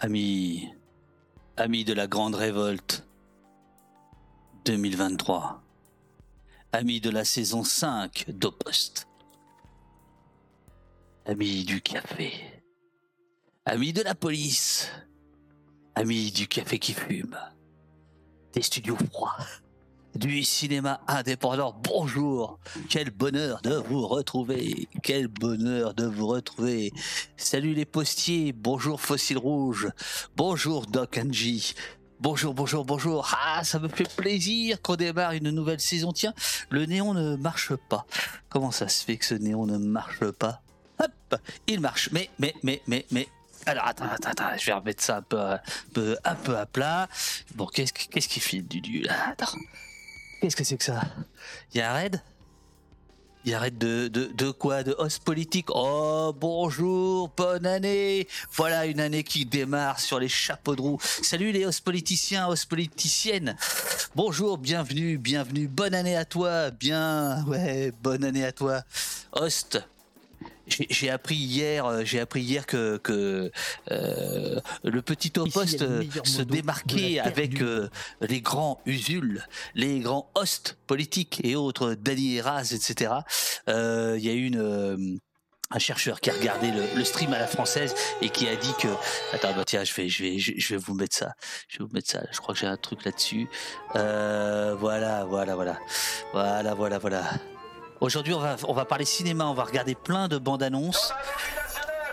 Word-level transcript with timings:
Amis, 0.00 0.68
amis 1.56 1.84
de 1.84 1.92
la 1.92 2.06
grande 2.06 2.34
révolte 2.34 3.06
2023, 4.64 5.62
amis 6.72 7.00
de 7.00 7.10
la 7.10 7.24
saison 7.24 7.64
5 7.64 8.26
d'Opost, 8.28 9.06
amis 11.26 11.64
du 11.64 11.80
café, 11.80 12.32
amis 13.66 13.92
de 13.92 14.02
la 14.02 14.14
police, 14.14 14.90
amis 15.94 16.32
du 16.32 16.48
café 16.48 16.78
qui 16.78 16.94
fume, 16.94 17.38
des 18.52 18.62
studios 18.62 18.96
froids, 18.96 19.36
du 20.14 20.42
cinéma 20.44 21.00
indépendant. 21.06 21.74
Bonjour, 21.82 22.58
quel 22.88 23.10
bonheur 23.10 23.60
de 23.62 23.74
vous 23.74 24.06
retrouver, 24.06 24.88
quel 25.02 25.28
bonheur 25.28 25.94
de 25.94 26.06
vous 26.06 26.26
retrouver. 26.26 26.92
Salut 27.36 27.74
les 27.74 27.84
postiers, 27.84 28.52
bonjour 28.52 29.00
Fossile 29.00 29.38
Rouge, 29.38 29.88
bonjour 30.36 30.86
Doc 30.86 31.18
Angie. 31.18 31.74
Bonjour, 32.20 32.54
bonjour, 32.54 32.84
bonjour. 32.84 33.36
Ah, 33.38 33.64
ça 33.64 33.78
me 33.78 33.88
fait 33.88 34.08
plaisir 34.16 34.80
qu'on 34.80 34.96
démarre 34.96 35.32
une 35.32 35.50
nouvelle 35.50 35.80
saison. 35.80 36.12
Tiens, 36.12 36.32
le 36.70 36.86
néon 36.86 37.12
ne 37.12 37.36
marche 37.36 37.74
pas. 37.74 38.06
Comment 38.48 38.70
ça 38.70 38.88
se 38.88 39.04
fait 39.04 39.16
que 39.16 39.26
ce 39.26 39.34
néon 39.34 39.66
ne 39.66 39.76
marche 39.76 40.30
pas? 40.30 40.62
Hop, 41.00 41.40
il 41.66 41.80
marche. 41.80 42.08
Mais, 42.12 42.30
mais, 42.38 42.54
mais, 42.62 42.80
mais, 42.86 43.04
mais. 43.10 43.28
Alors, 43.66 43.86
attends, 43.86 44.04
attends, 44.04 44.30
attends, 44.30 44.56
je 44.56 44.66
vais 44.66 44.72
remettre 44.72 45.02
ça 45.02 45.18
un 45.18 45.22
peu, 45.22 46.16
un 46.24 46.34
peu, 46.34 46.56
à 46.56 46.66
plat. 46.66 47.08
Bon, 47.56 47.66
qu'est-ce, 47.66 47.92
qu'est-ce 47.92 48.28
qui 48.28 48.40
file, 48.40 48.66
Dudu, 48.66 49.00
là? 49.00 49.30
Attends. 49.30 49.58
Qu'est-ce 50.44 50.56
que 50.56 50.64
c'est 50.64 50.76
que 50.76 50.84
ça? 50.84 51.00
Il 51.72 51.78
y 51.78 51.80
a 51.80 51.90
un 51.90 51.94
raid 51.94 52.20
il 53.46 53.50
y 53.50 53.54
a 53.54 53.58
raid 53.58 53.78
de, 53.78 54.08
de, 54.08 54.26
de 54.26 54.50
quoi? 54.50 54.82
De 54.82 54.94
host 54.98 55.24
politique? 55.24 55.68
Oh, 55.70 56.34
bonjour, 56.38 57.30
bonne 57.34 57.64
année! 57.64 58.28
Voilà 58.52 58.84
une 58.84 59.00
année 59.00 59.24
qui 59.24 59.46
démarre 59.46 60.00
sur 60.00 60.18
les 60.18 60.28
chapeaux 60.28 60.76
de 60.76 60.82
roue. 60.82 60.98
Salut 61.00 61.50
les 61.50 61.64
host 61.64 61.82
politiciens, 61.82 62.46
host 62.46 62.68
politiciennes! 62.68 63.56
Bonjour, 64.14 64.58
bienvenue, 64.58 65.16
bienvenue, 65.16 65.66
bonne 65.66 65.94
année 65.94 66.16
à 66.16 66.26
toi, 66.26 66.70
bien, 66.70 67.42
ouais, 67.46 67.92
bonne 68.02 68.22
année 68.22 68.44
à 68.44 68.52
toi. 68.52 68.82
Host, 69.32 69.82
j'ai 70.66 71.10
appris 71.10 71.36
hier, 71.36 71.86
euh, 71.86 72.02
j'ai 72.04 72.20
appris 72.20 72.42
hier 72.42 72.66
que, 72.66 72.96
que 72.98 73.50
euh, 73.90 74.60
le 74.82 75.02
petit 75.02 75.32
au 75.38 75.46
poste 75.46 75.82
euh, 75.82 76.02
se 76.24 76.42
démarquait 76.42 77.18
avec 77.18 77.60
euh, 77.60 77.88
les 78.20 78.40
grands 78.40 78.80
usuls, 78.86 79.46
les 79.74 80.00
grands 80.00 80.30
hosts 80.34 80.76
politiques 80.86 81.40
et 81.44 81.56
autres, 81.56 81.94
Dany 81.94 82.36
Eraz, 82.36 82.72
etc. 82.72 83.12
Euh, 83.68 84.16
Il 84.18 84.24
y 84.24 84.30
a 84.30 84.34
eu 84.34 84.46
une 84.46 85.20
un 85.70 85.78
chercheur 85.78 86.20
qui 86.20 86.30
a 86.30 86.34
regardé 86.34 86.70
le, 86.70 86.82
le 86.94 87.04
stream 87.04 87.32
à 87.32 87.38
la 87.38 87.46
française 87.46 87.94
et 88.20 88.28
qui 88.28 88.46
a 88.46 88.54
dit 88.54 88.72
que 88.78 88.88
attends 89.32 89.52
bah 89.54 89.64
tiens 89.64 89.82
je 89.82 89.94
vais 89.94 90.08
je 90.08 90.22
vais 90.22 90.38
je, 90.38 90.52
je 90.56 90.74
vais 90.74 90.76
vous 90.76 90.94
mettre 90.94 91.16
ça. 91.16 91.32
Je 91.68 91.78
vais 91.78 91.84
vous 91.84 91.92
mettre 91.92 92.10
ça. 92.10 92.22
Je 92.30 92.38
crois 92.38 92.54
que 92.54 92.60
j'ai 92.60 92.66
un 92.66 92.76
truc 92.76 93.04
là-dessus. 93.04 93.48
Euh, 93.96 94.76
voilà 94.78 95.24
voilà 95.24 95.54
voilà. 95.54 95.78
Voilà 96.32 96.74
voilà 96.74 96.98
voilà 96.98 97.24
Aujourd'hui, 98.04 98.34
on 98.34 98.38
va, 98.38 98.56
on 98.68 98.74
va 98.74 98.84
parler 98.84 99.06
cinéma, 99.06 99.46
on 99.46 99.54
va 99.54 99.64
regarder 99.64 99.94
plein 99.94 100.28
de 100.28 100.36
bandes 100.36 100.62
annonces. 100.62 101.14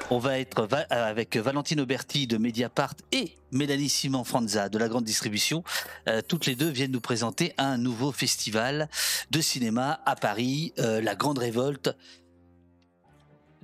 On 0.10 0.20
va 0.20 0.40
être 0.40 0.66
euh, 0.72 0.84
avec 0.90 1.36
Valentine 1.36 1.82
Auberti 1.82 2.28
de 2.28 2.38
Mediapart 2.38 2.94
et 3.12 3.36
Mélanie 3.52 3.90
Simon 3.90 4.24
Franza 4.24 4.70
de 4.70 4.78
la 4.78 4.88
grande 4.88 5.04
distribution. 5.04 5.66
Euh, 6.08 6.22
toutes 6.26 6.46
les 6.46 6.56
deux 6.56 6.70
viennent 6.70 6.94
nous 6.94 7.02
présenter 7.02 7.54
un 7.58 7.78
nouveau 7.78 8.14
festival 8.14 8.88
de 9.32 9.42
cinéma 9.42 10.00
à 10.06 10.16
Paris, 10.16 10.72
euh, 10.80 11.02
la 11.02 11.16
Grande 11.16 11.40
Révolte, 11.40 11.94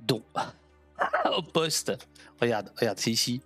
dont 0.00 0.22
au 1.34 1.40
poste, 1.40 1.92
regarde, 2.42 2.70
regarde, 2.78 2.98
c'est 2.98 3.10
ici, 3.10 3.40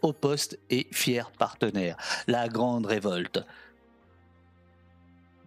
au 0.00 0.12
poste 0.12 0.60
est 0.70 0.94
fier 0.94 1.32
partenaire. 1.32 1.96
La 2.28 2.46
Grande 2.46 2.86
Révolte 2.86 3.44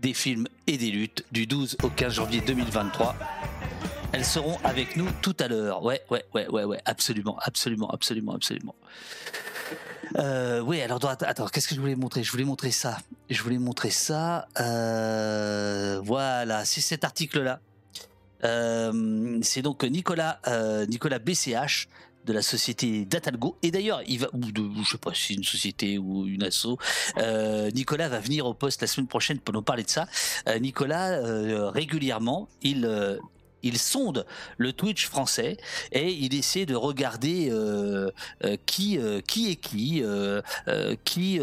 des 0.03 0.13
films 0.13 0.47
et 0.67 0.77
des 0.77 0.91
luttes 0.91 1.23
du 1.31 1.47
12 1.47 1.77
au 1.81 1.89
15 1.89 2.13
janvier 2.13 2.41
2023. 2.41 3.15
Elles 4.11 4.25
seront 4.25 4.57
avec 4.63 4.97
nous 4.97 5.07
tout 5.21 5.35
à 5.39 5.47
l'heure. 5.47 5.83
Ouais, 5.83 6.01
ouais, 6.11 6.23
ouais, 6.35 6.47
ouais, 6.49 6.65
ouais, 6.65 6.79
absolument, 6.85 7.37
absolument, 7.41 7.89
absolument, 7.89 8.33
absolument. 8.35 8.75
Euh, 10.17 10.59
oui, 10.59 10.81
alors 10.81 10.99
attends, 11.05 11.47
qu'est-ce 11.47 11.69
que 11.69 11.73
je 11.73 11.79
voulais 11.79 11.95
montrer? 11.95 12.21
Je 12.21 12.31
voulais 12.31 12.43
montrer 12.43 12.69
ça. 12.69 12.97
Je 13.29 13.41
voulais 13.41 13.57
montrer 13.57 13.89
ça. 13.89 14.47
Euh, 14.59 15.99
voilà, 16.03 16.65
c'est 16.65 16.81
cet 16.81 17.05
article-là. 17.05 17.59
Euh, 18.43 19.39
c'est 19.41 19.61
donc 19.61 19.83
Nicolas, 19.83 20.39
Nicolas 20.89 21.19
BCH 21.19 21.87
de 22.25 22.33
la 22.33 22.41
société 22.41 23.05
Datalgo. 23.05 23.57
Et 23.61 23.71
d'ailleurs, 23.71 24.01
il 24.07 24.19
va, 24.19 24.27
ou 24.33 24.51
de, 24.51 24.69
je 24.83 24.91
sais 24.91 24.97
pas 24.97 25.13
si 25.13 25.35
une 25.35 25.43
société 25.43 25.97
ou 25.97 26.25
une 26.25 26.43
asso. 26.43 26.77
Euh, 27.17 27.69
Nicolas 27.71 28.09
va 28.09 28.19
venir 28.19 28.45
au 28.45 28.53
poste 28.53 28.81
la 28.81 28.87
semaine 28.87 29.07
prochaine 29.07 29.39
pour 29.39 29.53
nous 29.53 29.61
parler 29.61 29.83
de 29.83 29.89
ça. 29.89 30.07
Euh, 30.47 30.59
Nicolas, 30.59 31.11
euh, 31.11 31.69
régulièrement, 31.69 32.47
il 32.61 32.85
il 33.63 33.79
sonde 33.79 34.25
le 34.57 34.73
Twitch 34.73 35.07
français 35.07 35.57
et 35.91 36.11
il 36.11 36.35
essaie 36.35 36.65
de 36.65 36.75
regarder 36.75 37.49
euh, 37.49 38.11
euh, 38.43 38.57
qui 38.65 38.99
euh, 38.99 39.21
qui 39.21 39.51
est 39.51 39.55
qui, 39.55 40.03
qui 41.05 41.39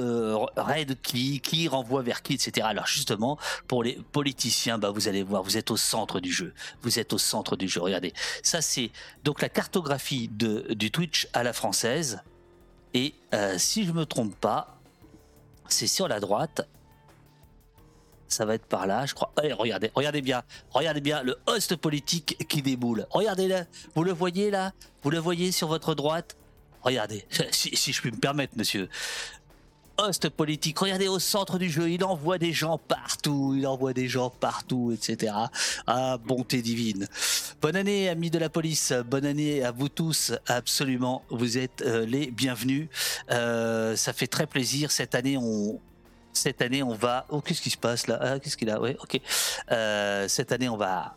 raid 0.57 1.01
qui, 1.03 1.41
qui 1.41 1.69
renvoie 1.69 2.03
vers 2.03 2.23
qui, 2.23 2.35
etc. 2.35 2.67
Alors 2.69 2.87
justement, 2.87 3.39
pour 3.67 3.83
les 3.83 3.99
politiciens, 4.13 4.79
bah 4.79 4.91
vous 4.91 5.09
allez 5.09 5.23
voir, 5.23 5.43
vous 5.43 5.57
êtes 5.57 5.71
au 5.71 5.77
centre 5.77 6.21
du 6.21 6.33
jeu. 6.33 6.53
Vous 6.83 6.99
êtes 6.99 7.13
au 7.13 7.19
centre 7.19 7.57
du 7.57 7.69
jeu. 7.69 7.81
Regardez, 7.81 8.13
ça 8.43 8.61
c'est 8.61 8.91
donc 9.25 9.41
la 9.41 9.49
cartographie 9.49 10.29
de 10.29 10.75
du 10.75 10.91
Twitch 10.91 11.29
à 11.33 11.43
la 11.43 11.53
française. 11.53 12.21
Et 12.93 13.15
si 13.57 13.85
je 13.85 13.93
me 13.93 14.05
trompe 14.05 14.35
pas, 14.35 14.77
c'est 15.69 15.87
sur 15.87 16.09
la 16.09 16.21
droite. 16.21 16.69
Ça 18.31 18.45
va 18.45 18.55
être 18.55 18.67
par 18.67 18.87
là, 18.87 19.07
je 19.07 19.15
crois. 19.15 19.33
Allez, 19.37 19.53
regardez, 19.53 19.91
regardez 19.93 20.23
bien, 20.23 20.43
regardez 20.71 21.01
bien 21.01 21.25
le 21.25 21.37
host 21.47 21.75
politique 21.75 22.37
qui 22.49 22.63
déboule. 22.63 23.07
Regardez-le, 23.11 23.67
vous 23.97 24.05
le 24.05 24.13
voyez 24.13 24.53
là? 24.53 24.73
Vous 25.03 25.11
le 25.11 25.19
voyez 25.19 25.51
sur 25.51 25.67
votre 25.67 25.97
droite? 25.97 26.37
Regardez, 26.83 27.27
si, 27.51 27.93
je 27.93 28.01
puis 28.01 28.13
me 28.13 28.19
permettre, 28.19 28.57
monsieur. 28.57 28.89
Host 29.99 30.29
politique, 30.31 30.79
regardez 30.79 31.09
au 31.09 31.19
centre 31.19 31.59
du 31.59 31.69
jeu, 31.69 31.91
il 31.91 32.05
envoie 32.05 32.39
des 32.39 32.53
gens 32.53 32.79
partout, 32.79 33.55
il 33.55 33.67
envoie 33.67 33.93
des 33.93 34.09
gens 34.09 34.31
partout, 34.31 34.93
etc. 34.93 35.35
Ah, 35.89 36.17
bonté 36.25 36.63
divine. 36.63 37.09
Bonne 37.61 37.77
année, 37.77 38.09
amis 38.09 38.31
de 38.31 38.39
la 38.39 38.49
police, 38.49 38.95
bonne 39.07 39.27
année 39.27 39.65
à 39.65 39.73
vous 39.73 39.89
tous, 39.89 40.33
absolument, 40.47 41.25
vous 41.31 41.59
êtes 41.59 41.83
euh, 41.83 42.07
les 42.07 42.31
bienvenus. 42.31 42.89
Euh, 43.31 43.97
ça 43.97 44.13
fait 44.13 44.29
très 44.29 44.47
plaisir, 44.47 44.93
cette 44.93 45.17
année 45.17 45.37
on... 45.37 45.81
Cette 46.33 46.63
année, 46.63 46.83
on 46.83 46.95
va. 46.95 47.27
Oh, 47.29 47.41
qu'est-ce 47.41 47.61
qui 47.61 47.71
se 47.71 47.77
passe 47.77 48.07
là? 48.07 48.19
Ah, 48.21 48.39
Qu'est-ce 48.39 48.57
qu'il 48.57 48.71
a? 48.71 48.81
Ouais, 48.81 48.97
ok. 49.03 49.21
Euh, 49.71 50.29
cette 50.29 50.53
année, 50.53 50.69
on 50.69 50.77
va. 50.77 51.17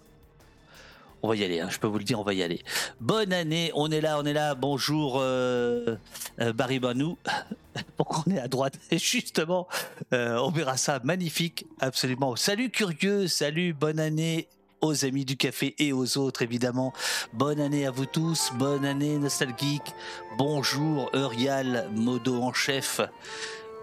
On 1.21 1.29
va 1.29 1.37
y 1.37 1.43
aller, 1.43 1.61
hein, 1.61 1.69
je 1.69 1.79
peux 1.79 1.87
vous 1.87 1.99
le 1.99 2.03
dire, 2.03 2.19
on 2.19 2.23
va 2.23 2.33
y 2.33 2.43
aller. 2.43 2.61
Bonne 2.99 3.31
année, 3.31 3.71
on 3.75 3.89
est 3.91 4.01
là, 4.01 4.19
on 4.19 4.25
est 4.25 4.33
là. 4.33 4.55
Bonjour 4.55 5.19
euh, 5.21 5.95
euh, 6.41 6.51
Barry 6.51 6.79
Banou. 6.79 7.17
Pourquoi 7.97 8.25
on 8.27 8.31
est 8.31 8.39
à 8.39 8.49
droite? 8.49 8.77
Justement, 8.91 9.67
on 10.11 10.51
verra 10.51 10.75
ça. 10.75 10.99
Magnifique, 11.03 11.65
absolument. 11.79 12.35
Salut 12.35 12.69
curieux, 12.69 13.27
salut, 13.27 13.73
bonne 13.73 14.01
année 14.01 14.49
aux 14.83 15.05
amis 15.05 15.23
du 15.23 15.37
café 15.37 15.75
et 15.79 15.93
aux 15.93 16.17
autres 16.17 16.41
évidemment. 16.41 16.91
Bonne 17.31 17.61
année 17.61 17.87
à 17.87 17.91
vous 17.91 18.05
tous, 18.05 18.51
bonne 18.55 18.83
année 18.85 19.17
nostalgique. 19.17 19.93
Bonjour 20.37 21.09
Eurial, 21.13 21.89
modo 21.95 22.41
en 22.41 22.51
chef. 22.51 22.99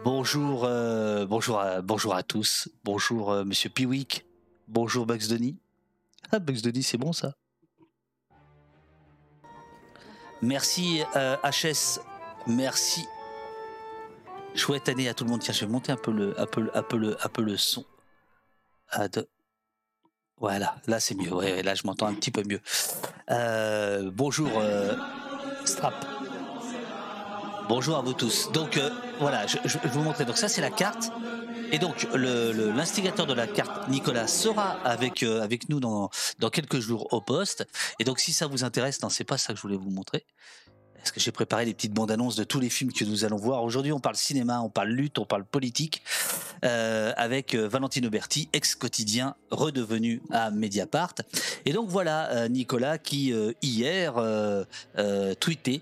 Bonjour, 0.05 0.65
euh, 0.65 1.27
bonjour, 1.27 1.61
à, 1.61 1.83
bonjour 1.83 2.15
à 2.15 2.23
tous. 2.23 2.69
Bonjour 2.85 3.31
euh, 3.33 3.45
Monsieur 3.45 3.69
Piwik. 3.71 4.25
Bonjour 4.69 5.05
Bugs 5.07 5.29
Denis. 5.29 5.59
Ah 6.33 6.39
Bugs 6.39 6.61
Denis, 6.63 6.83
c'est 6.83 6.97
bon 6.99 7.13
ça. 7.13 7.35
Merci 10.43 11.03
euh, 11.17 11.37
HS. 11.45 12.01
Merci. 12.47 13.05
Chouette 14.55 14.89
année 14.89 15.09
à 15.09 15.15
tout 15.15 15.25
le 15.25 15.31
monde. 15.31 15.41
Tiens, 15.41 15.55
je 15.55 15.65
vais 15.65 15.71
monter 15.71 15.93
un 15.93 15.97
peu 15.97 16.13
le, 16.13 16.39
un 16.41 16.47
peu, 16.47 16.71
un 16.75 16.83
peu 16.83 17.17
un 17.23 17.29
peu 17.29 17.43
le 17.43 17.57
son. 17.57 17.85
Ah, 18.89 19.09
de- 19.09 19.29
Voilà, 20.39 20.77
là 20.87 20.99
c'est 20.99 21.15
mieux. 21.15 21.63
Là 21.63 21.75
je 21.75 21.87
m'entends 21.87 22.07
un 22.07 22.15
petit 22.15 22.31
peu 22.31 22.43
mieux. 22.43 22.61
Euh, 23.31 24.11
bonjour 24.13 24.51
euh, 24.57 24.97
Strap. 25.67 25.95
Bonjour 27.71 27.97
à 27.99 28.03
vous 28.03 28.15
tous. 28.15 28.51
Donc 28.51 28.77
euh, 28.79 28.91
voilà, 29.21 29.47
je, 29.47 29.57
vais 29.57 29.89
vous 29.91 30.03
montrer. 30.03 30.25
Donc 30.25 30.37
ça 30.39 30.49
c'est 30.49 30.61
la 30.61 30.71
carte. 30.71 31.13
Et 31.71 31.79
donc 31.79 32.09
l'instigateur 32.13 33.29
de 33.29 33.33
la 33.33 33.47
carte, 33.47 33.87
Nicolas, 33.87 34.27
sera 34.27 34.73
avec 34.85 35.23
euh, 35.23 35.41
avec 35.41 35.69
nous 35.69 35.79
dans 35.79 36.11
dans 36.41 36.51
quelques 36.51 36.81
jours 36.81 37.13
au 37.13 37.21
poste. 37.21 37.65
Et 38.01 38.05
donc 38.05 38.19
si 38.19 38.33
ça 38.33 38.49
vous 38.49 38.65
intéresse, 38.65 39.01
non 39.03 39.09
c'est 39.09 39.23
pas 39.23 39.39
ça 39.39 39.53
que 39.53 39.57
je 39.57 39.63
voulais 39.63 39.77
vous 39.77 39.91
montrer. 39.91 40.25
Parce 41.01 41.13
que 41.13 41.21
j'ai 41.21 41.33
préparé 41.33 41.65
des 41.65 41.75
petites 41.75 41.93
bandes 41.93 42.11
annonces 42.11 42.37
de 42.37 42.45
tous 42.45 42.61
les 42.61 42.69
films 42.69 42.93
que 42.93 43.05
nous 43.05 43.25
allons 43.25 43.37
voir. 43.37 43.65
Aujourd'hui, 43.65 43.93
on 43.93 44.01
parle 44.01 44.17
cinéma, 44.17 44.61
on 44.61 44.69
parle 44.69 44.91
lutte, 44.91 45.19
on 45.19 45.25
parle 45.25 45.45
politique, 45.45 46.03
euh, 46.65 47.13
avec 47.17 47.55
euh, 47.55 47.69
Valentino 47.69 48.11
Berti, 48.11 48.49
ex-quotidien, 48.53 49.35
redevenu 49.51 50.21
à 50.31 50.51
Mediapart. 50.51 51.15
Et 51.65 51.73
donc 51.73 51.89
voilà, 51.89 52.31
euh, 52.31 52.49
Nicolas 52.49 52.99
qui 52.99 53.33
hier 53.63 54.15
tweetait, 55.41 55.81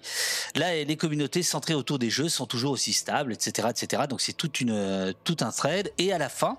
là 0.54 0.84
les 0.84 0.96
communautés 0.96 1.42
centrées 1.42 1.74
autour 1.74 1.98
des 1.98 2.10
jeux 2.10 2.28
sont 2.28 2.46
toujours 2.46 2.72
aussi 2.72 2.92
stables, 2.92 3.32
etc., 3.32 3.68
etc. 3.70 4.04
Donc 4.08 4.20
c'est 4.20 4.34
tout 4.34 4.50
un 5.40 5.50
thread. 5.50 5.92
Et 5.98 6.12
à 6.12 6.18
la 6.18 6.28
fin, 6.28 6.58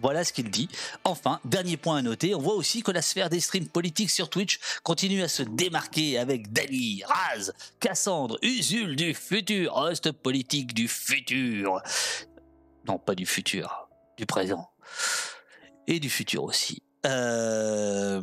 voilà 0.00 0.24
ce 0.24 0.32
qu'il 0.32 0.50
dit. 0.50 0.68
Enfin, 1.04 1.40
dernier 1.44 1.76
point 1.76 1.98
à 1.98 2.02
noter, 2.02 2.34
on 2.34 2.40
voit 2.40 2.54
aussi 2.54 2.82
que 2.82 2.90
la 2.90 3.02
sphère 3.02 3.30
des 3.30 3.40
streams 3.40 3.68
politiques 3.68 4.10
sur 4.10 4.28
Twitch 4.28 4.58
continue 4.82 5.22
à 5.22 5.28
se 5.28 5.42
démarquer 5.42 6.18
avec 6.18 6.52
Dali, 6.52 7.02
Raz, 7.06 7.52
Cassandre, 7.80 8.38
Usul 8.42 8.96
du 8.96 9.14
futur, 9.14 9.76
host 9.76 10.12
politique 10.12 10.74
du 10.74 10.88
futur. 10.88 11.80
Non, 12.86 12.98
pas 12.98 13.14
du 13.14 13.26
futur, 13.26 13.88
du 14.16 14.26
présent. 14.26 14.70
Et 15.86 16.00
du 16.00 16.10
futur 16.10 16.44
aussi. 16.44 16.82
Euh, 17.06 18.20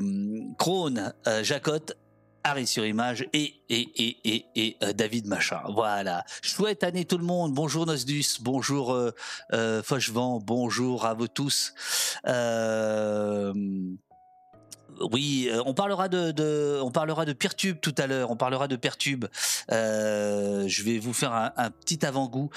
Krone, 0.58 1.14
euh, 1.28 1.44
Jacotte, 1.44 1.96
Harry 2.44 2.68
sur 2.68 2.86
image 2.86 3.28
et, 3.34 3.54
et, 3.70 3.90
et, 3.98 4.46
et, 4.56 4.78
euh, 4.84 4.94
David 4.94 5.28
Machin. 5.28 5.62
Voilà. 5.70 6.26
Chouette 6.42 6.84
année 6.84 7.06
tout 7.06 7.18
le 7.18 7.24
monde. 7.24 7.54
Bonjour 7.54 7.86
Nosdus, 7.86 8.40
bonjour 8.42 8.94
euh, 8.94 9.12
euh 9.54 9.82
bonjour 10.42 11.06
à 11.06 11.14
vous 11.14 11.28
tous. 11.28 11.74
Euh, 12.28 13.54
oui, 15.00 15.50
euh, 15.52 15.62
on 15.66 15.74
parlera 15.74 16.08
de, 16.08 16.80
on 16.82 16.92
parlera 16.92 17.26
de 17.26 17.34
Peertube 17.34 17.78
tout 17.82 17.96
à 17.98 18.08
l'heure. 18.08 18.32
On 18.32 18.36
parlera 18.36 18.68
de 18.68 18.76
Peertube. 18.76 19.26
Euh, 19.72 20.66
je 20.68 20.84
vais 20.84 21.00
vous 21.00 21.14
faire 21.14 21.34
un, 21.34 21.72
petit 21.72 22.06
avant-goût. 22.06 22.50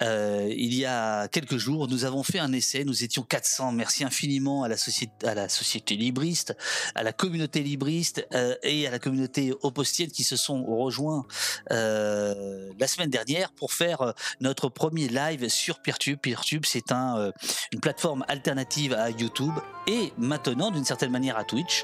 Euh, 0.00 0.52
il 0.56 0.74
y 0.74 0.84
a 0.84 1.28
quelques 1.28 1.56
jours, 1.56 1.88
nous 1.88 2.04
avons 2.04 2.22
fait 2.22 2.38
un 2.38 2.52
essai. 2.52 2.84
Nous 2.84 3.04
étions 3.04 3.22
400. 3.22 3.72
Merci 3.72 4.04
infiniment 4.04 4.62
à 4.62 4.68
la 4.68 4.76
société, 4.76 5.26
à 5.26 5.34
la 5.34 5.48
société 5.48 5.96
libriste, 5.96 6.56
à 6.94 7.02
la 7.02 7.12
communauté 7.12 7.62
libriste 7.62 8.26
et 8.62 8.86
à 8.86 8.90
la 8.90 8.98
communauté 8.98 9.52
opostienne 9.62 10.10
qui 10.10 10.24
se 10.24 10.36
sont 10.36 10.64
rejoints 10.64 11.24
la 11.70 12.86
semaine 12.86 13.10
dernière 13.10 13.52
pour 13.52 13.72
faire 13.72 14.14
notre 14.40 14.68
premier 14.68 15.08
live 15.08 15.48
sur 15.48 15.80
Peertube. 15.80 16.18
Peertube, 16.18 16.64
c'est 16.66 16.92
un, 16.92 17.32
une 17.72 17.80
plateforme 17.80 18.24
alternative 18.28 18.94
à 18.94 19.10
YouTube 19.10 19.52
et 19.86 20.12
maintenant, 20.16 20.70
d'une 20.70 20.84
certaine 20.84 21.10
manière, 21.10 21.36
à 21.36 21.44
Twitch. 21.44 21.81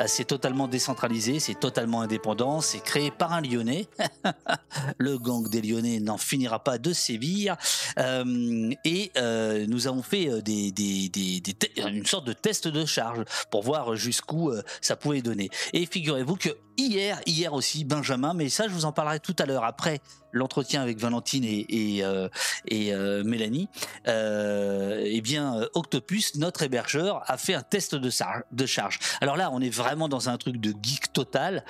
Euh, 0.00 0.04
c'est 0.06 0.24
totalement 0.24 0.68
décentralisé, 0.68 1.40
c'est 1.40 1.58
totalement 1.58 2.02
indépendant, 2.02 2.60
c'est 2.60 2.80
créé 2.80 3.10
par 3.10 3.32
un 3.32 3.40
Lyonnais. 3.40 3.86
le 4.98 5.18
gang 5.18 5.48
des 5.48 5.62
Lyonnais 5.62 6.00
n'en 6.00 6.18
finira 6.18 6.62
pas 6.62 6.78
de 6.78 6.92
sévir. 6.92 7.56
Euh, 7.98 8.70
et 8.84 9.10
euh, 9.16 9.66
nous 9.66 9.86
avons 9.86 10.02
fait 10.02 10.28
une 11.76 12.06
sorte 12.06 12.26
de 12.26 12.32
test 12.32 12.68
de 12.68 12.84
charge 12.84 13.24
pour 13.50 13.62
voir 13.62 13.96
jusqu'où 13.96 14.52
ça 14.80 14.96
pouvait 14.96 15.22
donner. 15.22 15.50
Et 15.72 15.86
figurez-vous 15.86 16.36
que 16.36 16.50
hier, 16.80 17.20
hier 17.26 17.52
aussi, 17.52 17.84
Benjamin, 17.84 18.34
mais 18.34 18.48
ça 18.48 18.68
je 18.68 18.72
vous 18.72 18.84
en 18.84 18.92
parlerai 18.92 19.20
tout 19.20 19.36
à 19.38 19.46
l'heure 19.46 19.64
après 19.64 20.00
l'entretien 20.32 20.82
avec 20.82 20.98
Valentine 20.98 21.44
et, 21.44 22.00
euh, 22.02 22.28
euh, 22.72 23.24
Mélanie, 23.24 23.68
euh, 24.06 25.02
eh 25.04 25.20
bien 25.20 25.66
Octopus, 25.74 26.36
notre 26.36 26.62
hébergeur, 26.62 27.22
a 27.26 27.36
fait 27.36 27.54
un 27.54 27.62
test 27.62 27.94
de, 27.94 28.10
de 28.52 28.66
charge. 28.66 28.98
Alors 29.20 29.36
là, 29.36 29.50
on 29.52 29.60
est 29.60 29.70
vraiment 29.70 30.08
dans 30.08 30.28
un 30.28 30.38
truc 30.38 30.58
de 30.58 30.72
geek 30.82 31.12
total, 31.12 31.64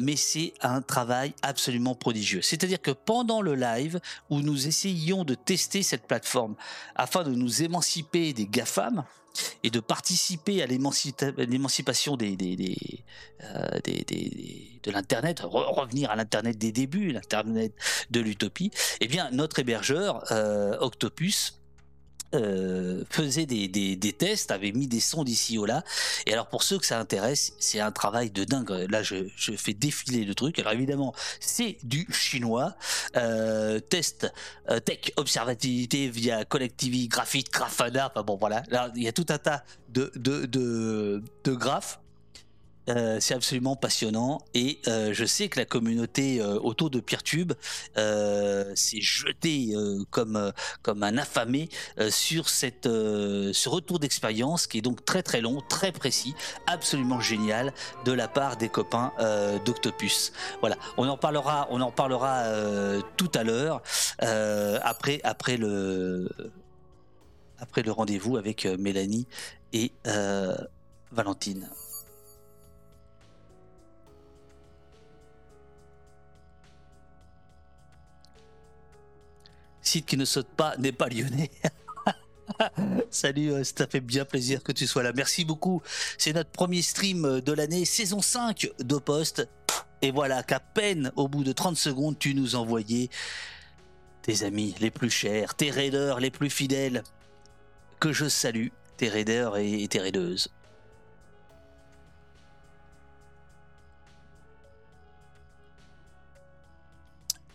mais 0.00 0.16
c'est 0.16 0.54
un 0.60 0.82
travail 0.82 1.34
absolument 1.42 1.94
prodigieux. 1.94 2.42
C'est-à-dire 2.42 2.80
que 2.80 2.90
pendant 2.90 3.40
le 3.40 3.54
live 3.54 4.00
où 4.30 4.40
nous 4.40 4.66
essayions 4.66 5.24
de 5.24 5.34
tester 5.34 5.82
cette 5.82 6.06
plateforme 6.06 6.56
afin 6.94 7.22
de 7.22 7.30
nous 7.30 7.62
émanciper 7.62 8.32
des 8.32 8.46
GAFAM, 8.46 9.04
et 9.62 9.70
de 9.70 9.80
participer 9.80 10.62
à 10.62 10.66
l'émancipation 10.66 12.16
euh, 12.18 12.26
de 13.84 14.90
l'Internet, 14.90 15.40
revenir 15.44 16.10
à 16.10 16.16
l'Internet 16.16 16.58
des 16.58 16.72
débuts, 16.72 17.12
l'Internet 17.12 17.72
de 18.10 18.20
l'utopie, 18.20 18.70
eh 19.00 19.08
bien 19.08 19.30
notre 19.30 19.58
hébergeur 19.58 20.24
euh, 20.32 20.76
Octopus 20.80 21.61
euh, 22.34 23.04
faisait 23.10 23.46
des, 23.46 23.68
des, 23.68 24.12
tests, 24.12 24.50
avait 24.50 24.72
mis 24.72 24.86
des 24.86 25.00
sons 25.00 25.24
d'ici 25.24 25.58
au 25.58 25.66
là. 25.66 25.84
Et 26.26 26.32
alors 26.32 26.48
pour 26.48 26.62
ceux 26.62 26.78
que 26.78 26.86
ça 26.86 26.98
intéresse, 26.98 27.52
c'est 27.58 27.80
un 27.80 27.92
travail 27.92 28.30
de 28.30 28.44
dingue. 28.44 28.70
Là, 28.90 29.02
je, 29.02 29.16
je, 29.36 29.52
fais 29.52 29.74
défiler 29.74 30.24
le 30.24 30.34
truc. 30.34 30.58
Alors 30.58 30.72
évidemment, 30.72 31.14
c'est 31.40 31.76
du 31.82 32.06
chinois. 32.10 32.74
Euh, 33.16 33.80
test 33.80 34.32
euh, 34.70 34.80
tech 34.80 35.12
observativité 35.16 36.08
via 36.08 36.44
collectivity, 36.44 37.08
graphite, 37.08 37.50
grafana. 37.50 38.10
Enfin 38.10 38.22
bon, 38.22 38.36
voilà. 38.36 38.62
Là, 38.68 38.90
il 38.94 39.02
y 39.02 39.08
a 39.08 39.12
tout 39.12 39.26
un 39.28 39.38
tas 39.38 39.64
de, 39.88 40.10
de, 40.16 40.46
de, 40.46 41.22
de 41.44 41.52
graphes 41.52 42.01
euh, 42.88 43.18
c'est 43.20 43.34
absolument 43.34 43.76
passionnant 43.76 44.40
et 44.54 44.80
euh, 44.88 45.12
je 45.12 45.24
sais 45.24 45.48
que 45.48 45.60
la 45.60 45.64
communauté 45.64 46.40
euh, 46.40 46.58
autour 46.58 46.90
de 46.90 46.98
Peertube 46.98 47.52
s'est 47.94 49.00
jetée 49.00 49.74
comme 50.10 50.52
comme 50.82 51.02
un 51.02 51.16
affamé 51.18 51.68
sur 52.10 52.48
cette 52.48 52.84
ce 52.84 53.68
retour 53.68 53.98
d'expérience 53.98 54.66
qui 54.66 54.78
est 54.78 54.82
donc 54.82 55.04
très 55.04 55.22
très 55.22 55.40
long, 55.40 55.62
très 55.68 55.92
précis, 55.92 56.34
absolument 56.66 57.20
génial 57.20 57.72
de 58.04 58.12
la 58.12 58.28
part 58.28 58.56
des 58.56 58.68
copains 58.68 59.12
d'Octopus. 59.64 60.32
Voilà, 60.60 60.76
on 60.96 61.08
en 61.08 61.16
parlera, 61.16 61.68
on 61.70 61.80
en 61.80 61.90
parlera 61.90 62.44
tout 63.16 63.30
à 63.34 63.44
l'heure 63.44 63.82
après 64.18 65.20
après 65.24 65.56
le 65.56 66.28
après 67.58 67.82
le 67.82 67.92
rendez-vous 67.92 68.36
avec 68.36 68.66
Mélanie 68.66 69.26
et 69.72 69.92
Valentine. 71.12 71.68
Site 79.82 80.06
qui 80.06 80.16
ne 80.16 80.24
saute 80.24 80.48
pas 80.48 80.76
n'est 80.78 80.92
pas 80.92 81.08
lyonnais. 81.08 81.50
Salut, 83.10 83.52
euh, 83.52 83.64
ça 83.64 83.86
fait 83.86 84.00
bien 84.00 84.24
plaisir 84.24 84.62
que 84.62 84.72
tu 84.72 84.86
sois 84.86 85.02
là. 85.02 85.12
Merci 85.14 85.44
beaucoup. 85.44 85.82
C'est 86.18 86.32
notre 86.32 86.50
premier 86.50 86.82
stream 86.82 87.40
de 87.40 87.52
l'année, 87.52 87.84
saison 87.84 88.20
5 88.20 88.70
de 88.78 88.96
Poste. 88.96 89.48
Et 90.00 90.10
voilà 90.10 90.42
qu'à 90.42 90.60
peine 90.60 91.12
au 91.16 91.28
bout 91.28 91.44
de 91.44 91.52
30 91.52 91.76
secondes, 91.76 92.18
tu 92.18 92.34
nous 92.34 92.56
envoyais 92.56 93.08
tes 94.22 94.44
amis 94.44 94.74
les 94.80 94.90
plus 94.90 95.10
chers, 95.10 95.54
tes 95.54 95.70
raiders 95.70 96.20
les 96.20 96.30
plus 96.30 96.50
fidèles, 96.50 97.02
que 98.00 98.12
je 98.12 98.28
salue, 98.28 98.68
tes 98.96 99.08
raiders 99.08 99.56
et 99.56 99.86
tes 99.88 100.00
raideuses. 100.00 100.48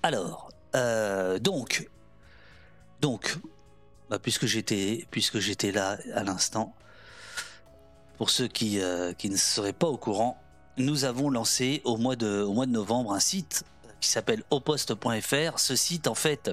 Alors, 0.03 0.51
euh, 0.75 1.39
donc, 1.39 1.89
donc, 3.01 3.37
bah, 4.09 4.19
puisque 4.19 4.45
j'étais 4.45 5.71
là 5.71 5.97
à 6.13 6.23
l'instant, 6.23 6.73
pour 8.17 8.29
ceux 8.29 8.47
qui, 8.47 8.81
euh, 8.81 9.13
qui 9.13 9.29
ne 9.29 9.37
seraient 9.37 9.73
pas 9.73 9.87
au 9.87 9.97
courant, 9.97 10.41
nous 10.77 11.05
avons 11.05 11.29
lancé 11.29 11.81
au 11.85 11.97
mois 11.97 12.15
de, 12.15 12.41
au 12.41 12.53
mois 12.53 12.65
de 12.65 12.71
novembre 12.71 13.13
un 13.13 13.19
site 13.19 13.63
qui 13.99 14.09
s'appelle 14.09 14.43
oposte.fr. 14.49 15.59
Ce 15.59 15.75
site, 15.75 16.07
en 16.07 16.15
fait, 16.15 16.51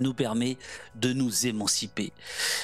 nous 0.00 0.14
permet 0.14 0.56
de 0.94 1.12
nous 1.12 1.46
émanciper, 1.46 2.12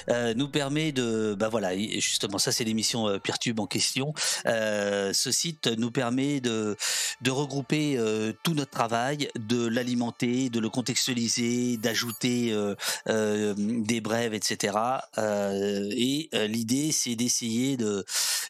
euh, 0.09 0.35
nous 0.35 0.49
permet 0.49 0.93
de, 0.93 1.35
bah 1.39 1.49
voilà, 1.49 1.77
justement 1.77 2.39
ça 2.39 2.53
c'est 2.53 2.65
l'émission 2.65 3.09
euh, 3.09 3.19
en 3.59 3.67
question. 3.67 4.15
Euh, 4.47 5.13
ce 5.13 5.31
site 5.31 5.69
nous 5.79 5.91
permet 5.91 6.41
de 6.41 6.77
de 7.21 7.31
regrouper 7.31 7.97
euh, 7.97 8.33
tout 8.43 8.55
notre 8.55 8.71
travail, 8.71 9.29
de 9.39 9.67
l'alimenter, 9.67 10.51
de 10.51 10.59
le 10.61 10.69
contextualiser, 10.69 11.77
d'ajouter 11.77 12.53
euh, 12.53 12.75
euh, 13.09 13.55
des 13.57 14.01
brèves, 14.01 14.35
etc. 14.35 14.77
et 15.17 16.29
l'idée 16.33 16.93
c'est 16.93 17.15
d'essayer 17.15 17.77
de 17.77 18.05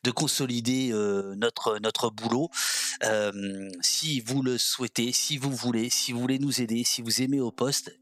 de 0.04 0.10
consolider 0.10 0.92
notre 1.36 1.78
notre 1.80 2.10
boulot. 2.10 2.50
si 3.80 4.20
vous 4.20 4.42
le 4.42 4.58
souhaitez, 4.58 5.12
si 5.12 5.38
vous 5.38 5.54
voulez, 5.54 5.90
si 5.90 6.12
vous 6.12 6.20
voulez 6.20 6.38
nous 6.38 6.60
aider, 6.60 6.84
si 6.84 7.02
vous 7.02 7.22
aimez 7.22 7.40
au 7.40 7.50
poste, 7.50 7.99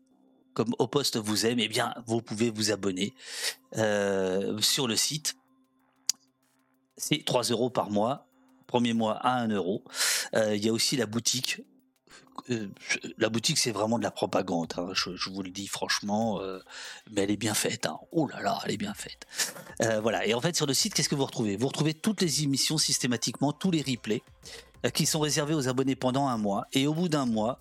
comme 0.58 0.74
au 0.80 0.88
poste 0.88 1.16
vous 1.18 1.46
aime, 1.46 1.60
eh 1.60 1.68
bien, 1.68 1.94
vous 2.08 2.20
pouvez 2.20 2.50
vous 2.50 2.72
abonner 2.72 3.14
euh, 3.76 4.60
sur 4.60 4.88
le 4.88 4.96
site. 4.96 5.36
C'est 6.96 7.24
3 7.24 7.44
euros 7.50 7.70
par 7.70 7.90
mois. 7.90 8.26
Premier 8.66 8.92
mois 8.92 9.14
à 9.24 9.40
1 9.40 9.50
euro. 9.50 9.84
Euh, 10.34 10.56
il 10.56 10.64
y 10.64 10.68
a 10.68 10.72
aussi 10.72 10.96
la 10.96 11.06
boutique 11.06 11.62
euh, 12.50 12.68
la 13.18 13.28
boutique, 13.28 13.58
c'est 13.58 13.70
vraiment 13.70 13.98
de 13.98 14.02
la 14.02 14.10
propagande. 14.10 14.72
Hein. 14.76 14.90
Je, 14.92 15.30
vous 15.30 15.42
le 15.42 15.50
dis 15.50 15.66
franchement, 15.66 16.40
euh, 16.40 16.60
mais 17.10 17.22
elle 17.22 17.30
est 17.30 17.36
bien 17.36 17.54
faite. 17.54 17.86
Hein. 17.86 17.98
Oh 18.12 18.26
là 18.26 18.40
là, 18.40 18.58
elle 18.64 18.72
est 18.72 18.78
bien 18.78 18.94
faite. 18.94 19.26
Euh, 19.82 20.00
voilà. 20.00 20.26
Et 20.26 20.34
en 20.34 20.40
fait, 20.40 20.56
sur 20.56 20.66
le 20.66 20.74
site, 20.74 20.94
qu'est-ce 20.94 21.08
que 21.08 21.14
vous 21.14 21.26
retrouvez? 21.26 21.56
Vous 21.56 21.68
retrouvez 21.68 21.94
toutes 21.94 22.20
les 22.20 22.42
émissions 22.42 22.78
systématiquement, 22.78 23.52
tous 23.52 23.70
les 23.70 23.82
replays 23.82 24.22
qui 24.94 25.06
sont 25.06 25.18
réservés 25.18 25.54
aux 25.54 25.68
abonnés 25.68 25.96
pendant 25.96 26.28
un 26.28 26.38
mois. 26.38 26.66
Et 26.72 26.86
au 26.86 26.94
bout 26.94 27.08
d'un 27.08 27.26
mois, 27.26 27.60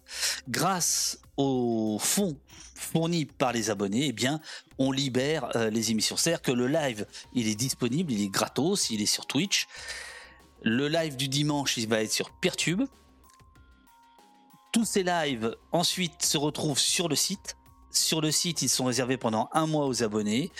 grâce 0.49 1.19
aux 1.35 1.97
fonds 1.99 2.37
fournis 2.75 3.25
par 3.25 3.53
les 3.53 3.71
abonnés, 3.71 4.07
eh 4.07 4.11
bien, 4.11 4.39
on 4.77 4.91
libère 4.91 5.49
les 5.71 5.89
émissions. 5.89 6.15
C'est-à-dire 6.15 6.43
que 6.43 6.51
le 6.51 6.67
live, 6.67 7.07
il 7.33 7.47
est 7.47 7.55
disponible, 7.55 8.11
il 8.11 8.21
est 8.21 8.29
gratos, 8.29 8.91
il 8.91 9.01
est 9.01 9.07
sur 9.07 9.25
Twitch. 9.25 9.67
Le 10.61 10.87
live 10.87 11.17
du 11.17 11.27
dimanche, 11.27 11.77
il 11.77 11.87
va 11.87 12.03
être 12.03 12.11
sur 12.11 12.29
Peertube 12.29 12.83
tous 14.77 14.85
ces 14.85 15.01
lives 15.01 15.55
ensuite 15.71 16.23
se 16.23 16.37
retrouvent 16.37 16.77
sur 16.77 17.07
le 17.09 17.15
site. 17.15 17.57
Sur 17.89 18.21
le 18.21 18.29
site, 18.29 18.61
ils 18.61 18.69
sont 18.69 18.85
réservés 18.85 19.17
pendant 19.17 19.49
un 19.53 19.65
mois 19.65 19.87
aux 19.87 20.03
abonnés 20.03 20.51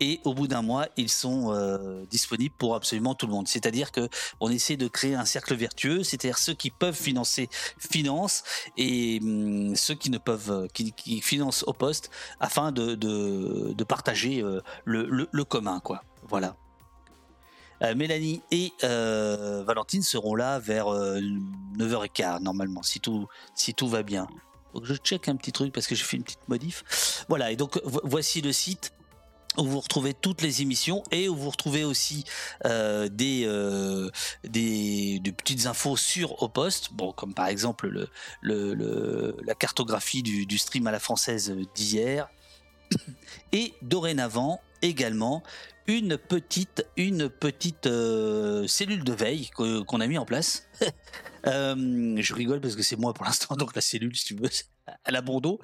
et 0.00 0.18
au 0.24 0.34
bout 0.34 0.48
d'un 0.48 0.60
mois, 0.60 0.88
ils 0.96 1.08
sont 1.08 1.52
euh, 1.54 2.04
disponibles 2.06 2.56
pour 2.58 2.74
absolument 2.74 3.14
tout 3.14 3.26
le 3.28 3.32
monde. 3.32 3.46
C'est-à-dire 3.46 3.92
que 3.92 4.08
on 4.40 4.50
essaie 4.50 4.76
de 4.76 4.88
créer 4.88 5.14
un 5.14 5.24
cercle 5.24 5.54
vertueux, 5.54 6.02
c'est-à-dire 6.02 6.38
ceux 6.38 6.54
qui 6.54 6.70
peuvent 6.70 6.96
financer 6.96 7.48
financent 7.78 8.42
et 8.76 9.20
hum, 9.22 9.76
ceux 9.76 9.94
qui 9.94 10.10
ne 10.10 10.18
peuvent, 10.18 10.66
qui, 10.74 11.20
financent 11.20 11.62
au 11.68 11.72
poste 11.72 12.10
afin 12.40 12.72
de, 12.72 12.96
de, 12.96 13.84
partager 13.84 14.42
euh, 14.42 14.60
le, 14.84 15.06
le, 15.08 15.28
le 15.30 15.44
commun, 15.44 15.78
quoi. 15.78 16.02
Voilà. 16.28 16.56
Euh, 17.82 17.94
Mélanie 17.94 18.42
et 18.50 18.72
euh, 18.84 19.62
Valentine 19.66 20.02
seront 20.02 20.34
là 20.34 20.58
vers 20.58 20.86
9h15 20.86 22.36
euh, 22.36 22.38
normalement, 22.40 22.82
si 22.82 23.00
tout, 23.00 23.26
si 23.54 23.74
tout 23.74 23.88
va 23.88 24.02
bien. 24.02 24.28
Je 24.82 24.94
check 24.94 25.28
un 25.28 25.36
petit 25.36 25.52
truc 25.52 25.72
parce 25.72 25.86
que 25.86 25.94
j'ai 25.94 26.04
fait 26.04 26.16
une 26.16 26.22
petite 26.22 26.48
modif. 26.48 27.24
Voilà, 27.28 27.50
et 27.50 27.56
donc 27.56 27.80
voici 27.84 28.40
le 28.40 28.52
site 28.52 28.92
où 29.56 29.64
vous 29.64 29.80
retrouvez 29.80 30.14
toutes 30.14 30.42
les 30.42 30.62
émissions 30.62 31.02
et 31.10 31.28
où 31.28 31.34
vous 31.34 31.50
retrouvez 31.50 31.82
aussi 31.82 32.24
des, 32.64 33.10
des, 34.44 35.32
petites 35.36 35.66
infos 35.66 35.96
sur 35.96 36.40
au 36.40 36.48
poste, 36.48 36.92
bon, 36.92 37.10
comme 37.10 37.34
par 37.34 37.48
exemple 37.48 37.88
le, 37.88 38.08
le, 38.42 39.36
la 39.44 39.54
cartographie 39.56 40.22
du, 40.22 40.58
stream 40.58 40.86
à 40.86 40.92
la 40.92 41.00
française 41.00 41.52
d'hier. 41.74 42.28
Et 43.52 43.74
dorénavant 43.82 44.60
également 44.82 45.42
une 45.86 46.16
petite, 46.18 46.86
une 46.96 47.28
petite 47.28 47.86
euh, 47.86 48.66
cellule 48.66 49.04
de 49.04 49.12
veille 49.12 49.50
qu'on 49.50 50.00
a 50.00 50.06
mis 50.06 50.18
en 50.18 50.24
place. 50.24 50.68
Euh, 51.46 52.16
je 52.20 52.34
rigole 52.34 52.60
parce 52.60 52.76
que 52.76 52.82
c'est 52.82 52.98
moi 52.98 53.14
pour 53.14 53.24
l'instant, 53.24 53.56
donc 53.58 53.74
la 53.74 53.80
cellule, 53.80 54.14
si 54.14 54.26
tu 54.26 54.34
veux, 54.34 54.50
à 55.04 55.10
la 55.10 55.20
Bordeaux. 55.20 55.60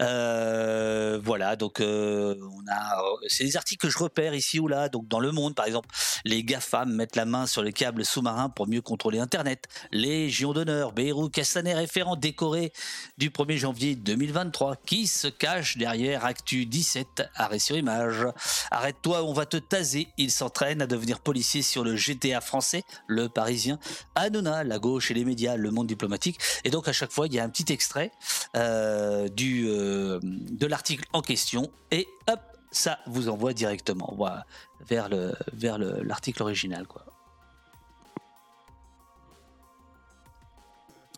Euh, 0.00 1.18
voilà, 1.22 1.56
donc 1.56 1.80
euh, 1.80 2.36
on 2.40 2.70
a, 2.70 3.02
c'est 3.26 3.44
des 3.44 3.56
articles 3.56 3.86
que 3.86 3.92
je 3.92 3.98
repère 3.98 4.34
ici 4.34 4.60
ou 4.60 4.68
là. 4.68 4.88
Donc 4.88 5.08
dans 5.08 5.20
le 5.20 5.32
monde, 5.32 5.54
par 5.54 5.66
exemple, 5.66 5.88
les 6.24 6.44
GAFAM 6.44 6.92
mettent 6.92 7.16
la 7.16 7.24
main 7.24 7.46
sur 7.46 7.62
les 7.62 7.72
câbles 7.72 8.04
sous-marins 8.04 8.48
pour 8.48 8.68
mieux 8.68 8.80
contrôler 8.80 9.18
Internet. 9.18 9.66
Légion 9.92 10.52
d'honneur, 10.52 10.92
Beirut 10.92 11.30
Castaner 11.30 11.74
référent 11.74 12.16
décoré 12.16 12.72
du 13.18 13.30
1er 13.30 13.56
janvier 13.56 13.96
2023, 13.96 14.76
qui 14.86 15.06
se 15.06 15.28
cache 15.28 15.76
derrière 15.76 16.24
Actu 16.24 16.66
17, 16.66 17.24
arrêt 17.34 17.58
sur 17.58 17.76
image. 17.76 18.26
Arrête-toi, 18.70 19.24
on 19.24 19.32
va 19.32 19.46
te 19.46 19.56
taser. 19.56 20.08
Il 20.16 20.30
s'entraîne 20.30 20.82
à 20.82 20.86
devenir 20.86 21.20
policier 21.20 21.62
sur 21.62 21.84
le 21.84 21.96
GTA 21.96 22.40
français, 22.40 22.84
le 23.06 23.28
Parisien. 23.28 23.78
Hanouna, 24.14 24.64
la 24.64 24.78
gauche 24.78 25.10
et 25.10 25.14
les 25.14 25.24
médias, 25.24 25.56
le 25.56 25.70
monde 25.70 25.86
diplomatique. 25.86 26.38
Et 26.64 26.70
donc 26.70 26.88
à 26.88 26.92
chaque 26.92 27.12
fois, 27.12 27.26
il 27.26 27.34
y 27.34 27.40
a 27.40 27.44
un 27.44 27.48
petit 27.48 27.72
extrait. 27.72 28.12
Euh, 28.56 28.67
du, 29.28 29.66
euh, 29.68 30.18
de 30.22 30.66
l'article 30.66 31.04
en 31.12 31.22
question 31.22 31.70
et 31.90 32.06
hop, 32.28 32.40
ça 32.70 32.98
vous 33.06 33.28
envoie 33.28 33.52
directement 33.52 34.16
vers 34.80 35.08
le 35.08 35.34
vers 35.52 35.78
l'article 35.78 36.42
original 36.42 36.86
quoi. 36.86 37.04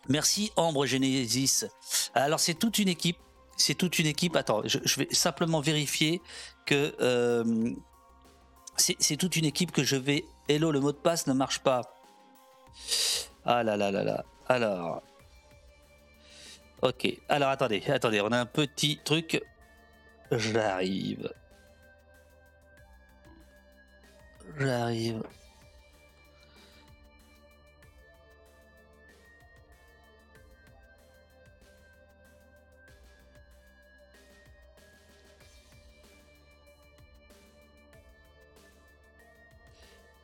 Merci 0.09 0.51
Ambre 0.55 0.85
Genesis. 0.85 1.65
Alors 2.13 2.39
c'est 2.39 2.55
toute 2.55 2.79
une 2.79 2.87
équipe, 2.87 3.17
c'est 3.55 3.75
toute 3.75 3.99
une 3.99 4.07
équipe. 4.07 4.35
Attends, 4.35 4.61
je, 4.65 4.79
vais 4.99 5.07
simplement 5.11 5.61
vérifier 5.61 6.21
que 6.65 6.95
euh, 7.01 7.71
c'est 8.77 9.17
toute 9.17 9.35
une 9.35 9.45
équipe 9.45 9.71
que 9.71 9.83
je 9.83 9.95
vais. 9.95 10.25
Hello, 10.49 10.71
le 10.71 10.79
mot 10.79 10.91
de 10.91 10.97
passe 10.97 11.27
ne 11.27 11.33
marche 11.33 11.59
pas. 11.59 11.81
Ah 13.45 13.63
là 13.63 13.77
là 13.77 13.91
là 13.91 14.03
là. 14.03 14.25
Alors, 14.47 15.01
Ok, 16.81 17.07
alors 17.29 17.49
attendez, 17.49 17.83
attendez, 17.91 18.21
on 18.21 18.31
a 18.31 18.39
un 18.39 18.45
petit 18.45 18.99
truc. 19.03 19.41
J'arrive. 20.31 21.31
J'arrive. 24.57 25.21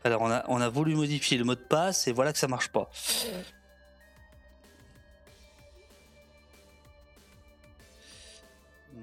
Alors 0.04 0.22
on 0.22 0.32
a, 0.32 0.46
on 0.48 0.62
a 0.62 0.70
voulu 0.70 0.96
modifier 0.96 1.38
le 1.38 1.44
mot 1.44 1.56
de 1.56 1.60
passe 1.60 2.08
et 2.08 2.14
voilà 2.14 2.32
que 2.32 2.40
ça 2.40 2.48
marche 2.48 2.70
pas. 2.70 2.90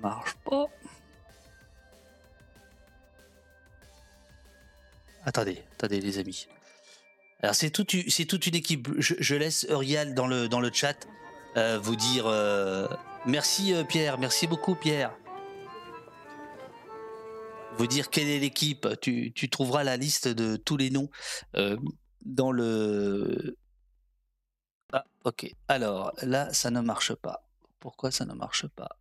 Marche 0.04 0.34
pas. 0.44 0.66
Attendez, 5.24 5.62
attendez 5.72 6.00
les 6.00 6.18
amis. 6.18 6.46
Alors 7.40 7.54
c'est 7.54 7.70
toute, 7.70 7.94
c'est 8.08 8.26
toute 8.26 8.46
une 8.46 8.54
équipe. 8.54 8.88
Je, 8.98 9.34
laisse 9.34 9.66
Uriel 9.70 10.14
dans 10.14 10.26
le, 10.26 10.70
chat 10.72 11.06
euh, 11.56 11.78
vous 11.78 11.96
dire 11.96 12.26
euh, 12.26 12.86
merci 13.26 13.72
euh, 13.72 13.84
Pierre, 13.84 14.18
merci 14.18 14.46
beaucoup 14.46 14.74
Pierre. 14.74 15.16
Vous 17.78 17.86
dire 17.86 18.10
quelle 18.10 18.28
est 18.28 18.38
l'équipe. 18.38 18.86
Tu, 19.00 19.32
tu, 19.32 19.48
trouveras 19.48 19.82
la 19.82 19.96
liste 19.96 20.28
de 20.28 20.56
tous 20.56 20.76
les 20.76 20.90
noms 20.90 21.08
dans 22.24 22.52
le. 22.52 23.56
Ah 24.92 25.04
ok. 25.24 25.50
Alors 25.68 26.12
là 26.22 26.52
ça 26.52 26.70
ne 26.70 26.80
marche 26.80 27.14
pas. 27.14 27.48
Pourquoi 27.80 28.10
ça 28.10 28.24
ne 28.26 28.34
marche 28.34 28.66
pas? 28.68 28.96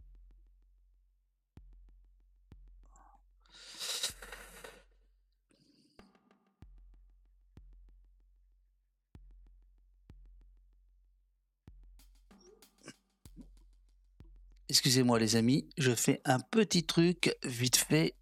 Excusez-moi 14.74 15.20
les 15.20 15.36
amis, 15.36 15.70
je 15.78 15.92
fais 15.92 16.20
un 16.26 16.40
petit 16.40 16.84
truc 16.84 17.38
vite 17.44 17.76
fait. 17.76 18.16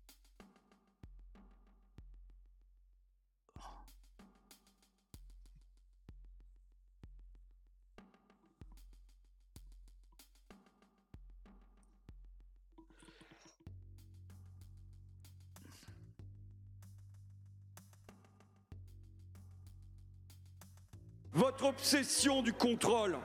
Votre 21.31 21.63
obsession 21.63 22.41
du 22.41 22.51
contrôle 22.51 23.17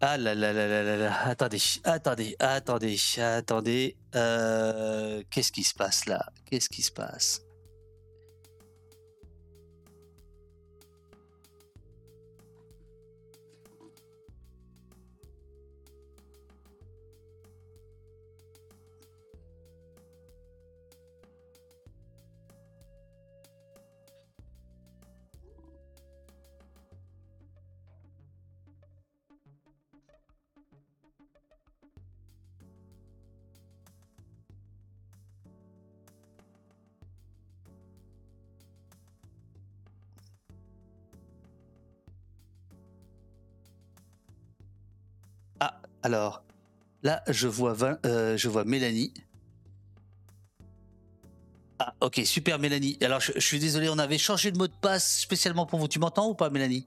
Ah 0.00 0.18
là 0.18 0.34
là 0.34 0.52
là 0.52 0.66
là 0.66 0.82
là 0.82 0.96
là. 0.96 1.28
Attendez, 1.28 1.60
attendez, 1.84 2.36
attendez, 2.38 2.98
attendez. 3.18 3.96
Euh, 4.14 5.22
Qu'est-ce 5.30 5.50
qui 5.52 5.64
se 5.64 5.74
passe 5.74 6.06
là? 6.06 6.26
Qu'est-ce 6.50 6.68
qui 6.68 6.82
se 6.82 6.92
passe? 6.92 7.40
Alors, 46.04 46.44
là, 47.02 47.22
je 47.28 47.48
vois, 47.48 47.74
euh, 48.04 48.36
je 48.36 48.48
vois 48.50 48.64
Mélanie. 48.64 49.14
Ah, 51.78 51.94
ok, 52.02 52.20
super 52.26 52.58
Mélanie. 52.58 52.98
Alors, 53.00 53.20
je, 53.20 53.40
suis 53.40 53.58
désolé, 53.58 53.88
on 53.88 53.98
avait 53.98 54.18
changé 54.18 54.52
de 54.52 54.58
mot 54.58 54.66
de 54.66 54.74
passe 54.82 55.20
spécialement 55.20 55.64
pour 55.64 55.78
vous. 55.78 55.88
Tu 55.88 55.98
m'entends 55.98 56.28
ou 56.28 56.34
pas, 56.34 56.50
Mélanie? 56.50 56.86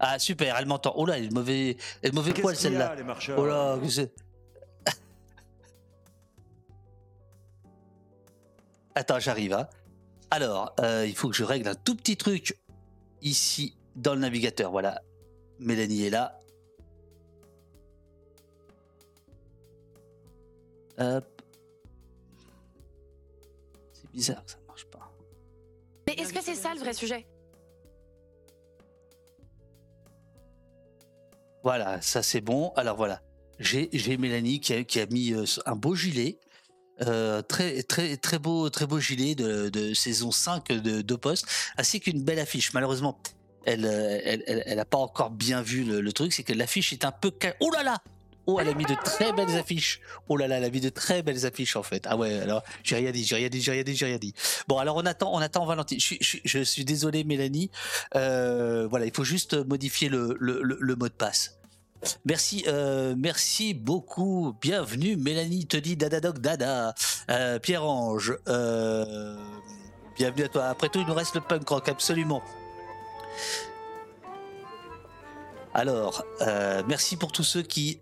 Ah, 0.00 0.18
super, 0.18 0.56
elle 0.56 0.64
m'entend. 0.64 0.94
Oh 0.96 1.04
là, 1.04 1.18
elle 1.18 1.26
est 1.26 1.32
mauvais, 1.32 1.76
elle 2.00 2.14
mauvais 2.14 2.32
poil 2.32 2.56
celle-là. 2.56 2.96
Oh 3.36 3.44
là, 3.44 3.78
Attends, 8.94 9.18
j'arrive. 9.18 9.52
Hein. 9.52 9.68
Alors, 10.30 10.74
euh, 10.80 11.04
il 11.06 11.14
faut 11.14 11.28
que 11.28 11.36
je 11.36 11.44
règle 11.44 11.68
un 11.68 11.74
tout 11.74 11.94
petit 11.94 12.16
truc 12.16 12.58
ici 13.20 13.76
dans 13.96 14.14
le 14.14 14.20
navigateur. 14.20 14.70
Voilà, 14.70 15.02
Mélanie 15.58 16.06
est 16.06 16.10
là. 16.10 16.38
Hop. 20.98 21.42
C'est 23.92 24.10
bizarre 24.10 24.44
que 24.44 24.50
ça 24.50 24.58
marche 24.66 24.86
pas. 24.86 25.12
Mais 26.06 26.14
est-ce 26.14 26.32
que 26.32 26.42
c'est 26.42 26.54
ça 26.54 26.74
le 26.74 26.80
vrai 26.80 26.92
sujet? 26.92 27.26
Voilà, 31.62 32.00
ça 32.00 32.22
c'est 32.22 32.40
bon. 32.40 32.72
Alors 32.76 32.96
voilà, 32.96 33.22
j'ai 33.58 34.16
Mélanie 34.16 34.60
qui 34.60 34.74
a, 34.74 34.84
qui 34.84 35.00
a 35.00 35.06
mis 35.06 35.32
euh, 35.32 35.44
un 35.66 35.76
beau 35.76 35.94
gilet. 35.94 36.38
Euh, 37.00 37.40
très 37.42 37.82
très 37.82 38.16
très 38.16 38.38
beau 38.38 38.68
très 38.68 38.86
beau 38.86 39.00
gilet 39.00 39.34
de, 39.34 39.94
saison 39.94 40.30
5 40.30 40.68
de, 40.68 41.00
de 41.02 41.14
Poste, 41.14 41.46
ainsi 41.78 42.00
qu'une 42.00 42.22
belle 42.22 42.38
affiche. 42.38 42.74
Malheureusement, 42.74 43.18
elle 43.64 43.86
euh, 43.86 44.20
elle, 44.24 44.42
elle, 44.66 44.78
a 44.78 44.84
pas 44.84 44.98
encore 44.98 45.30
bien 45.30 45.62
vu 45.62 45.84
le, 45.84 46.12
truc, 46.12 46.32
c'est 46.32 46.42
que 46.42 46.52
l'affiche 46.52 46.92
est 46.92 47.04
un 47.04 47.12
peu 47.12 47.32
oh 47.60 47.70
là 47.72 47.82
là 47.82 48.02
Oh, 48.46 48.58
elle 48.60 48.68
a 48.68 48.74
mis 48.74 48.84
de 48.84 48.96
très 49.04 49.32
belles 49.32 49.56
affiches. 49.56 50.00
Oh 50.28 50.36
là 50.36 50.48
là, 50.48 50.58
elle 50.58 50.64
a 50.64 50.70
mis 50.70 50.80
de 50.80 50.88
très 50.88 51.22
belles 51.22 51.46
affiches 51.46 51.76
en 51.76 51.82
fait. 51.82 52.06
Ah 52.08 52.16
ouais, 52.16 52.40
alors 52.40 52.62
j'ai 52.82 52.96
rien 52.96 53.12
dit, 53.12 53.24
j'ai 53.24 53.36
rien 53.36 53.48
dit, 53.48 53.60
j'ai 53.60 53.72
rien 53.72 53.82
dit, 53.84 53.94
j'ai 53.94 54.06
rien 54.06 54.18
dit. 54.18 54.34
Bon, 54.66 54.78
alors 54.78 54.96
on 54.96 55.06
attend, 55.06 55.32
on 55.32 55.38
attend 55.38 55.64
Valentine. 55.64 55.98
Je, 56.00 56.62
suis 56.64 56.84
désolé, 56.84 57.22
Mélanie. 57.22 57.70
Euh, 58.16 58.86
voilà, 58.88 59.06
il 59.06 59.14
faut 59.14 59.24
juste 59.24 59.54
modifier 59.66 60.08
le, 60.08 60.36
mot 60.98 61.08
de 61.08 61.12
passe. 61.12 61.58
Merci, 62.24 62.64
euh, 62.66 63.14
merci 63.16 63.74
beaucoup. 63.74 64.56
Bienvenue, 64.60 65.16
Mélanie 65.16 65.66
te 65.66 65.76
dit 65.76 65.96
dada 65.96 66.20
doc 66.20 66.40
dada. 66.40 66.94
Euh, 67.30 67.60
Pierre-Ange, 67.60 68.36
euh, 68.48 69.36
bienvenue 70.16 70.44
à 70.44 70.48
toi. 70.48 70.64
Après 70.64 70.88
tout, 70.88 70.98
il 70.98 71.06
nous 71.06 71.14
reste 71.14 71.36
le 71.36 71.42
punk 71.42 71.68
rock, 71.68 71.88
absolument. 71.88 72.42
Alors, 75.74 76.24
merci 76.86 77.16
pour 77.16 77.32
tous 77.32 77.44
ceux 77.44 77.62
qui 77.62 78.00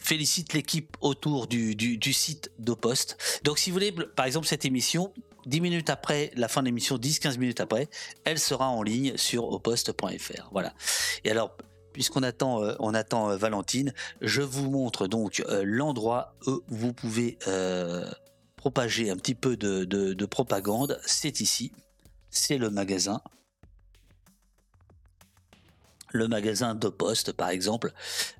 félicitent 0.00 0.52
l'équipe 0.52 0.96
autour 1.00 1.46
du, 1.46 1.76
du, 1.76 2.12
site 2.12 2.50
d'Opost. 2.58 3.16
Donc, 3.44 3.58
si 3.58 3.70
vous 3.70 3.74
voulez, 3.74 3.92
par 3.92 4.26
exemple, 4.26 4.46
cette 4.46 4.64
émission, 4.64 5.12
10 5.46 5.60
minutes 5.60 5.90
après 5.90 6.32
la 6.34 6.48
fin 6.48 6.60
de 6.60 6.66
l'émission, 6.66 6.96
10-15 6.96 7.38
minutes 7.38 7.60
après, 7.60 7.88
elle 8.24 8.38
sera 8.38 8.68
en 8.68 8.82
ligne 8.82 9.16
sur 9.16 9.48
opost.fr. 9.50 10.48
Voilà. 10.52 10.74
Et 11.24 11.30
alors, 11.30 11.56
puisqu'on 11.92 12.22
attend, 12.22 12.62
euh, 12.62 12.74
on 12.78 12.92
attend 12.92 13.30
euh, 13.30 13.36
Valentine, 13.36 13.94
je 14.20 14.42
vous 14.42 14.70
montre 14.70 15.06
donc 15.06 15.42
euh, 15.48 15.62
l'endroit 15.64 16.34
où 16.46 16.60
vous 16.68 16.92
pouvez 16.92 17.38
propager 18.56 19.10
un 19.10 19.16
petit 19.16 19.34
peu 19.34 19.56
de, 19.56 20.26
propagande. 20.26 21.00
C'est 21.06 21.40
ici, 21.40 21.72
c'est 22.30 22.58
le 22.58 22.68
magasin 22.68 23.22
le 26.12 26.28
magasin 26.28 26.74
de 26.74 26.88
poste 26.88 27.32
par 27.32 27.50
exemple. 27.50 27.92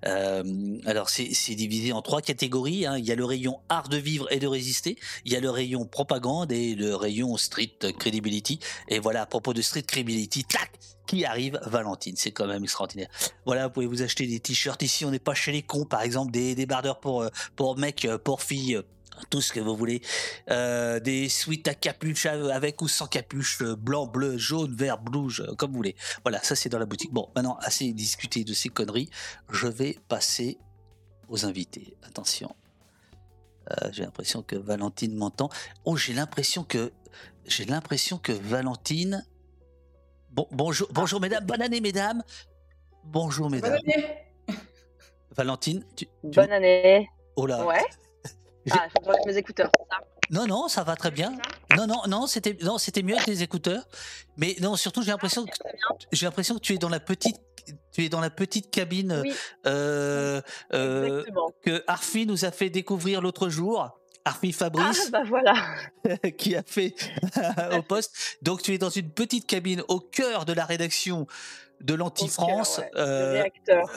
alors 0.02 1.08
c'est 1.08 1.54
divisé 1.54 1.92
en 1.92 2.02
trois 2.02 2.22
catégories. 2.22 2.86
Hein. 2.86 2.98
Il 2.98 3.04
y 3.04 3.12
a 3.12 3.14
le 3.14 3.24
rayon 3.24 3.58
art 3.68 3.88
de 3.88 3.96
vivre 3.96 4.30
et 4.32 4.38
de 4.38 4.46
résister. 4.46 4.96
Il 5.24 5.32
y 5.32 5.36
a 5.36 5.40
le 5.40 5.50
rayon 5.50 5.84
propagande 5.84 6.52
et 6.52 6.74
le 6.74 6.94
rayon 6.94 7.36
street 7.36 7.78
credibility. 7.98 8.60
Et 8.88 8.98
voilà 8.98 9.22
à 9.22 9.26
propos 9.26 9.54
de 9.54 9.62
street 9.62 9.82
credibility, 9.82 10.44
tac, 10.44 10.72
qui 11.06 11.24
arrive 11.24 11.58
Valentine. 11.64 12.16
C'est 12.16 12.32
quand 12.32 12.46
même 12.46 12.64
extraordinaire. 12.64 13.08
Voilà, 13.46 13.68
vous 13.68 13.72
pouvez 13.72 13.86
vous 13.86 14.02
acheter 14.02 14.26
des 14.26 14.40
t-shirts 14.40 14.82
ici. 14.82 15.04
On 15.04 15.10
n'est 15.10 15.18
pas 15.18 15.34
chez 15.34 15.52
les 15.52 15.62
cons, 15.62 15.84
par 15.84 16.02
exemple, 16.02 16.32
des 16.32 16.54
débardeurs 16.54 17.00
pour, 17.00 17.22
euh, 17.22 17.28
pour 17.54 17.78
mecs, 17.78 18.04
euh, 18.04 18.18
pour 18.18 18.42
filles 18.42 18.80
tout 19.30 19.40
ce 19.40 19.52
que 19.52 19.60
vous 19.60 19.76
voulez, 19.76 20.02
euh, 20.50 21.00
des 21.00 21.28
suites 21.28 21.68
à 21.68 21.74
capuche 21.74 22.26
avec 22.26 22.82
ou 22.82 22.88
sans 22.88 23.06
capuche, 23.06 23.62
blanc, 23.62 24.06
bleu, 24.06 24.36
jaune, 24.38 24.74
vert, 24.74 24.98
rouge, 25.12 25.44
comme 25.58 25.70
vous 25.70 25.76
voulez. 25.76 25.96
Voilà, 26.24 26.42
ça 26.42 26.56
c'est 26.56 26.68
dans 26.68 26.78
la 26.78 26.86
boutique. 26.86 27.12
Bon, 27.12 27.30
maintenant, 27.34 27.56
assez 27.60 27.92
discuté 27.92 28.44
de 28.44 28.52
ces 28.52 28.68
conneries, 28.68 29.10
je 29.50 29.66
vais 29.66 29.98
passer 30.08 30.58
aux 31.28 31.44
invités. 31.44 31.96
Attention. 32.02 32.54
j'ai 33.92 34.04
l'impression 34.04 34.42
que 34.42 34.56
Valentine 34.56 35.14
m'entend. 35.14 35.48
Oh, 35.84 35.96
j'ai 35.96 36.12
l'impression 36.12 36.64
que 36.64 36.92
j'ai 37.46 37.64
l'impression 37.64 38.18
que 38.18 38.32
Valentine 38.32 39.24
bonjour, 40.50 40.88
bonjour 40.92 41.20
mesdames, 41.20 41.44
bonne 41.44 41.62
année 41.62 41.80
mesdames. 41.80 42.22
Bonjour 43.04 43.50
mesdames. 43.50 43.78
Bonne 43.80 43.94
année. 43.94 44.26
Valentine, 45.36 45.84
Bonne 46.22 46.52
année. 46.52 47.08
Oh 47.36 47.46
là. 47.46 47.64
Ouais. 47.66 47.84
Ah, 48.70 48.88
je 48.88 49.10
vais 49.10 49.16
mes 49.26 49.36
écouteurs. 49.36 49.70
Non, 50.30 50.46
non, 50.46 50.68
ça 50.68 50.82
va 50.82 50.96
très 50.96 51.10
bien. 51.10 51.32
Non, 51.76 51.86
non, 51.86 52.02
non, 52.08 52.26
c'était 52.26 52.56
non, 52.62 52.78
c'était 52.78 53.02
mieux 53.02 53.14
avec 53.14 53.26
les 53.26 53.42
écouteurs. 53.42 53.86
Mais 54.36 54.56
non, 54.60 54.76
surtout 54.76 55.02
j'ai 55.02 55.10
l'impression 55.10 55.44
que 55.44 55.52
j'ai 56.12 56.26
l'impression 56.26 56.56
que 56.56 56.60
tu 56.60 56.74
es 56.74 56.78
dans 56.78 56.88
la 56.88 57.00
petite 57.00 57.36
tu 57.92 58.04
es 58.04 58.08
dans 58.08 58.20
la 58.20 58.30
petite 58.30 58.70
cabine 58.70 59.24
euh, 59.66 60.40
euh, 60.72 61.24
que 61.64 61.82
Arfi 61.86 62.26
nous 62.26 62.44
a 62.44 62.50
fait 62.50 62.70
découvrir 62.70 63.20
l'autre 63.20 63.48
jour. 63.48 63.98
Arfi 64.24 64.52
Fabrice, 64.52 65.04
ah, 65.06 65.10
bah 65.10 65.22
voilà. 65.24 65.54
qui 66.36 66.56
a 66.56 66.62
fait 66.64 66.94
au 67.76 67.82
poste. 67.82 68.38
Donc 68.42 68.60
tu 68.60 68.74
es 68.74 68.78
dans 68.78 68.90
une 68.90 69.10
petite 69.10 69.46
cabine 69.46 69.82
au 69.86 70.00
cœur 70.00 70.44
de 70.44 70.52
la 70.52 70.64
rédaction 70.64 71.28
de 71.80 71.94
l'anti-France, 71.94 72.80
euh, 72.96 73.44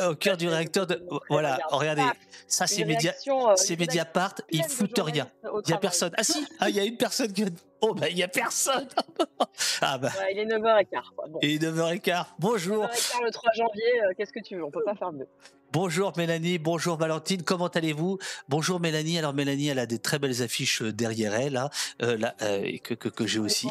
au 0.10 0.16
cœur 0.16 0.38
du 0.38 0.48
réacteur. 0.48 0.88
De, 0.88 1.02
voilà, 1.30 1.60
regardez, 1.70 2.04
ça 2.48 2.68
c'est 2.68 2.86
Média, 2.86 3.14
euh, 3.28 3.56
Mediapart, 3.78 4.36
ils 4.50 4.64
foutent 4.64 5.00
rien. 5.00 5.28
Il 5.66 5.72
y 5.72 5.74
a 5.74 5.78
personne. 5.78 6.12
Ah 6.18 6.24
si, 6.24 6.46
ah 6.60 6.70
il 6.70 6.76
y 6.76 6.80
a 6.80 6.84
une 6.84 6.98
personne 6.98 7.32
qui. 7.32 7.46
Oh 7.82 7.94
bah 7.94 8.10
il 8.10 8.18
y 8.18 8.24
a 8.24 8.28
personne. 8.28 8.88
ah 9.82 9.98
bah. 9.98 10.12
il 10.32 10.40
est 10.40 10.46
9h15. 10.46 10.88
Quoi. 11.16 11.28
Bon. 11.30 11.40
Et 11.42 11.58
9h15. 11.58 12.26
Bonjour. 12.40 12.86
9h15 12.86 13.24
le 13.24 13.32
3 13.32 13.52
janvier. 13.54 14.04
Euh, 14.04 14.14
qu'est-ce 14.18 14.34
que 14.34 14.44
tu 14.44 14.58
veux 14.58 14.64
On 14.64 14.72
peut 14.72 14.84
pas 14.84 14.96
faire 14.96 15.12
mieux. 15.12 15.28
Bonjour 15.72 16.12
Mélanie, 16.18 16.58
bonjour 16.58 16.98
Valentine, 16.98 17.44
comment 17.44 17.68
allez-vous? 17.68 18.18
Bonjour 18.48 18.80
Mélanie, 18.80 19.20
alors 19.20 19.36
Mélanie 19.36 19.68
elle 19.68 19.78
a 19.78 19.86
des 19.86 20.00
très 20.00 20.18
belles 20.18 20.42
affiches 20.42 20.82
derrière 20.82 21.36
elle, 21.36 21.62
euh, 22.02 22.18
là 22.18 22.34
que, 22.40 22.96
que, 22.96 23.08
que 23.08 23.28
j'ai 23.28 23.38
aussi. 23.38 23.70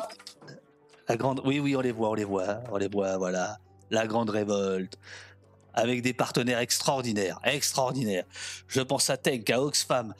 La 1.08 1.16
grande, 1.16 1.42
oui 1.44 1.58
oui 1.58 1.74
on 1.74 1.80
les 1.80 1.90
voit, 1.90 2.10
on 2.10 2.14
les 2.14 2.22
voit, 2.22 2.60
on 2.70 2.76
les 2.76 2.86
voit, 2.86 3.16
voilà. 3.16 3.58
La 3.90 4.06
grande 4.06 4.30
révolte, 4.30 4.98
avec 5.74 6.02
des 6.02 6.12
partenaires 6.12 6.58
extraordinaires, 6.58 7.40
extraordinaires. 7.44 8.24
Je 8.66 8.80
pense 8.80 9.10
à 9.10 9.16
Tank, 9.16 9.48
à 9.50 9.62
Oxfam, 9.62 10.14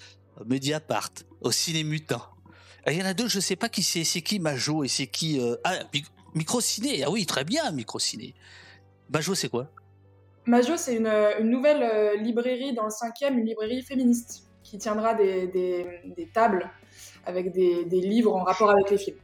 Mediapart, 0.46 1.10
au 1.40 1.52
Ciné 1.52 1.84
Mutant. 1.84 2.22
Il 2.86 2.94
y 2.94 3.02
en 3.02 3.06
a 3.06 3.14
deux, 3.14 3.28
je 3.28 3.40
sais 3.40 3.56
pas 3.56 3.68
qui 3.68 3.82
c'est, 3.82 4.04
c'est 4.04 4.22
qui 4.22 4.38
Majo 4.38 4.84
et 4.84 4.88
c'est 4.88 5.06
qui... 5.06 5.40
ah, 5.64 5.80
Microciné, 6.34 7.02
ah 7.04 7.10
oui 7.10 7.26
très 7.26 7.44
bien 7.44 7.70
Microciné. 7.72 8.34
Majo 9.10 9.34
c'est 9.34 9.48
quoi? 9.48 9.70
Majo, 10.48 10.78
c'est 10.78 10.96
une, 10.96 11.10
nouvelle 11.42 11.82
euh, 11.82 12.16
librairie 12.16 12.72
dans 12.72 12.84
le 12.84 12.90
cinquième, 12.90 13.38
une 13.38 13.44
librairie 13.44 13.82
féministe, 13.82 14.44
qui 14.62 14.78
tiendra 14.78 15.12
des, 15.12 16.30
tables 16.32 16.70
avec 17.26 17.52
des, 17.52 17.84
livres 17.84 18.34
en 18.34 18.44
rapport 18.44 18.70
avec 18.70 18.90
les 18.90 18.96
films. 18.96 19.18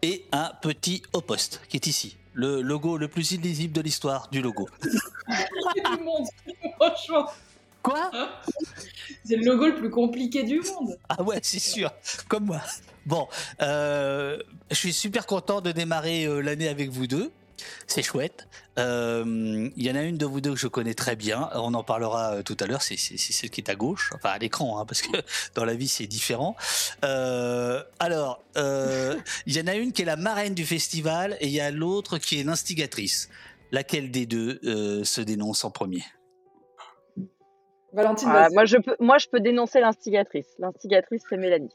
Et 0.00 0.24
un 0.32 0.50
petit 0.62 1.02
au 1.12 1.20
poste 1.20 1.60
qui 1.68 1.76
est 1.76 1.86
ici. 1.86 2.16
Le 2.34 2.62
logo 2.62 2.96
le 2.96 3.08
plus 3.08 3.32
illisible 3.32 3.74
de 3.74 3.80
l'histoire 3.80 4.28
du 4.30 4.40
logo. 4.40 4.68
du 4.82 6.02
monde, 6.02 6.26
franchement. 6.76 7.26
Quoi? 7.82 8.10
C'est 9.24 9.36
le 9.36 9.44
logo 9.44 9.66
le 9.66 9.74
plus 9.74 9.90
compliqué 9.90 10.44
du 10.44 10.60
monde. 10.60 10.96
Ah 11.08 11.22
ouais, 11.22 11.40
c'est 11.42 11.58
sûr, 11.58 11.90
comme 12.28 12.46
moi. 12.46 12.60
Bon, 13.06 13.26
euh, 13.60 14.38
je 14.70 14.76
suis 14.76 14.92
super 14.92 15.26
content 15.26 15.60
de 15.60 15.72
démarrer 15.72 16.24
euh, 16.24 16.40
l'année 16.40 16.68
avec 16.68 16.90
vous 16.90 17.06
deux. 17.06 17.32
C'est 17.86 18.02
chouette. 18.02 18.48
Euh, 18.78 19.70
il 19.76 19.82
y 19.82 19.90
en 19.90 19.94
a 19.94 20.02
une 20.02 20.16
de 20.16 20.24
vous 20.24 20.40
deux 20.40 20.52
que 20.52 20.58
je 20.58 20.66
connais 20.66 20.94
très 20.94 21.16
bien. 21.16 21.50
On 21.54 21.74
en 21.74 21.84
parlera 21.84 22.34
euh, 22.36 22.42
tout 22.42 22.56
à 22.60 22.66
l'heure. 22.66 22.82
C'est 22.82 22.96
celle 22.96 23.50
qui 23.50 23.60
est 23.60 23.70
à 23.70 23.74
gauche, 23.74 24.12
enfin 24.14 24.30
à 24.30 24.38
l'écran, 24.38 24.78
hein, 24.78 24.86
parce 24.86 25.02
que 25.02 25.10
dans 25.54 25.64
la 25.64 25.74
vie 25.74 25.88
c'est 25.88 26.06
différent. 26.06 26.56
Euh, 27.04 27.82
alors, 27.98 28.42
il 28.56 29.56
y 29.56 29.60
en 29.60 29.66
a 29.66 29.74
une 29.74 29.92
qui 29.92 30.02
est 30.02 30.06
la 30.06 30.16
marraine 30.16 30.54
du 30.54 30.64
festival 30.64 31.36
et 31.40 31.46
il 31.46 31.52
y 31.52 31.60
a 31.60 31.70
l'autre 31.70 32.18
qui 32.18 32.40
est 32.40 32.44
l'instigatrice. 32.44 33.28
Laquelle 33.70 34.10
des 34.10 34.26
deux 34.26 34.60
se 35.02 35.20
dénonce 35.22 35.64
en 35.64 35.70
premier? 35.70 36.02
Valentine. 37.92 38.28
Ah, 38.32 38.48
moi, 38.52 38.64
je 38.64 38.78
peux, 38.78 38.96
moi, 39.00 39.18
je 39.18 39.28
peux 39.28 39.40
dénoncer 39.40 39.80
l'instigatrice. 39.80 40.46
L'instigatrice, 40.58 41.22
c'est 41.28 41.36
Mélanie. 41.36 41.74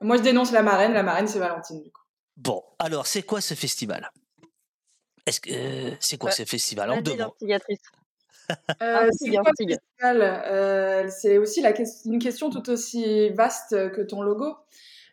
Moi, 0.00 0.16
je 0.18 0.22
dénonce 0.22 0.52
la 0.52 0.62
marraine. 0.62 0.92
La 0.92 1.02
marraine, 1.02 1.26
c'est 1.26 1.38
Valentine, 1.38 1.82
du 1.82 1.90
coup. 1.90 2.02
Bon, 2.36 2.62
alors, 2.78 3.06
c'est 3.06 3.22
quoi 3.22 3.40
ce 3.40 3.54
festival? 3.54 4.10
Est-ce 5.26 5.40
que 5.40 5.96
c'est 6.00 6.18
quoi 6.18 6.30
ce 6.30 6.44
festival? 6.44 6.90
en 6.90 7.00
deux 7.00 7.16
Euh, 8.80 9.08
c'est 9.10 9.36
Euh, 10.04 11.40
aussi 11.40 11.60
la 11.60 11.74
une 12.04 12.20
question 12.20 12.48
tout 12.48 12.70
aussi 12.70 13.30
vaste 13.30 13.70
que 13.90 14.02
ton 14.02 14.22
logo. 14.22 14.54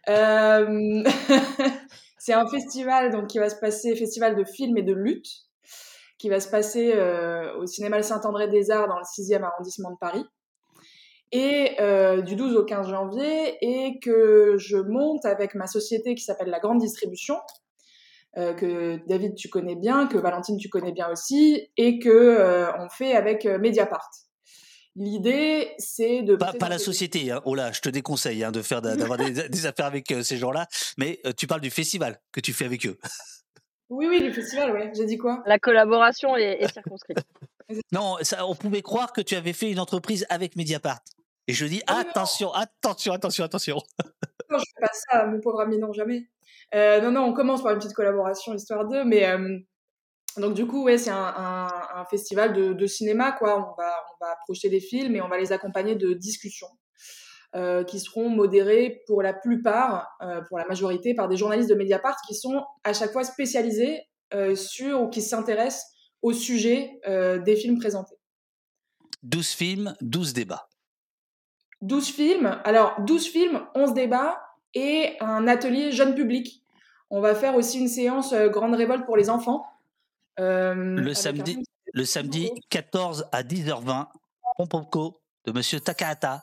Euh, 0.10 1.04
c'est 2.20 2.34
un 2.34 2.48
festival 2.48 3.12
donc 3.12 3.28
qui 3.28 3.40
va 3.40 3.50
se 3.50 3.56
passer, 3.56 3.96
festival 3.96 4.36
de 4.36 4.44
films 4.44 4.78
et 4.78 4.84
de 4.84 4.94
lutte, 4.94 5.30
qui 6.18 6.30
va 6.30 6.40
se 6.40 6.50
passer 6.50 6.94
euh, 6.94 7.58
au 7.58 7.66
cinéma 7.66 7.98
Le 7.98 8.04
Saint-André 8.04 8.48
des 8.48 8.72
Arts 8.72 8.88
dans 8.88 8.98
le 8.98 9.04
6e 9.04 9.44
arrondissement 9.44 9.92
de 9.92 9.98
Paris. 9.98 10.26
Et 11.32 11.76
euh, 11.80 12.22
du 12.22 12.36
12 12.36 12.56
au 12.56 12.64
15 12.64 12.90
janvier, 12.90 13.58
et 13.62 14.00
que 14.00 14.56
je 14.58 14.78
monte 14.78 15.26
avec 15.26 15.56
ma 15.56 15.66
société 15.66 16.14
qui 16.14 16.24
s'appelle 16.24 16.50
La 16.50 16.60
Grande 16.60 16.78
Distribution, 16.78 17.40
euh, 18.38 18.54
que 18.54 19.00
David 19.08 19.36
tu 19.36 19.50
connais 19.50 19.76
bien, 19.76 20.08
que 20.08 20.18
Valentine 20.18 20.58
tu 20.58 20.70
connais 20.70 20.92
bien 20.92 21.10
aussi, 21.10 21.70
et 21.78 22.00
que 22.00 22.10
euh, 22.10 22.72
on 22.80 22.90
fait 22.90 23.16
avec 23.16 23.46
euh, 23.46 23.60
Mediapart. 23.60 24.10
L'idée, 24.96 25.74
c'est 25.80 26.22
de 26.22 26.36
Pas, 26.36 26.54
la 26.70 26.78
société, 26.78 27.32
hein. 27.32 27.42
oh 27.46 27.56
là, 27.56 27.72
je 27.72 27.82
te 27.82 27.90
déconseille 27.90 28.44
hein, 28.44 28.52
de 28.52 28.62
faire 28.62 28.82
d'avoir 28.82 29.18
des, 29.18 29.32
des 29.50 29.66
affaires 29.66 29.88
avec 29.88 30.12
euh, 30.12 30.22
ces 30.22 30.38
gens-là, 30.38 30.68
mais 30.98 31.20
euh, 31.26 31.34
tu 31.36 31.48
parles 31.48 31.62
du 31.62 31.72
festival 31.72 32.20
que 32.32 32.40
tu 32.40 32.54
fais 32.54 32.66
avec 32.66 32.86
eux. 32.86 33.00
Oui, 33.90 34.06
oui, 34.08 34.20
le 34.20 34.32
festival, 34.32 34.72
ouais. 34.72 34.92
J'ai 34.96 35.06
dit 35.06 35.18
quoi? 35.18 35.42
La 35.48 35.58
collaboration 35.58 36.38
est, 36.38 36.62
est 36.62 36.72
circonscrite. 36.72 37.20
Non, 37.92 38.18
ça, 38.22 38.46
on 38.46 38.56
pouvait 38.56 38.82
croire 38.82 39.14
que 39.14 39.22
tu 39.22 39.36
avais 39.36 39.54
fait 39.54 39.72
une 39.72 39.80
entreprise 39.80 40.28
avec 40.30 40.58
Mediapart. 40.58 41.00
Et 41.48 41.54
je 41.54 41.66
dis 41.66 41.82
Ah 41.88 41.96
oui, 41.96 42.02
attention, 42.02 42.54
attention, 42.54 43.14
attention, 43.14 43.46
attention. 43.46 43.76
Non, 44.52 44.60
je 44.60 44.66
fais 44.76 44.82
pas 44.82 44.92
ça, 44.92 45.26
mon 45.26 45.40
pauvre 45.40 45.62
ami, 45.62 45.80
non, 45.80 45.94
jamais. 45.94 46.28
Euh, 46.76 47.02
non, 47.02 47.12
non, 47.12 47.22
on 47.22 47.34
commence 47.34 47.62
par 47.62 47.74
une 47.74 47.80
petite 47.80 47.94
collaboration, 47.94 48.54
histoire 48.54 48.88
d'eux, 48.88 49.04
mais 49.04 49.28
euh, 49.28 49.60
donc 50.38 50.56
du 50.56 50.66
coup, 50.66 50.84
ouais, 50.84 50.98
c'est 50.98 51.12
un, 51.12 51.34
un, 51.36 51.68
un 51.96 52.06
festival 52.06 52.54
de, 52.54 52.74
de 52.74 52.88
cinéma, 52.88 53.32
quoi. 53.32 53.58
On 53.58 53.82
va, 53.82 53.96
on 54.12 54.26
va 54.26 54.36
projeter 54.46 54.70
des 54.70 54.80
films 54.80 55.16
et 55.16 55.22
on 55.22 55.28
va 55.28 55.38
les 55.38 55.52
accompagner 55.52 55.96
de 55.96 56.14
discussions 56.14 56.70
euh, 57.56 57.84
qui 57.84 58.00
seront 58.00 58.30
modérées 58.30 59.04
pour 59.06 59.22
la 59.22 59.34
plupart, 59.34 60.18
pour 60.48 60.58
la 60.58 60.66
majorité, 60.66 61.14
par 61.14 61.28
des 61.28 61.38
journalistes 61.38 61.70
de 61.70 61.76
Mediapart 61.76 62.18
qui 62.28 62.34
sont 62.34 62.64
à 62.84 62.94
chaque 62.94 63.12
fois 63.12 63.24
spécialisés 63.24 64.02
sur 64.56 65.04
ou 65.04 65.10
qui 65.10 65.22
s'intéressent 65.22 65.86
au 66.24 66.34
sujet 66.34 67.00
des 67.06 67.56
films 67.56 67.78
présentés. 67.78 68.16
12 69.22 69.48
films, 69.52 69.96
12 70.02 70.34
débats. 70.34 70.68
12 71.82 72.08
films. 72.10 72.62
Alors, 72.64 73.00
12 73.02 73.28
films, 73.28 73.62
11 73.76 73.94
débats 73.94 74.42
et 74.74 75.16
un 75.20 75.48
atelier 75.48 75.92
jeune 75.92 76.16
public. 76.16 76.63
On 77.16 77.22
va 77.22 77.36
faire 77.36 77.54
aussi 77.54 77.80
une 77.80 77.88
séance 77.88 78.34
euh, 78.34 78.50
Grande 78.50 78.74
Révolte 78.74 79.06
pour 79.06 79.16
les 79.16 79.30
enfants. 79.30 79.68
euh, 80.40 80.74
Le 80.74 81.12
un 81.12 81.14
samedi, 81.14 81.64
le 81.94 82.06
samedi 82.06 82.50
14 82.72 83.28
à 83.32 83.44
10h20, 83.44 84.08
Pompoko 84.58 85.22
de 85.46 85.52
Monsieur 85.52 85.80
Takahata. 85.80 86.42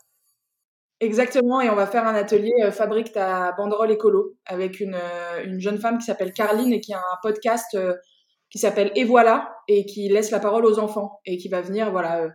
Exactement, 1.00 1.60
et 1.60 1.68
on 1.70 1.74
va 1.74 1.88
faire 1.88 2.06
un 2.06 2.14
atelier 2.14 2.52
euh, 2.62 2.70
Fabrique 2.70 3.10
ta 3.10 3.50
banderole 3.50 3.90
écolo 3.90 4.36
avec 4.46 4.78
une, 4.78 4.94
euh, 4.94 5.44
une 5.44 5.58
jeune 5.58 5.78
femme 5.78 5.98
qui 5.98 6.04
s'appelle 6.04 6.32
Carline 6.32 6.72
et 6.72 6.80
qui 6.80 6.94
a 6.94 6.98
un 6.98 7.18
podcast 7.20 7.74
euh, 7.74 7.96
qui 8.48 8.60
s'appelle 8.60 8.92
Et 8.94 9.02
voilà, 9.02 9.56
et 9.66 9.86
qui 9.86 10.08
laisse 10.08 10.30
la 10.30 10.38
parole 10.38 10.64
aux 10.64 10.78
enfants 10.78 11.18
et 11.26 11.36
qui 11.36 11.48
va 11.48 11.62
venir 11.62 11.90
voilà, 11.90 12.28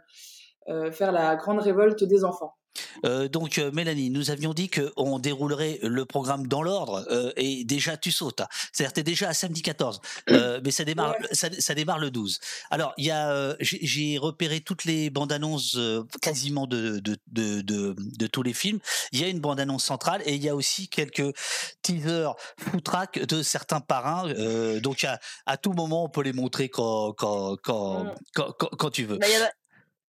faire 0.91 1.11
la 1.11 1.35
grande 1.35 1.59
révolte 1.59 2.03
des 2.03 2.23
enfants. 2.23 2.55
Euh, 3.05 3.27
donc 3.27 3.57
euh, 3.57 3.71
Mélanie, 3.71 4.09
nous 4.09 4.31
avions 4.31 4.53
dit 4.53 4.69
qu'on 4.69 5.19
déroulerait 5.19 5.79
le 5.83 6.05
programme 6.05 6.47
dans 6.47 6.61
l'ordre 6.61 7.05
euh, 7.09 7.31
et 7.37 7.63
déjà 7.63 7.97
tu 7.97 8.11
sautes. 8.11 8.41
hein. 8.41 8.47
C'est-à-dire 8.71 8.93
tu 8.93 8.99
es 8.99 9.03
déjà 9.03 9.29
à 9.29 9.33
samedi 9.33 9.61
14, 9.61 10.01
euh, 10.29 10.59
mais 10.63 10.71
ça 10.71 10.83
démarre, 10.83 11.15
ça, 11.31 11.49
ça 11.57 11.73
démarre 11.75 11.99
le 11.99 12.11
12. 12.11 12.39
Alors 12.71 12.93
il 12.97 13.05
y 13.05 13.11
a, 13.11 13.55
j'ai 13.59 14.17
repéré 14.17 14.61
toutes 14.61 14.85
les 14.85 15.09
bandes 15.09 15.31
annonces 15.31 15.77
quasiment 16.21 16.67
de, 16.67 16.99
de, 16.99 17.17
de, 17.27 17.61
de, 17.61 17.95
de 17.97 18.27
tous 18.27 18.43
les 18.43 18.53
films. 18.53 18.79
Il 19.11 19.21
y 19.21 19.23
a 19.23 19.27
une 19.27 19.39
bande 19.39 19.59
annonce 19.59 19.83
centrale 19.83 20.21
et 20.25 20.35
il 20.35 20.43
y 20.43 20.49
a 20.49 20.55
aussi 20.55 20.87
quelques 20.89 21.33
teasers 21.81 22.35
foutraques 22.59 23.19
de 23.25 23.41
certains 23.43 23.79
parrains. 23.81 24.31
donc 24.79 25.03
à, 25.03 25.19
à 25.45 25.57
tout 25.57 25.73
moment 25.73 26.03
on 26.05 26.09
peut 26.09 26.21
les 26.23 26.33
montrer 26.33 26.69
quand 26.69 27.13
quand 27.13 27.55
quand, 27.61 27.85
Mm. 28.05 28.13
quand, 28.33 28.51
quand, 28.57 28.69
quand 28.77 28.89
tu 28.89 29.05
veux. 29.05 29.17
Bah, 29.17 29.27
Il 29.29 29.33
y, 29.33 29.37
en 29.41 29.45
a- 29.45 29.49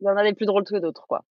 il 0.00 0.04
y 0.06 0.08
en 0.10 0.16
a 0.16 0.22
des 0.24 0.34
plus 0.34 0.46
drôles 0.46 0.64
que 0.64 0.76
d'autres, 0.76 1.04
quoi. 1.08 1.24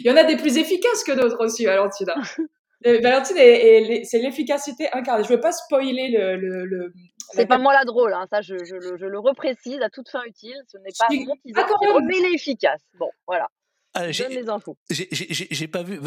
Il 0.00 0.06
y 0.06 0.10
en 0.10 0.16
a 0.16 0.24
des 0.24 0.36
plus 0.36 0.56
efficaces 0.58 1.04
que 1.04 1.12
d'autres 1.12 1.44
aussi, 1.44 1.64
Valentina. 1.64 2.14
Euh, 2.86 2.98
Valentine, 3.02 3.36
est- 3.36 3.42
est 3.76 3.80
l'e- 3.82 4.04
c'est 4.04 4.20
l'efficacité 4.20 4.88
incarnée. 4.94 5.22
Je 5.22 5.28
veux 5.28 5.38
pas 5.38 5.52
spoiler 5.52 6.08
le. 6.16 6.36
le, 6.36 6.64
le 6.64 6.92
C'est 7.34 7.40
la- 7.40 7.46
pas 7.46 7.58
moi 7.58 7.74
la 7.74 7.84
drôle, 7.84 8.14
hein. 8.14 8.26
ça 8.30 8.40
je, 8.40 8.54
je, 8.64 8.74
le- 8.74 8.96
je 8.96 9.04
le 9.04 9.18
reprécise 9.18 9.82
à 9.82 9.90
toute 9.90 10.08
fin 10.08 10.22
utile. 10.24 10.56
Ce 10.66 10.78
n'est 10.78 10.88
pas 10.98 11.08
mon 11.10 11.36
teaser 11.44 11.52
quand 11.68 11.78
qui 11.78 11.86
même. 11.88 11.96
remet 11.96 12.20
l'efficace. 12.30 12.80
Bon, 12.98 13.10
voilà. 13.26 13.48
Ah, 13.92 14.06
Je 14.06 14.12
j'ai- 14.12 14.24
donne 14.24 14.32
les 14.32 14.48
infos. 14.48 14.78
j'ai- 14.88 15.68
pas 15.68 15.82
vu. 15.82 16.00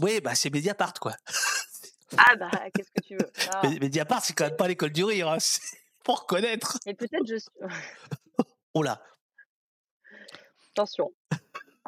Oui, 0.00 0.20
bah 0.20 0.36
c'est 0.36 0.50
Mediapart 0.54 0.94
quoi. 1.00 1.14
Ah 2.16 2.36
bah, 2.36 2.48
qu'est-ce 2.74 2.92
que 2.92 3.04
tu 3.04 3.14
veux? 3.16 3.28
Ah. 3.52 3.62
Mais 3.64 3.78
Mediapart, 3.80 4.24
c'est 4.24 4.32
quand 4.34 4.44
même 4.44 4.54
pas 4.56 4.68
l'école 4.68 4.92
du 4.92 5.02
rire, 5.02 5.28
hein, 5.30 5.38
c'est 5.40 5.60
pour 6.04 6.20
reconnaître. 6.20 6.78
Et 6.86 6.94
peut-être 6.94 7.26
je 7.26 7.38
suis. 7.38 7.50
Oh 8.74 8.84
là. 8.84 9.02
Attention. 10.76 11.10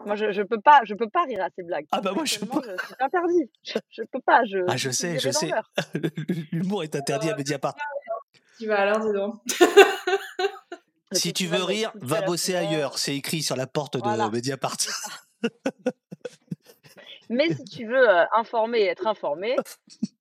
Moi, 0.06 0.16
je, 0.16 0.32
je 0.32 0.42
peux 0.42 0.60
pas, 0.60 0.80
je 0.84 0.94
peux 0.94 1.08
pas 1.08 1.24
rire 1.24 1.42
à 1.44 1.48
ces 1.56 1.62
blagues. 1.62 1.86
Ah 1.92 2.00
bah 2.00 2.12
moi 2.12 2.24
je 2.24 2.34
Actuellement, 2.36 2.62
je 2.62 2.84
suis 2.84 2.94
interdit. 3.00 3.50
Je, 3.62 3.78
je 3.90 4.02
peux 4.10 4.20
pas. 4.20 4.44
Je, 4.44 4.58
Ah, 4.68 4.76
je 4.76 4.90
sais, 4.90 5.18
je 5.18 5.30
sais. 5.30 5.50
L'humour 6.52 6.82
est 6.82 6.94
interdit 6.96 7.30
à 7.30 7.36
Mediapart. 7.36 7.74
Tu 8.58 8.66
vas 8.66 8.80
alors, 8.80 9.00
dis 9.00 9.12
donc. 9.12 9.40
Si 11.12 11.34
tu 11.34 11.46
veux 11.46 11.62
rire, 11.62 11.92
va 11.96 12.22
bosser 12.22 12.54
ailleurs. 12.56 12.96
C'est 12.98 13.14
écrit 13.14 13.42
sur 13.42 13.54
la 13.54 13.66
porte 13.66 13.96
de 13.98 14.02
Voilà. 14.02 14.30
Mediapart. 14.30 14.76
Mais 17.28 17.52
si 17.54 17.64
tu 17.64 17.86
veux 17.86 18.08
euh, 18.08 18.24
informer 18.34 18.80
et 18.80 18.86
être 18.86 19.06
informé, 19.06 19.56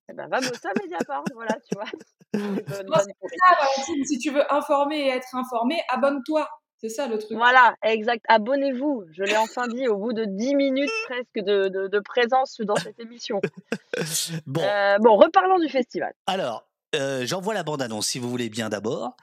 eh 0.08 0.12
ben, 0.12 0.28
va 0.28 0.38
bosser 0.40 0.66
à 0.66 0.72
Mediapart. 0.82 1.24
Voilà, 1.34 1.56
tu 1.66 1.74
vois. 1.74 1.86
C'est 2.34 2.40
bonne 2.86 3.00
c'est 3.04 3.14
pourrie. 3.18 3.36
ça, 3.46 3.54
Valentine. 3.58 4.04
Si 4.04 4.18
tu 4.18 4.30
veux 4.30 4.54
informer 4.54 5.00
et 5.00 5.08
être 5.08 5.34
informé, 5.34 5.80
abonne-toi. 5.88 6.48
C'est 6.82 6.88
ça 6.88 7.06
le 7.06 7.16
truc. 7.18 7.36
Voilà, 7.36 7.76
exact. 7.84 8.24
Abonnez-vous. 8.28 9.04
Je 9.12 9.22
l'ai 9.22 9.36
enfin 9.36 9.68
dit 9.68 9.86
au 9.86 9.96
bout 9.98 10.12
de 10.12 10.24
10 10.24 10.56
minutes 10.56 10.90
presque 11.08 11.36
de, 11.46 11.68
de, 11.68 11.86
de 11.86 12.00
présence 12.00 12.60
dans 12.60 12.76
cette 12.76 12.98
émission. 12.98 13.40
Bon, 14.46 14.62
Euh, 14.62 14.98
bon, 14.98 15.16
reparlons 15.16 15.58
du 15.60 15.68
festival. 15.68 16.12
alors, 16.26 16.66
euh, 16.94 17.24
j'envoie 17.24 17.54
la 17.54 17.62
bande-annonce 17.62 18.06
si 18.08 18.18
vous 18.18 18.28
voulez 18.28 18.50
bien 18.50 18.68
d'abord. 18.68 19.16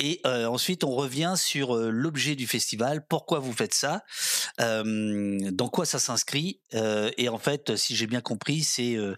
Et 0.00 0.20
euh, 0.26 0.46
ensuite, 0.46 0.82
on 0.84 0.90
revient 0.90 1.34
sur 1.36 1.76
euh, 1.76 1.88
l'objet 1.90 2.34
du 2.34 2.46
festival. 2.48 3.04
Pourquoi 3.06 3.38
vous 3.38 3.52
faites 3.52 3.74
ça? 3.74 4.02
Euh, 4.60 5.38
Dans 5.52 5.68
quoi 5.68 5.84
ça 5.84 5.98
s'inscrit? 6.00 6.60
Euh, 6.74 7.10
Et 7.18 7.28
en 7.28 7.38
fait, 7.38 7.76
si 7.76 7.94
j'ai 7.94 8.06
bien 8.08 8.20
compris, 8.22 8.62
c'est 8.62 8.96
euh, 8.96 9.14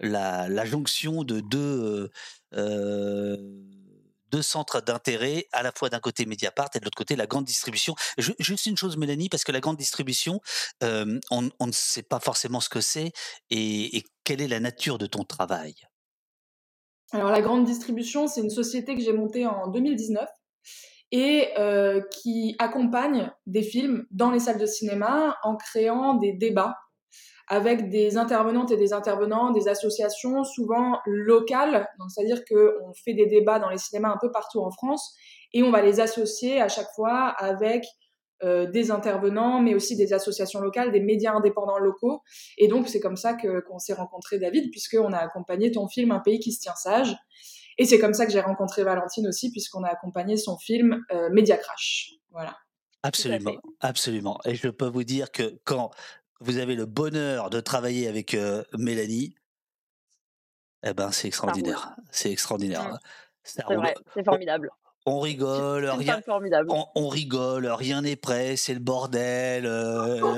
la, 0.00 0.48
la 0.50 0.64
jonction 0.66 1.22
de 1.24 1.40
deux, 1.40 1.58
euh, 1.58 2.10
euh, 2.56 3.36
centres 4.42 4.80
d'intérêt, 4.80 5.46
à 5.52 5.62
la 5.62 5.72
fois 5.72 5.88
d'un 5.88 6.00
côté 6.00 6.26
Mediapart 6.26 6.70
et 6.74 6.80
de 6.80 6.84
l'autre 6.84 6.96
côté 6.96 7.16
la 7.16 7.26
grande 7.26 7.44
distribution. 7.44 7.94
Je- 8.18 8.32
juste 8.38 8.66
une 8.66 8.76
chose, 8.76 8.96
Mélanie, 8.96 9.28
parce 9.28 9.44
que 9.44 9.52
la 9.52 9.60
grande 9.60 9.76
distribution, 9.76 10.40
euh, 10.82 11.18
on, 11.30 11.42
ne 11.42 11.72
sait 11.72 12.02
pas 12.02 12.20
forcément 12.20 12.60
ce 12.60 12.68
que 12.68 12.80
c'est 12.80 13.12
et, 13.50 13.96
et 13.96 14.04
quelle 14.24 14.40
est 14.40 14.48
la 14.48 14.60
nature 14.60 14.98
de 14.98 15.06
ton 15.06 15.24
travail? 15.24 15.74
Alors, 17.12 17.30
la 17.30 17.40
grande 17.40 17.64
distribution, 17.64 18.26
c'est 18.26 18.40
une 18.40 18.50
société 18.50 18.96
que 18.96 19.02
j'ai 19.02 19.12
montée 19.12 19.46
en 19.46 19.68
2019 19.68 20.28
et 21.12 21.48
euh, 21.58 22.02
qui 22.10 22.56
accompagne 22.58 23.30
des 23.46 23.62
films 23.62 24.06
dans 24.10 24.30
les 24.30 24.40
salles 24.40 24.58
de 24.58 24.66
cinéma 24.66 25.36
en 25.44 25.56
créant 25.56 26.14
des 26.14 26.32
débats 26.32 26.76
avec 27.48 27.88
des 27.90 28.16
intervenantes 28.16 28.72
et 28.72 28.76
des 28.76 28.92
intervenants, 28.92 29.50
des 29.50 29.68
associations 29.68 30.42
souvent 30.44 30.98
locales. 31.06 31.88
Donc, 31.98 32.10
c'est-à-dire 32.10 32.44
qu'on 32.44 32.92
fait 32.94 33.14
des 33.14 33.26
débats 33.26 33.58
dans 33.58 33.70
les 33.70 33.78
cinémas 33.78 34.10
un 34.10 34.18
peu 34.20 34.30
partout 34.32 34.60
en 34.60 34.70
France 34.70 35.14
et 35.52 35.62
on 35.62 35.70
va 35.70 35.80
les 35.80 36.00
associer 36.00 36.60
à 36.60 36.68
chaque 36.68 36.90
fois 36.94 37.28
avec 37.38 37.84
euh, 38.42 38.70
des 38.70 38.90
intervenants, 38.90 39.62
mais 39.62 39.74
aussi 39.74 39.96
des 39.96 40.12
associations 40.12 40.60
locales, 40.60 40.92
des 40.92 41.00
médias 41.00 41.32
indépendants 41.32 41.78
locaux. 41.78 42.20
Et 42.58 42.68
donc, 42.68 42.88
c'est 42.88 43.00
comme 43.00 43.16
ça 43.16 43.34
que 43.34 43.60
qu'on 43.60 43.78
s'est 43.78 43.94
rencontré 43.94 44.38
David, 44.38 44.70
puisqu'on 44.70 45.12
a 45.12 45.18
accompagné 45.18 45.70
ton 45.70 45.88
film 45.88 46.10
Un 46.10 46.20
pays 46.20 46.38
qui 46.38 46.52
se 46.52 46.60
tient 46.60 46.74
sage. 46.74 47.16
Et 47.78 47.84
c'est 47.84 47.98
comme 47.98 48.14
ça 48.14 48.26
que 48.26 48.32
j'ai 48.32 48.40
rencontré 48.40 48.84
Valentine 48.84 49.26
aussi, 49.28 49.50
puisqu'on 49.50 49.84
a 49.84 49.88
accompagné 49.88 50.36
son 50.36 50.58
film 50.58 51.02
euh, 51.12 51.30
Media 51.30 51.56
Crash. 51.56 52.12
Voilà. 52.30 52.56
Absolument, 53.02 53.54
absolument. 53.80 54.38
Et 54.44 54.54
je 54.54 54.68
peux 54.68 54.88
vous 54.88 55.04
dire 55.04 55.30
que 55.30 55.58
quand 55.64 55.90
vous 56.40 56.58
avez 56.58 56.74
le 56.74 56.86
bonheur 56.86 57.50
de 57.50 57.60
travailler 57.60 58.08
avec 58.08 58.34
euh, 58.34 58.62
Mélanie, 58.78 59.34
eh 60.82 60.92
ben 60.94 61.10
c'est 61.10 61.28
extraordinaire. 61.28 61.96
C'est 62.10 62.30
extraordinaire. 62.30 62.84
Mm. 62.84 62.92
hein. 62.92 62.98
C'est 64.14 64.24
formidable. 64.24 64.70
On 65.08 65.20
rigole, 65.20 65.86
rien, 65.88 66.20
formidable. 66.20 66.66
on, 66.68 66.84
on 66.96 67.06
rigole, 67.08 67.66
rien 67.68 68.02
n'est 68.02 68.16
prêt, 68.16 68.56
c'est 68.56 68.74
le 68.74 68.80
bordel. 68.80 69.64
euh, 69.64 70.36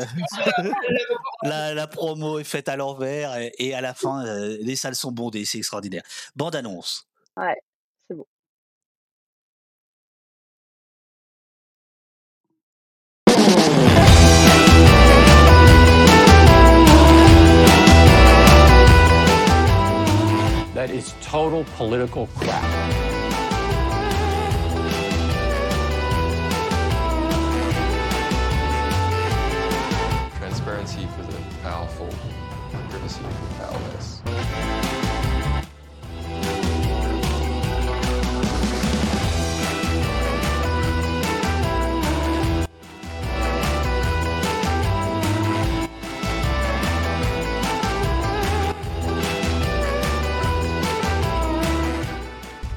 la, 1.43 1.73
la 1.73 1.87
promo 1.87 2.39
est 2.39 2.45
faite 2.45 2.69
à 2.69 2.77
l'envers 2.77 3.35
et, 3.39 3.53
et 3.59 3.75
à 3.75 3.81
la 3.81 3.95
fin, 3.95 4.27
euh, 4.27 4.59
les 4.61 4.77
salles 4.77 4.95
sont 4.95 5.11
bondées, 5.11 5.47
c'est 5.47 5.57
extraordinaire. 5.57 6.03
Bande 6.37 6.55
annonce. 6.55 7.09
Ouais, 7.39 7.57
That 20.79 20.91
is 20.93 21.13
total 21.21 21.65
political 21.77 22.29
crap. 22.37 23.08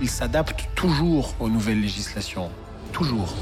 Il 0.01 0.09
s'adapte 0.09 0.67
toujours 0.73 1.35
aux 1.39 1.47
nouvelles 1.47 1.79
législations. 1.79 2.49
Toujours. 2.91 3.35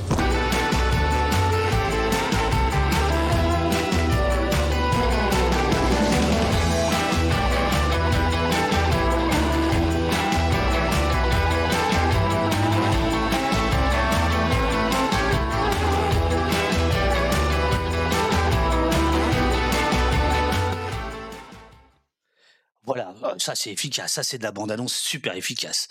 Ça 23.39 23.55
c'est 23.55 23.71
efficace, 23.71 24.13
ça 24.13 24.23
c'est 24.23 24.37
de 24.37 24.43
la 24.43 24.51
bande-annonce 24.51 24.93
super 24.93 25.35
efficace. 25.35 25.87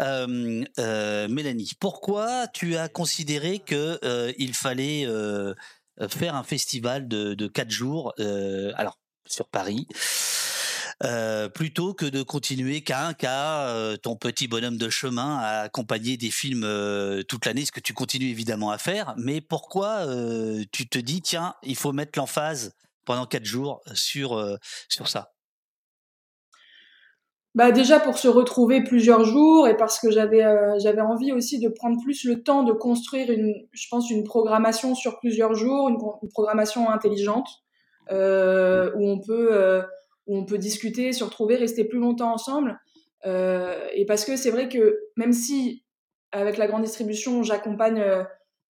Euh, 0.00 0.64
Mélanie, 1.28 1.72
pourquoi 1.78 2.46
tu 2.48 2.76
as 2.76 2.88
considéré 2.88 3.58
que 3.58 3.98
euh, 4.04 4.32
il 4.38 4.54
fallait 4.54 5.04
euh, 5.06 5.54
faire 6.08 6.34
un 6.34 6.42
festival 6.42 7.08
de, 7.08 7.34
de 7.34 7.46
quatre 7.46 7.70
jours, 7.70 8.14
euh, 8.18 8.72
alors 8.76 8.98
sur 9.26 9.48
Paris, 9.48 9.86
plutôt 11.54 11.94
que 11.94 12.06
de 12.06 12.22
continuer 12.22 12.82
qu'à 12.82 13.06
un 13.06 13.12
cas 13.12 13.96
ton 13.98 14.14
petit 14.14 14.46
bonhomme 14.46 14.76
de 14.76 14.88
chemin 14.88 15.38
à 15.38 15.60
accompagner 15.62 16.16
des 16.16 16.30
films 16.30 16.66
toute 17.28 17.46
l'année, 17.46 17.64
ce 17.64 17.72
que 17.72 17.80
tu 17.80 17.92
continues 17.92 18.30
évidemment 18.30 18.70
à 18.70 18.78
faire, 18.78 19.14
mais 19.16 19.40
pourquoi 19.40 20.06
tu 20.70 20.88
te 20.88 20.98
dis 20.98 21.20
tiens, 21.20 21.54
il 21.62 21.76
faut 21.76 21.92
mettre 21.92 22.18
l'emphase 22.18 22.74
pendant 23.04 23.26
quatre 23.26 23.44
jours 23.44 23.80
sur 23.94 24.58
sur 24.88 25.08
ça? 25.08 25.32
Bah 27.54 27.70
déjà 27.70 28.00
pour 28.00 28.16
se 28.16 28.28
retrouver 28.28 28.82
plusieurs 28.82 29.24
jours 29.24 29.68
et 29.68 29.76
parce 29.76 30.00
que 30.00 30.10
j'avais 30.10 30.42
euh, 30.42 30.78
j'avais 30.78 31.02
envie 31.02 31.32
aussi 31.32 31.58
de 31.58 31.68
prendre 31.68 32.00
plus 32.02 32.24
le 32.24 32.42
temps 32.42 32.62
de 32.62 32.72
construire 32.72 33.30
une 33.30 33.54
je 33.72 33.86
pense 33.90 34.10
une 34.10 34.24
programmation 34.24 34.94
sur 34.94 35.18
plusieurs 35.18 35.52
jours, 35.54 35.90
une, 35.90 35.98
une 36.22 36.30
programmation 36.30 36.88
intelligente 36.88 37.48
euh, 38.10 38.90
où 38.96 39.06
on 39.06 39.20
peut 39.20 39.50
euh, 39.52 39.82
où 40.26 40.38
on 40.38 40.44
peut 40.46 40.56
discuter, 40.56 41.12
se 41.12 41.24
retrouver, 41.24 41.56
rester 41.56 41.84
plus 41.84 41.98
longtemps 41.98 42.32
ensemble. 42.32 42.78
Euh, 43.26 43.86
et 43.94 44.06
parce 44.06 44.24
que 44.24 44.36
c'est 44.36 44.50
vrai 44.50 44.68
que 44.70 44.98
même 45.16 45.32
si 45.34 45.84
avec 46.32 46.56
la 46.56 46.66
grande 46.66 46.82
distribution 46.84 47.42
j'accompagne 47.42 48.00
euh, 48.00 48.24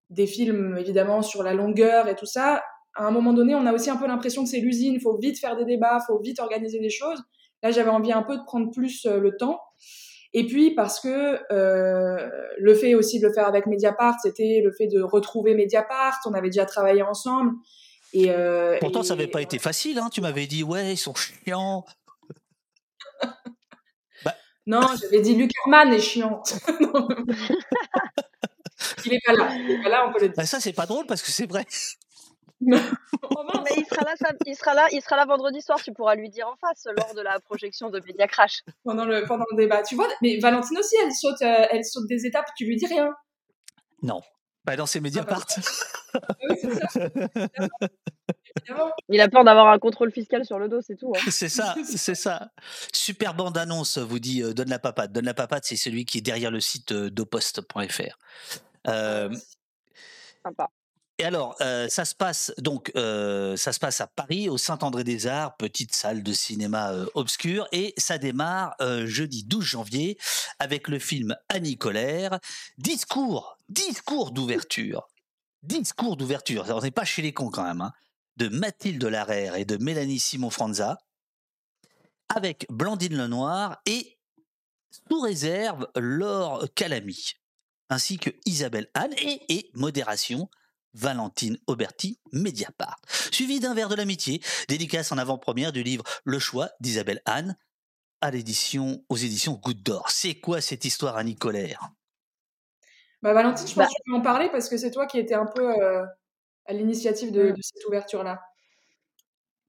des 0.08 0.26
films 0.26 0.78
évidemment 0.78 1.20
sur 1.22 1.42
la 1.42 1.52
longueur 1.52 2.08
et 2.08 2.16
tout 2.16 2.26
ça, 2.26 2.62
à 2.94 3.04
un 3.06 3.10
moment 3.10 3.34
donné 3.34 3.54
on 3.54 3.66
a 3.66 3.74
aussi 3.74 3.90
un 3.90 3.96
peu 3.96 4.06
l'impression 4.06 4.42
que 4.42 4.48
c'est 4.48 4.60
l'usine, 4.60 4.98
faut 5.00 5.18
vite 5.18 5.38
faire 5.38 5.56
des 5.56 5.66
débats, 5.66 5.98
faut 6.06 6.18
vite 6.18 6.40
organiser 6.40 6.80
des 6.80 6.90
choses. 6.90 7.22
Là, 7.62 7.70
j'avais 7.70 7.90
envie 7.90 8.12
un 8.12 8.22
peu 8.22 8.36
de 8.36 8.42
prendre 8.44 8.70
plus 8.70 9.06
euh, 9.06 9.18
le 9.18 9.36
temps. 9.36 9.60
Et 10.32 10.46
puis 10.46 10.74
parce 10.74 11.00
que 11.00 11.40
euh, 11.52 12.28
le 12.58 12.74
fait 12.74 12.94
aussi 12.94 13.18
de 13.20 13.26
le 13.26 13.32
faire 13.32 13.46
avec 13.48 13.66
Mediapart, 13.66 14.14
c'était 14.22 14.60
le 14.64 14.72
fait 14.72 14.86
de 14.86 15.02
retrouver 15.02 15.54
Mediapart. 15.54 16.18
On 16.26 16.34
avait 16.34 16.50
déjà 16.50 16.66
travaillé 16.66 17.02
ensemble. 17.02 17.52
Et 18.12 18.30
euh, 18.30 18.76
Pourtant, 18.80 19.02
et- 19.02 19.04
ça 19.04 19.16
n'avait 19.16 19.28
pas 19.28 19.42
été 19.42 19.58
facile. 19.58 19.98
Hein. 19.98 20.08
Tu 20.12 20.20
m'avais 20.20 20.46
dit, 20.46 20.62
ouais, 20.62 20.92
ils 20.92 20.98
sont 20.98 21.14
chiants. 21.14 21.84
Non, 24.66 24.82
j'avais 25.00 25.20
dit 25.20 25.34
Luc 25.34 25.50
Herman 25.64 25.92
est 25.92 26.00
chiant. 26.00 26.42
il 29.04 29.14
est 29.14 29.20
pas 29.24 29.32
là. 29.32 29.54
Il 29.56 29.70
est 29.70 29.82
pas 29.82 29.88
là, 29.88 30.06
on 30.06 30.12
peut 30.12 30.20
le 30.20 30.28
dire. 30.28 30.36
Bah, 30.36 30.46
ça, 30.46 30.60
c'est 30.60 30.72
pas 30.72 30.86
drôle 30.86 31.06
parce 31.06 31.22
que 31.22 31.30
c'est 31.30 31.46
vrai. 31.46 31.66
Mais 32.62 32.76
il 33.76 33.86
sera 33.86 34.04
là, 34.04 34.14
il 34.46 34.54
sera 34.56 34.74
là, 34.74 34.86
il 34.92 35.00
sera 35.02 35.16
là 35.16 35.24
vendredi 35.24 35.62
soir. 35.62 35.78
Tu 35.82 35.92
pourras 35.92 36.14
lui 36.14 36.28
dire 36.28 36.46
en 36.48 36.56
face 36.56 36.86
lors 36.96 37.14
de 37.14 37.22
la 37.22 37.40
projection 37.40 37.88
de 37.90 38.00
Media 38.06 38.26
Crash. 38.26 38.62
pendant 38.84 39.04
le 39.04 39.24
pendant 39.24 39.46
le 39.50 39.56
débat. 39.56 39.82
Tu 39.82 39.94
vois, 39.94 40.08
mais 40.20 40.38
Valentine 40.38 40.78
aussi, 40.78 40.96
elle 41.02 41.12
saute, 41.12 41.40
euh, 41.42 41.66
elle 41.70 41.84
saute 41.84 42.06
des 42.06 42.26
étapes. 42.26 42.48
Tu 42.56 42.66
lui 42.66 42.76
dis 42.76 42.86
rien. 42.86 43.14
Non. 44.02 44.20
Bah, 44.64 44.76
dans 44.76 44.86
ces 44.86 45.00
Mediapart. 45.00 45.46
Ah 46.12 46.18
oui, 46.48 46.56
c'est 46.60 46.74
ça. 46.74 46.88
Évidemment. 48.66 48.90
Il 49.08 49.20
a 49.20 49.28
peur 49.28 49.44
d'avoir 49.44 49.68
un 49.68 49.78
contrôle 49.78 50.10
fiscal 50.10 50.44
sur 50.44 50.58
le 50.58 50.68
dos, 50.68 50.80
c'est 50.80 50.96
tout. 50.96 51.12
hein. 51.16 51.30
c'est 51.30 51.48
ça, 51.48 51.76
c'est 51.84 52.16
ça. 52.16 52.50
Super 52.92 53.34
bande 53.34 53.56
annonce, 53.56 53.96
vous 53.98 54.18
dit 54.18 54.42
euh, 54.42 54.52
Donne 54.52 54.70
la 54.70 54.80
papade. 54.80 55.12
Donne 55.12 55.26
la 55.26 55.34
papade, 55.34 55.62
c'est 55.64 55.76
celui 55.76 56.04
qui 56.04 56.18
est 56.18 56.20
derrière 56.20 56.50
le 56.50 56.58
site 56.58 56.90
euh, 56.90 57.10
dopost.fr. 57.10 58.18
Euh, 58.88 59.30
Sympa. 60.44 60.68
Et 61.20 61.24
alors, 61.24 61.54
euh, 61.60 61.86
ça 61.90 62.06
se 62.06 62.14
passe 62.14 62.50
donc, 62.56 62.92
euh, 62.96 63.54
ça 63.54 63.74
se 63.74 63.78
passe 63.78 64.00
à 64.00 64.06
Paris, 64.06 64.48
au 64.48 64.56
Saint-André-des-Arts, 64.56 65.54
petite 65.58 65.94
salle 65.94 66.22
de 66.22 66.32
cinéma 66.32 66.92
euh, 66.92 67.04
obscure, 67.12 67.68
et 67.72 67.92
ça 67.98 68.16
démarre 68.16 68.74
jeudi 69.04 69.44
12 69.44 69.62
janvier 69.62 70.16
avec 70.58 70.88
le 70.88 70.98
film 70.98 71.36
Annie 71.50 71.76
Colère, 71.76 72.40
discours, 72.78 73.58
discours 73.68 74.30
d'ouverture, 74.30 75.08
discours 75.62 76.16
d'ouverture. 76.16 76.64
On 76.70 76.80
n'est 76.80 76.90
pas 76.90 77.04
chez 77.04 77.20
les 77.20 77.34
cons 77.34 77.50
quand 77.50 77.64
même, 77.64 77.82
hein, 77.82 77.92
de 78.38 78.48
Mathilde 78.48 79.04
Larère 79.04 79.56
et 79.56 79.66
de 79.66 79.76
Mélanie 79.76 80.20
Simon-Franza, 80.20 80.96
avec 82.34 82.64
Blandine 82.70 83.18
Lenoir 83.18 83.82
et 83.84 84.18
sous 84.90 85.20
réserve 85.20 85.86
Laure 85.96 86.64
Calamy, 86.74 87.34
ainsi 87.90 88.16
que 88.16 88.30
Isabelle 88.46 88.88
Anne 88.94 89.12
et 89.18 89.70
modération 89.74 90.48
Valentine 90.94 91.56
Auberti, 91.66 92.18
Mediapart. 92.32 93.00
Suivi 93.32 93.60
d'un 93.60 93.74
verre 93.74 93.88
de 93.88 93.94
l'amitié, 93.94 94.40
dédicace 94.68 95.12
en 95.12 95.18
avant-première 95.18 95.72
du 95.72 95.82
livre 95.82 96.04
Le 96.24 96.38
choix 96.38 96.70
d'Isabelle 96.80 97.22
Anne 97.26 97.56
à 98.20 98.30
l'édition, 98.30 99.02
aux 99.08 99.16
éditions 99.16 99.52
Goutte 99.54 99.82
d'Or. 99.82 100.10
C'est 100.10 100.34
quoi 100.34 100.60
cette 100.60 100.84
histoire 100.84 101.16
Annie 101.16 101.36
Colère? 101.36 101.80
Bah, 103.22 103.32
Valentine, 103.32 103.66
je 103.66 103.74
pense 103.74 103.84
Bah. 103.84 103.86
que 103.86 103.94
tu 103.94 104.10
peux 104.10 104.16
en 104.16 104.20
parler 104.22 104.48
parce 104.50 104.68
que 104.68 104.76
c'est 104.76 104.90
toi 104.90 105.06
qui 105.06 105.18
étais 105.18 105.34
un 105.34 105.46
peu 105.46 105.70
euh, 105.82 106.04
à 106.66 106.72
l'initiative 106.72 107.32
de, 107.32 107.50
Mm. 107.50 107.52
de 107.54 107.62
cette 107.62 107.84
ouverture-là. 107.86 108.40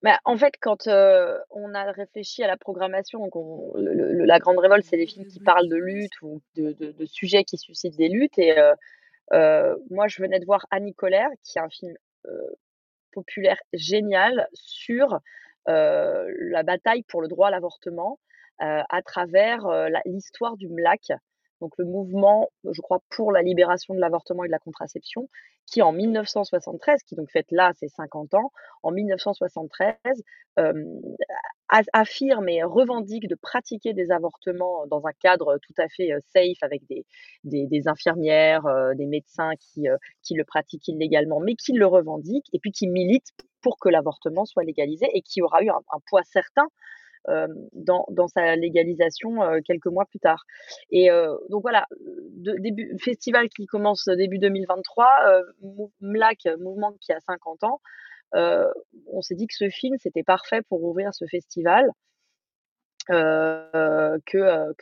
Bah, 0.04 0.20
en 0.26 0.36
fait, 0.36 0.54
quand 0.60 0.88
euh, 0.88 1.38
on 1.52 1.74
a 1.76 1.92
réfléchi 1.92 2.44
à 2.44 2.48
la 2.48 2.58
programmation, 2.58 3.20
donc 3.20 3.36
on- 3.36 3.72
le- 3.78 3.94
le- 3.94 4.26
la 4.26 4.40
Grande 4.40 4.58
Révolte, 4.58 4.86
c'est 4.90 4.98
des 4.98 5.06
films 5.06 5.28
qui 5.28 5.40
parlent 5.40 5.70
de 5.70 5.76
lutte 5.76 6.22
ou 6.24 6.42
de, 6.56 6.72
de- 6.74 6.92
de 6.92 7.06
sujets 7.06 7.44
qui 7.44 7.58
suscitent 7.58 7.98
des 7.98 8.10
luttes. 8.10 8.40
Et 8.40 8.58
euh, 8.58 8.74
moi, 9.90 10.08
je 10.08 10.22
venais 10.22 10.40
de 10.40 10.46
voir 10.46 10.66
Annie 10.72 10.94
Colère, 10.94 11.30
qui 11.44 11.58
est 11.58 11.62
un 11.62 11.70
film 11.70 11.94
euh, 12.26 12.56
populaire 13.12 13.60
génial 13.74 14.48
sur 14.54 15.20
euh, 15.70 16.32
la 16.40 16.64
bataille 16.64 17.04
pour 17.04 17.22
le 17.22 17.28
droit 17.28 17.50
à 17.50 17.52
l'avortement 17.52 18.20
euh, 18.62 18.82
à 18.90 19.02
travers 19.02 19.66
euh, 19.68 19.90
l'histoire 20.06 20.58
du 20.58 20.68
MLAC, 20.70 21.12
donc 21.62 21.74
le 21.78 21.86
mouvement, 21.86 22.50
je 22.70 22.82
crois, 22.82 23.02
pour 23.10 23.32
la 23.32 23.42
libération 23.42 23.94
de 23.94 24.00
l'avortement 24.00 24.44
et 24.44 24.48
de 24.48 24.52
la 24.52 24.60
contraception, 24.60 25.30
qui 25.68 25.82
en 25.82 25.94
1973, 25.94 27.04
qui 27.04 27.16
donc 27.16 27.32
fête 27.32 27.52
là 27.52 27.72
ses 27.80 27.88
50 27.88 28.34
ans, 28.34 28.52
en 28.84 28.92
1973, 28.92 29.96
euh, 30.60 30.74
a- 31.70 31.82
affirme 31.94 32.50
et 32.50 32.64
revendique 32.64 33.28
de 33.28 33.36
pratiquer 33.36 33.94
des 33.94 34.12
avortements 34.12 34.86
dans 34.88 35.06
un 35.06 35.14
cadre 35.22 35.58
tout 35.62 35.74
à 35.78 35.88
fait 35.88 36.12
safe 36.34 36.58
avec 36.62 36.82
des, 37.44 37.88
infirmières, 37.88 38.64
des 38.96 39.06
médecins 39.06 39.52
qui, 39.60 39.86
le 40.36 40.44
pratiquent 40.44 40.88
illégalement, 40.88 41.40
mais 41.40 41.56
qui 41.56 41.74
le 41.74 41.86
revendiquent 41.86 42.50
et 42.54 42.60
puis 42.60 42.72
qui 42.72 42.88
militent 42.88 43.32
pour 43.62 43.78
que 43.80 43.90
l'avortement 43.90 44.46
soit 44.46 44.64
légalisé 44.64 45.08
et 45.14 45.22
qui 45.22 45.42
aura 45.42 45.64
eu 45.64 45.70
un, 45.70 46.00
poids 46.10 46.24
certain 46.24 46.68
dans, 47.28 48.06
dans 48.10 48.28
sa 48.28 48.56
légalisation 48.56 49.44
euh, 49.44 49.60
quelques 49.64 49.88
mois 49.88 50.06
plus 50.06 50.20
tard. 50.20 50.44
Et 50.90 51.12
euh, 51.12 51.36
donc 51.50 51.62
voilà, 51.62 51.86
de, 52.00 52.98
festival 53.00 53.50
qui 53.50 53.66
commence 53.66 54.06
début 54.06 54.40
2023, 54.40 55.08
euh, 55.28 55.44
Mou- 55.62 55.92
MLAC, 56.02 56.48
mouvement 56.60 56.94
qui 57.00 57.12
a 57.14 57.20
50 57.20 57.64
ans, 57.64 57.82
euh, 58.36 58.72
on 59.08 59.22
s'est 59.22 59.36
dit 59.36 59.48
que 59.48 59.56
ce 59.56 59.70
film, 59.70 59.98
c'était 60.00 60.24
parfait 60.24 60.62
pour 60.70 60.84
ouvrir 60.84 61.14
ce 61.14 61.26
festival. 61.26 61.92
euh, 63.10 64.18
que, 64.26 64.38
euh, 64.38 64.74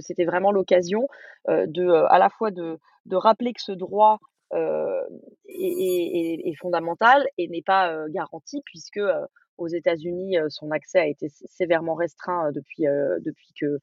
c'était 0.00 0.24
vraiment 0.24 0.52
l'occasion 0.52 1.06
euh, 1.48 1.66
de 1.68 1.84
euh, 1.84 2.06
à 2.08 2.18
la 2.18 2.28
fois 2.28 2.50
de, 2.50 2.78
rappeler 3.12 3.52
que 3.52 3.62
ce 3.62 3.72
droit 3.72 4.18
euh, 4.52 5.00
est, 5.46 6.54
fondamental 6.60 7.26
et 7.38 7.48
n'est 7.48 7.62
pas 7.62 7.92
euh, 7.92 8.08
garanti 8.10 8.62
puisque 8.64 8.98
euh, 8.98 9.26
aux 9.58 9.68
États-Unis 9.68 10.36
son 10.48 10.70
accès 10.70 11.00
a 11.00 11.06
été 11.06 11.28
sé- 11.28 11.46
sévèrement 11.48 11.94
restreint 11.94 12.52
depuis 12.52 12.84
depuis 12.84 13.52
que 13.60 13.78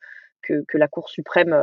que, 0.68 0.78
la 0.78 0.88
Cour 0.88 1.10
suprême 1.10 1.54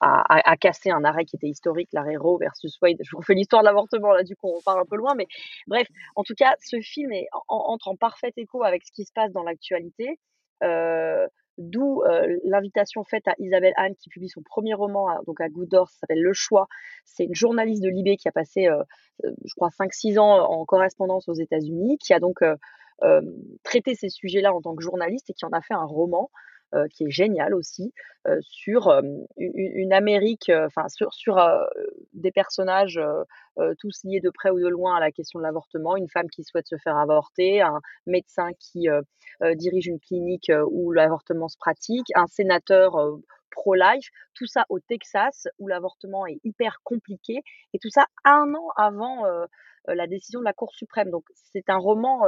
a, 0.00 0.40
a, 0.50 0.56
cassé 0.56 0.90
un 0.90 1.04
arrêt 1.04 1.24
qui 1.24 1.36
était 1.36 1.48
historique, 1.48 1.88
l'arrêt 1.92 2.16
Roe 2.16 2.38
versus 2.38 2.76
Wade. 2.80 2.96
Je 3.00 3.10
vous 3.12 3.18
refais 3.18 3.34
l'histoire 3.34 3.62
de 3.62 3.66
l'avortement, 3.66 4.12
là, 4.12 4.22
du 4.22 4.36
coup, 4.36 4.48
on 4.48 4.60
part 4.62 4.78
un 4.78 4.84
peu 4.84 4.96
loin. 4.96 5.14
Mais 5.14 5.26
bref, 5.66 5.86
en 6.16 6.24
tout 6.24 6.34
cas, 6.34 6.54
ce 6.60 6.80
film 6.80 7.12
est, 7.12 7.26
entre 7.48 7.88
en 7.88 7.96
parfait 7.96 8.32
écho 8.36 8.62
avec 8.64 8.84
ce 8.84 8.92
qui 8.92 9.04
se 9.04 9.12
passe 9.12 9.32
dans 9.32 9.44
l'actualité. 9.44 10.18
D'où 11.56 12.02
l'invitation 12.44 13.04
faite 13.04 13.28
à 13.28 13.34
Isabelle 13.38 13.74
Anne 13.76 13.94
qui 13.94 14.08
publie 14.08 14.28
son 14.28 14.42
premier 14.42 14.74
roman 14.74 15.08
à, 15.08 15.20
donc 15.26 15.40
à 15.40 15.48
Goudor, 15.48 15.88
ça 15.88 15.98
s'appelle 16.00 16.22
Le 16.22 16.32
Choix. 16.32 16.66
C'est 17.04 17.24
une 17.24 17.34
journaliste 17.34 17.82
de 17.82 17.88
Libé 17.88 18.16
qui 18.16 18.28
a 18.28 18.32
passé, 18.32 18.68
je 19.22 19.54
crois, 19.54 19.68
5-6 19.68 20.18
ans 20.18 20.50
en 20.50 20.64
correspondance 20.64 21.28
aux 21.28 21.34
États-Unis, 21.34 21.98
qui 21.98 22.12
a 22.12 22.18
donc 22.18 22.42
traité 23.62 23.94
ces 23.94 24.08
sujets-là 24.08 24.54
en 24.54 24.60
tant 24.60 24.74
que 24.74 24.82
journaliste 24.82 25.30
et 25.30 25.34
qui 25.34 25.44
en 25.44 25.52
a 25.52 25.60
fait 25.60 25.74
un 25.74 25.84
roman 25.84 26.30
qui 26.90 27.04
est 27.04 27.10
génial 27.10 27.54
aussi, 27.54 27.92
sur 28.40 28.90
une, 29.36 29.92
Amérique, 29.92 30.50
enfin 30.50 30.86
sur 30.88 31.38
des 32.14 32.32
personnages 32.32 33.00
tous 33.78 34.00
liés 34.02 34.20
de 34.20 34.30
près 34.30 34.50
ou 34.50 34.58
de 34.58 34.66
loin 34.66 34.96
à 34.96 35.00
la 35.00 35.12
question 35.12 35.38
de 35.38 35.44
l'avortement, 35.44 35.96
une 35.96 36.08
femme 36.08 36.28
qui 36.28 36.42
souhaite 36.42 36.66
se 36.66 36.76
faire 36.82 36.96
avorter, 36.96 37.60
un 37.60 37.80
médecin 38.06 38.48
qui 38.58 38.88
dirige 39.54 39.86
une 39.86 40.00
clinique 40.00 40.50
où 40.68 40.90
l'avortement 40.90 41.48
se 41.48 41.58
pratique, 41.58 42.06
un 42.16 42.26
sénateur 42.26 42.96
pro-life, 43.52 44.08
tout 44.34 44.46
ça 44.46 44.64
au 44.68 44.80
Texas 44.80 45.46
où 45.60 45.68
l'avortement 45.68 46.26
est 46.26 46.40
hyper 46.42 46.78
compliqué 46.82 47.40
et 47.72 47.78
tout 47.78 47.90
ça 47.90 48.06
un 48.24 48.52
an 48.52 48.68
avant 48.76 49.22
la 49.86 50.06
décision 50.08 50.40
de 50.40 50.44
la 50.44 50.54
Cour 50.54 50.74
suprême. 50.74 51.10
Donc 51.10 51.24
c'est 51.52 51.70
un 51.70 51.78
roman 51.78 52.22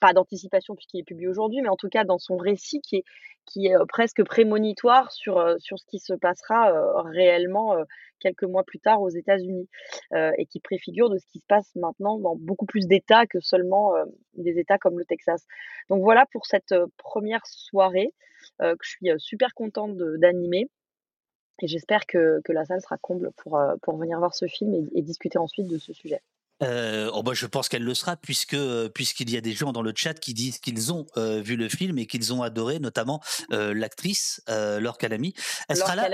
pas 0.00 0.12
d'anticipation 0.12 0.74
puisqu'il 0.74 1.00
est 1.00 1.04
publié 1.04 1.28
aujourd'hui, 1.28 1.62
mais 1.62 1.68
en 1.68 1.76
tout 1.76 1.88
cas 1.88 2.04
dans 2.04 2.18
son 2.18 2.36
récit 2.36 2.80
qui 2.80 2.96
est, 2.96 3.04
qui 3.46 3.66
est 3.66 3.74
presque 3.88 4.22
prémonitoire 4.24 5.12
sur, 5.12 5.56
sur 5.58 5.78
ce 5.78 5.84
qui 5.86 5.98
se 5.98 6.14
passera 6.14 6.72
réellement 7.04 7.76
quelques 8.20 8.44
mois 8.44 8.64
plus 8.64 8.80
tard 8.80 9.02
aux 9.02 9.10
États-Unis 9.10 9.68
et 10.14 10.46
qui 10.46 10.60
préfigure 10.60 11.10
de 11.10 11.18
ce 11.18 11.26
qui 11.26 11.40
se 11.40 11.46
passe 11.46 11.74
maintenant 11.76 12.18
dans 12.18 12.36
beaucoup 12.36 12.66
plus 12.66 12.86
d'États 12.86 13.26
que 13.26 13.40
seulement 13.40 13.92
des 14.34 14.58
États 14.58 14.78
comme 14.78 14.98
le 14.98 15.04
Texas. 15.04 15.44
Donc 15.90 16.02
voilà 16.02 16.24
pour 16.32 16.46
cette 16.46 16.74
première 16.96 17.46
soirée 17.46 18.14
que 18.58 18.76
je 18.82 18.88
suis 18.88 19.08
super 19.18 19.54
contente 19.54 19.96
d'animer. 19.96 20.68
Et 21.62 21.68
j'espère 21.68 22.06
que, 22.06 22.40
que, 22.44 22.52
la 22.52 22.64
salle 22.64 22.80
sera 22.80 22.98
comble 22.98 23.30
pour, 23.36 23.60
pour 23.82 23.96
venir 23.96 24.18
voir 24.18 24.34
ce 24.34 24.46
film 24.46 24.74
et 24.94 25.02
discuter 25.02 25.38
ensuite 25.38 25.68
de 25.68 25.78
ce 25.78 25.92
sujet. 25.92 26.20
Euh, 26.62 27.10
oh 27.12 27.22
bah 27.24 27.32
je 27.34 27.46
pense 27.46 27.68
qu'elle 27.68 27.82
le 27.82 27.94
sera 27.94 28.16
puisque 28.16 28.54
euh, 28.54 28.88
puisqu'il 28.88 29.28
y 29.28 29.36
a 29.36 29.40
des 29.40 29.52
gens 29.52 29.72
dans 29.72 29.82
le 29.82 29.92
chat 29.94 30.14
qui 30.14 30.34
disent 30.34 30.58
qu'ils 30.58 30.92
ont 30.92 31.04
euh, 31.16 31.40
vu 31.40 31.56
le 31.56 31.68
film 31.68 31.98
et 31.98 32.06
qu'ils 32.06 32.32
ont 32.32 32.42
adoré, 32.42 32.78
notamment 32.78 33.20
euh, 33.52 33.74
l'actrice 33.74 34.40
euh, 34.48 34.78
Laure 34.78 34.96
Calamy. 34.96 35.34
Elle 35.68 35.76
sera 35.76 35.96
là? 35.96 36.08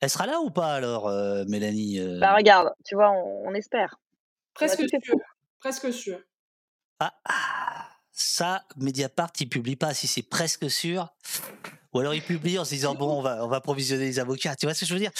Elle 0.00 0.10
sera 0.10 0.26
là 0.26 0.40
ou 0.40 0.50
pas 0.50 0.74
alors, 0.74 1.10
Mélanie 1.46 2.00
Bah 2.18 2.34
regarde, 2.34 2.70
tu 2.84 2.94
vois, 2.94 3.10
on, 3.10 3.48
on 3.48 3.54
espère. 3.54 4.00
Presque 4.54 4.84
sûr. 4.88 5.16
Presque 5.60 5.92
sûr. 5.92 6.18
Ah, 6.98 7.12
ah, 7.28 7.61
ça, 8.12 8.64
Mediapart, 8.76 9.32
il 9.40 9.48
publie 9.48 9.76
pas. 9.76 9.94
Si 9.94 10.06
c'est 10.06 10.22
presque 10.22 10.70
sûr, 10.70 11.08
ou 11.92 12.00
alors 12.00 12.14
il 12.14 12.22
publie 12.22 12.58
en 12.58 12.64
se 12.64 12.70
disant 12.70 12.94
bon, 12.94 13.18
on 13.18 13.22
va 13.22 13.44
on 13.44 13.48
va 13.48 13.60
provisionner 13.60 14.04
les 14.04 14.18
avocats. 14.18 14.56
Tu 14.56 14.66
vois 14.66 14.74
ce 14.74 14.80
que 14.80 14.86
je 14.86 14.94
veux 14.94 15.00
dire? 15.00 15.12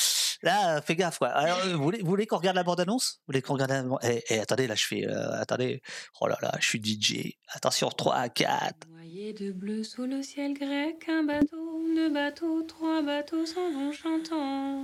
Là, 0.43 0.83
fais 0.83 0.97
gaffe, 0.97 1.19
quoi. 1.19 1.29
Alors, 1.29 1.59
euh, 1.59 1.77
vous 1.77 1.83
voulez, 1.83 2.03
voulez 2.03 2.27
qu'on 2.27 2.39
regarde 2.39 2.57
la 2.57 2.65
bande-annonce? 2.65 3.21
Vous 3.21 3.33
voulez 3.33 3.43
qu'on 3.43 3.55
regarde 3.55 3.71
la... 3.71 3.85
Eh, 4.03 4.25
eh, 4.29 4.41
attendez, 4.41 4.67
là, 4.67 4.75
je 4.75 4.87
fais... 4.87 5.07
Euh, 5.07 5.41
attendez. 5.41 5.83
Oh 6.21 6.27
là 6.27 6.37
là, 6.43 6.53
je 6.59 6.67
suis 6.67 6.83
DJ. 6.83 7.37
Attention, 7.49 7.89
3 7.91 8.17
à 8.17 8.29
4. 8.29 8.89
Noyé 8.91 9.33
de 9.35 9.53
bleu 9.53 9.85
sous 9.85 10.05
le 10.05 10.23
ciel 10.23 10.55
grec, 10.55 11.09
un 11.09 11.23
bateau, 11.23 11.85
deux 11.95 12.11
bateaux, 12.13 12.63
trois 12.63 13.03
bateaux 13.03 13.47
s'en 13.47 13.71
vont 13.73 13.93
chantant. 13.93 14.83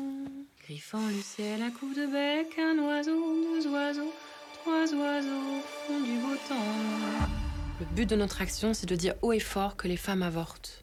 Griffant 0.63 1.09
le 1.09 1.23
ciel 1.23 1.61
à 1.63 1.71
coups 1.71 1.97
de 1.97 2.07
bec, 2.07 2.57
un 2.59 2.79
oiseau, 2.79 3.19
deux 3.55 3.67
oiseaux, 3.69 4.13
trois 4.61 4.95
oiseaux 4.95 5.61
font 5.87 6.01
du 6.01 6.19
beau 6.19 6.37
temps. 6.49 7.48
Le 7.81 7.87
but 7.95 8.11
de 8.11 8.17
notre 8.17 8.43
action, 8.43 8.75
c'est 8.75 8.89
de 8.89 8.97
dire 8.97 9.15
haut 9.23 9.33
et 9.33 9.39
fort 9.39 9.77
que 9.77 9.87
les 9.87 9.97
femmes 9.97 10.25
avortent. 10.25 10.83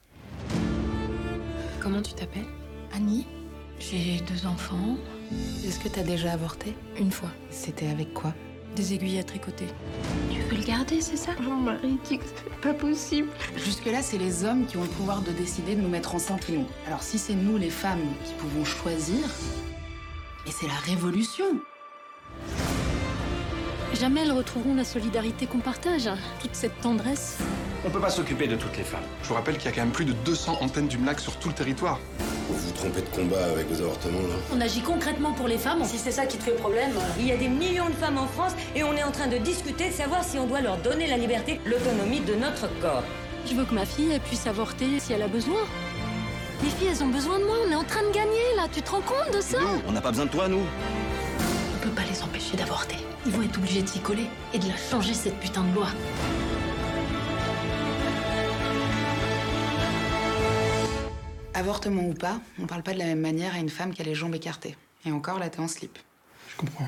Comment 1.82 2.02
tu 2.02 2.14
t'appelles? 2.14 2.48
Annie. 2.94 3.28
J'ai 3.80 4.22
deux 4.22 4.46
enfants. 4.46 4.96
Est-ce 5.66 5.78
que 5.82 5.90
t'as 5.90 6.04
déjà 6.04 6.32
avorté? 6.32 6.74
Une 6.98 7.12
fois. 7.12 7.30
C'était 7.50 7.90
avec 7.90 8.14
quoi? 8.14 8.34
Des 8.78 8.94
aiguilles 8.94 9.20
à 9.20 9.24
tricoter. 9.24 9.68
Tu 10.32 10.40
veux 10.40 10.56
le 10.56 10.64
garder, 10.64 11.02
c'est 11.02 11.18
ça? 11.18 11.32
Mon 11.42 11.56
mari 11.56 12.00
dit 12.08 12.18
que 12.18 12.24
c'est 12.24 12.62
pas 12.62 12.74
possible. 12.74 13.28
Jusque-là, 13.58 14.02
c'est 14.02 14.18
les 14.18 14.46
hommes 14.46 14.66
qui 14.66 14.78
ont 14.78 14.84
le 14.84 14.88
pouvoir 14.88 15.22
de 15.22 15.32
décider 15.32 15.76
de 15.76 15.82
nous 15.82 15.90
mettre 15.90 16.16
enceinte 16.16 16.48
ou 16.48 16.54
non. 16.54 16.68
Alors 16.88 17.04
si 17.04 17.18
c'est 17.20 17.36
nous, 17.36 17.58
les 17.58 17.70
femmes, 17.70 18.08
qui 18.24 18.34
pouvons 18.36 18.64
choisir, 18.64 19.26
et 20.48 20.52
c'est 20.52 20.68
la 20.68 20.76
révolution 20.76 21.60
Jamais 24.00 24.22
elles 24.24 24.32
retrouveront 24.34 24.76
la 24.76 24.84
solidarité 24.84 25.46
qu'on 25.46 25.60
partage, 25.60 26.08
hein. 26.08 26.18
toute 26.42 26.54
cette 26.54 26.82
tendresse. 26.82 27.38
On 27.86 27.90
peut 27.90 28.02
pas 28.02 28.10
s'occuper 28.10 28.46
de 28.46 28.58
toutes 28.58 28.78
les 28.78 28.84
femmes. 28.84 29.04
Je 29.24 29.30
vous 29.30 29.36
rappelle 29.36 29.56
qu'il 29.58 29.66
y 29.66 29.68
a 29.70 29.72
quand 29.72 29.84
même 29.84 29.92
plus 29.92 30.04
de 30.04 30.12
200 30.12 30.58
antennes 30.62 30.88
du 30.88 30.98
MLAC 30.98 31.20
sur 31.22 31.38
tout 31.38 31.48
le 31.48 31.54
territoire. 31.54 32.00
Vous 32.50 32.58
vous 32.58 32.72
trompez 32.72 33.02
de 33.02 33.08
combat 33.08 33.46
avec 33.54 33.70
vos 33.70 33.82
avortements, 33.82 34.20
là 34.20 34.36
On 34.54 34.60
agit 34.60 34.82
concrètement 34.82 35.32
pour 35.32 35.48
les 35.48 35.58
femmes. 35.58 35.84
Si 35.86 35.98
c'est 35.98 36.12
ça 36.12 36.26
qui 36.26 36.38
te 36.38 36.44
fait 36.44 36.56
problème, 36.56 36.92
il 37.20 37.28
y 37.28 37.32
a 37.32 37.38
des 37.38 37.48
millions 37.48 37.88
de 37.88 37.94
femmes 37.94 38.18
en 38.18 38.28
France 38.28 38.52
et 38.76 38.84
on 38.84 38.94
est 38.94 39.04
en 39.04 39.12
train 39.12 39.28
de 39.28 39.38
discuter 39.38 39.90
de 39.90 39.94
savoir 39.94 40.24
si 40.26 40.38
on 40.40 40.46
doit 40.46 40.62
leur 40.62 40.78
donner 40.78 41.08
la 41.08 41.18
liberté, 41.18 41.62
l'autonomie 41.66 42.20
de 42.20 42.36
notre 42.36 42.68
corps. 42.82 43.04
Je 43.46 43.54
veux 43.54 43.64
que 43.64 43.74
ma 43.74 43.86
fille 43.86 44.20
puisse 44.26 44.46
avorter 44.46 45.00
si 45.00 45.14
elle 45.14 45.22
a 45.22 45.30
besoin. 45.30 45.62
Les 46.64 46.70
filles, 46.70 46.88
elles 46.92 47.04
ont 47.04 47.08
besoin 47.08 47.40
de 47.40 47.46
moi. 47.46 47.56
On 47.68 47.72
est 47.72 47.76
en 47.76 47.84
train 47.84 48.02
de 48.02 48.14
gagner, 48.14 48.56
là. 48.58 48.64
Tu 48.72 48.82
te 48.82 48.92
rends 48.92 49.02
compte 49.02 49.36
de 49.36 49.42
ça? 49.42 49.60
Nous, 49.60 49.82
on 49.88 49.92
n'a 49.92 50.02
pas 50.02 50.12
besoin 50.12 50.26
de 50.26 50.32
toi, 50.32 50.48
nous. 50.48 50.64
On 51.86 51.90
peut 51.90 52.02
pas 52.02 52.10
les 52.10 52.24
empêcher 52.24 52.58
d'avorter. 52.58 52.96
Ils 53.28 53.32
vont 53.32 53.44
être 53.44 53.58
obligés 53.58 53.84
de 53.84 53.88
s'y 53.88 54.00
coller 54.00 54.26
et 54.54 54.58
de 54.58 54.68
la 54.68 54.76
changer, 54.76 55.14
cette 55.14 55.40
putain 55.40 55.64
de 55.64 55.76
loi. 55.76 55.88
Avortement 61.54 62.08
ou 62.08 62.16
pas, 62.16 62.40
on 62.60 62.66
parle 62.66 62.82
pas 62.82 62.94
de 62.94 62.98
la 62.98 63.06
même 63.06 63.20
manière 63.20 63.54
à 63.54 63.60
une 63.60 63.70
femme 63.70 63.94
qui 63.94 64.02
a 64.02 64.06
les 64.06 64.16
jambes 64.16 64.34
écartées. 64.34 64.76
Et 65.06 65.12
encore, 65.12 65.38
là, 65.38 65.48
t'es 65.50 65.60
en 65.60 65.68
slip. 65.68 66.00
Je 66.50 66.56
comprends. 66.58 66.88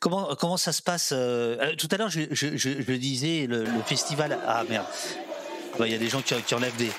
Comment, 0.00 0.34
comment 0.34 0.56
ça 0.56 0.72
se 0.72 0.82
passe 0.82 1.12
euh, 1.12 1.56
euh, 1.60 1.76
Tout 1.76 1.88
à 1.92 1.98
l'heure, 1.98 2.10
je, 2.10 2.22
je, 2.32 2.56
je, 2.56 2.82
je, 2.82 2.92
disais, 2.94 3.46
le, 3.46 3.64
le, 3.64 3.82
festival... 3.84 4.36
Ah 4.44 4.64
merde. 4.68 4.86
Il 5.78 5.90
y 5.90 5.94
a 5.94 5.98
des 5.98 6.08
gens 6.08 6.22
qui, 6.22 6.34
qui 6.42 6.54
enlèvent 6.54 6.76
des 6.76 6.90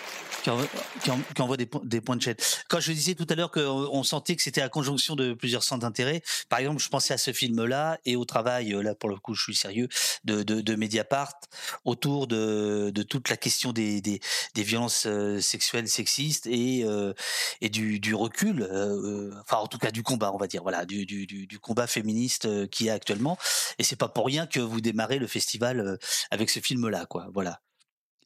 qui, 0.41 0.49
envoie, 0.49 0.65
qui, 1.03 1.41
envoie 1.41 1.57
des, 1.57 2.01
points 2.01 2.15
de 2.15 2.21
chaîne. 2.21 2.36
Quand 2.67 2.79
je 2.79 2.91
disais 2.91 3.15
tout 3.15 3.27
à 3.29 3.36
l'heure 3.36 3.51
qu'on 3.51 4.03
sentait 4.03 4.36
que 4.36 4.41
c'était 4.41 4.62
la 4.62 4.69
conjonction 4.69 5.15
de 5.15 5.34
plusieurs 5.34 5.63
centres 5.63 5.81
d'intérêt, 5.81 6.21
par 6.49 6.60
exemple, 6.60 6.81
je 6.81 6.89
pensais 6.89 7.13
à 7.13 7.17
ce 7.17 7.31
film-là 7.31 7.99
et 8.05 8.15
au 8.15 8.25
travail, 8.25 8.75
là 8.81 8.95
pour 8.95 9.10
le 9.10 9.17
coup, 9.17 9.34
je 9.34 9.43
suis 9.43 9.55
sérieux, 9.55 9.88
de, 10.23 10.75
Mediapart 10.75 11.39
autour 11.86 12.27
de, 12.27 12.91
toute 13.07 13.29
la 13.29 13.38
question 13.38 13.71
des, 13.71 14.19
violences 14.55 15.05
euh, 15.05 15.39
sexuelles, 15.39 15.88
sexistes 15.88 16.47
et, 16.47 16.84
euh, 16.86 17.13
du, 17.62 18.15
recul, 18.15 18.63
euh, 18.63 19.31
enfin 19.41 19.57
en 19.57 19.67
tout 19.67 19.77
cas 19.77 19.91
du 19.91 20.03
combat, 20.03 20.31
on 20.34 20.38
va 20.38 20.47
dire, 20.47 20.63
voilà, 20.63 20.86
du, 20.86 21.05
du, 21.05 21.60
combat 21.60 21.88
féministe 21.88 22.45
euh, 22.45 22.67
qui 22.67 22.89
a 22.89 22.93
actuellement. 22.93 23.38
Et 23.79 23.84
c'est 23.84 23.95
pas 23.95 24.10
pour 24.10 24.25
rien 24.25 24.47
que 24.47 24.60
vous 24.60 24.81
démarrez 24.81 25.19
le 25.19 25.27
festival 25.27 25.79
euh, 25.79 25.97
avec 26.31 26.49
ce 26.49 26.60
film-là, 26.60 27.05
quoi. 27.05 27.27
Voilà. 27.34 27.62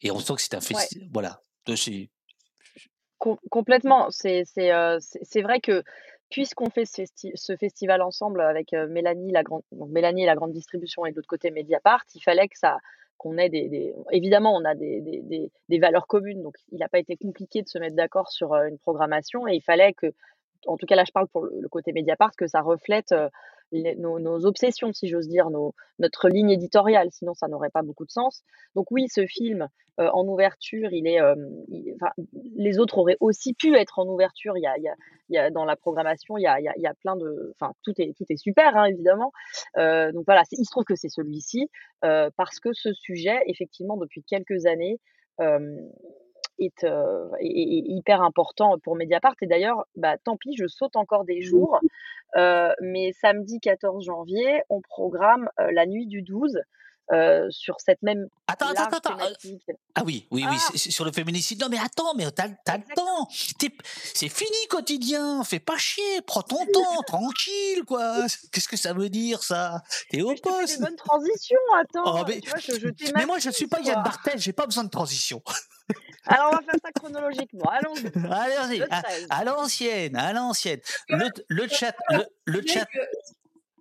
Et 0.05 0.11
on 0.11 0.19
sent 0.19 0.35
que 0.35 0.41
c'est 0.41 0.53
un 0.53 0.61
festival. 0.61 1.03
Ouais. 1.03 1.09
Voilà. 1.11 1.41
Com 3.17 3.37
complètement. 3.49 4.11
C'est 4.11 4.45
euh, 4.59 4.99
c'est 4.99 5.41
vrai 5.41 5.59
que 5.59 5.83
puisqu'on 6.29 6.69
fait 6.69 6.85
ce, 6.85 7.01
festi 7.01 7.31
ce, 7.33 7.55
festival 7.55 8.01
ensemble 8.01 8.41
avec 8.41 8.73
euh, 8.73 8.87
Mélanie, 8.87 9.31
la 9.31 9.41
grande, 9.41 9.63
donc 9.71 9.89
Mélanie 9.89 10.23
et 10.23 10.25
la 10.27 10.35
grande 10.35 10.51
distribution 10.51 11.05
et 11.05 11.11
de 11.11 11.15
l'autre 11.15 11.27
côté 11.27 11.49
Mediapart, 11.49 12.03
il 12.13 12.21
fallait 12.21 12.47
que 12.47 12.57
ça 12.57 12.77
qu'on 13.17 13.37
ait 13.37 13.49
des, 13.49 13.69
des, 13.69 13.93
évidemment 14.11 14.53
on 14.53 14.65
a 14.65 14.75
des, 14.75 14.99
des, 14.99 15.49
des, 15.69 15.79
valeurs 15.79 16.05
communes 16.05 16.43
donc 16.43 16.55
il 16.73 16.79
n'a 16.79 16.89
pas 16.89 16.99
été 16.99 17.15
compliqué 17.15 17.61
de 17.61 17.67
se 17.69 17.77
mettre 17.77 17.95
d'accord 17.95 18.29
sur 18.29 18.53
euh, 18.53 18.67
une 18.67 18.77
programmation 18.77 19.47
et 19.47 19.55
il 19.55 19.61
fallait 19.61 19.93
que 19.93 20.07
en 20.67 20.75
tout 20.75 20.85
cas 20.85 20.95
là 20.95 21.05
je 21.07 21.13
parle 21.13 21.29
pour 21.29 21.45
le, 21.45 21.61
le 21.61 21.69
côté 21.69 21.93
Mediapart 21.93 22.35
que 22.35 22.45
ça 22.45 22.59
reflète 22.59 23.15
nos, 23.71 24.45
obsessions, 24.45 24.93
si 24.93 25.07
j'ose 25.07 25.27
dire, 25.27 25.49
notre 25.99 26.29
ligne 26.29 26.51
éditoriale, 26.51 27.09
sinon 27.11 27.33
ça 27.33 27.47
n'aurait 27.47 27.69
pas 27.69 27.81
beaucoup 27.81 28.05
de 28.05 28.11
sens. 28.11 28.43
Donc 28.75 28.91
oui, 28.91 29.07
ce 29.09 29.25
film 29.25 29.67
euh, 29.99 30.09
en 30.13 30.27
ouverture, 30.27 30.89
il 30.91 31.07
est, 31.07 31.21
euh, 31.21 31.35
les 32.55 32.79
autres 32.79 32.97
auraient 32.97 33.17
aussi 33.21 33.53
pu 33.53 33.75
être 33.75 33.99
en 33.99 34.07
ouverture. 34.07 34.57
Il 34.57 34.63
y 35.29 35.37
a, 35.37 35.49
dans 35.51 35.63
la 35.63 35.75
programmation, 35.75 36.37
il 36.37 36.41
y 36.41 36.47
a, 36.47 36.59
il 36.59 36.81
y 36.81 36.87
a, 36.87 36.93
plein 36.93 37.15
de, 37.15 37.53
enfin 37.55 37.73
tout 37.83 37.93
est 37.97 38.13
tout 38.17 38.25
est 38.29 38.37
super 38.37 38.75
hein, 38.75 38.85
évidemment. 38.85 39.31
Euh, 39.77 40.11
donc 40.11 40.25
voilà, 40.25 40.43
il 40.51 40.65
se 40.65 40.71
trouve 40.71 40.83
que 40.83 40.95
c'est 40.95 41.09
celui-ci 41.09 41.69
parce 42.01 42.59
que 42.59 42.73
ce 42.73 42.93
sujet, 42.93 43.39
effectivement, 43.47 43.97
depuis 43.97 44.23
quelques 44.23 44.65
années. 44.65 44.99
Est, 46.59 46.83
euh, 46.83 47.29
est, 47.39 47.47
est, 47.47 47.83
hyper 47.87 48.21
important 48.21 48.77
pour 48.79 48.95
Mediapart. 48.95 49.35
Et 49.41 49.47
d'ailleurs, 49.47 49.85
bah, 49.95 50.17
tant 50.17 50.37
pis, 50.37 50.55
je 50.57 50.67
saute 50.67 50.95
encore 50.95 51.25
des 51.25 51.41
jours. 51.41 51.79
Euh, 52.35 52.73
mais 52.81 53.13
samedi 53.13 53.59
14 53.59 54.05
janvier, 54.05 54.61
on 54.69 54.81
programme 54.81 55.49
euh, 55.59 55.71
la 55.71 55.85
nuit 55.85 56.07
du 56.07 56.21
12 56.21 56.59
euh, 57.11 57.47
sur 57.51 57.75
cette 57.79 58.01
même 58.01 58.27
Attends, 58.47 58.69
attends, 58.69 58.97
attends, 58.97 59.13
euh, 59.13 59.33
thématique. 59.41 59.63
Ah 59.95 60.01
oui, 60.05 60.27
oui, 60.31 60.45
oui, 60.49 60.57
Ah. 60.59 60.67
c'est- 60.71 60.77
c'est 60.77 60.91
sur 60.91 61.05
le 61.05 61.11
féminicide. 61.11 61.59
Non, 61.61 61.67
mais 61.69 61.77
attends, 61.79 62.13
mais 62.15 62.29
t'as 62.31 62.47
le 62.47 62.95
temps. 62.95 63.27
C'est 64.13 64.29
fini, 64.29 64.67
quotidien. 64.69 65.43
Fais 65.43 65.59
pas 65.59 65.77
chier. 65.77 66.21
Prends 66.25 66.41
ton 66.43 66.65
temps, 66.73 67.01
tranquille, 67.05 67.83
quoi. 67.87 68.17
Qu'est-ce 68.51 68.67
que 68.67 68.77
ça 68.77 68.93
veut 68.93 69.09
dire, 69.09 69.43
ça? 69.43 69.81
T'es 70.09 70.21
au 70.21 70.35
je 70.35 70.41
poste. 70.41 70.77
des 70.79 70.83
bonnes 70.85 70.95
transitions, 70.95 71.57
attends. 71.79 72.21
Oh, 72.21 72.23
mais, 72.27 72.39
Tu 72.41 72.49
vois, 72.49 72.59
je, 72.59 72.71
je 72.79 72.87
t'ai 72.89 73.05
mais 73.15 73.25
moi, 73.25 73.39
je 73.39 73.47
maquillée, 73.47 73.51
suis 73.53 73.67
pas 73.67 73.79
Yann. 73.81 74.03
Barthel. 74.03 74.39
J'ai 74.39 74.53
pas 74.53 74.65
besoin 74.65 74.83
de 74.83 74.89
transition. 74.89 75.41
Alors, 76.27 76.49
on 76.53 76.55
va 76.55 76.61
faire 76.63 76.75
ça 76.83 76.91
chronologiquement. 76.91 77.69
Allons-y. 77.69 78.79
Le 78.79 78.91
à, 78.93 79.03
13. 79.03 79.27
à 79.29 79.43
l'ancienne, 79.43 80.15
à 80.15 80.33
l'ancienne. 80.33 80.79
Le, 81.07 81.27
le 81.49 81.67
chat, 81.67 81.95
le, 82.09 82.25
le 82.45 82.61
chat. 82.65 82.87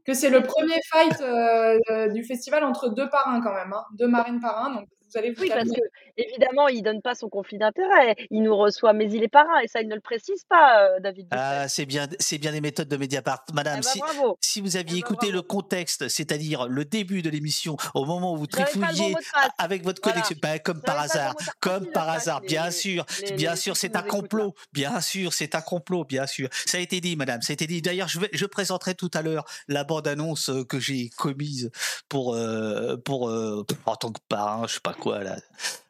Que, 0.05 0.15
c'est 0.15 0.31
le 0.31 0.43
premier 0.43 0.81
fight 0.91 1.21
euh, 1.21 1.79
euh, 1.91 2.09
du 2.09 2.25
festival 2.25 2.65
entre 2.65 2.89
deux 2.89 3.09
parrains 3.09 3.41
quand 3.41 3.55
même, 3.55 3.73
hein, 3.73 3.85
deux 3.95 4.09
marraines 4.09 4.41
parrains. 4.41 4.75
Donc 4.75 4.89
vous 5.15 5.19
allez 5.19 5.31
vous 5.33 5.43
Oui, 5.43 5.49
parce 5.49 5.69
que 5.71 5.81
évidemment, 6.17 6.69
il 6.69 6.83
donne 6.83 7.01
pas 7.03 7.15
son 7.15 7.29
conflit 7.29 7.59
d'intérêt. 7.59 8.17
Il 8.31 8.43
nous 8.43 8.57
reçoit, 8.57 8.93
mais 8.93 9.11
il 9.11 9.23
est 9.23 9.29
parrain, 9.29 9.61
et 9.63 9.69
ça, 9.69 9.81
il 9.81 9.89
ne 9.89 9.95
le 9.95 10.01
précise 10.01 10.45
pas, 10.49 10.81
euh, 10.89 11.01
David. 11.01 11.29
Ah, 11.31 11.69
c'est 11.69 11.87
bien, 11.87 12.07
c'est 12.19 12.39
bien 12.39 12.51
les 12.51 12.61
méthodes 12.61 12.89
de 12.89 12.97
Mediapart, 12.97 13.45
Madame. 13.53 13.81
Eh 13.81 13.83
ben, 13.83 13.89
si, 13.91 13.99
bravo. 14.01 14.39
si 14.41 14.61
vous 14.61 14.77
aviez 14.77 14.99
Eh 14.99 15.01
ben, 15.03 15.07
écouté 15.07 15.27
bravo. 15.27 15.33
le 15.37 15.43
contexte, 15.43 16.09
c'est-à-dire 16.09 16.67
le 16.69 16.85
début 16.85 17.23
de 17.23 17.31
l'émission, 17.31 17.77
au 17.95 18.05
moment 18.05 18.33
où 18.35 18.37
vous 18.37 18.47
trifouilliez 18.47 19.15
avec 19.59 19.85
votre 19.85 20.01
Voilà. 20.03 20.21
connexion, 20.21 20.37
ben, 20.43 20.59
comme 20.59 20.81
par 20.81 20.99
hasard, 21.01 21.35
comme 21.61 21.87
par 21.91 22.09
hasard, 22.09 22.41
les- 22.43 22.49
bien 22.49 22.71
sûr, 22.71 23.05
les- 23.23 23.33
bien 23.33 23.53
les- 23.53 23.57
sûr, 23.57 23.77
c'est 23.77 23.97
un 23.97 24.03
complot, 24.03 24.55
bien 24.73 25.01
sûr, 25.01 25.33
c'est 25.33 25.55
un 25.55 25.61
complot, 25.61 26.05
bien 26.05 26.27
sûr. 26.27 26.49
Ça 26.67 26.79
a 26.79 26.81
été 26.81 27.01
dit, 27.01 27.17
Madame, 27.17 27.43
ça 27.43 27.53
a 27.53 27.55
été 27.55 27.67
dit. 27.67 27.83
D'ailleurs, 27.83 28.09
je, 28.09 28.21
vais, 28.21 28.29
je 28.33 28.47
présenterai 28.47 28.95
tout 28.95 29.11
à 29.15 29.23
l'heure 29.23 29.45
la 29.69 29.85
bande-annonce 29.85 30.49
euh, 30.51 30.65
que 30.65 30.79
j'ai 30.79 31.09
commise 31.17 31.71
pour, 32.09 32.35
euh, 32.35 32.97
pour 32.97 33.29
euh, 33.29 33.65
en 33.87 33.97
tant 33.97 34.11
que 34.13 34.21
parrain, 34.29 34.67
je 34.67 34.75
sais 34.75 34.81
pas 34.83 34.95
quoi 35.05 35.23
là, 35.23 35.37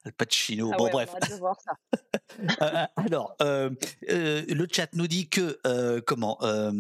le 0.05 0.13
Pacino. 0.13 0.71
Ah 0.73 0.77
bon, 0.77 0.85
ouais, 0.85 0.91
bref. 0.93 1.11
On 1.33 1.37
voir 1.39 1.57
ça. 1.65 1.73
Euh, 2.63 2.85
alors, 2.97 3.37
euh, 3.43 3.71
euh, 4.11 4.43
le 4.49 4.67
chat 4.71 4.89
nous 4.95 5.07
dit 5.07 5.29
que 5.29 5.61
euh, 5.67 6.01
comment 6.05 6.37
euh, 6.43 6.73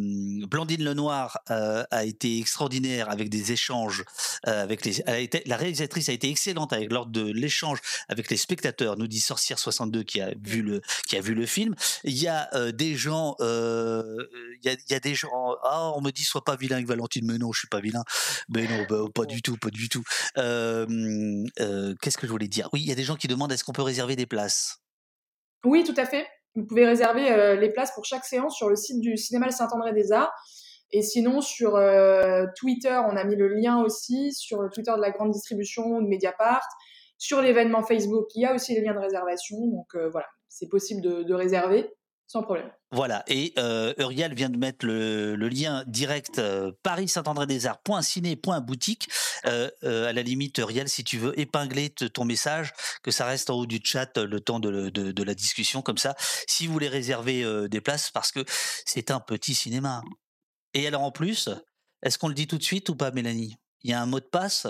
Blandine 0.48 0.82
Lenoir 0.82 1.38
euh, 1.50 1.84
a 1.92 2.04
été 2.04 2.40
extraordinaire 2.40 3.08
avec 3.08 3.28
des 3.28 3.52
échanges 3.52 4.04
euh, 4.48 4.62
avec 4.64 4.84
les. 4.84 5.00
elle 5.06 5.14
a 5.14 5.18
été- 5.20 5.42
la 5.46 5.56
réalisatrice 5.56 6.08
a 6.08 6.12
été 6.12 6.28
excellente 6.28 6.72
avec 6.72 6.90
lors 6.90 7.06
de 7.06 7.22
l'échange 7.22 7.78
avec 8.08 8.30
les 8.30 8.36
spectateurs. 8.36 8.96
Nous 8.98 9.06
dit 9.06 9.20
Sorcière 9.20 9.58
62 9.60 10.02
qui 10.02 10.20
a 10.20 10.32
vu 10.42 10.62
le 10.62 10.80
qui 11.06 11.16
a 11.16 11.20
vu 11.20 11.34
le 11.34 11.46
film. 11.46 11.76
Il 12.02 12.18
y 12.18 12.26
a 12.26 12.48
euh, 12.54 12.72
des 12.72 12.96
gens, 12.96 13.36
euh, 13.40 14.26
il 14.62 14.68
y, 14.68 14.72
a, 14.72 14.72
il 14.72 14.92
y 14.92 14.94
a 14.94 15.00
des 15.00 15.14
gens. 15.14 15.54
Ah, 15.62 15.92
on 15.94 16.00
me 16.00 16.10
dit 16.10 16.24
sois 16.24 16.42
pas 16.42 16.56
vilain 16.56 16.76
avec 16.76 16.88
Valentine, 16.88 17.26
mais 17.30 17.38
non, 17.38 17.52
je 17.52 17.60
suis 17.60 17.68
pas 17.68 17.80
vilain. 17.80 18.02
Mais 18.48 18.66
non, 18.66 18.84
bah, 18.88 19.04
pas 19.14 19.24
du 19.26 19.40
tout, 19.40 19.56
pas 19.56 19.70
du 19.70 19.88
tout. 19.88 20.02
Euh, 20.38 21.44
euh, 21.60 21.94
Qu'est-ce 22.02 22.18
que 22.18 22.26
je 22.26 22.32
voulais 22.32 22.48
dire? 22.48 22.68
Oui, 22.72 22.80
il 22.80 22.88
y 22.88 22.92
a 22.92 22.96
des 22.96 23.04
gens 23.04 23.13
qui 23.16 23.28
demandent 23.28 23.52
est-ce 23.52 23.64
qu'on 23.64 23.72
peut 23.72 23.82
réserver 23.82 24.16
des 24.16 24.26
places? 24.26 24.78
Oui, 25.64 25.84
tout 25.84 25.94
à 25.96 26.04
fait. 26.04 26.26
Vous 26.54 26.66
pouvez 26.66 26.86
réserver 26.86 27.30
euh, 27.30 27.56
les 27.56 27.70
places 27.70 27.92
pour 27.94 28.04
chaque 28.04 28.24
séance 28.24 28.56
sur 28.56 28.68
le 28.68 28.76
site 28.76 29.00
du 29.00 29.16
cinéma 29.16 29.50
Saint-André 29.50 29.92
des 29.92 30.12
Arts. 30.12 30.32
Et 30.92 31.02
sinon, 31.02 31.40
sur 31.40 31.76
euh, 31.76 32.46
Twitter, 32.56 33.00
on 33.10 33.16
a 33.16 33.24
mis 33.24 33.34
le 33.34 33.48
lien 33.48 33.82
aussi, 33.82 34.32
sur 34.32 34.62
le 34.62 34.70
Twitter 34.70 34.92
de 34.94 35.00
la 35.00 35.10
grande 35.10 35.32
distribution 35.32 36.00
de 36.00 36.06
Mediapart. 36.06 36.66
Sur 37.18 37.42
l'événement 37.42 37.82
Facebook, 37.82 38.26
il 38.34 38.42
y 38.42 38.46
a 38.46 38.54
aussi 38.54 38.74
les 38.74 38.82
liens 38.82 38.94
de 38.94 39.00
réservation. 39.00 39.56
Donc 39.66 39.94
euh, 39.94 40.08
voilà, 40.10 40.26
c'est 40.48 40.68
possible 40.68 41.02
de 41.02 41.34
réserver 41.34 41.90
sans 42.34 42.42
problème. 42.42 42.68
Voilà, 42.90 43.22
et 43.28 43.52
euh, 43.58 43.94
Uriel 43.96 44.34
vient 44.34 44.48
de 44.50 44.56
mettre 44.56 44.84
le, 44.84 45.36
le 45.36 45.48
lien 45.48 45.84
direct 45.86 46.40
euh, 46.40 46.72
paris-saint-andré-des-arts.ciné.boutique. 46.82 49.08
Euh, 49.46 49.70
euh, 49.84 50.08
à 50.08 50.12
la 50.12 50.22
limite, 50.22 50.58
Uriel, 50.58 50.88
si 50.88 51.04
tu 51.04 51.16
veux 51.16 51.38
épingler 51.38 51.90
ton 51.90 52.24
message, 52.24 52.72
que 53.04 53.12
ça 53.12 53.24
reste 53.24 53.50
en 53.50 53.54
haut 53.54 53.66
du 53.66 53.78
chat 53.84 54.18
le 54.18 54.40
temps 54.40 54.58
de, 54.58 54.68
le- 54.68 54.90
de- 54.90 55.12
de 55.12 55.22
la 55.22 55.34
discussion, 55.34 55.80
comme 55.80 55.98
ça, 55.98 56.16
si 56.48 56.66
vous 56.66 56.72
voulez 56.72 56.88
réserver 56.88 57.44
euh, 57.44 57.68
des 57.68 57.80
places, 57.80 58.10
parce 58.10 58.32
que 58.32 58.40
c'est 58.84 59.12
un 59.12 59.20
petit 59.20 59.54
cinéma. 59.54 60.02
Et 60.74 60.88
alors 60.88 61.02
en 61.02 61.12
plus, 61.12 61.48
est-ce 62.02 62.18
qu'on 62.18 62.28
le 62.28 62.34
dit 62.34 62.48
tout 62.48 62.58
de 62.58 62.64
suite 62.64 62.88
ou 62.88 62.96
pas, 62.96 63.12
Mélanie? 63.12 63.54
Il 63.84 63.90
y 63.90 63.94
a 63.94 64.02
un 64.02 64.06
mot 64.06 64.18
de 64.18 64.24
passe 64.24 64.66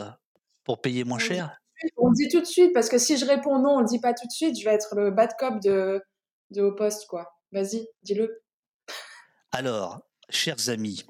pour 0.64 0.82
payer 0.82 1.04
moins 1.04 1.16
On 1.16 1.20
le 1.22 1.28
dit 1.28 1.34
cher 1.34 1.56
On 1.96 2.08
le 2.08 2.14
dit 2.14 2.28
tout 2.28 2.40
de 2.40 2.46
suite, 2.46 2.74
parce 2.74 2.90
que 2.90 2.98
si 2.98 3.16
je 3.16 3.24
réponds 3.24 3.58
non, 3.58 3.76
on 3.76 3.80
le 3.80 3.86
dit 3.86 4.00
pas 4.00 4.12
tout 4.12 4.26
de 4.26 4.32
suite, 4.32 4.58
je 4.60 4.64
vais 4.66 4.74
être 4.74 4.94
le 4.96 5.10
bad 5.10 5.30
cop 5.38 5.62
de, 5.62 6.02
de 6.50 6.62
Au 6.62 6.72
Poste, 6.74 7.06
quoi. 7.06 7.33
Vas-y, 7.54 7.86
dis-le. 8.02 8.42
Alors, 9.52 10.02
chers 10.28 10.68
amis, 10.68 11.04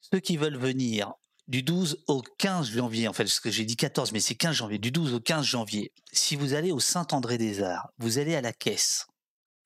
ceux 0.00 0.20
qui 0.20 0.36
veulent 0.36 0.58
venir 0.58 1.14
du 1.48 1.62
12 1.62 2.04
au 2.08 2.20
15 2.38 2.68
janvier, 2.70 3.08
en 3.08 3.14
fait, 3.14 3.24
parce 3.24 3.40
que 3.40 3.50
j'ai 3.50 3.64
dit 3.64 3.76
14, 3.76 4.12
mais 4.12 4.20
c'est 4.20 4.34
15 4.34 4.54
janvier, 4.56 4.78
du 4.78 4.90
12 4.90 5.14
au 5.14 5.20
15 5.20 5.44
janvier, 5.46 5.92
si 6.12 6.36
vous 6.36 6.52
allez 6.52 6.72
au 6.72 6.78
Saint-André-des-Arts, 6.80 7.88
vous 7.98 8.18
allez 8.18 8.34
à 8.34 8.42
la 8.42 8.52
caisse, 8.52 9.06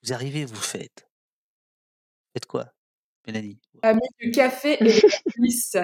vous 0.05 0.13
arrivez, 0.13 0.45
vous 0.45 0.55
faites. 0.55 1.09
Faites 2.35 2.47
quoi, 2.47 2.73
Mélanie? 3.27 3.59
Ami 3.83 4.01
du 4.21 4.31
café 4.31 4.75
et 4.81 4.85
de 4.85 5.03
la 5.03 5.19
police. 5.35 5.77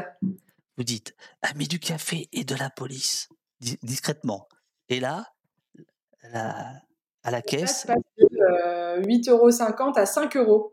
Vous 0.76 0.84
dites, 0.84 1.16
amis 1.42 1.66
du 1.68 1.80
café 1.80 2.28
et 2.32 2.44
de 2.44 2.54
la 2.54 2.70
police, 2.70 3.28
dis- 3.58 3.78
discrètement. 3.82 4.48
Et 4.88 5.00
là, 5.00 5.26
la- 6.22 6.80
à 7.22 7.30
la 7.30 7.40
caisse, 7.42 7.86
euh, 8.44 9.00
8,50€ 9.02 9.98
à 9.98 10.06
5 10.06 10.36
euros. 10.36 10.72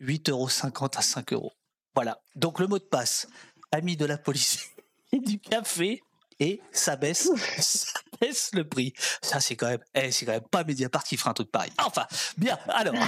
8,50 0.00 0.30
euros 0.30 0.48
à 0.96 1.02
5 1.02 1.32
euros. 1.32 1.52
Voilà. 1.94 2.20
Donc 2.34 2.58
le 2.58 2.66
mot 2.66 2.78
de 2.78 2.84
passe, 2.84 3.28
ami 3.70 3.96
de 3.96 4.04
la 4.04 4.18
police 4.18 4.70
et 5.12 5.20
du 5.20 5.38
café, 5.38 6.02
et 6.42 6.60
ça 6.72 6.96
baisse, 6.96 7.30
ça 7.58 8.00
baisse 8.20 8.50
le 8.52 8.64
prix. 8.68 8.92
Ça, 9.22 9.38
c'est 9.38 9.54
quand 9.54 9.68
même, 9.68 9.78
eh, 9.94 10.10
c'est 10.10 10.26
quand 10.26 10.32
même 10.32 10.40
pas 10.50 10.64
Mediapart 10.64 11.04
qui 11.04 11.16
fera 11.16 11.30
un 11.30 11.34
truc 11.34 11.50
pareil. 11.52 11.70
Enfin, 11.84 12.06
bien, 12.36 12.58
alors. 12.68 12.94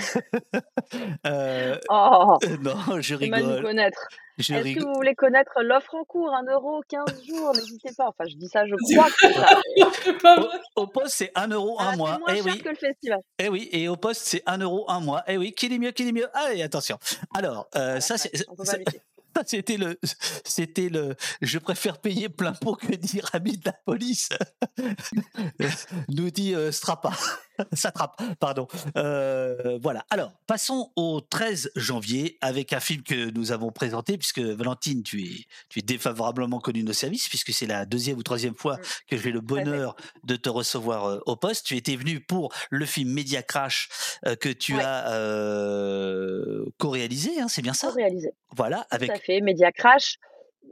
Euh, 1.26 1.78
Oh, 1.88 2.38
euh, 2.44 2.56
non, 2.58 3.00
je 3.00 3.14
rigole. 3.14 3.62
connaître. 3.62 4.06
Est-ce 4.38 4.48
que 4.52 4.58
rigole. 4.62 4.84
vous 4.84 4.94
voulez 4.94 5.14
connaître 5.14 5.62
l'offre 5.62 5.94
en 5.94 6.04
cours 6.04 6.32
1 6.34 6.44
euro, 6.52 6.82
15 6.88 7.04
jours 7.26 7.52
N'hésitez 7.54 7.90
pas. 7.96 8.08
Enfin, 8.08 8.24
je 8.28 8.36
dis 8.36 8.48
ça, 8.48 8.64
je 8.66 8.74
crois 8.94 9.08
que 9.10 9.16
c'est 9.18 9.32
ça. 10.20 10.36
Au, 10.76 10.86
poste, 10.86 11.14
c'est 11.14 11.32
1 11.34 11.48
euro 11.48 11.76
Ah, 11.80 11.96
mois. 11.96 12.18
moins 12.18 12.28
Eh 12.30 12.36
cher 12.42 12.44
oui, 12.46 12.58
que 12.62 12.68
le 12.68 12.74
festival. 12.74 13.18
eh 13.38 13.48
oui, 13.48 13.68
et 13.72 13.88
au 13.88 13.96
poste, 13.96 14.22
c'est 14.24 14.42
1 14.46 14.58
euro 14.58 14.84
un 14.90 15.00
mois. 15.00 15.22
Eh 15.26 15.36
oui, 15.36 15.52
qui 15.52 15.66
est 15.66 15.78
mieux, 15.78 15.90
qui 15.92 16.06
est 16.08 16.12
mieux. 16.12 16.28
Allez, 16.34 16.62
attention. 16.62 16.98
Alors, 17.34 17.68
euh, 17.76 18.00
ça, 18.00 18.14
ouais, 18.14 18.20
c'est, 18.64 18.86
C'était 19.46 19.76
le, 19.76 19.98
c'était 20.44 20.88
le, 20.88 21.16
je 21.42 21.58
préfère 21.58 21.98
payer 21.98 22.28
plein 22.28 22.52
pot 22.52 22.74
que 22.74 22.94
dire 22.94 23.28
ami 23.32 23.56
de 23.56 23.62
la 23.66 23.72
police. 23.84 24.28
Nous 26.08 26.30
dit 26.30 26.54
euh, 26.54 26.72
Strapa, 26.72 27.12
Satrape, 27.72 28.20
pardon. 28.40 28.66
Euh, 28.96 29.78
voilà. 29.82 30.04
Alors, 30.10 30.32
passons 30.46 30.90
au 30.96 31.20
13 31.20 31.70
janvier 31.76 32.36
avec 32.40 32.72
un 32.72 32.80
film 32.80 33.02
que 33.02 33.30
nous 33.30 33.52
avons 33.52 33.70
présenté, 33.72 34.18
puisque 34.18 34.40
Valentine, 34.40 35.02
tu 35.02 35.22
es, 35.24 35.44
tu 35.68 35.78
es 35.78 35.82
défavorablement 35.82 36.58
connue 36.60 36.82
de 36.82 36.86
nos 36.88 36.92
services, 36.92 37.28
puisque 37.28 37.52
c'est 37.52 37.66
la 37.66 37.86
deuxième 37.86 38.18
ou 38.18 38.22
troisième 38.22 38.54
fois 38.54 38.76
Mm. 38.76 38.80
que 39.08 39.16
j'ai 39.18 39.30
le 39.30 39.40
bonheur 39.40 39.94
de 40.24 40.36
te 40.36 40.48
recevoir 40.48 41.04
euh, 41.06 41.20
au 41.26 41.36
poste. 41.36 41.66
Tu 41.66 41.76
étais 41.76 41.96
venu 41.96 42.20
pour 42.20 42.52
le 42.70 42.86
film 42.86 43.10
Media 43.12 43.42
Crash 43.42 43.88
euh, 44.26 44.34
que 44.36 44.48
tu 44.48 44.74
Ouais. 44.74 44.82
as 44.84 45.10
co-réalisé, 46.78 47.40
hein, 47.40 47.48
c'est 47.48 47.62
bien 47.62 47.72
ça? 47.74 47.90
Réalisé. 47.90 48.32
Voilà, 48.56 48.78
Tout 48.90 48.96
avec 48.96 49.10
à 49.10 49.16
fait. 49.16 49.40
Media 49.40 49.70
Crash 49.72 50.16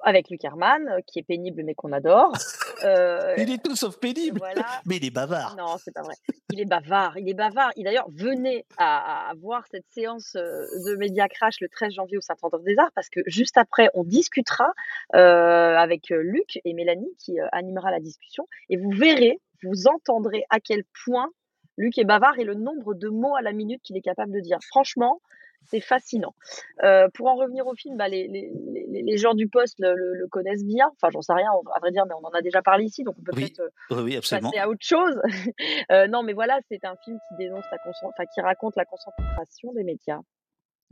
avec 0.05 0.31
Luc 0.31 0.45
Herman, 0.45 0.89
euh, 0.89 1.01
qui 1.07 1.19
est 1.19 1.23
pénible 1.23 1.63
mais 1.65 1.75
qu'on 1.75 1.93
adore. 1.93 2.33
Euh, 2.85 3.37
Il 3.39 3.49
est 3.53 3.63
tout 3.63 3.77
sauf 3.77 3.97
pénible. 4.01 4.39
voilà. 4.39 4.67
Mais 4.87 4.97
il 4.97 5.05
est 5.05 5.13
bavard. 5.13 5.55
Non, 5.57 5.77
c'est 5.79 5.93
pas 5.95 6.03
vrai. 6.03 6.15
Il 6.53 6.59
est 6.61 6.65
bavard. 6.65 7.17
Il 7.17 7.29
est 7.29 7.35
bavard. 7.35 7.71
Et 7.77 7.85
d'ailleurs, 7.85 8.09
venez 8.11 8.67
à, 8.77 9.31
à 9.31 9.35
voir 9.35 9.65
cette 9.71 9.87
séance 9.91 10.35
euh, 10.35 10.67
de 10.87 10.97
Média 10.97 11.29
Crash 11.29 11.61
le 11.61 11.69
13 11.69 11.93
janvier 11.93 12.19
au 12.19 12.21
Saint-André-des-Arts 12.21 12.91
parce 12.97 13.09
que 13.09 13.21
juste 13.27 13.57
après, 13.57 13.89
on 13.95 14.03
discutera 14.03 14.73
euh, 15.15 15.77
avec 15.77 16.09
Luc 16.11 16.59
et 16.65 16.75
Mélanie 16.75 17.15
qui 17.21 17.39
euh, 17.39 17.47
animera 17.53 17.93
la 17.93 18.01
discussion 18.01 18.49
et 18.69 18.77
vous 18.77 18.91
verrez, 18.91 19.41
vous 19.63 19.87
entendrez 19.87 20.45
à 20.51 20.59
quel 20.59 20.83
point 21.05 21.29
Luc 21.77 21.99
est 21.99 22.05
bavard 22.05 22.37
et 22.41 22.45
le 22.45 22.55
nombre 22.55 22.95
de 22.95 23.09
mots 23.11 23.37
à 23.37 23.43
la 23.43 23.53
minute 23.53 23.81
qu'il 23.83 23.97
est 23.97 24.03
capable 24.03 24.33
de 24.33 24.41
dire. 24.41 24.59
Franchement, 24.67 25.21
c'est 25.67 25.81
fascinant. 25.81 26.35
Euh, 26.83 27.09
pour 27.15 27.29
en 27.29 27.37
revenir 27.37 27.67
au 27.67 27.75
film, 27.75 27.97
bah, 27.97 28.09
les, 28.09 28.29
les, 28.29 28.51
les, 28.91 29.03
les 29.03 29.17
gens 29.17 29.35
du 29.35 29.49
poste 29.49 29.79
le, 29.79 29.95
le, 29.95 30.15
le 30.15 30.29
connaissent 30.29 30.65
bien. 30.65 30.91
Enfin, 30.95 31.09
j'en 31.13 31.23
sais 31.23 31.33
rien, 31.33 31.51
à 31.75 31.81
vrai 31.81 31.91
dire, 31.91 32.05
mais 32.07 32.15
on 32.15 32.27
en 32.27 32.31
a 32.31 32.43
déjà 32.43 32.63
parlé 32.63 32.85
ici, 32.85 33.05
donc 33.05 33.15
on 33.19 33.23
peut 33.23 33.33
Oui, 33.37 33.43
peut-être 33.43 33.61
euh, 33.93 34.03
oui, 34.03 34.17
passer 34.17 34.59
à 34.59 34.69
autre 34.69 34.85
chose. 34.85 35.21
Euh, 35.91 36.07
non, 36.07 36.23
mais 36.23 36.33
voilà, 36.33 36.59
c'est 36.69 36.85
un 36.85 36.97
film 37.05 37.19
qui 37.29 37.37
dénonce 37.37 37.65
la 37.71 37.79
enfin, 38.05 38.25
qui 38.33 38.41
raconte 38.41 38.77
la 38.77 38.85
concentration 38.85 39.73
des 39.73 39.85
médias. 39.85 40.21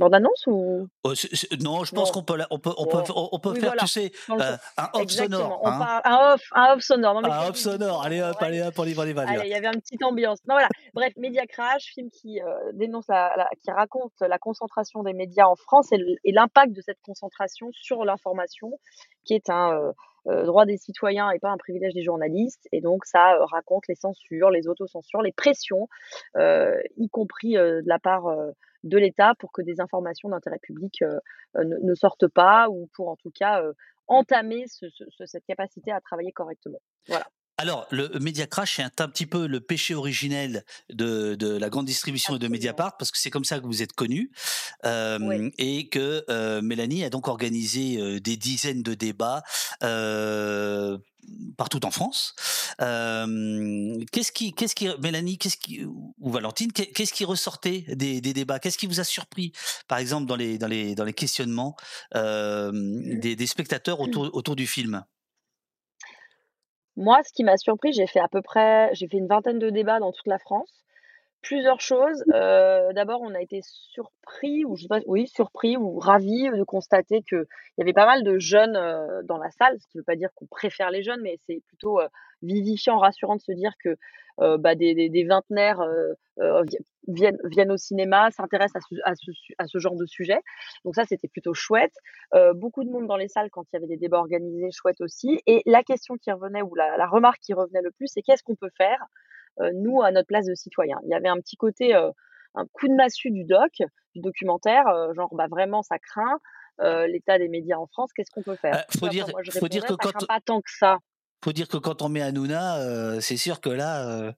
Bande 0.01 0.15
annonce 0.15 0.47
ou? 0.47 0.89
Oh, 1.05 1.13
non, 1.63 1.85
je 1.85 1.95
pense 1.95 2.11
qu'on 2.11 2.23
peut, 2.25 2.37
la- 2.37 2.47
on 2.51 2.59
peut, 2.59 2.73
on 2.79 2.87
peut, 2.87 3.03
on 3.15 3.39
peut 3.39 3.51
Oui, 3.51 3.61
faire, 3.61 3.69
voilà. 3.71 3.83
tu 3.83 3.89
sais, 3.89 4.13
euh, 4.31 4.39
sens- 4.39 4.59
un 4.79 4.89
off 4.95 5.03
Exactement. 5.03 5.37
sonore. 5.39 5.61
On 5.63 5.69
hein. 5.69 5.79
parle 5.79 6.03
un 6.05 6.35
off, 6.35 6.43
un 6.55 6.73
off 6.75 6.81
sonore. 6.83 7.15
Non, 7.15 7.21
mais 7.21 7.29
Un 7.31 7.49
off 7.51 7.57
sonore. 7.57 8.03
Allez 8.03 8.23
hop, 8.23 8.37
allez 8.41 8.63
hop, 8.63 8.75
on 8.79 8.85
y 8.85 8.95
va, 8.95 9.03
on 9.03 9.07
y 9.07 9.13
va. 9.13 9.23
Allez, 9.29 9.43
il 9.45 9.51
y 9.51 9.55
avait 9.55 9.69
une 9.69 9.81
petite 9.81 10.03
ambiance. 10.03 10.39
Non, 10.49 10.55
voilà. 10.55 10.69
Bref, 10.95 11.13
Média 11.19 11.47
Crash, 11.47 11.93
film 11.95 12.09
qui 12.11 12.41
euh, 12.41 12.47
dénonce, 12.73 13.07
la, 13.09 13.35
la- 13.37 13.51
qui 13.63 13.71
raconte 13.71 14.13
la 14.21 14.39
concentration 14.39 15.03
des 15.03 15.13
médias 15.13 15.47
en 15.47 15.55
France 15.57 15.89
et 15.93 16.33
l'impact 16.33 16.73
de 16.73 16.81
cette 16.81 17.01
concentration 17.05 17.69
sur 17.73 18.05
l'information, 18.05 18.79
qui 19.25 19.35
est 19.35 19.51
un, 19.51 19.93
euh, 20.29 20.45
droit 20.47 20.65
des 20.67 20.77
citoyens 20.79 21.31
et 21.31 21.39
pas 21.39 21.51
un 21.51 21.57
privilège 21.59 21.93
des 21.95 22.03
journalistes. 22.03 22.67
Et 22.73 22.81
donc, 22.81 23.05
ça 23.05 23.37
raconte 23.51 23.85
les 23.89 23.95
censures, 23.97 24.51
les 24.51 24.67
autocensures, 24.67 25.21
les 25.23 25.33
pressions, 25.33 25.89
y 26.39 27.09
compris 27.11 27.53
de 27.55 27.83
la 27.87 27.99
part 27.99 28.27
de 28.85 28.99
l'État 28.99 29.35
pour 29.39 29.53
que 29.53 29.63
des 29.63 29.81
informations 29.81 30.29
d'intérêt 30.29 30.59
public 30.63 31.03
ne, 31.55 31.77
ne, 31.83 31.95
sortent 31.95 32.29
pas 32.29 32.69
ou 32.69 32.89
pour 32.95 33.09
en 33.09 33.17
tout 33.17 33.31
cas 33.31 33.63
entamer 34.07 34.65
ce, 34.67 34.87
ce, 34.91 35.27
cette 35.27 35.45
capacité 35.45 35.93
à 35.93 36.01
travailler 36.01 36.33
correctement. 36.33 36.81
Voilà. 37.07 37.27
Alors, 37.61 37.87
le 37.91 38.09
Media 38.21 38.47
Crash 38.47 38.79
est 38.79 39.03
un, 39.03 39.09
petit 39.09 39.27
peu 39.27 39.47
le 39.47 39.61
péché 39.61 39.95
originel 39.95 40.65
de, 40.89 41.35
de 41.35 41.59
la 41.59 41.69
grande 41.69 41.85
distribution 41.85 42.37
et 42.37 42.39
de 42.39 42.49
Mediapart, 42.49 42.97
parce 42.97 43.11
que 43.11 43.19
c'est 43.19 43.29
comme 43.29 43.45
ça 43.45 43.61
que 43.61 43.67
vous 43.67 43.83
êtes 43.83 43.93
connu, 43.93 44.31
euh, 44.87 45.51
et 45.59 45.91
que 45.91 46.25
euh, 46.31 46.63
Mélanie 46.63 47.05
a 47.05 47.11
donc 47.11 47.29
organisé 47.29 48.01
euh, 48.01 48.19
des 48.19 48.39
dizaines 48.39 48.83
de 48.83 48.95
débats 48.95 49.43
euh, 49.83 50.97
partout 51.57 51.85
en 51.85 51.91
France. 51.91 52.35
qu'est-ce 52.79 54.33
qui, 54.33 54.53
qu'est-ce 54.55 54.75
qui, 54.75 54.89
Mélanie, 55.03 55.39
qu'est-ce 55.39 55.57
qui, 55.57 55.85
ou 55.85 56.31
Valentine, 56.31 56.73
qu'est-ce 56.73 57.13
qui 57.13 57.25
ressortait 57.25 57.85
des, 57.89 58.21
débats? 58.21 58.59
Qu'est-ce 58.59 58.79
qui 58.79 58.87
vous 58.87 59.01
a 59.01 59.05
surpris, 59.05 59.53
par 59.89 59.99
exemple, 59.99 60.27
dans 60.27 60.37
les, 60.37 60.59
dans 60.59 60.69
les, 60.69 60.95
dans 60.95 61.05
les 61.05 61.13
questionnements 61.13 61.77
des, 62.15 63.37
des, 63.37 63.47
spectateurs 63.47 64.01
autour, 64.01 64.31
autour 64.35 64.57
du 64.57 64.67
film? 64.67 65.05
Moi, 66.97 67.19
ce 67.27 67.33
qui 67.33 67.45
m'a 67.45 67.57
surpris, 67.57 67.93
j'ai 67.93 68.07
fait 68.07 68.21
à 68.21 68.29
peu 68.29 68.43
près 68.43 68.91
j'ai 68.95 69.09
fait 69.09 69.17
une 69.17 69.29
vingtaine 69.29 69.59
de 69.59 69.71
débats 69.71 70.01
dans 70.01 70.13
toute 70.13 70.27
la 70.27 70.39
France. 70.39 70.85
Plusieurs 71.43 71.81
choses. 71.81 72.23
Euh, 72.35 72.93
d'abord, 72.93 73.23
on 73.23 73.35
a 73.35 73.41
été 73.41 73.61
surpris 73.65 74.65
ou 74.67 74.77
je 74.77 74.83
sais 74.83 74.89
pas 74.89 75.01
oui, 75.07 75.27
surpris 75.27 75.77
ou 75.79 75.99
ravis 75.99 76.51
de 76.51 76.63
constater 76.65 77.23
qu'il 77.23 77.47
y 77.79 77.83
avait 77.83 77.95
pas 77.95 78.05
mal 78.05 78.23
de 78.25 78.39
jeunes, 78.39 78.77
euh, 78.77 79.23
dans 79.25 79.39
la 79.39 79.51
salle, 79.51 79.79
ce 79.81 79.87
qui 79.89 79.97
veut 79.99 80.05
pas 80.05 80.17
dire 80.17 80.29
qu'on 80.35 80.47
préfère 80.47 80.91
les 80.91 81.03
jeunes, 81.03 81.23
mais 81.23 81.39
c'est 81.47 81.63
plutôt, 81.67 81.99
euh, 81.99 82.09
vivifiant, 82.43 82.99
rassurant 82.99 83.37
de 83.37 83.41
se 83.41 83.53
dire 83.53 83.73
que, 83.83 83.97
bah, 84.59 84.75
des 84.75 84.95
des 84.95 85.09
viennent 87.09 87.39
viennent 87.45 87.73
au 87.73 87.77
cinéma, 87.77 88.31
s'intéressent 88.31 88.83
à 89.05 89.15
ce 89.15 89.25
à 89.59 89.65
à 89.65 89.67
ce 89.67 89.79
genre 89.79 89.97
de 89.97 90.07
sujet. 90.07 90.39
Donc 90.85 90.95
ça, 90.95 91.05
c'était 91.05 91.29
plutôt 91.29 91.55
chouette. 91.55 91.93
beaucoup 92.55 92.85
de 92.85 92.91
monde 92.91 93.07
dans 93.07 93.17
les 93.17 93.29
salles 93.29 93.51
quand 93.51 93.65
il 93.73 93.75
y 93.75 93.79
avait 93.79 93.87
des 93.87 93.97
débats 93.99 94.19
organisés, 94.19 94.71
chouette 94.73 95.01
aussi 95.01 95.41
et 95.47 95.63
la 95.67 95.83
question 95.83 96.17
qui 96.17 96.33
revenait 96.33 96.63
ou 96.63 96.75
la 96.75 96.97
la 96.97 97.07
remarque 97.07 97.41
qui 97.41 97.53
revenait 97.55 97.83
le 97.83 97.91
plus, 97.93 98.09
c'est 98.09 98.23
qu'est-ce 98.23 98.43
qu'on 98.43 98.57
peut 98.57 98.71
faire? 98.77 99.05
Euh, 99.61 99.71
nous, 99.75 100.03
à 100.03 100.11
notre 100.11 100.27
place 100.27 100.47
de 100.47 100.55
citoyen. 100.55 100.97
Il 101.05 101.11
y 101.11 101.15
avait 101.15 101.29
un 101.29 101.39
petit 101.39 101.57
côté, 101.57 101.95
euh, 101.95 102.11
un 102.55 102.65
coup 102.73 102.89
de 102.89 102.95
massue 102.95 103.31
du 103.31 103.45
doc, 103.45 103.73
du 104.15 104.21
documentaire, 104.21 104.87
euh, 104.89 105.13
genre 105.15 105.29
bah 105.35 105.47
vraiment 105.49 105.83
ça 105.83 105.99
craint. 105.99 106.39
l'état 107.09 107.39
des 107.39 107.49
médias 107.49 107.77
en 107.77 107.87
France, 107.87 108.11
qu'est-ce 108.15 108.31
qu'on 108.31 108.43
peut 108.43 108.57
faire? 108.57 108.85
Faut, 108.99 109.09
dire, 109.09 109.27
faut 109.59 109.69
dire 109.69 109.85
que 109.85 109.93
quand 109.93 110.27
pas 110.27 110.41
tant 110.41 110.63
que 110.63 110.71
ça. 110.71 110.99
Faut 111.45 111.53
dire 111.53 111.69
que 111.69 111.77
quand 111.77 112.01
on 112.03 112.09
met 112.09 112.23
Hanouna, 112.23 113.21
c'est 113.21 113.37
sûr 113.37 113.61
que 113.61 113.69
là, 113.69 114.33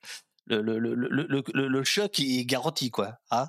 le, 0.47 0.61
le, 0.61 0.79
le, 0.79 1.69
le, 1.69 1.85
choc 1.85 2.19
est 2.19 2.45
garanti, 2.45 2.91
quoi. 2.91 3.19
Hein? 3.31 3.47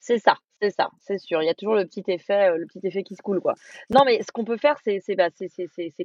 C'est 0.00 0.18
ça, 0.18 0.36
c'est 0.60 0.70
ça, 0.70 0.88
c'est 1.00 1.18
sûr. 1.18 1.42
Il 1.42 1.46
y 1.46 1.50
a 1.50 1.54
toujours 1.54 1.74
le 1.74 1.84
petit 1.84 2.04
effet, 2.08 2.56
le 2.56 2.66
petit 2.66 2.80
effet 2.86 3.02
qui 3.02 3.14
se 3.14 3.22
coule, 3.22 3.40
quoi. 3.40 3.54
Non, 3.90 4.02
mais 4.04 4.22
ce 4.22 4.32
qu'on 4.32 4.44
peut 4.44 4.56
faire, 4.56 4.76
c'est 4.84 5.00
c'est 5.00 5.14
bah, 5.14 5.28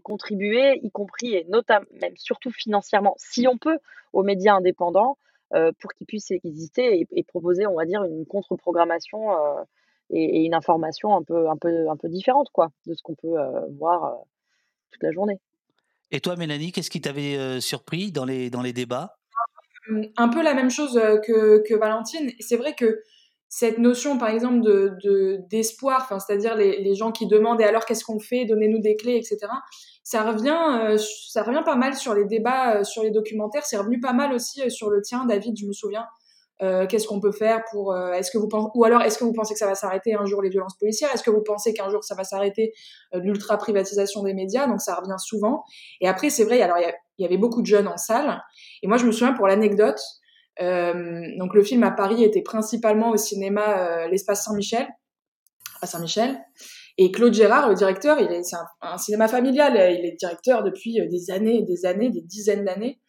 contribuer, 0.03 0.79
y 0.83 0.91
compris 0.91 1.35
et 1.35 1.45
notamment, 1.49 1.85
même 2.01 2.15
surtout 2.17 2.51
financièrement, 2.51 3.15
si 3.17 3.47
on 3.47 3.57
peut, 3.57 3.77
aux 4.13 4.23
médias 4.23 4.55
indépendants 4.55 5.17
pour 5.79 5.93
qu'ils 5.93 6.07
puissent 6.07 6.31
exister 6.31 7.07
et, 7.11 7.23
proposer, 7.23 7.67
on 7.67 7.75
va 7.75 7.85
dire, 7.85 8.03
une 8.03 8.25
contre-programmation 8.25 9.19
et, 10.09 10.45
une 10.45 10.55
information 10.55 11.15
un 11.15 11.21
peu, 11.21 11.47
un 11.47 11.57
peu, 11.57 11.89
un 11.89 11.95
peu 11.95 12.09
différente, 12.09 12.49
quoi, 12.51 12.71
de 12.87 12.95
ce 12.95 13.03
qu'on 13.03 13.13
peut 13.13 13.35
voir 13.77 14.17
toute 14.91 15.03
la 15.03 15.11
journée. 15.11 15.39
Et 16.09 16.21
toi, 16.21 16.35
Mélanie, 16.35 16.71
qu'est-ce 16.71 16.89
qui 16.89 17.01
t'avait 17.01 17.61
surpris 17.61 18.11
dans 18.11 18.25
les, 18.25 18.49
dans 18.49 18.63
les 18.63 18.73
débats? 18.73 19.15
Un 20.17 20.29
peu 20.29 20.41
la 20.41 20.53
même 20.53 20.71
chose 20.71 20.99
que, 21.23 21.61
que 21.67 21.75
Valentine. 21.75 22.31
C'est 22.39 22.57
vrai 22.57 22.73
que 22.73 23.03
cette 23.55 23.77
notion, 23.77 24.17
par 24.17 24.29
exemple, 24.29 24.61
de 24.61 25.37
d'espoir, 25.47 26.01
enfin, 26.01 26.17
c'est-à-dire 26.17 26.55
les, 26.55 26.81
les, 26.81 26.95
gens 26.95 27.11
qui 27.11 27.27
demandent 27.27 27.61
et 27.61 27.63
alors 27.63 27.85
qu'est-ce 27.85 28.03
qu'on 28.03 28.19
fait, 28.19 28.45
donnez-nous 28.45 28.79
des 28.79 28.95
clés, 28.95 29.15
etc. 29.15 29.37
Ça 30.01 30.23
revient, 30.23 30.57
euh, 30.81 30.97
ça 30.97 31.43
revient 31.43 31.61
pas 31.63 31.75
mal 31.75 31.93
sur 31.93 32.15
les 32.15 32.25
débats, 32.25 32.77
euh, 32.77 32.83
sur 32.83 33.03
les 33.03 33.11
documentaires. 33.11 33.63
C'est 33.63 33.77
revenu 33.77 33.99
pas 33.99 34.11
mal 34.11 34.33
aussi 34.33 34.63
euh, 34.63 34.69
sur 34.69 34.89
le 34.89 35.03
tien, 35.03 35.25
David. 35.25 35.55
Je 35.55 35.67
me 35.67 35.71
souviens. 35.71 36.07
qu'est-ce 36.89 37.07
qu'on 37.07 37.19
peut 37.19 37.31
faire 37.31 37.61
pour 37.69 37.95
Est-ce 37.95 38.31
que 38.31 38.39
vous 38.39 38.47
pensez 38.47 38.71
ou 38.73 38.85
alors 38.85 39.01
est-ce 39.01 39.17
que 39.17 39.25
vous 39.25 39.33
pensez 39.33 39.53
que 39.53 39.59
ça 39.59 39.67
va 39.67 39.75
s'arrêter 39.75 40.15
un 40.15 40.25
jour 40.25 40.41
les 40.41 40.49
violences 40.49 40.77
policières? 40.79 41.09
Est-ce 41.13 41.21
que 41.21 41.29
vous 41.29 41.43
pensez 41.43 41.73
qu'un 41.73 41.89
jour 41.89 42.03
ça 42.03 42.15
va 42.15 42.23
s'arrêter 42.23 42.73
l'ultra 43.11 43.57
privatisation 43.57 44.23
des 44.23 44.33
médias? 44.33 44.65
Donc 44.65 44.79
ça 44.79 44.95
revient 44.95 45.19
souvent. 45.19 45.65
Et 45.99 46.07
après 46.07 46.29
c'est 46.29 46.45
vrai. 46.45 46.61
Alors 46.61 46.77
il 46.79 47.23
y, 47.23 47.25
avait 47.25 47.37
beaucoup 47.37 47.61
de 47.61 47.67
jeunes 47.67 47.89
en 47.89 47.97
salle. 47.97 48.41
Et 48.81 48.87
moi 48.87 48.95
je 48.95 49.05
me 49.05 49.11
souviens 49.11 49.33
pour 49.33 49.45
l'anecdote. 49.45 49.99
Euh, 50.61 51.21
donc 51.37 51.53
le 51.53 51.63
film 51.63 51.83
à 51.83 51.91
Paris 51.91 52.23
était 52.23 52.41
principalement 52.41 53.11
au 53.11 53.17
cinéma 53.17 53.77
euh, 53.77 54.07
l'Espace 54.07 54.45
Saint-Michel, 54.45 54.87
à 55.81 55.87
Saint-Michel. 55.87 56.39
Et 56.99 57.11
Claude 57.11 57.33
Gérard, 57.33 57.69
le 57.69 57.75
directeur, 57.75 58.19
il 58.19 58.31
est, 58.31 58.43
c'est 58.43 58.55
un, 58.81 58.97
cinéma 58.97 59.27
familial. 59.27 59.73
Il 59.97 60.05
est 60.05 60.15
directeur 60.17 60.63
depuis 60.63 61.01
euh, 61.01 61.07
des 61.09 61.31
années, 61.31 61.63
des 61.63 61.85
années, 61.85 62.09
des 62.09 62.21
dizaines 62.21 62.65
d'années. 62.65 62.99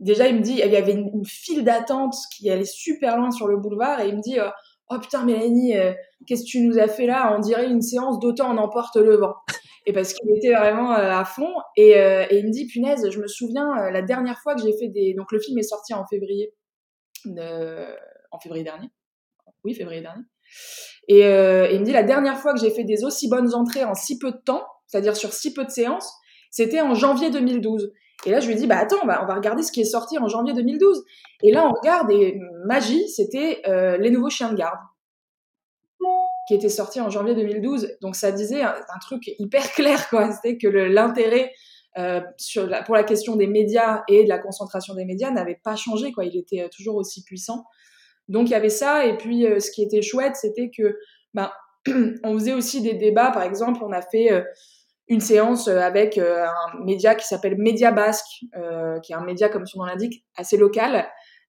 Déjà, 0.00 0.28
il 0.28 0.36
me 0.36 0.40
dit, 0.40 0.52
il 0.52 0.70
y 0.70 0.76
avait 0.76 0.92
une, 0.92 1.24
file 1.26 1.62
d'attente 1.62 2.14
qui 2.34 2.48
allait 2.50 2.64
super 2.64 3.18
loin 3.18 3.30
sur 3.30 3.46
le 3.46 3.58
boulevard, 3.58 4.00
et 4.00 4.08
il 4.08 4.16
me 4.16 4.22
dit, 4.22 4.38
oh 4.88 4.98
putain 4.98 5.24
Mélanie, 5.24 5.74
qu'est-ce 6.26 6.44
que 6.44 6.48
tu 6.48 6.60
nous 6.62 6.78
as 6.78 6.88
fait 6.88 7.04
là? 7.04 7.34
On 7.36 7.40
dirait 7.40 7.66
une 7.66 7.82
séance 7.82 8.18
d'autant 8.18 8.54
on 8.54 8.56
emporte 8.56 8.96
le 8.96 9.16
vent 9.16 9.34
et 9.88 9.92
parce 9.94 10.12
qu'il 10.12 10.30
était 10.36 10.52
vraiment 10.52 10.92
euh, 10.92 11.10
à 11.10 11.24
fond. 11.24 11.50
Et, 11.74 11.96
euh, 11.96 12.26
et, 12.28 12.40
il 12.40 12.46
me 12.46 12.50
dit, 12.50 12.66
punaise, 12.66 13.08
je 13.10 13.18
me 13.18 13.26
souviens 13.26 13.70
euh, 13.78 13.90
la 13.90 14.02
dernière 14.02 14.38
fois 14.38 14.54
que 14.54 14.60
j'ai 14.60 14.76
fait 14.76 14.88
des. 14.88 15.14
Donc 15.14 15.32
le 15.32 15.40
film 15.40 15.58
est 15.58 15.62
sorti 15.62 15.94
en 15.94 16.04
février, 16.06 16.52
en 17.26 18.38
février 18.38 18.64
dernier. 18.64 18.90
Oui, 19.64 19.74
février 19.74 20.02
dernier. 20.02 20.22
Et, 21.08 21.20
il 21.20 21.80
me 21.80 21.84
dit, 21.84 21.92
la 21.92 22.02
dernière 22.02 22.38
fois 22.38 22.52
que 22.52 22.60
j'ai 22.60 22.70
fait 22.70 22.84
des 22.84 23.02
aussi 23.02 23.30
bonnes 23.30 23.54
entrées 23.54 23.84
en 23.84 23.94
si 23.94 24.18
peu 24.18 24.30
de 24.30 24.36
temps, 24.36 24.66
c'est-à-dire 24.86 25.16
sur 25.16 25.32
si 25.32 25.54
peu 25.54 25.64
de 25.64 25.70
séances, 25.70 26.12
c'était 26.50 26.82
en 26.82 26.94
janvier 26.94 27.30
2012. 27.30 27.90
Et 28.26 28.30
là, 28.30 28.40
je 28.40 28.48
lui 28.48 28.56
dis, 28.56 28.66
bah 28.66 28.76
attends, 28.76 28.98
on 29.02 29.06
va 29.06 29.34
regarder 29.34 29.62
ce 29.62 29.72
qui 29.72 29.80
est 29.80 29.84
sorti 29.84 30.18
en 30.18 30.28
janvier 30.28 30.52
2012. 30.52 31.02
Et 31.44 31.50
là, 31.50 31.66
on 31.66 31.72
regarde, 31.72 32.10
et 32.10 32.38
magie, 32.66 33.08
c'était 33.08 33.62
les 33.98 34.10
nouveaux 34.10 34.28
chiens 34.28 34.50
de 34.50 34.56
garde 34.56 34.78
qui 36.48 36.54
était 36.54 36.70
sorti 36.70 37.00
en 37.00 37.10
janvier 37.10 37.34
2012. 37.34 37.98
Donc 38.00 38.16
ça 38.16 38.32
disait 38.32 38.62
un, 38.62 38.74
truc 39.02 39.30
hyper 39.38 39.70
clair, 39.72 40.08
quoi. 40.08 40.32
C'était 40.32 40.56
que 40.56 40.66
l'intérêt 40.66 41.52
euh, 41.98 42.20
pour 42.86 42.94
la 42.94 43.04
question 43.04 43.36
des 43.36 43.46
médias 43.46 44.02
et 44.08 44.24
de 44.24 44.28
la 44.28 44.38
concentration 44.38 44.94
des 44.94 45.04
médias 45.04 45.30
n'avait 45.30 45.60
pas 45.62 45.76
changé, 45.76 46.10
quoi. 46.10 46.24
Il 46.24 46.36
était 46.36 46.62
euh, 46.62 46.68
toujours 46.74 46.96
aussi 46.96 47.22
puissant. 47.22 47.64
Donc 48.28 48.48
il 48.48 48.52
y 48.52 48.54
avait 48.54 48.70
ça. 48.70 49.04
Et 49.04 49.16
puis 49.18 49.46
euh, 49.46 49.60
ce 49.60 49.70
qui 49.70 49.82
était 49.82 50.00
chouette, 50.00 50.36
c'était 50.36 50.70
que 50.74 50.98
ben, 51.34 51.52
on 52.24 52.32
faisait 52.38 52.54
aussi 52.54 52.80
des 52.80 52.94
débats. 52.94 53.30
Par 53.30 53.42
exemple, 53.42 53.80
on 53.84 53.92
a 53.92 54.00
fait 54.00 54.30
une 55.06 55.20
séance 55.20 55.68
avec 55.68 56.18
un 56.18 56.50
média 56.84 57.14
qui 57.14 57.26
s'appelle 57.26 57.56
Média 57.58 57.92
Basque, 57.92 58.26
qui 59.02 59.12
est 59.12 59.16
un 59.16 59.24
média, 59.24 59.48
comme 59.48 59.66
son 59.66 59.80
nom 59.80 59.84
l'indique, 59.86 60.24
assez 60.36 60.56
local. 60.58 61.08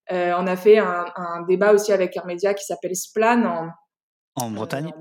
on 0.09 0.47
a 0.47 0.55
fait 0.55 0.77
un, 0.77 1.41
débat 1.47 1.73
aussi 1.73 1.91
avec 1.91 2.15
un 2.15 2.23
média 2.25 2.53
qui 2.53 2.63
s'appelle 2.63 2.95
Splan 2.95 3.69
en 4.41 4.51
Bretagne 4.51 4.91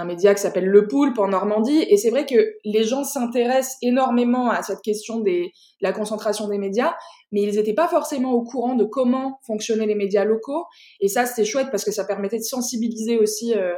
un 0.00 0.04
média 0.04 0.34
qui 0.34 0.40
s'appelle 0.40 0.66
Le 0.66 0.88
Poulpe 0.88 1.18
en 1.18 1.28
Normandie. 1.28 1.84
Et 1.88 1.96
c'est 1.96 2.10
vrai 2.10 2.26
que 2.26 2.54
les 2.64 2.84
gens 2.84 3.04
s'intéressent 3.04 3.76
énormément 3.82 4.50
à 4.50 4.62
cette 4.62 4.80
question 4.80 5.20
de 5.20 5.46
la 5.80 5.92
concentration 5.92 6.48
des 6.48 6.58
médias, 6.58 6.94
mais 7.32 7.42
ils 7.42 7.54
n'étaient 7.54 7.74
pas 7.74 7.88
forcément 7.88 8.32
au 8.32 8.42
courant 8.42 8.74
de 8.74 8.84
comment 8.84 9.38
fonctionnaient 9.46 9.86
les 9.86 9.94
médias 9.94 10.24
locaux. 10.24 10.64
Et 11.00 11.08
ça, 11.08 11.26
c'était 11.26 11.44
chouette 11.44 11.68
parce 11.70 11.84
que 11.84 11.92
ça 11.92 12.04
permettait 12.04 12.38
de 12.38 12.42
sensibiliser 12.42 13.18
aussi 13.18 13.54
euh, 13.54 13.74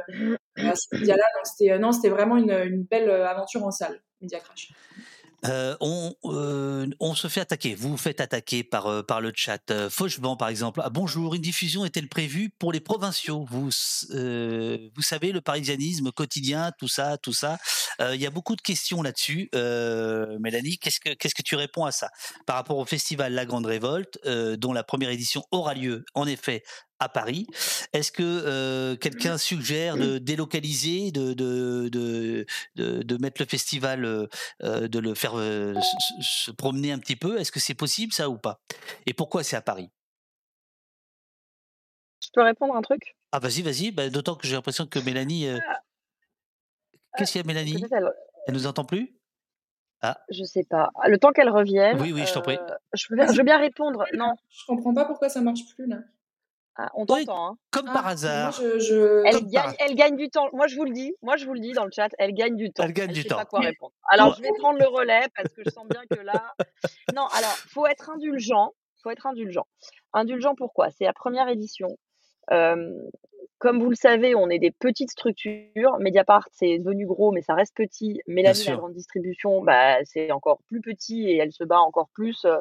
à 0.57 0.73
ces 0.75 0.97
médias-là. 0.97 1.23
Donc, 1.35 1.45
c'était, 1.45 1.71
euh, 1.71 1.79
non, 1.79 1.91
c'était 1.91 2.09
vraiment 2.09 2.37
une, 2.37 2.51
une, 2.51 2.83
belle 2.83 3.09
euh, 3.09 3.27
aventure 3.27 3.63
en 3.65 3.71
salle, 3.71 4.01
Media 4.21 4.39
Crash. 4.39 4.69
Euh, 5.45 5.75
on, 5.81 6.13
euh, 6.25 6.87
on, 6.99 7.15
se 7.15 7.27
fait 7.27 7.41
attaquer. 7.41 7.75
Vous 7.75 7.89
vous 7.89 7.97
faites 7.97 8.21
attaquer 8.21 8.63
par, 8.63 8.87
euh, 8.87 9.03
par 9.03 9.19
le 9.19 9.31
chat. 9.35 9.71
Euh, 9.71 9.89
Fauchevent, 9.89 10.37
par 10.37 10.47
exemple. 10.47 10.81
Ah, 10.83 10.89
bonjour, 10.89 11.35
une 11.35 11.41
diffusion 11.41 11.83
est-elle 11.85 12.07
prévue 12.07 12.49
pour 12.49 12.71
les 12.71 12.79
provinciaux? 12.79 13.45
Vous, 13.49 13.69
vous 13.69 15.01
savez, 15.01 15.31
le 15.31 15.41
parisianisme 15.41 16.11
quotidien, 16.11 16.71
tout 16.77 16.87
ça, 16.87 17.17
tout 17.17 17.33
ça. 17.33 17.57
Il 17.99 18.21
y 18.21 18.25
a 18.25 18.29
beaucoup 18.29 18.55
de 18.55 18.61
questions 18.61 19.01
là-dessus. 19.01 19.49
Mélanie, 19.53 20.77
qu'est-ce 20.77 20.99
que, 20.99 21.13
qu'est-ce 21.13 21.35
que 21.35 21.41
tu 21.41 21.55
réponds 21.55 21.85
à 21.85 21.91
ça? 21.91 22.09
Par 22.45 22.55
rapport 22.55 22.77
au 22.77 22.85
festival 22.85 23.33
La 23.33 23.45
Grande 23.45 23.65
Révolte, 23.65 24.19
dont 24.57 24.73
la 24.73 24.83
première 24.83 25.09
édition 25.09 25.43
aura 25.51 25.73
lieu, 25.73 26.05
en 26.13 26.27
effet, 26.27 26.63
à 27.03 27.09
Paris. 27.09 27.47
Est-ce 27.91 28.11
que 28.11 28.23
euh, 28.23 28.95
quelqu'un 28.95 29.37
suggère 29.37 29.97
de 29.97 30.17
délocaliser, 30.17 31.11
de, 31.11 31.33
de, 31.33 31.89
de, 31.89 32.45
de, 32.75 33.17
mettre 33.17 33.41
le 33.41 33.45
festival, 33.45 34.05
euh, 34.05 34.87
de 34.87 34.99
le 34.99 35.13
faire 35.13 35.33
se, 35.33 36.51
promener 36.51 36.91
un 36.91 36.99
petit 36.99 37.15
peu? 37.15 37.39
Est-ce 37.39 37.51
que 37.51 37.59
c'est 37.59 37.75
possible 37.75 38.13
ça 38.13 38.29
ou 38.29 38.37
pas? 38.37 38.61
Et 39.05 39.13
pourquoi 39.13 39.43
c'est 39.43 39.55
à 39.55 39.61
Paris? 39.61 39.89
Je 42.23 42.29
peux 42.33 42.43
répondre 42.43 42.75
un 42.75 42.81
truc? 42.81 43.15
Ah 43.31 43.39
vas-y, 43.39 43.61
vas-y. 43.61 43.91
Bah, 43.91 44.09
d'autant 44.09 44.35
que 44.35 44.47
j'ai 44.47 44.55
l'impression 44.55 44.87
que 44.87 44.99
Mélanie... 44.99 45.49
Ah. 45.49 45.79
Qu'est-ce 47.17 47.31
qu'il 47.33 47.41
y 47.41 47.43
a 47.43 47.47
Mélanie? 47.47 47.83
Elle 48.47 48.53
nous 48.53 48.67
entend 48.67 48.85
plus? 48.85 49.15
Ah. 50.01 50.17
Je 50.29 50.43
sais 50.43 50.63
pas. 50.69 50.89
Le 51.07 51.17
temps 51.17 51.31
qu'elle 51.31 51.49
revienne. 51.49 51.99
Oui, 52.01 52.11
oui, 52.11 52.25
je 52.25 52.33
t'en 52.33 52.41
prie. 52.41 52.57
euh, 52.57 52.75
je, 52.93 53.07
veux 53.09 53.15
bien, 53.15 53.27
je 53.31 53.37
veux 53.37 53.43
bien 53.43 53.57
répondre. 53.57 54.03
Non, 54.13 54.33
Je 54.49 54.65
comprends 54.67 54.93
pas 54.93 55.05
pourquoi 55.05 55.29
ça 55.29 55.39
marche 55.41 55.61
plus 55.75 55.87
là. 55.87 55.99
Ah, 56.75 56.89
on 56.95 57.05
Oui, 57.07 57.25
t'entend. 57.25 57.47
Hein. 57.51 57.57
comme 57.71 57.85
par 57.85 58.05
Ah, 58.07 58.09
hasard. 58.09 58.51
Moi, 58.59 58.69
je, 58.73 58.79
je- 58.79 59.23
Elle 59.25 59.35
Comme 59.35 59.51
par 59.51 59.65
gagne, 59.67 59.75
elle 59.79 59.95
gagne 59.95 60.15
du 60.17 60.29
temps. 60.29 60.49
Moi, 60.53 60.67
je 60.67 60.75
vous 60.75 60.83
le 60.85 60.91
dis. 60.91 61.13
Moi, 61.21 61.37
je 61.37 61.45
vous 61.45 61.53
le 61.53 61.59
dis 61.61 61.71
dans 61.71 61.85
le 61.85 61.91
chat. 61.91 62.09
Elle 62.17 62.33
gagne 62.33 62.55
du 62.57 62.71
temps. 62.73 62.83
Elle 62.83 62.93
gagne 62.93 63.11
du 63.13 63.21
sait 63.21 63.27
temps. 63.29 63.37
pas 63.37 63.45
quoi 63.45 63.59
répondre. 63.61 63.93
Alors, 64.09 64.35
je 64.35 64.41
vais 64.41 64.49
prendre 64.57 64.79
le 64.79 64.87
relais 64.87 65.27
parce 65.37 65.53
que 65.53 65.61
je 65.63 65.69
sens 65.69 65.85
bien 65.87 66.01
que 66.09 66.19
là. 66.19 66.53
Non, 67.15 67.27
alors, 67.27 67.55
faut 67.69 67.85
être 67.87 68.09
indulgent. 68.09 68.73
Faut 69.03 69.11
être 69.11 69.27
indulgent. 69.27 69.67
Indulgent 70.13 70.55
pourquoi 70.55 70.89
C'est 70.89 71.05
la 71.05 71.13
première 71.13 71.47
édition. 71.47 71.89
Euh, 72.51 72.91
comme 73.59 73.81
vous 73.81 73.89
le 73.89 73.95
savez, 73.95 74.35
on 74.35 74.49
est 74.49 74.59
des 74.59 74.71
petites 74.71 75.11
structures. 75.11 75.97
Mediapart, 75.99 76.47
c'est 76.51 76.79
devenu 76.79 77.05
gros, 77.05 77.31
mais 77.31 77.41
ça 77.41 77.53
reste 77.53 77.75
petit. 77.75 78.19
Mélanie, 78.27 78.57
la 78.71 78.77
grande 78.77 78.93
distribution, 78.93 79.61
bah, 79.63 80.03
c'est 80.03 80.31
encore 80.31 80.59
plus 80.67 80.81
petit 80.81 81.29
et 81.29 81.37
elle 81.37 81.51
se 81.53 81.63
bat 81.63 81.79
encore 81.79 82.09
plus. 82.13 82.43
euh, 82.45 82.57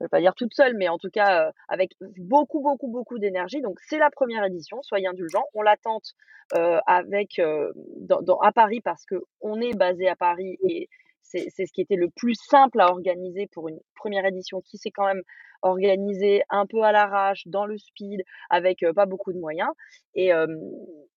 je 0.00 0.04
vais 0.06 0.08
pas 0.08 0.20
dire 0.20 0.34
toute 0.34 0.54
seule, 0.54 0.74
mais 0.78 0.88
en 0.88 0.96
tout 0.96 1.10
cas 1.10 1.48
euh, 1.48 1.52
avec 1.68 1.90
beaucoup, 2.16 2.60
beaucoup, 2.62 2.88
beaucoup 2.88 3.18
d'énergie. 3.18 3.60
Donc 3.60 3.78
c'est 3.86 3.98
la 3.98 4.08
première 4.10 4.44
édition, 4.44 4.80
soyez 4.82 5.06
indulgents. 5.06 5.44
On 5.52 5.60
la 5.60 5.76
tente 5.76 6.14
euh, 6.56 6.78
avec 6.86 7.38
euh, 7.38 7.70
dans, 7.98 8.22
dans- 8.22 8.38
à 8.38 8.50
Paris 8.50 8.80
parce 8.80 9.04
que 9.04 9.16
on 9.42 9.60
est 9.60 9.76
basé 9.76 10.08
à 10.08 10.16
Paris 10.16 10.56
et 10.66 10.88
c'est 11.30 11.66
ce 11.66 11.72
qui 11.72 11.80
était 11.80 11.96
le 11.96 12.08
plus 12.10 12.34
simple 12.34 12.80
à 12.80 12.90
organiser 12.90 13.48
pour 13.52 13.68
une 13.68 13.78
première 13.94 14.24
édition 14.24 14.60
qui 14.60 14.78
s'est 14.78 14.90
quand 14.90 15.06
même 15.06 15.22
organisée 15.62 16.42
un 16.48 16.66
peu 16.66 16.82
à 16.82 16.92
l'arrache, 16.92 17.42
dans 17.46 17.66
le 17.66 17.78
speed, 17.78 18.22
avec 18.48 18.82
euh, 18.82 18.92
pas 18.92 19.06
beaucoup 19.06 19.32
de 19.32 19.38
moyens. 19.38 19.70
Et, 20.14 20.32
euh, 20.32 20.46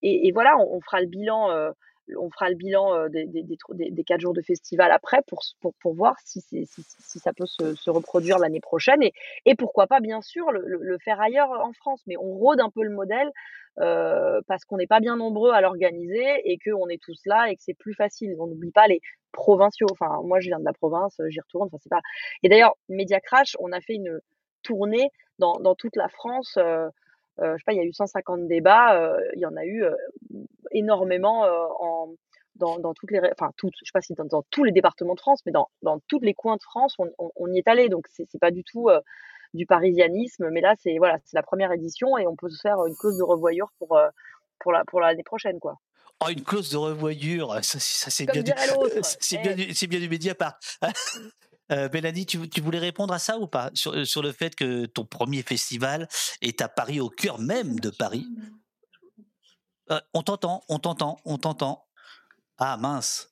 et, 0.02 0.32
voilà, 0.34 0.58
on, 0.58 0.76
on 0.76 0.82
fera 0.82 1.02
le 1.02 1.08
bilan. 1.08 1.72
On 2.18 2.30
fera 2.30 2.50
le 2.50 2.56
bilan 2.56 2.94
euh, 2.96 3.10
des, 3.10 3.26
des, 3.26 3.44
des, 3.44 4.04
quatre 4.04 4.20
jours 4.22 4.34
de 4.34 4.42
festival 4.42 4.92
après 4.92 5.22
pour, 5.28 5.42
pour, 5.62 5.74
pour 5.76 5.94
voir 5.94 6.16
si, 6.26 6.42
si, 6.42 6.66
si- 6.66 7.20
ça 7.20 7.34
peut 7.34 7.46
se, 7.46 7.76
se 7.76 7.90
reproduire 7.90 8.40
l'année 8.40 8.60
prochaine 8.60 9.02
et, 9.04 9.14
et 9.46 9.56
pourquoi 9.56 9.88
pas, 9.88 10.00
bien 10.00 10.22
sûr, 10.22 10.52
le, 10.52 10.98
faire 11.00 11.22
ailleurs 11.22 11.52
en 11.52 11.74
France. 11.74 12.02
Mais 12.08 12.18
on 12.18 12.34
rôde 12.36 12.60
un 12.60 12.70
peu 12.70 12.84
le 12.84 12.90
modèle 12.92 13.32
euh, 13.80 14.42
parce 14.48 14.66
qu'on 14.66 14.78
n'est 14.78 14.88
pas 14.88 15.00
bien 15.00 15.16
nombreux 15.16 15.52
à 15.52 15.62
l'organiser 15.62 16.28
et 16.46 16.58
qu'on 16.60 16.88
est 16.90 17.02
tous 17.02 17.20
là 17.26 17.50
et 17.50 17.56
que 17.56 17.62
c'est 17.64 17.74
plus 17.74 17.94
facile. 17.94 18.36
On 18.40 18.48
n'oublie 18.48 18.72
pas 18.72 18.88
les 18.88 19.02
provinciaux. 19.32 19.88
Enfin, 19.92 20.22
moi, 20.24 20.40
je 20.40 20.48
viens 20.48 20.60
de 20.60 20.66
la 20.66 20.74
province, 20.74 21.20
j'y 21.30 21.40
retourne. 21.40 21.70
Enfin, 21.72 21.78
pas. 21.90 22.02
Et 22.44 22.50
d'ailleurs, 22.50 22.76
Media 22.90 23.20
Crash, 23.20 23.56
on 23.60 23.72
a 23.72 23.82
fait 23.82 23.96
une 23.96 24.20
tournée 24.62 25.10
dans, 25.40 25.54
dans 25.60 25.76
toute 25.76 25.96
la 25.96 26.10
France. 26.10 26.56
Euh, 26.58 26.88
euh, 27.40 27.54
je 27.54 27.58
sais 27.58 27.64
pas, 27.66 27.74
il 27.74 27.78
y 27.78 27.82
a 27.82 27.84
eu 27.84 27.94
150 27.94 28.48
débats. 28.48 28.96
euh, 29.02 29.18
il 29.36 29.40
y 29.42 29.46
en 29.46 29.56
a 29.56 29.66
eu 29.66 29.84
énormément 30.74 31.46
euh, 31.46 31.66
en 31.80 32.14
dans, 32.56 32.78
dans 32.78 32.94
toutes 32.94 33.10
les, 33.10 33.20
enfin 33.32 33.52
toutes, 33.58 33.74
je 33.82 33.86
sais 33.86 33.92
pas 33.94 34.02
si 34.02 34.14
dans, 34.14 34.26
dans 34.26 34.44
tous 34.52 34.64
les 34.64 34.72
départements 34.72 35.16
de 35.16 35.20
France, 35.20 35.42
mais 35.46 35.52
dans, 35.52 35.70
dans 35.82 36.00
tous 36.08 36.20
les 36.20 36.36
coins 36.36 36.56
de 36.56 36.62
France, 36.62 36.94
on, 37.00 37.10
on, 37.18 37.32
on 37.36 37.52
y 37.52 37.58
est 37.58 37.68
allé. 37.68 37.90
Donc 37.90 38.06
c'est 38.12 38.26
c'est 38.32 38.38
pas 38.40 38.52
du 38.52 38.64
tout 38.64 38.90
euh, 38.90 39.00
du 39.56 39.66
parisianisme, 39.66 40.50
mais 40.52 40.62
là 40.62 40.76
c'est 40.80 40.98
voilà, 41.00 41.18
c'est 41.26 41.36
la 41.36 41.42
première 41.44 41.72
édition 41.72 42.18
et 42.18 42.28
on 42.28 42.36
peut 42.36 42.50
se 42.50 42.60
faire 42.62 42.78
une 42.86 42.96
clause 42.96 43.18
de 43.18 43.24
revoyure 43.24 43.70
pour 43.80 43.98
euh, 43.98 44.08
pour 44.60 44.72
la 44.72 44.84
pour 44.86 45.00
l'année 45.00 45.24
prochaine 45.24 45.60
quoi. 45.60 45.78
Oh, 46.24 46.30
une 46.30 46.44
clause 46.44 46.70
de 46.72 46.78
revoyure, 46.78 47.56
ça, 47.64 47.80
ça, 47.80 48.12
c'est 48.12 48.26
bien, 48.32 48.44
du, 48.44 48.52
c'est 49.20 49.38
bien, 49.42 49.52
Eh. 49.52 49.56
du- 49.66 49.74
c'est 49.74 49.88
bien 49.88 50.00
du 50.00 50.10
Mediapart. 50.10 50.58
Euh, 51.72 51.88
Mélanie, 51.94 52.26
tu, 52.26 52.50
tu 52.50 52.60
voulais 52.60 52.78
répondre 52.78 53.14
à 53.14 53.20
ça 53.20 53.40
ou 53.40 53.48
pas? 53.48 53.72
Sur, 53.74 54.06
sur 54.06 54.22
le 54.22 54.34
fait 54.34 54.54
que 54.54 54.86
ton 54.86 55.06
premier 55.06 55.42
festival 55.44 56.10
est 56.42 56.62
à 56.62 56.68
Paris, 56.68 57.00
au 57.00 57.10
cœur 57.10 57.40
même 57.40 57.80
de 57.80 57.90
Paris 57.90 58.28
Euh, 59.92 60.00
On 60.14 60.22
t'entend, 60.24 60.62
on 60.70 60.80
t'entend, 60.80 61.18
on 61.26 61.38
t'entend. 61.38 61.86
Ah 62.58 62.78
mince. 62.78 63.30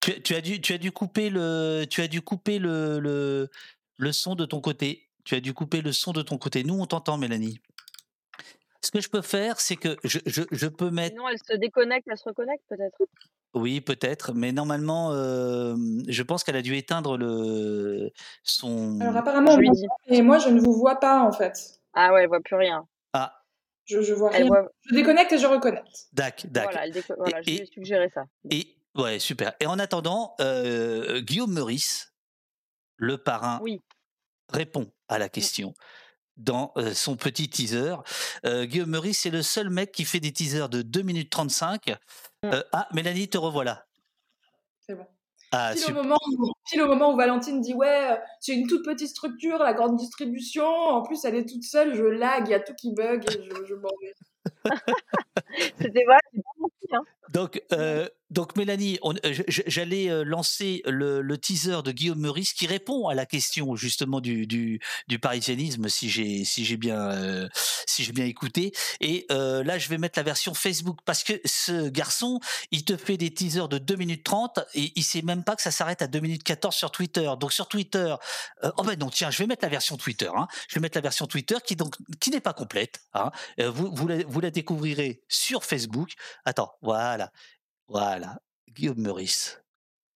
Tu, 0.00 0.20
tu 0.22 0.34
as 0.34 0.40
dû, 0.40 0.60
tu 0.60 0.72
as 0.74 0.78
dû 0.78 0.92
couper 0.92 1.30
le, 1.30 1.84
tu 1.88 2.02
as 2.02 2.08
dû 2.08 2.20
couper 2.20 2.58
le, 2.58 2.98
le, 2.98 3.50
le 3.98 4.12
son 4.12 4.34
de 4.34 4.44
ton 4.44 4.60
côté. 4.60 5.08
Tu 5.24 5.34
as 5.34 5.40
dû 5.40 5.54
couper 5.54 5.80
le 5.80 5.92
son 5.92 6.12
de 6.12 6.20
ton 6.22 6.36
côté. 6.36 6.64
Nous, 6.64 6.78
on 6.78 6.86
t'entend, 6.86 7.16
Mélanie. 7.16 7.60
Ce 8.82 8.90
que 8.90 9.00
je 9.00 9.08
peux 9.08 9.22
faire, 9.22 9.60
c'est 9.60 9.76
que 9.76 9.96
je, 10.04 10.18
je, 10.26 10.42
je 10.50 10.66
peux 10.66 10.90
mettre. 10.90 11.14
Sinon 11.14 11.28
elle 11.30 11.38
se 11.38 11.56
déconnecte, 11.56 12.06
elle 12.10 12.18
se 12.18 12.24
reconnecte 12.24 12.62
peut-être. 12.68 12.98
Oui, 13.54 13.80
peut-être, 13.80 14.34
mais 14.34 14.52
normalement, 14.52 15.12
euh, 15.12 15.74
je 16.08 16.22
pense 16.22 16.44
qu'elle 16.44 16.56
a 16.56 16.60
dû 16.60 16.76
éteindre 16.76 17.16
le 17.16 18.10
son. 18.42 19.00
Alors 19.00 19.16
apparemment, 19.16 19.52
Je 19.52 19.56
on 19.56 19.60
lui 19.60 19.68
m'entend, 19.68 19.80
dis. 19.80 19.86
mais 20.10 20.20
moi 20.22 20.38
je 20.38 20.50
ne 20.50 20.60
vous 20.60 20.74
vois 20.74 20.96
pas 20.96 21.22
en 21.22 21.32
fait. 21.32 21.80
Ah 21.94 22.12
ouais, 22.12 22.24
elle 22.24 22.28
voit 22.28 22.40
plus 22.40 22.56
rien. 22.56 22.86
Ah, 23.14 23.43
Je, 23.84 24.00
je 24.00 24.14
vois 24.14 24.30
Elle 24.32 24.42
rien. 24.42 24.46
voit. 24.48 24.68
Je 24.82 24.94
déconnecte 24.94 25.32
et 25.32 25.38
je 25.38 25.46
reconnecte. 25.46 26.06
dac, 26.12 26.46
dac. 26.50 26.64
Voilà, 26.64 26.86
elle 26.86 26.92
déco- 26.92 27.14
voilà, 27.18 27.42
je 27.42 27.50
Et- 27.50 27.62
ai 27.62 27.66
suggéré 27.66 28.08
ça. 28.12 28.24
Et 28.50 28.76
ouais, 28.94 29.18
super. 29.18 29.52
Et 29.60 29.66
en 29.66 29.78
attendant, 29.78 30.34
euh, 30.40 31.20
Guillaume 31.20 31.52
Meurice, 31.52 32.14
le 32.96 33.18
parrain, 33.18 33.58
Oui. 33.62 33.80
répond 34.52 34.90
à 35.08 35.18
la 35.18 35.28
question 35.28 35.74
dans 36.36 36.72
euh, 36.76 36.94
son 36.94 37.16
petit 37.16 37.48
teaser. 37.48 37.94
Euh, 38.46 38.64
Guillaume 38.64 38.90
Meurice, 38.90 39.20
c'est 39.20 39.30
le 39.30 39.42
seul 39.42 39.70
mec 39.70 39.92
qui 39.92 40.04
fait 40.04 40.20
des 40.20 40.32
teasers 40.32 40.68
de 40.68 40.82
2 40.82 41.02
minutes 41.02 41.30
35. 41.30 41.94
Euh, 42.46 42.62
ah, 42.72 42.88
Mélanie, 42.92 43.28
te 43.28 43.38
revoilà. 43.38 43.86
Ah, 45.56 45.72
Pile 45.74 45.92
au, 45.92 45.94
moment 45.94 46.16
où, 46.26 46.52
pile 46.68 46.82
au 46.82 46.88
moment 46.88 47.12
où 47.12 47.16
Valentine 47.16 47.60
dit 47.60 47.74
ouais, 47.74 48.12
euh, 48.12 48.16
c'est 48.40 48.54
une 48.54 48.66
toute 48.66 48.84
petite 48.84 49.08
structure, 49.08 49.58
la 49.58 49.72
grande 49.72 49.96
distribution. 49.96 50.66
En 50.66 51.02
plus, 51.02 51.24
elle 51.24 51.36
est 51.36 51.48
toute 51.48 51.62
seule, 51.62 51.94
je 51.94 52.02
lag, 52.02 52.42
il 52.46 52.50
y 52.50 52.54
a 52.54 52.60
tout 52.60 52.74
qui 52.74 52.92
bug 52.92 53.24
et 53.28 53.32
je, 53.32 53.64
je 53.64 53.74
m'en 53.74 53.90
vais. 54.02 54.14
C'était 55.80 56.04
menti, 56.58 56.86
hein. 56.92 57.02
Donc, 57.34 57.62
euh, 57.72 58.08
donc 58.30 58.56
Mélanie, 58.56 58.98
j'allais 59.48 60.10
euh, 60.10 60.24
lancer 60.24 60.82
le, 60.86 61.20
le 61.20 61.38
teaser 61.38 61.82
de 61.82 61.90
Guillaume 61.90 62.20
Meurice 62.20 62.52
qui 62.52 62.66
répond 62.66 63.08
à 63.08 63.14
la 63.14 63.26
question 63.26 63.76
justement 63.76 64.20
du, 64.20 64.46
du, 64.46 64.80
du 65.08 65.18
parisianisme, 65.18 65.88
si 65.88 66.10
j'ai 66.10 66.44
si 66.44 66.64
j'ai 66.64 66.76
bien 66.76 67.00
euh, 67.10 67.48
si 67.86 68.04
j'ai 68.04 68.12
bien 68.12 68.26
écouté. 68.26 68.72
Et 69.00 69.26
là, 69.30 69.78
je 69.78 69.88
vais 69.88 69.98
mettre 69.98 70.18
la 70.18 70.22
version 70.22 70.54
Facebook 70.54 70.98
parce 71.04 71.24
que 71.24 71.32
ce 71.44 71.88
garçon, 71.88 72.40
il 72.70 72.84
te 72.84 72.96
fait 72.96 73.16
des 73.16 73.32
teasers 73.32 73.68
de 73.68 73.78
2 73.78 73.96
minutes 73.96 74.24
30 74.24 74.60
et 74.74 74.92
il 74.94 75.02
sait 75.02 75.22
même 75.22 75.44
pas 75.44 75.56
que 75.56 75.62
ça 75.62 75.70
s'arrête 75.70 76.02
à 76.02 76.06
2 76.06 76.20
minutes 76.20 76.44
14 76.44 76.74
sur 76.74 76.90
Twitter. 76.90 77.28
Donc 77.40 77.52
sur 77.52 77.68
Twitter, 77.68 78.14
oh 78.62 78.82
ben 78.84 78.98
non, 78.98 79.10
tiens, 79.10 79.30
je 79.30 79.38
vais 79.38 79.46
mettre 79.46 79.64
la 79.64 79.70
version 79.70 79.96
Twitter. 79.96 80.30
Hein. 80.34 80.46
Je 80.68 80.76
vais 80.76 80.80
mettre 80.80 80.96
la 80.96 81.02
version 81.02 81.26
Twitter 81.26 81.56
qui 81.64 81.76
donc 81.76 81.96
qui 82.20 82.30
n'est 82.30 82.40
pas 82.40 82.52
complète. 82.52 83.00
Hein. 83.14 83.30
Vous 83.58 83.90
vous 83.94 84.06
la, 84.06 84.18
vous 84.26 84.40
la 84.40 84.50
découvrirez 84.54 85.22
sur 85.28 85.64
Facebook. 85.64 86.14
Attends, 86.44 86.72
voilà. 86.80 87.30
Voilà, 87.88 88.40
Guillaume 88.70 89.00
Meurice. 89.00 89.62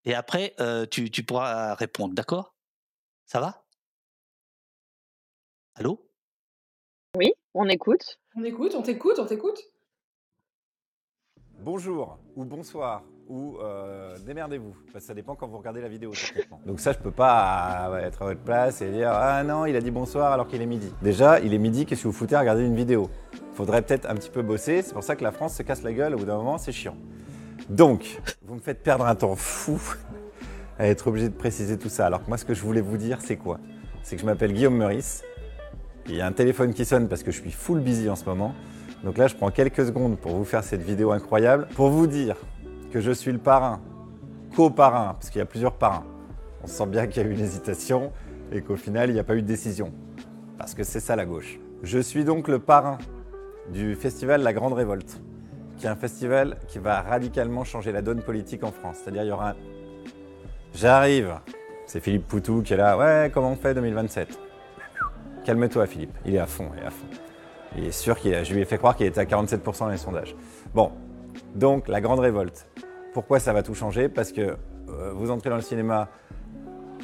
Et 0.04 0.14
après, 0.14 0.54
euh, 0.58 0.86
tu, 0.86 1.10
tu 1.10 1.22
pourras 1.22 1.74
répondre, 1.74 2.14
d'accord? 2.14 2.54
Ça 3.26 3.40
va? 3.40 3.62
Allô? 5.74 6.10
Oui, 7.14 7.32
on 7.52 7.68
écoute. 7.68 8.18
On 8.34 8.42
écoute, 8.44 8.74
on 8.74 8.82
t'écoute, 8.82 9.18
on 9.18 9.26
t'écoute. 9.26 9.60
Bonjour 11.60 12.18
ou 12.36 12.44
bonsoir 12.44 13.02
ou 13.28 13.58
euh, 13.62 14.16
démerdez-vous. 14.26 14.74
Parce 14.92 15.04
que 15.04 15.08
ça 15.08 15.14
dépend 15.14 15.34
quand 15.34 15.46
vous 15.46 15.58
regardez 15.58 15.80
la 15.80 15.88
vidéo. 15.88 16.12
Donc 16.66 16.80
ça, 16.80 16.92
je 16.92 16.98
peux 16.98 17.10
pas 17.10 17.90
euh, 17.90 18.06
être 18.06 18.22
à 18.22 18.24
votre 18.26 18.40
place 18.40 18.82
et 18.82 18.90
dire 18.90 19.10
ah 19.12 19.44
non, 19.44 19.66
il 19.66 19.76
a 19.76 19.80
dit 19.80 19.90
bonsoir 19.90 20.32
alors 20.32 20.48
qu'il 20.48 20.62
est 20.62 20.66
midi. 20.66 20.92
Déjà, 21.02 21.40
il 21.40 21.54
est 21.54 21.58
midi. 21.58 21.86
Qu'est-ce 21.86 22.02
que 22.02 22.08
vous 22.08 22.14
foutez 22.14 22.34
à 22.34 22.40
regarder 22.40 22.64
une 22.64 22.76
vidéo? 22.76 23.10
Faudrait 23.54 23.82
peut-être 23.82 24.08
un 24.08 24.14
petit 24.14 24.30
peu 24.30 24.42
bosser. 24.42 24.82
C'est 24.82 24.94
pour 24.94 25.04
ça 25.04 25.16
que 25.16 25.22
la 25.22 25.32
France 25.32 25.54
se 25.54 25.62
casse 25.62 25.82
la 25.82 25.92
gueule 25.92 26.14
au 26.14 26.18
bout 26.18 26.24
d'un 26.24 26.36
moment. 26.36 26.58
C'est 26.58 26.72
chiant. 26.72 26.96
Donc, 27.68 28.20
vous 28.42 28.54
me 28.54 28.60
faites 28.60 28.82
perdre 28.82 29.06
un 29.06 29.14
temps 29.14 29.36
fou 29.36 29.80
à 30.78 30.86
être 30.86 31.08
obligé 31.08 31.28
de 31.28 31.34
préciser 31.34 31.76
tout 31.76 31.88
ça. 31.88 32.06
Alors 32.06 32.24
que 32.24 32.28
moi, 32.28 32.38
ce 32.38 32.44
que 32.44 32.54
je 32.54 32.62
voulais 32.62 32.80
vous 32.80 32.96
dire, 32.96 33.18
c'est 33.20 33.36
quoi? 33.36 33.58
C'est 34.02 34.16
que 34.16 34.22
je 34.22 34.26
m'appelle 34.26 34.52
Guillaume 34.52 34.76
Meurice. 34.76 35.22
Il 36.08 36.14
y 36.14 36.22
a 36.22 36.26
un 36.26 36.32
téléphone 36.32 36.72
qui 36.72 36.86
sonne 36.86 37.08
parce 37.08 37.22
que 37.22 37.30
je 37.30 37.40
suis 37.42 37.50
full 37.50 37.80
busy 37.80 38.08
en 38.08 38.16
ce 38.16 38.24
moment. 38.24 38.54
Donc 39.04 39.18
là, 39.18 39.26
je 39.26 39.34
prends 39.34 39.50
quelques 39.50 39.84
secondes 39.84 40.18
pour 40.18 40.32
vous 40.32 40.44
faire 40.44 40.64
cette 40.64 40.82
vidéo 40.82 41.12
incroyable, 41.12 41.68
pour 41.74 41.90
vous 41.90 42.06
dire 42.06 42.36
que 42.92 43.00
je 43.00 43.12
suis 43.12 43.32
le 43.32 43.38
parrain, 43.38 43.80
co-parrain, 44.56 45.14
parce 45.14 45.30
qu'il 45.30 45.38
y 45.38 45.42
a 45.42 45.46
plusieurs 45.46 45.74
parrains. 45.74 46.04
On 46.62 46.66
sent 46.66 46.86
bien 46.86 47.06
qu'il 47.06 47.22
y 47.22 47.26
a 47.26 47.28
eu 47.28 47.32
une 47.32 47.40
hésitation 47.40 48.12
et 48.52 48.62
qu'au 48.62 48.76
final, 48.76 49.10
il 49.10 49.14
n'y 49.14 49.20
a 49.20 49.24
pas 49.24 49.36
eu 49.36 49.42
de 49.42 49.46
décision. 49.46 49.92
Parce 50.56 50.74
que 50.74 50.82
c'est 50.82 51.00
ça 51.00 51.16
la 51.16 51.26
gauche. 51.26 51.58
Je 51.82 51.98
suis 51.98 52.24
donc 52.24 52.48
le 52.48 52.58
parrain 52.58 52.98
du 53.72 53.94
festival 53.94 54.42
La 54.42 54.52
Grande 54.52 54.72
Révolte, 54.72 55.20
qui 55.76 55.86
est 55.86 55.88
un 55.88 55.96
festival 55.96 56.58
qui 56.66 56.78
va 56.78 57.00
radicalement 57.02 57.64
changer 57.64 57.92
la 57.92 58.02
donne 58.02 58.22
politique 58.22 58.64
en 58.64 58.72
France. 58.72 58.96
C'est-à-dire, 59.02 59.22
il 59.22 59.28
y 59.28 59.32
aura. 59.32 59.54
J'arrive. 60.74 61.34
C'est 61.86 62.00
Philippe 62.00 62.26
Poutou 62.26 62.62
qui 62.62 62.74
est 62.74 62.76
là. 62.76 62.98
Ouais, 62.98 63.30
comment 63.32 63.52
on 63.52 63.56
fait 63.56 63.74
2027 63.74 64.38
Calme-toi, 65.44 65.86
Philippe. 65.86 66.14
Il 66.26 66.34
est 66.34 66.38
à 66.38 66.46
fond, 66.46 66.68
il 66.76 66.82
est 66.82 66.86
à 66.86 66.90
fond. 66.90 67.06
Il 67.76 67.84
est 67.86 67.92
sûr 67.92 68.18
qu'il 68.18 68.34
a... 68.34 68.44
Je 68.44 68.52
lui 68.52 68.60
ai 68.60 68.64
fait 68.64 68.78
croire 68.78 68.96
qu'il 68.96 69.06
était 69.06 69.20
à 69.20 69.24
47% 69.24 69.78
dans 69.78 69.88
les 69.88 69.96
sondages. 69.96 70.34
Bon, 70.74 70.92
donc 71.54 71.88
la 71.88 72.00
grande 72.00 72.20
révolte. 72.20 72.68
Pourquoi 73.12 73.40
ça 73.40 73.52
va 73.52 73.62
tout 73.62 73.74
changer? 73.74 74.08
Parce 74.08 74.32
que 74.32 74.42
euh, 74.42 75.12
vous 75.14 75.30
entrez 75.30 75.50
dans 75.50 75.56
le 75.56 75.62
cinéma, 75.62 76.08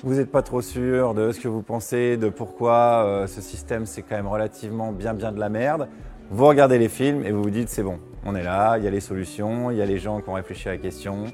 vous 0.02 0.14
n'êtes 0.14 0.30
pas 0.30 0.42
trop 0.42 0.60
sûr 0.60 1.14
de 1.14 1.32
ce 1.32 1.40
que 1.40 1.48
vous 1.48 1.62
pensez, 1.62 2.16
de 2.16 2.28
pourquoi 2.28 3.04
euh, 3.04 3.26
ce 3.26 3.40
système 3.40 3.86
c'est 3.86 4.02
quand 4.02 4.16
même 4.16 4.26
relativement 4.28 4.92
bien 4.92 5.14
bien 5.14 5.32
de 5.32 5.40
la 5.40 5.48
merde. 5.48 5.88
Vous 6.30 6.46
regardez 6.46 6.78
les 6.78 6.88
films 6.88 7.24
et 7.24 7.32
vous 7.32 7.42
vous 7.42 7.50
dites 7.50 7.68
c'est 7.68 7.82
bon, 7.82 7.98
on 8.24 8.34
est 8.34 8.42
là, 8.42 8.76
il 8.78 8.84
y 8.84 8.86
a 8.86 8.90
les 8.90 9.00
solutions, 9.00 9.70
il 9.70 9.76
y 9.76 9.82
a 9.82 9.86
les 9.86 9.98
gens 9.98 10.20
qui 10.20 10.28
ont 10.28 10.34
réfléchi 10.34 10.68
à 10.68 10.72
la 10.72 10.78
question. 10.78 11.24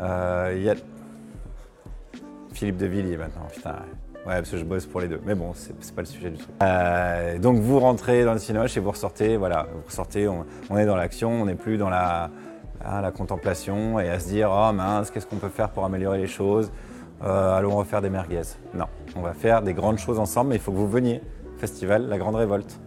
euh, 0.00 0.54
il 0.56 0.62
y 0.62 0.70
a... 0.70 0.74
Philippe 2.52 2.76
de 2.76 2.86
Villiers 2.86 3.16
maintenant, 3.16 3.46
putain. 3.52 3.76
Ouais, 4.24 4.34
parce 4.34 4.50
que 4.50 4.56
je 4.56 4.64
bosse 4.64 4.86
pour 4.86 5.00
les 5.00 5.08
deux. 5.08 5.20
Mais 5.24 5.34
bon, 5.34 5.52
c'est 5.54 5.94
pas 5.94 6.02
le 6.02 6.06
sujet 6.06 6.30
du 6.30 6.38
truc. 6.38 6.50
Euh, 6.62 7.38
donc 7.38 7.58
vous 7.58 7.80
rentrez 7.80 8.24
dans 8.24 8.32
le 8.32 8.38
cinéma 8.38 8.66
et 8.66 8.80
vous 8.80 8.90
ressortez, 8.90 9.36
voilà, 9.36 9.66
vous 9.74 9.82
ressortez, 9.84 10.28
on, 10.28 10.78
est 10.78 10.86
dans 10.86 10.94
l'action, 10.94 11.30
on 11.42 11.46
n'est 11.46 11.56
plus 11.56 11.76
dans 11.76 11.90
la, 11.90 12.30
ah, 12.84 13.00
la 13.00 13.10
contemplation 13.10 13.98
et 13.98 14.08
à 14.08 14.20
se 14.20 14.28
dire, 14.28 14.48
oh 14.52 14.72
mince, 14.72 15.10
qu'est-ce 15.10 15.26
qu'on 15.26 15.36
peut 15.36 15.48
faire 15.48 15.70
pour 15.70 15.84
améliorer 15.84 16.18
les 16.18 16.28
choses? 16.28 16.70
Euh, 17.24 17.56
Allons 17.56 17.76
refaire 17.76 18.00
des 18.00 18.10
merguez. 18.10 18.42
Non, 18.74 18.86
on 19.16 19.22
va 19.22 19.32
faire 19.32 19.60
des 19.60 19.74
grandes 19.74 19.98
choses 19.98 20.20
ensemble, 20.20 20.50
mais 20.50 20.56
il 20.56 20.62
faut 20.62 20.72
que 20.72 20.76
vous 20.76 20.88
veniez. 20.88 21.20
Festival 21.58 22.08
La 22.08 22.18
Grande 22.18 22.36
Révolte. 22.36 22.80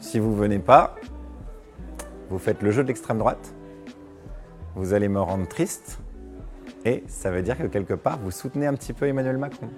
Si 0.00 0.18
vous 0.18 0.34
venez 0.34 0.58
pas, 0.58 0.96
vous 2.28 2.38
faites 2.38 2.62
le 2.62 2.70
jeu 2.70 2.82
de 2.82 2.88
l'extrême 2.88 3.18
droite, 3.18 3.54
vous 4.74 4.92
allez 4.92 5.08
me 5.08 5.20
rendre 5.20 5.46
triste, 5.46 5.98
et 6.84 7.04
ça 7.06 7.30
veut 7.30 7.42
dire 7.42 7.56
que 7.56 7.66
quelque 7.66 7.94
part, 7.94 8.18
vous 8.18 8.30
soutenez 8.30 8.66
un 8.66 8.74
petit 8.74 8.92
peu 8.92 9.06
Emmanuel 9.06 9.38
Macron. 9.38 9.68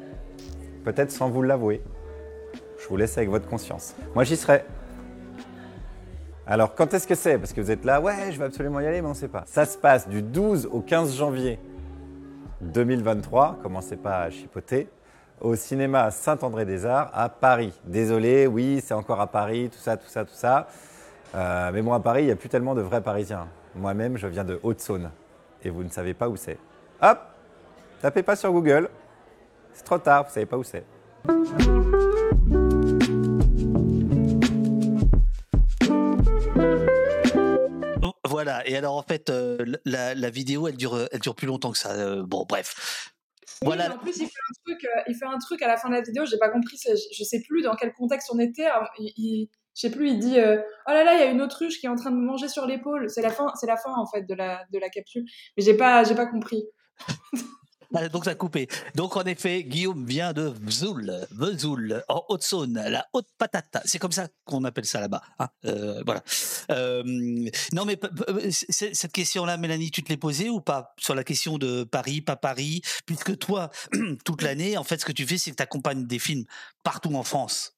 Peut-être 0.85 1.11
sans 1.11 1.31
vous 1.31 1.43
l'avouer. 1.43 1.83
Je 2.79 2.89
vous 2.89 2.97
laisse 2.97 3.17
avec 3.17 3.31
votre 3.31 3.49
conscience. 3.49 3.95
Moi, 4.15 4.25
j'y 4.25 4.37
serai. 4.37 4.65
Alors, 6.47 6.75
quand 6.75 6.93
est-ce 6.93 7.07
que 7.07 7.15
c'est? 7.15 7.39
Parce 7.39 7.55
que 7.55 7.61
vous 7.63 7.71
êtes 7.71 7.85
là, 7.87 8.01
ouais, 8.03 8.31
je 8.31 8.39
vais 8.39 8.45
absolument 8.45 8.81
y 8.81 8.87
aller, 8.87 9.01
mais 9.01 9.07
on 9.07 9.11
ne 9.11 9.17
sait 9.17 9.29
pas. 9.29 9.45
Ça 9.47 9.65
se 9.65 9.79
passe 9.79 10.07
du 10.07 10.21
12 10.21 10.69
au 10.71 10.81
15 10.81 11.17
janvier 11.17 11.59
2023. 12.61 13.61
Commencez 13.63 13.97
pas 13.97 14.19
à 14.19 14.31
chipoter. 14.31 14.89
Au 15.41 15.57
cinéma 15.57 16.11
Saint-André-des-Arts 16.11 17.11
à 17.15 17.31
Paris. 17.31 17.73
Désolé, 17.85 18.47
oui, 18.47 18.83
c'est 18.85 18.95
encore 18.95 19.21
à 19.21 19.27
Paris, 19.27 19.71
tout 19.73 19.79
ça, 19.79 19.97
tout 19.97 20.09
ça, 20.09 20.25
tout 20.25 20.35
ça. 20.35 20.69
Euh, 21.35 21.71
mais 21.73 21.81
moi, 21.81 21.97
à 21.97 22.01
Paris, 22.01 22.23
il 22.25 22.27
n'y 22.27 22.33
a 22.33 22.37
plus 22.37 22.51
tellement 22.51 22.75
de 22.75 22.83
vrais 22.83 23.01
Parisiens. 23.01 23.49
Moi-même, 23.75 24.19
je 24.19 24.27
viens 24.27 24.45
de 24.45 24.61
Haute-Saône. 24.63 25.11
Et 25.65 25.71
vous 25.71 25.83
ne 25.83 25.89
savez 25.89 26.13
pas 26.13 26.29
où 26.29 26.37
c'est. 26.37 26.59
Hop 27.01 27.19
Tapez 28.03 28.23
pas 28.23 28.37
sur 28.37 28.53
Google. 28.53 28.91
C'est 29.75 29.85
trop 29.85 29.99
tard, 29.99 30.23
vous 30.25 30.29
ne 30.31 30.35
savez 30.35 30.47
pas 30.47 30.57
où 30.57 30.65
c'est. 30.65 30.85
Voilà, 38.27 38.67
et 38.69 38.77
alors 38.77 38.97
en 38.97 39.03
fait, 39.03 39.31
euh, 39.31 39.59
la, 39.85 40.15
la 40.15 40.31
vidéo, 40.31 40.67
elle 40.69 40.77
dure, 40.77 40.99
elle 41.13 41.21
dure 41.21 41.35
plus 41.35 41.47
longtemps 41.47 41.71
que 41.73 41.79
ça. 41.79 41.93
euh, 41.93 42.23
bon, 42.25 42.45
bref. 42.49 43.13
Oui, 43.63 43.67
Voilà. 43.69 43.89
mais 43.91 43.95
en 43.95 43.99
plus, 43.99 44.17
il 44.17 44.27
fait, 44.27 44.33
un 44.51 44.55
truc, 44.65 44.85
euh, 44.85 45.01
il 45.09 45.15
fait 45.15 45.27
un 45.27 45.39
truc 45.39 45.63
à 45.63 45.69
la 45.69 45.77
fin 45.77 45.89
de 45.89 45.95
la 45.95 46.01
vidéo, 46.01 46.25
j'ai 46.27 46.39
pas 46.39 46.49
compris, 46.49 46.77
je, 46.85 46.95
je 47.17 47.25
sais 47.25 47.43
plus 47.47 47.63
dans 47.63 47.75
quel 47.77 47.93
contexte 47.93 48.31
on 48.35 48.39
était. 48.39 48.67
hein, 48.67 48.83
Il, 48.99 49.13
il- 49.17 49.49
je 49.77 49.81
sais 49.81 49.91
plus, 49.91 50.09
il 50.11 50.19
dit 50.21 50.39
euh, 50.39 50.59
Oh 50.87 50.93
là 50.93 51.03
là, 51.03 51.15
il 51.15 51.21
y 51.21 51.23
a 51.23 51.27
une 51.31 51.43
autruche 51.43 51.81
qui 51.81 51.87
est 51.87 51.89
en 51.89 51.97
train 51.97 52.13
de 52.13 52.17
me 52.17 52.25
manger 52.25 52.47
sur 52.49 52.65
l'épaule. 52.65 53.11
C'est 53.11 53.23
la 53.23 53.31
fin, 53.31 53.49
c'est 53.61 53.67
la 53.67 53.77
fin 53.77 53.93
en 53.97 54.07
fait 54.07 54.23
de 54.23 54.33
la, 54.35 54.63
de 54.73 54.79
la 54.79 54.89
capsule. 54.89 55.25
Mais 55.57 55.65
j'ai 55.65 55.77
pas, 55.77 56.05
j'ai 56.05 56.15
pas 56.15 56.27
compris. 56.27 56.65
Ah, 57.95 58.09
Donc 58.09 58.25
ça 58.25 58.33
a 58.33 58.35
coupé. 58.35 58.67
Donc 58.95 59.17
en 59.17 59.23
effet, 59.23 59.63
Guillaume 59.63 60.05
vient 60.05 60.33
de 60.33 60.53
Vesoul, 60.63 61.27
Vesoul, 61.31 62.03
en 62.09 62.25
Haute-Saône, 62.29 62.75
la 62.89 63.07
haute 63.13 63.29
patate. 63.39 63.79
C'est 63.85 63.99
comme 63.99 64.13
ça 64.13 64.29
qu'on 64.45 64.65
appelle 64.65 64.85
ça 64.85 65.01
là-bas. 65.01 65.23
hein. 65.39 65.49
Euh, 65.65 66.03
voilà. 66.05 66.23
Euh, 66.71 67.03
non 67.73 67.85
mais 67.85 67.99
cette 68.51 69.13
question-là, 69.13 69.57
Mélanie, 69.57 69.91
tu 69.91 70.03
te 70.03 70.09
l'es 70.09 70.17
posée 70.17 70.51
ou 70.51 70.61
pas? 70.61 70.95
Sur 70.99 71.15
la 71.15 71.25
question 71.25 71.57
de 71.59 71.85
Paris, 71.85 72.21
pas 72.21 72.37
Paris, 72.37 72.83
puisque 73.07 73.39
toi, 73.39 73.71
toute 74.25 74.43
l'année, 74.43 74.77
en 74.77 74.85
fait, 74.85 75.01
ce 75.01 75.05
que 75.05 75.13
tu 75.13 75.27
fais, 75.27 75.39
c'est 75.39 75.51
que 75.53 75.57
tu 75.57 75.63
accompagnes 75.63 76.07
des 76.07 76.19
films 76.19 76.45
partout 76.83 77.15
en 77.15 77.23
France 77.23 77.77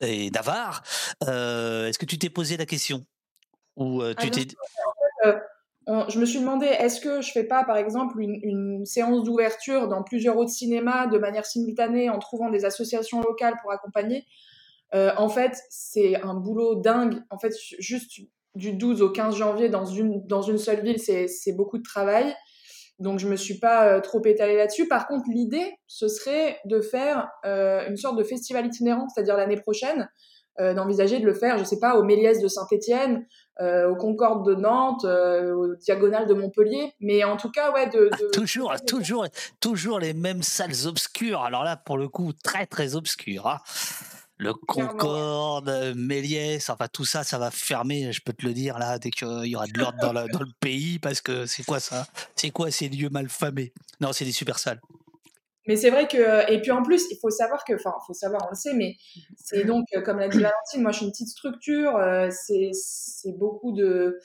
et 0.00 0.30
Navarre. 0.30 0.82
Euh, 1.24 1.86
Est-ce 1.88 1.98
que 1.98 2.06
tu 2.06 2.18
t'es 2.18 2.28
posé 2.30 2.56
la 2.56 2.66
question? 2.66 3.06
Ou 3.76 4.02
Ah, 4.02 4.14
tu 4.14 4.30
bien 4.30 4.44
t'es 4.44 4.54
je 5.86 6.18
me 6.18 6.24
suis 6.24 6.40
demandé 6.40 6.66
est-ce 6.66 7.00
que 7.00 7.20
je 7.20 7.30
fais 7.30 7.44
pas 7.44 7.64
par 7.64 7.76
exemple 7.76 8.20
une, 8.20 8.84
séance 8.84 9.22
d'ouverture 9.22 9.88
dans 9.88 10.02
plusieurs 10.02 10.36
autres 10.36 10.50
cinémas 10.50 11.06
de 11.06 11.18
manière 11.18 11.46
simultanée 11.46 12.10
en 12.10 12.18
trouvant 12.18 12.50
des 12.50 12.64
associations 12.64 13.20
locales 13.20 13.54
pour 13.62 13.72
accompagner? 13.72 14.26
Euh, 14.94 15.12
En 15.16 15.28
fait, 15.28 15.56
c'est 15.70 16.20
un 16.22 16.34
boulot 16.34 16.76
dingue. 16.76 17.22
En 17.30 17.38
fait, 17.38 17.52
juste 17.78 18.20
du 18.54 18.72
12 18.72 19.02
au 19.02 19.10
15 19.10 19.36
janvier 19.36 19.68
dans 19.68 19.84
une, 19.84 20.26
dans 20.26 20.42
une 20.42 20.58
seule 20.58 20.82
ville, 20.82 20.98
c'est 20.98 21.52
beaucoup 21.52 21.78
de 21.78 21.82
travail. 21.82 22.34
Donc, 22.98 23.18
je 23.18 23.28
me 23.28 23.36
suis 23.36 23.58
pas 23.58 23.88
euh, 23.88 24.00
trop 24.00 24.24
étalée 24.24 24.56
là-dessus. 24.56 24.88
Par 24.88 25.06
contre, 25.06 25.24
l'idée, 25.28 25.74
ce 25.86 26.08
serait 26.08 26.58
de 26.64 26.80
faire 26.80 27.28
euh, 27.44 27.86
une 27.88 27.96
sorte 27.96 28.16
de 28.16 28.24
festival 28.24 28.66
itinérant, 28.66 29.06
c'est-à-dire 29.08 29.36
l'année 29.36 29.60
prochaine, 29.60 30.08
d'envisager 30.74 31.18
de 31.20 31.26
le 31.26 31.34
faire, 31.34 31.58
je 31.58 31.64
sais 31.64 31.78
pas, 31.78 31.96
au 31.96 32.02
Méliès 32.02 32.40
de 32.40 32.48
Saint-Étienne, 32.48 33.26
euh, 33.60 33.88
au 33.90 33.96
Concorde 33.96 34.46
de 34.46 34.54
Nantes, 34.54 35.04
euh, 35.04 35.52
au 35.54 35.74
Diagonale 35.76 36.26
de 36.26 36.34
Montpellier. 36.34 36.92
Mais 37.00 37.24
en 37.24 37.36
tout 37.36 37.50
cas, 37.50 37.72
ouais, 37.72 37.86
de, 37.88 38.10
de- 38.20 38.30
toujours, 38.32 38.74
toujours, 38.86 39.26
toujours 39.60 39.98
les 39.98 40.14
mêmes 40.14 40.42
salles 40.42 40.86
obscures. 40.86 41.42
Alors 41.42 41.64
là, 41.64 41.76
pour 41.76 41.98
le 41.98 42.08
coup, 42.08 42.32
très 42.42 42.66
très 42.66 42.94
obscures. 42.96 43.46
hein. 43.46 43.58
Le 44.38 44.52
Concorde, 44.52 45.70
euh, 45.70 45.94
Méliès, 45.96 46.68
enfin 46.68 46.88
tout 46.92 47.06
ça, 47.06 47.24
ça 47.24 47.38
va 47.38 47.50
fermer, 47.50 48.12
je 48.12 48.20
peux 48.22 48.34
te 48.34 48.44
le 48.44 48.52
dire 48.52 48.78
là, 48.78 48.98
dès 48.98 49.10
qu'il 49.10 49.46
y 49.46 49.56
aura 49.56 49.66
de 49.66 49.78
l'ordre 49.78 49.98
dans, 49.98 50.12
le- 50.12 50.28
dans 50.28 50.40
le 50.40 50.52
pays, 50.60 50.98
parce 50.98 51.22
que 51.22 51.46
c'est 51.46 51.64
quoi 51.64 51.80
ça? 51.80 52.06
C'est 52.34 52.50
quoi 52.50 52.70
ces 52.70 52.90
lieux 52.90 53.08
mal 53.08 53.30
famés 53.30 53.72
Non, 54.00 54.12
c'est 54.12 54.26
des 54.26 54.32
super 54.32 54.58
salles. 54.58 54.80
Mais 55.66 55.76
c'est 55.76 55.90
vrai 55.90 56.06
que, 56.06 56.50
et 56.50 56.60
puis 56.60 56.70
en 56.70 56.82
plus, 56.82 57.04
il 57.10 57.18
faut 57.20 57.30
savoir 57.30 57.64
que, 57.64 57.74
enfin, 57.74 57.94
il 58.02 58.06
faut 58.06 58.12
savoir, 58.14 58.42
on 58.46 58.50
le 58.50 58.56
sait, 58.56 58.74
mais 58.74 58.96
c'est 59.36 59.64
donc, 59.64 59.86
euh, 59.94 60.00
comme 60.00 60.18
l'a 60.18 60.28
dit 60.28 60.38
Valentine, 60.38 60.82
moi 60.82 60.92
je 60.92 60.98
suis 60.98 61.06
une 61.06 61.12
petite 61.12 61.28
structure, 61.28 61.96
euh, 61.96 62.28
c'est, 62.30 62.70
beaucoup 63.38 63.72
de. 63.72 64.18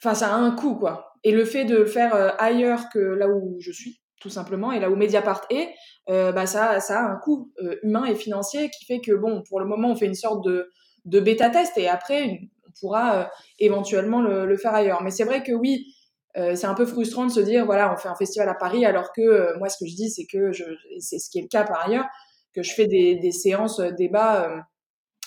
Enfin, 0.00 0.14
ça 0.14 0.28
a 0.34 0.36
un 0.36 0.52
coût, 0.52 0.76
quoi. 0.76 1.14
Et 1.24 1.32
le 1.32 1.44
fait 1.44 1.64
de 1.64 1.76
le 1.76 1.86
faire 1.86 2.14
euh, 2.14 2.30
ailleurs 2.38 2.88
que 2.92 2.98
là 2.98 3.28
où 3.28 3.56
je 3.60 3.72
suis, 3.72 4.00
tout 4.20 4.30
simplement, 4.30 4.72
et 4.72 4.80
là 4.80 4.90
où 4.90 4.96
Mediapart 4.96 5.42
est, 5.50 5.70
euh, 6.08 6.32
bah, 6.32 6.46
ça, 6.46 6.80
ça 6.80 7.00
a 7.00 7.10
un 7.10 7.16
coût 7.16 7.52
euh, 7.62 7.76
humain 7.82 8.04
et 8.04 8.14
financier 8.14 8.70
qui 8.70 8.84
fait 8.84 9.00
que, 9.00 9.12
bon, 9.12 9.42
pour 9.48 9.60
le 9.60 9.66
moment, 9.66 9.90
on 9.90 9.96
fait 9.96 10.06
une 10.06 10.14
sorte 10.14 10.44
de, 10.44 10.70
de 11.04 11.20
bêta-test 11.20 11.76
et 11.78 11.88
après, 11.88 12.40
on 12.66 12.70
pourra 12.80 13.20
euh, 13.20 13.24
éventuellement 13.58 14.22
le, 14.22 14.46
le 14.46 14.56
faire 14.56 14.74
ailleurs. 14.74 15.02
Mais 15.02 15.10
c'est 15.10 15.24
vrai 15.24 15.42
que 15.42 15.52
oui, 15.52 15.94
euh, 16.36 16.54
c'est 16.54 16.66
un 16.66 16.74
peu 16.74 16.84
frustrant 16.84 17.26
de 17.26 17.32
se 17.32 17.40
dire 17.40 17.64
voilà 17.64 17.92
on 17.92 17.96
fait 17.96 18.08
un 18.08 18.14
festival 18.14 18.48
à 18.48 18.54
Paris 18.54 18.84
alors 18.84 19.12
que 19.12 19.22
euh, 19.22 19.58
moi 19.58 19.68
ce 19.68 19.78
que 19.78 19.88
je 19.88 19.94
dis 19.94 20.10
c'est 20.10 20.26
que 20.26 20.50
c'est 20.98 21.18
ce 21.18 21.30
qui 21.30 21.38
est 21.38 21.42
le 21.42 21.48
cas 21.48 21.64
par 21.64 21.86
ailleurs 21.86 22.06
que 22.54 22.62
je 22.62 22.72
fais 22.74 22.86
des, 22.86 23.30
séances 23.32 23.80
euh, 23.80 23.90
débats 23.90 24.50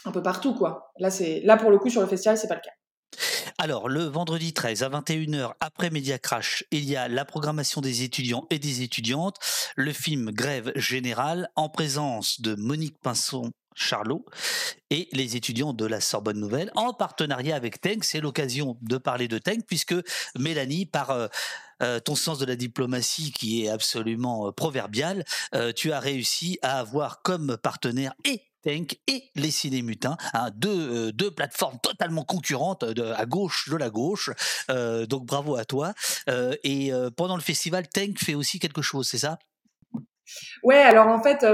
un 0.05 0.12
peu 0.12 0.22
partout 0.22 0.53
quoi 0.53 0.91
là 0.99 1.10
c'est 1.10 1.41
là 1.41 1.57
pour 1.57 1.72
le 1.72 1.80
coup 1.80 1.89
sur 1.89 2.01
le 2.01 2.07
festival 2.07 2.38
c'est 2.38 2.47
pas 2.47 2.55
le 2.55 2.62
cas 2.62 2.72
Alors, 3.57 3.89
le 3.89 4.03
vendredi 4.03 4.53
13 4.53 4.84
à 4.84 4.89
21h, 4.89 5.51
après 5.60 5.89
Media 5.89 6.18
Crash, 6.18 6.64
il 6.72 6.86
y 6.86 6.95
a 6.95 7.10
la 7.10 7.26
programmation 7.26 7.82
des 7.82 8.03
étudiants 8.03 8.45
et 8.51 8.60
des 8.60 8.84
étudiantes, 8.84 9.36
le 9.76 9.91
film 9.91 10.32
Grève 10.32 10.72
générale, 10.76 11.49
en 11.55 11.68
présence 11.68 12.39
de 12.39 12.55
Monique 12.55 12.97
Pinson. 13.01 13.51
Charlot 13.76 14.26
et 14.89 15.07
les 15.13 15.36
étudiants 15.36 15.74
de 15.74 15.86
la 15.86 16.01
Sorbonne 16.01 16.39
Nouvelle 16.39 16.72
en 16.76 16.93
partenariat 16.93 17.55
avec 17.55 17.80
Tank. 17.82 18.03
C'est 18.03 18.20
l'occasion 18.20 18.78
de 18.82 18.97
parler 18.97 19.28
de 19.28 19.38
Tank 19.38 19.59
puisque 19.67 19.95
Mélanie, 20.38 20.86
par 20.86 21.11
euh, 21.11 21.28
euh, 21.82 21.99
ton 21.99 22.15
sens 22.15 22.39
de 22.39 22.45
la 22.45 22.55
diplomatie 22.55 23.32
qui 23.32 23.63
est 23.63 23.70
absolument 23.70 24.47
euh, 24.47 24.51
proverbial, 24.51 25.24
tu 25.76 25.91
as 25.91 25.99
réussi 25.99 26.59
à 26.61 26.80
avoir 26.80 27.22
comme 27.22 27.57
partenaire 27.57 28.13
et 28.26 28.41
Tank 28.63 28.99
et 29.07 29.24
les 29.36 29.51
Cinémutins, 29.51 30.17
hein, 30.34 30.49
deux, 30.53 31.13
deux 31.13 31.32
plateformes 31.32 31.80
totalement 31.82 32.26
concurrentes 32.26 32.84
à 32.84 33.26
gauche 33.26 33.70
de 33.70 33.78
la 33.78 33.89
gauche. 33.89 34.32
Donc 34.67 35.26
bravo 35.26 35.55
à 35.55 35.63
toi. 35.63 35.93
Et 36.28 36.91
pendant 37.15 37.36
le 37.36 37.41
festival, 37.41 37.88
Tank 37.88 38.20
fait 38.20 38.36
aussi 38.36 38.59
quelque 38.59 38.82
chose, 38.82 39.07
c'est 39.07 39.17
ça? 39.17 39.39
Ouais 40.61 40.82
alors 40.82 41.07
en 41.07 41.24
fait 41.24 41.45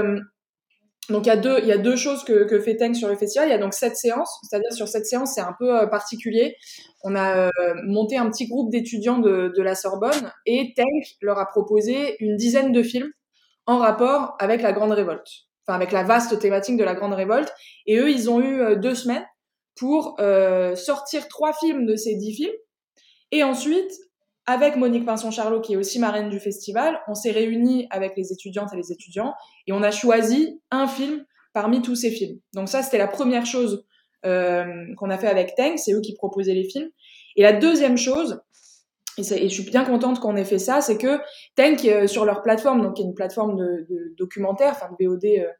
donc 1.08 1.26
il 1.26 1.28
y 1.28 1.32
a 1.32 1.36
deux 1.36 1.58
il 1.60 1.68
y 1.68 1.72
a 1.72 1.78
deux 1.78 1.96
choses 1.96 2.24
que, 2.24 2.44
que 2.44 2.60
fait 2.60 2.76
Tank 2.76 2.96
sur 2.96 3.08
le 3.08 3.16
festival 3.16 3.48
il 3.48 3.52
y 3.52 3.54
a 3.54 3.58
donc 3.58 3.74
sept 3.74 3.96
séances 3.96 4.38
c'est-à-dire 4.42 4.72
sur 4.72 4.88
cette 4.88 5.06
séance 5.06 5.32
c'est 5.34 5.40
un 5.40 5.54
peu 5.58 5.78
euh, 5.78 5.86
particulier 5.86 6.56
on 7.02 7.14
a 7.14 7.46
euh, 7.46 7.50
monté 7.84 8.16
un 8.16 8.30
petit 8.30 8.48
groupe 8.48 8.70
d'étudiants 8.70 9.18
de, 9.18 9.52
de 9.56 9.62
la 9.62 9.74
Sorbonne 9.74 10.32
et 10.46 10.72
Tank 10.76 11.04
leur 11.20 11.38
a 11.38 11.46
proposé 11.46 12.16
une 12.20 12.36
dizaine 12.36 12.72
de 12.72 12.82
films 12.82 13.10
en 13.66 13.78
rapport 13.78 14.36
avec 14.38 14.62
la 14.62 14.72
Grande 14.72 14.92
Révolte 14.92 15.46
enfin 15.66 15.76
avec 15.76 15.92
la 15.92 16.04
vaste 16.04 16.38
thématique 16.38 16.76
de 16.76 16.84
la 16.84 16.94
Grande 16.94 17.14
Révolte. 17.14 17.52
Et 17.86 17.98
eux, 17.98 18.10
ils 18.10 18.30
ont 18.30 18.40
eu 18.40 18.60
euh, 18.60 18.76
deux 18.76 18.94
semaines 18.94 19.26
pour 19.76 20.16
euh, 20.20 20.74
sortir 20.74 21.28
trois 21.28 21.52
films 21.52 21.86
de 21.86 21.96
ces 21.96 22.14
dix 22.14 22.34
films. 22.34 22.54
Et 23.32 23.42
ensuite, 23.42 23.92
avec 24.46 24.76
Monique 24.76 25.04
Pinson-Charlot, 25.04 25.60
qui 25.60 25.74
est 25.74 25.76
aussi 25.76 25.98
marraine 25.98 26.28
du 26.28 26.38
festival, 26.38 27.00
on 27.08 27.14
s'est 27.14 27.32
réunis 27.32 27.86
avec 27.90 28.16
les 28.16 28.32
étudiantes 28.32 28.72
et 28.72 28.76
les 28.76 28.92
étudiants 28.92 29.34
et 29.66 29.72
on 29.72 29.82
a 29.82 29.90
choisi 29.90 30.60
un 30.70 30.86
film 30.86 31.24
parmi 31.52 31.82
tous 31.82 31.96
ces 31.96 32.10
films. 32.10 32.38
Donc 32.54 32.68
ça, 32.68 32.82
c'était 32.82 32.98
la 32.98 33.08
première 33.08 33.46
chose 33.46 33.84
euh, 34.24 34.64
qu'on 34.96 35.10
a 35.10 35.18
fait 35.18 35.26
avec 35.26 35.54
Tank, 35.56 35.78
c'est 35.78 35.92
eux 35.92 36.00
qui 36.00 36.14
proposaient 36.14 36.54
les 36.54 36.68
films. 36.68 36.90
Et 37.34 37.42
la 37.42 37.52
deuxième 37.52 37.96
chose, 37.96 38.40
et, 39.18 39.22
et, 39.22 39.48
je 39.48 39.54
suis 39.54 39.70
bien 39.70 39.84
contente 39.84 40.20
qu'on 40.20 40.36
ait 40.36 40.44
fait 40.44 40.58
ça, 40.58 40.80
c'est 40.80 40.98
que 40.98 41.18
Tank, 41.56 41.84
euh, 41.84 42.06
sur 42.06 42.24
leur 42.24 42.42
plateforme, 42.42 42.82
donc 42.82 42.96
qui 42.96 43.02
est 43.02 43.04
une 43.04 43.14
plateforme 43.14 43.56
de, 43.56 43.86
de 43.88 44.14
documentaire, 44.16 44.72
enfin 44.72 44.90
de 44.98 45.06
VOD 45.06 45.24
euh, 45.24 45.50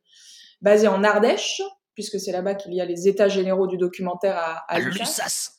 basée 0.60 0.88
en 0.88 1.02
Ardèche, 1.02 1.62
puisque 1.94 2.20
c'est 2.20 2.32
là-bas 2.32 2.54
qu'il 2.54 2.74
y 2.74 2.80
a 2.80 2.84
les 2.84 3.08
états 3.08 3.28
généraux 3.28 3.66
du 3.66 3.78
documentaire 3.78 4.36
à, 4.36 4.64
à, 4.68 4.76
à 4.76 4.78
Lussas. 4.80 5.55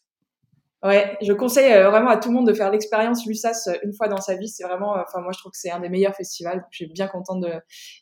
Ouais, 0.87 1.17
je 1.21 1.33
conseille 1.33 1.73
euh, 1.73 1.89
vraiment 1.89 2.11
à 2.11 2.15
tout 2.15 2.29
le 2.29 2.35
monde 2.35 2.47
de 2.47 2.53
faire 2.53 2.71
l'expérience 2.71 3.25
Lussas 3.25 3.67
euh, 3.67 3.73
une 3.83 3.93
fois 3.93 4.07
dans 4.07 4.21
sa 4.21 4.35
vie. 4.35 4.47
C'est 4.47 4.63
vraiment, 4.63 4.95
euh, 4.95 5.01
enfin 5.05 5.19
moi 5.19 5.33
je 5.33 5.39
trouve 5.39 5.51
que 5.51 5.57
c'est 5.57 5.69
un 5.69 5.81
des 5.81 5.89
meilleurs 5.89 6.15
festivals. 6.15 6.65
Je 6.71 6.77
suis 6.77 6.87
bien 6.87 7.07
contente 7.07 7.43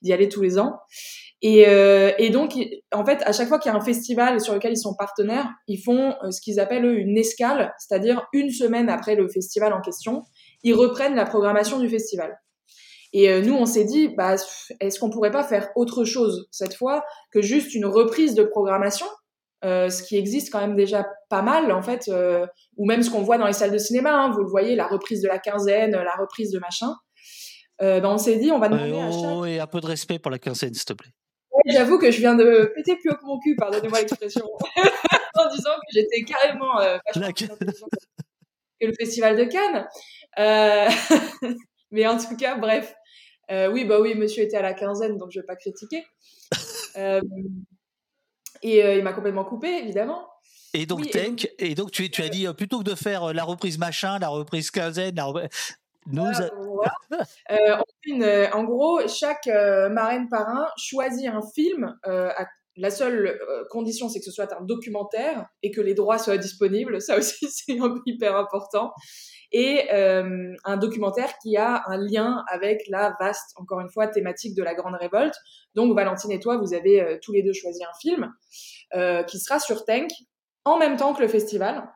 d'y 0.04 0.14
aller 0.14 0.30
tous 0.30 0.44
les 0.44 0.60
ans. 0.60 0.78
Et, 1.42 1.66
et 2.18 2.30
donc 2.32 2.54
en 2.92 3.06
fait, 3.06 3.22
à 3.24 3.32
chaque 3.32 3.48
fois 3.48 3.60
qu'il 3.60 3.72
y 3.72 3.76
a 3.76 3.78
un 3.78 3.84
festival 3.84 4.40
sur 4.40 4.54
lequel 4.54 4.72
ils 4.72 4.80
sont 4.80 4.96
partenaires, 4.96 5.48
ils 5.68 5.78
font 5.78 6.16
ce 6.32 6.42
qu'ils 6.42 6.60
appellent 6.60 6.86
eux 6.86 6.98
une 6.98 7.18
escale, 7.18 7.74
c'est-à-dire 7.78 8.26
une 8.34 8.50
semaine 8.50 8.90
après 8.90 9.16
le 9.16 9.28
festival 9.28 9.74
en 9.74 9.82
question, 9.82 10.24
ils 10.64 10.74
reprennent 10.74 11.14
la 11.14 11.26
programmation 11.26 11.80
du 11.80 11.88
festival. 11.88 12.40
Et 13.14 13.42
nous, 13.42 13.54
on 13.54 13.68
s'est 13.68 13.84
dit, 13.84 14.08
bah, 14.08 14.36
est-ce 14.80 15.00
qu'on 15.00 15.12
pourrait 15.12 15.32
pas 15.32 15.44
faire 15.44 15.70
autre 15.76 16.04
chose 16.04 16.48
cette 16.52 16.74
fois 16.74 17.04
que 17.32 17.42
juste 17.44 17.76
une 17.76 17.86
reprise 17.86 18.34
de 18.34 18.44
programmation, 18.44 19.06
euh, 19.66 19.90
ce 19.90 20.04
qui 20.04 20.16
existe 20.16 20.52
quand 20.52 20.62
même 20.62 20.76
déjà 20.76 21.08
pas 21.30 21.42
mal 21.42 21.72
en 21.72 21.82
fait, 21.82 22.08
euh, 22.08 22.46
ou 22.78 22.86
même 22.86 23.02
ce 23.02 23.10
qu'on 23.10 23.24
voit 23.24 23.40
dans 23.40 23.48
les 23.48 23.54
salles 23.54 23.72
de 23.72 23.80
cinéma. 23.80 24.14
hein, 24.14 24.30
vous 24.30 24.42
le 24.42 24.50
voyez, 24.50 24.76
la 24.76 24.86
reprise 24.86 25.22
de 25.24 25.28
la 25.28 25.40
quinzaine, 25.40 25.92
la 25.92 26.16
reprise 26.20 26.52
de 26.52 26.60
machin. 26.60 26.94
Euh, 27.82 28.00
ben, 28.00 28.10
on 28.10 28.18
s'est 28.20 28.38
dit, 28.38 28.52
on 28.52 28.60
va 28.60 28.70
demander 28.70 28.94
à 29.00 29.12
chaque. 29.12 29.32
Oh, 29.34 29.46
et 29.46 29.60
un 29.60 29.66
peu 29.66 29.82
de 29.82 29.88
respect 29.88 30.20
pour 30.20 30.30
la 30.30 30.38
quinzaine, 30.38 30.74
s'il 30.76 30.86
te 30.86 30.94
plaît. 30.94 31.10
Ouais, 31.52 31.74
J'avoue 31.74 31.98
que 31.98 32.12
je 32.12 32.20
viens 32.20 32.36
de 32.36 32.72
péter 32.76 32.96
plus 32.96 33.10
haut 33.10 33.16
que 33.16 33.26
mon 33.26 33.40
cul, 33.40 33.56
pardonnez-moi 33.56 34.00
l'expression, 34.00 34.46
en 35.36 35.50
disant 35.50 35.72
que 35.72 35.94
j'étais 35.94 36.22
carrément 36.22 36.78
intelligente 36.80 37.58
que 37.60 38.86
le 38.86 38.94
festival 38.94 39.36
de 39.36 39.46
Cannes. 39.46 39.88
Mais 41.92 42.06
en 42.06 42.18
tout 42.18 42.36
cas, 42.38 42.56
bref. 42.56 42.94
Oui, 43.50 43.86
bah 43.86 44.00
oui, 44.00 44.14
monsieur 44.16 44.44
était 44.44 44.58
à 44.58 44.62
la 44.62 44.74
quinzaine, 44.74 45.18
donc 45.18 45.32
je 45.32 45.40
vais 45.40 45.46
pas 45.46 45.56
critiquer. 45.56 46.04
Et 48.66 48.84
euh, 48.84 48.96
il 48.96 49.04
m'a 49.04 49.14
complètement 49.14 49.46
coupé, 49.46 49.68
évidemment. 49.78 50.28
Et 50.74 50.88
donc, 50.88 51.02
Oui, 51.02 51.08
et 51.14 51.26
Tank, 51.26 51.48
et 51.60 51.76
donc 51.76 51.92
tu, 51.92 52.10
tu 52.10 52.24
as 52.24 52.30
dit, 52.30 52.48
euh, 52.48 52.54
plutôt 52.54 52.80
que 52.80 52.84
de 52.84 52.96
faire 52.96 53.26
euh, 53.26 53.34
la 53.34 53.44
reprise 53.44 53.78
machin, 53.78 54.18
la 54.18 54.28
reprise 54.30 54.72
quinzaine, 54.72 55.16
la 55.16 55.26
reprise- 55.26 55.50
nous, 56.08 56.24
Voilà, 56.24 56.50
voilà. 56.58 56.94
Euh, 57.52 57.76
on 57.78 57.84
fait 57.84 58.10
une- 58.10 58.50
en 58.54 58.64
gros, 58.64 59.08
chaque 59.08 59.46
marraine 59.92 60.30
parrain 60.30 60.68
choisit 60.78 61.28
un 61.30 61.42
film. 61.54 61.96
à- 62.04 62.48
la 62.78 62.90
seule 62.90 63.40
condition, 63.70 64.10
c'est 64.10 64.20
que 64.20 64.26
ce 64.26 64.32
soit 64.32 64.52
un 64.60 64.62
documentaire 64.66 65.46
et 65.64 65.72
que 65.72 65.80
les 65.80 65.94
droits 65.94 66.18
soient 66.18 66.38
disponibles. 66.38 67.02
Ça 67.02 67.18
aussi, 67.18 67.48
c'est 67.50 67.78
hyper 68.06 68.36
important. 68.36 68.92
Et 69.58 69.88
euh, 69.94 70.54
un 70.66 70.76
documentaire 70.76 71.38
qui 71.42 71.56
a 71.56 71.84
un 71.88 71.96
lien 71.96 72.44
avec 72.52 72.84
la 72.90 73.16
vaste, 73.22 73.54
encore 73.56 73.80
une 73.80 73.90
fois, 73.90 74.06
thématique 74.06 74.54
de 74.54 74.62
la 74.62 74.76
Grande 74.76 74.96
Révolte. 74.96 75.34
Donc, 75.76 75.96
Valentine 75.96 76.34
et 76.34 76.42
toi, 76.42 76.58
vous 76.58 76.74
avez 76.74 77.02
euh, 77.02 77.18
tous 77.22 77.32
les 77.32 77.42
deux 77.42 77.54
choisi 77.54 77.82
un 77.82 77.98
film 78.02 78.34
euh, 78.96 79.24
qui 79.24 79.40
sera 79.40 79.62
sur 79.62 79.86
Tank 79.86 80.10
en 80.66 80.78
même 80.78 80.98
temps 80.98 81.14
que 81.14 81.22
le 81.22 81.30
festival, 81.30 81.90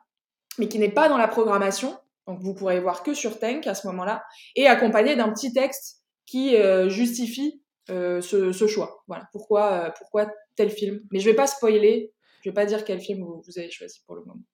mais 0.56 0.68
qui 0.68 0.78
n'est 0.78 0.90
pas 0.90 1.10
dans 1.10 1.18
la 1.18 1.28
programmation. 1.28 1.98
Donc 2.26 2.40
vous 2.40 2.54
pourrez 2.54 2.80
voir 2.80 3.02
que 3.02 3.12
sur 3.12 3.38
Tank 3.38 3.66
à 3.66 3.74
ce 3.74 3.86
moment-là, 3.88 4.24
et 4.56 4.66
accompagné 4.66 5.14
d'un 5.14 5.30
petit 5.30 5.52
texte 5.52 6.00
qui 6.24 6.56
justifie 6.86 7.60
ce, 7.88 8.66
choix. 8.68 9.02
Voilà, 9.08 9.24
pourquoi, 9.32 9.92
pourquoi 9.98 10.30
tel 10.54 10.70
film? 10.70 11.00
Mais 11.10 11.18
je 11.18 11.28
vais 11.28 11.34
pas 11.34 11.48
spoiler, 11.48 12.12
je 12.42 12.50
vais 12.50 12.54
pas 12.54 12.66
dire 12.66 12.84
quel 12.84 13.00
film 13.00 13.24
vous 13.24 13.58
avez 13.58 13.70
choisi 13.70 14.00
pour 14.06 14.14
le 14.14 14.22
moment. 14.22 14.44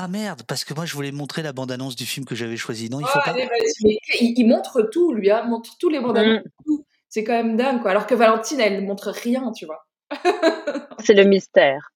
Ah 0.00 0.06
merde, 0.06 0.42
parce 0.46 0.64
que 0.64 0.74
moi 0.74 0.84
je 0.86 0.94
voulais 0.94 1.10
montrer 1.10 1.42
la 1.42 1.52
bande-annonce 1.52 1.96
du 1.96 2.06
film 2.06 2.24
que 2.24 2.34
j'avais 2.36 2.56
choisi. 2.56 2.88
Non, 2.88 3.00
il 3.00 3.04
Oh, 3.04 3.08
faut 3.12 3.18
pas. 3.18 3.30
allez, 3.32 3.46
vas-y. 3.46 3.84
Mais 3.84 3.98
il, 4.20 4.34
il 4.38 4.46
montre 4.46 4.82
tout, 4.82 5.12
lui, 5.12 5.28
hein, 5.30 5.42
montre 5.44 5.76
tous 5.78 5.88
les 5.88 5.98
bandes 5.98 6.16
annonces, 6.18 6.44
tout. 6.64 6.86
C'est 7.08 7.24
quand 7.24 7.32
même 7.32 7.56
dingue, 7.56 7.82
quoi. 7.82 7.90
Alors 7.90 8.06
que 8.06 8.14
Valentine, 8.14 8.60
elle 8.60 8.80
ne 8.82 8.86
montre 8.86 9.10
rien, 9.10 9.50
tu 9.52 9.66
vois. 9.66 9.84
C'est 11.04 11.14
le 11.14 11.24
mystère. 11.24 11.90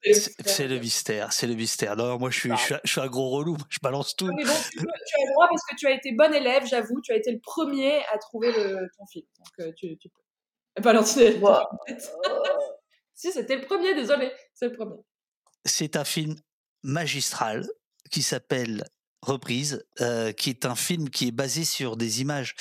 C'est 0.45 0.67
le 0.67 0.79
mystère, 0.79 1.33
c'est 1.33 1.47
le 1.47 1.55
mystère. 1.55 1.97
Non, 1.97 2.19
moi 2.19 2.31
je 2.31 2.39
suis, 2.41 2.51
je 2.51 2.57
suis, 2.57 2.75
un- 2.75 2.81
je 2.85 2.91
suis 2.91 3.01
un 3.01 3.07
gros 3.07 3.31
relou, 3.31 3.57
je 3.69 3.79
balance 3.83 4.15
tout. 4.17 4.27
Mais 4.37 4.45
bon, 4.45 4.53
tu, 4.71 4.79
peux- 4.79 4.85
tu 4.87 5.15
as 5.23 5.25
le 5.27 5.33
droit 5.33 5.47
parce 5.49 5.63
que 5.71 5.77
tu 5.77 5.87
as 5.87 5.93
été 5.93 6.13
bon 6.13 6.33
élève, 6.35 6.65
j'avoue. 6.67 7.01
Tu 7.03 7.13
as 7.13 7.17
été 7.17 7.31
le 7.33 7.39
premier 7.41 8.05
à 8.13 8.19
trouver 8.19 8.53
le, 8.53 8.89
ton 8.99 9.07
film. 9.07 9.25
Donc, 9.39 9.67
euh, 9.67 9.73
tu, 9.77 9.97
tu 9.99 10.09
peux. 10.09 10.83
Valentine, 10.83 11.41
Wow. 11.41 11.59
si, 13.15 13.33
c'était 13.33 13.57
le 13.57 13.63
premier, 13.63 13.95
désolé. 13.95 14.31
C'est 14.55 14.69
le 14.69 14.73
premier. 14.77 14.97
C'est 15.65 15.97
un 15.97 16.05
film 16.05 16.35
magistral 16.83 17.67
qui 18.13 18.23
s'appelle 18.23 18.85
Reprise, 19.23 19.87
euh, 20.01 20.33
qui 20.33 20.51
est 20.51 20.67
un 20.67 20.75
film 20.75 21.09
qui 21.09 21.29
est 21.29 21.33
basé 21.33 21.63
sur 21.65 21.97
des 21.97 22.21
images 22.21 22.57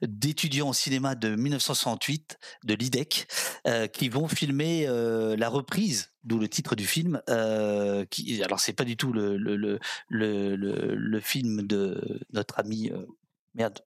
d'étudiants 0.00 0.68
au 0.68 0.72
cinéma 0.72 1.16
de 1.16 1.34
1968 1.34 2.38
de 2.62 2.74
l'IDEC 2.74 3.26
euh, 3.66 3.88
qui 3.88 4.08
vont 4.08 4.28
filmer 4.28 4.86
euh, 4.86 5.36
la 5.36 5.48
reprise, 5.48 6.12
d'où 6.22 6.38
le 6.38 6.48
titre 6.48 6.76
du 6.76 6.86
film. 6.86 7.20
Qui, 8.10 8.42
alors 8.44 8.60
c'est 8.60 8.74
pas 8.74 8.84
du 8.84 8.96
tout 8.96 9.12
le, 9.12 9.36
le, 9.36 9.56
le, 9.56 10.54
le, 10.56 11.20
film 11.20 11.66
de 11.66 12.20
notre 12.32 12.60
ami 12.60 12.92
merde 13.54 13.80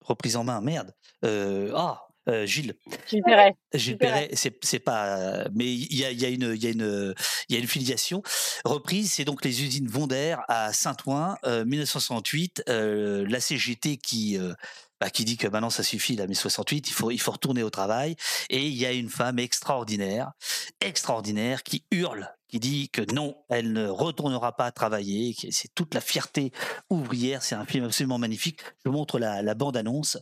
reprise 0.00 0.36
en 0.36 0.44
main 0.44 0.62
merde 0.62 0.94
ah 1.22 2.05
euh, 2.28 2.46
Gilles 2.46 2.74
Gilles 3.08 3.22
Perret. 3.24 3.54
Gilles 3.74 3.98
Perret. 3.98 4.30
C'est 4.34 4.78
pas, 4.80 5.48
mais 5.54 5.66
il 5.72 5.96
y 5.96 6.04
a, 6.04 6.10
il 6.10 6.20
y 6.20 6.24
a 6.24 6.28
une, 6.28 6.52
il 6.54 6.62
y 6.62 6.66
a 6.66 6.70
une, 6.70 7.14
il 7.48 7.54
y 7.54 7.58
a 7.58 7.60
une 7.60 7.68
filiation. 7.68 8.22
Reprise, 8.64 9.12
c'est 9.12 9.24
donc 9.24 9.44
les 9.44 9.62
usines 9.62 9.88
Vondair 9.88 10.42
à 10.48 10.72
Saint-Ouen, 10.72 11.36
euh, 11.44 11.64
1968. 11.64 12.64
euh, 12.68 13.26
la 13.28 13.40
CGT 13.40 13.96
qui, 13.96 14.38
euh, 14.38 14.54
bah, 15.00 15.10
qui 15.10 15.24
dit 15.24 15.36
que 15.36 15.46
maintenant 15.48 15.70
ça 15.70 15.82
suffit, 15.82 16.16
la 16.16 16.26
mai 16.26 16.34
68, 16.34 16.88
il 16.88 16.92
faut, 16.92 17.10
il 17.10 17.18
faut 17.20 17.32
retourner 17.32 17.62
au 17.62 17.70
travail. 17.70 18.16
Et 18.50 18.66
il 18.66 18.74
y 18.74 18.86
a 18.86 18.92
une 18.92 19.08
femme 19.10 19.38
extraordinaire, 19.38 20.32
extraordinaire, 20.80 21.62
qui 21.62 21.84
hurle, 21.90 22.28
qui 22.48 22.60
dit 22.60 22.88
que 22.90 23.02
non, 23.12 23.36
elle 23.48 23.72
ne 23.72 23.88
retournera 23.88 24.56
pas 24.56 24.70
travailler. 24.72 25.34
C'est 25.50 25.74
toute 25.74 25.94
la 25.94 26.00
fierté 26.00 26.52
ouvrière. 26.90 27.42
C'est 27.42 27.54
un 27.54 27.66
film 27.66 27.84
absolument 27.84 28.18
magnifique. 28.18 28.60
Je 28.84 28.90
vous 28.90 28.96
montre 28.96 29.18
la, 29.18 29.42
la 29.42 29.54
bande-annonce. 29.54 30.18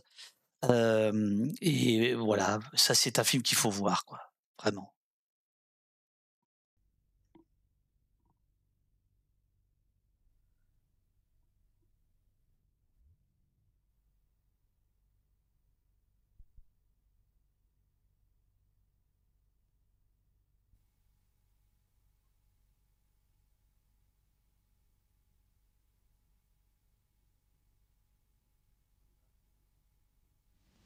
Et 1.61 2.13
voilà, 2.15 2.59
ça 2.73 2.95
c'est 2.95 3.19
un 3.19 3.23
film 3.23 3.43
qu'il 3.43 3.57
faut 3.57 3.69
voir, 3.69 4.05
quoi. 4.05 4.19
Vraiment. 4.61 4.94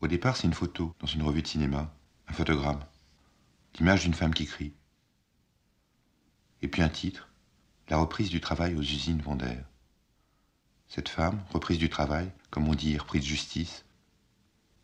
Départ, 0.09 0.35
c'est 0.35 0.47
une 0.47 0.53
photo 0.53 0.93
dans 0.99 1.07
une 1.07 1.23
revue 1.23 1.41
de 1.41 1.47
cinéma, 1.47 1.93
un 2.27 2.33
photogramme, 2.33 2.83
l'image 3.77 4.03
d'une 4.03 4.13
femme 4.13 4.33
qui 4.33 4.45
crie. 4.45 4.73
Et 6.61 6.67
puis 6.67 6.81
un 6.81 6.89
titre, 6.89 7.29
la 7.87 7.97
reprise 7.97 8.29
du 8.29 8.41
travail 8.41 8.75
aux 8.75 8.81
usines 8.81 9.21
Vondair. 9.21 9.63
Cette 10.87 11.07
femme, 11.07 11.41
reprise 11.51 11.77
du 11.77 11.89
travail, 11.89 12.29
comme 12.49 12.67
on 12.67 12.75
dit, 12.75 12.97
reprise 12.97 13.21
de 13.21 13.27
justice. 13.27 13.85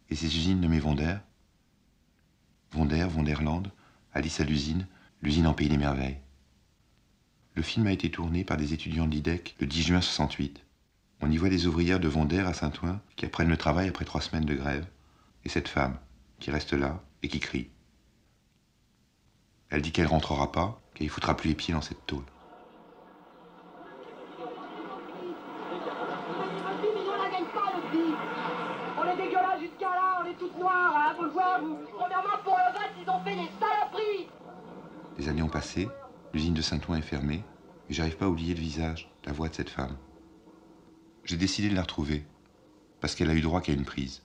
Et 0.09 0.15
ces 0.15 0.27
usines 0.27 0.61
nommées 0.61 0.79
Vondair 0.79 1.21
Vondair, 2.71 3.09
Vonderland, 3.09 3.71
Alice 4.13 4.39
à 4.39 4.43
l'usine, 4.43 4.87
l'usine 5.21 5.47
en 5.47 5.53
pays 5.53 5.69
des 5.69 5.77
merveilles. 5.77 6.19
Le 7.55 7.63
film 7.63 7.87
a 7.87 7.91
été 7.91 8.11
tourné 8.11 8.43
par 8.43 8.57
des 8.57 8.73
étudiants 8.73 9.07
de 9.07 9.11
l'IDEC 9.11 9.55
le 9.59 9.65
10 9.65 9.81
juin 9.83 10.01
68. 10.01 10.63
On 11.21 11.31
y 11.31 11.37
voit 11.37 11.49
des 11.49 11.67
ouvrières 11.67 11.99
de 11.99 12.07
Vondair 12.07 12.47
à 12.47 12.53
Saint-Ouen 12.53 13.01
qui 13.15 13.25
apprennent 13.25 13.49
le 13.49 13.57
travail 13.57 13.87
après 13.87 14.05
trois 14.05 14.21
semaines 14.21 14.45
de 14.45 14.55
grève, 14.55 14.85
et 15.45 15.49
cette 15.49 15.67
femme 15.67 15.97
qui 16.39 16.51
reste 16.51 16.73
là 16.73 17.01
et 17.23 17.27
qui 17.27 17.39
crie. 17.39 17.69
Elle 19.69 19.81
dit 19.81 19.91
qu'elle 19.91 20.07
rentrera 20.07 20.51
pas, 20.51 20.81
qu'elle 20.93 21.09
foutra 21.09 21.37
plus 21.37 21.49
les 21.49 21.55
pieds 21.55 21.73
dans 21.73 21.81
cette 21.81 22.05
tôle. 22.05 22.23
Les 35.17 35.29
années 35.29 35.41
ont 35.41 35.49
passé, 35.49 35.87
l'usine 36.33 36.53
de 36.53 36.61
Saint-Ouen 36.61 36.97
est 36.97 37.01
fermée, 37.01 37.43
et 37.89 37.93
j'arrive 37.93 38.17
pas 38.17 38.25
à 38.25 38.29
oublier 38.29 38.53
le 38.53 38.59
visage, 38.59 39.09
la 39.25 39.31
voix 39.31 39.49
de 39.49 39.55
cette 39.55 39.69
femme. 39.69 39.95
J'ai 41.23 41.37
décidé 41.37 41.69
de 41.69 41.75
la 41.75 41.81
retrouver, 41.81 42.25
parce 42.99 43.15
qu'elle 43.15 43.29
a 43.29 43.33
eu 43.33 43.41
droit 43.41 43.61
qu'à 43.61 43.73
une 43.73 43.85
prise, 43.85 44.24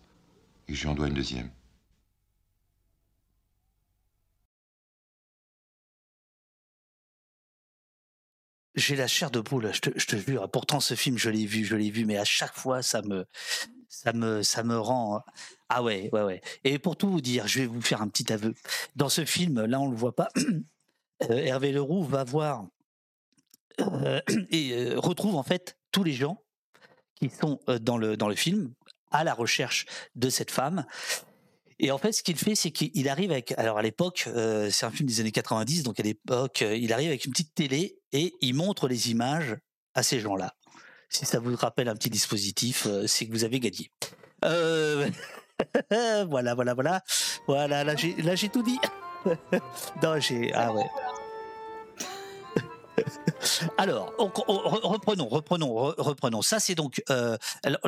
et 0.70 0.74
je 0.74 0.88
lui 0.88 0.94
dois 0.94 1.08
une 1.08 1.14
deuxième. 1.14 1.50
J'ai 8.76 8.94
la 8.96 9.08
chair 9.08 9.30
de 9.30 9.40
poule, 9.40 9.72
je 9.74 9.80
te, 9.80 10.16
jure. 10.16 10.48
Pourtant, 10.50 10.80
ce 10.80 10.94
film, 10.94 11.18
je 11.18 11.28
l'ai 11.28 11.44
vu, 11.44 11.64
je 11.64 11.74
l'ai 11.74 11.90
vu, 11.90 12.04
mais 12.06 12.16
à 12.16 12.24
chaque 12.24 12.54
fois, 12.54 12.82
ça 12.82 13.02
me, 13.02 13.26
ça 13.88 14.12
me, 14.12 14.42
ça 14.42 14.62
me 14.62 14.78
rend. 14.78 15.22
Ah 15.68 15.82
ouais, 15.82 16.08
ouais, 16.12 16.22
ouais. 16.22 16.40
Et 16.64 16.78
pour 16.78 16.96
tout 16.96 17.10
vous 17.10 17.20
dire, 17.20 17.48
je 17.48 17.60
vais 17.60 17.66
vous 17.66 17.82
faire 17.82 18.00
un 18.00 18.08
petit 18.08 18.32
aveu. 18.32 18.54
Dans 18.94 19.08
ce 19.08 19.24
film, 19.24 19.64
là, 19.64 19.80
on 19.80 19.90
le 19.90 19.96
voit 19.96 20.14
pas. 20.14 20.28
euh, 21.30 21.36
Hervé 21.36 21.72
Leroux 21.72 22.04
va 22.04 22.22
voir 22.22 22.64
euh, 23.80 24.20
et 24.50 24.72
euh, 24.72 24.98
retrouve 24.98 25.34
en 25.34 25.42
fait 25.42 25.76
tous 25.90 26.04
les 26.04 26.12
gens 26.12 26.42
qui 27.16 27.28
sont 27.28 27.60
dans 27.82 27.98
le 27.98 28.16
dans 28.16 28.28
le 28.28 28.34
film 28.34 28.72
à 29.10 29.24
la 29.24 29.34
recherche 29.34 29.86
de 30.14 30.30
cette 30.30 30.50
femme. 30.50 30.84
Et 31.82 31.90
en 31.90 31.98
fait, 31.98 32.12
ce 32.12 32.22
qu'il 32.22 32.36
fait, 32.36 32.54
c'est 32.54 32.70
qu'il 32.70 33.08
arrive 33.08 33.30
avec. 33.30 33.52
Alors 33.56 33.78
à 33.78 33.82
l'époque, 33.82 34.24
euh, 34.26 34.68
c'est 34.70 34.84
un 34.84 34.90
film 34.90 35.08
des 35.08 35.20
années 35.20 35.32
90, 35.32 35.82
donc 35.82 35.98
à 35.98 36.02
l'époque, 36.02 36.60
euh, 36.60 36.76
il 36.76 36.92
arrive 36.92 37.08
avec 37.08 37.24
une 37.24 37.32
petite 37.32 37.54
télé 37.54 37.98
et 38.12 38.34
il 38.42 38.54
montre 38.54 38.86
les 38.86 39.10
images 39.10 39.56
à 39.94 40.02
ces 40.02 40.20
gens-là. 40.20 40.54
Si 41.08 41.24
ça 41.24 41.40
vous 41.40 41.56
rappelle 41.56 41.88
un 41.88 41.94
petit 41.94 42.10
dispositif, 42.10 42.86
euh, 42.86 43.06
c'est 43.06 43.26
que 43.26 43.32
vous 43.32 43.44
avez 43.44 43.60
gagné. 43.60 43.90
Voilà, 45.90 46.54
voilà, 46.54 46.72
voilà. 46.72 47.02
Voilà, 47.46 47.84
là, 47.84 47.94
j'ai 47.94 48.48
tout 48.48 48.62
dit. 48.62 48.78
non, 50.02 50.18
j'ai. 50.18 50.50
Ah 50.54 50.72
ouais. 50.72 50.86
Alors, 53.78 54.12
on- 54.18 54.30
on- 54.48 54.56
re- 54.56 54.86
reprenons, 54.86 55.28
reprenons, 55.28 55.68
re- 55.68 55.94
reprenons. 55.98 56.42
Ça, 56.42 56.60
c'est 56.60 56.74
donc, 56.74 57.02
euh, 57.10 57.36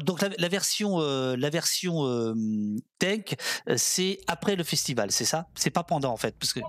donc 0.03 0.23
la, 0.39 0.49
version, 0.49 0.99
la 0.99 1.51
version 1.51 2.05
euh, 2.07 2.25
euh, 3.05 3.75
c'est 3.77 4.19
après 4.27 4.57
le 4.57 4.65
festival, 4.65 5.11
c'est 5.11 5.25
ça? 5.25 5.47
C'est 5.55 5.71
pas 5.71 5.83
pendant 5.83 6.13
en 6.13 6.17
fait, 6.17 6.35
parce 6.39 6.53
que 6.53 6.61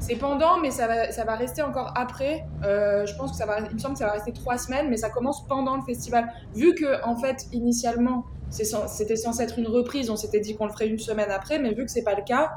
C'est 0.00 0.16
pendant, 0.16 0.58
mais 0.58 0.70
ça 0.70 0.86
va, 0.86 1.12
ça 1.12 1.24
va 1.24 1.36
rester 1.36 1.62
encore 1.62 1.92
après. 1.96 2.44
Je 2.62 3.16
pense 3.16 3.32
que 3.32 3.36
ça 3.36 3.46
va, 3.46 3.60
il 3.60 3.74
me 3.74 3.78
semble 3.78 3.94
que 3.94 3.98
ça 4.00 4.06
va 4.06 4.12
rester 4.12 4.32
trois 4.32 4.58
semaines, 4.58 4.88
mais 4.88 4.96
ça 4.96 5.10
commence 5.10 5.46
pendant 5.46 5.76
le 5.76 5.82
festival. 5.82 6.32
Vu 6.54 6.74
que, 6.74 7.04
en 7.04 7.16
fait, 7.16 7.46
initialement, 7.52 8.24
c'était 8.50 9.16
censé 9.16 9.42
être 9.42 9.58
une 9.58 9.68
reprise, 9.68 10.08
on 10.10 10.16
s'était 10.16 10.40
dit 10.40 10.56
qu'on 10.56 10.66
le 10.66 10.72
ferait 10.72 10.88
une 10.88 10.98
semaine 10.98 11.30
après, 11.30 11.58
mais 11.58 11.74
vu 11.74 11.84
que 11.84 11.90
c'est 11.90 12.02
pas 12.02 12.14
le 12.14 12.22
cas, 12.22 12.52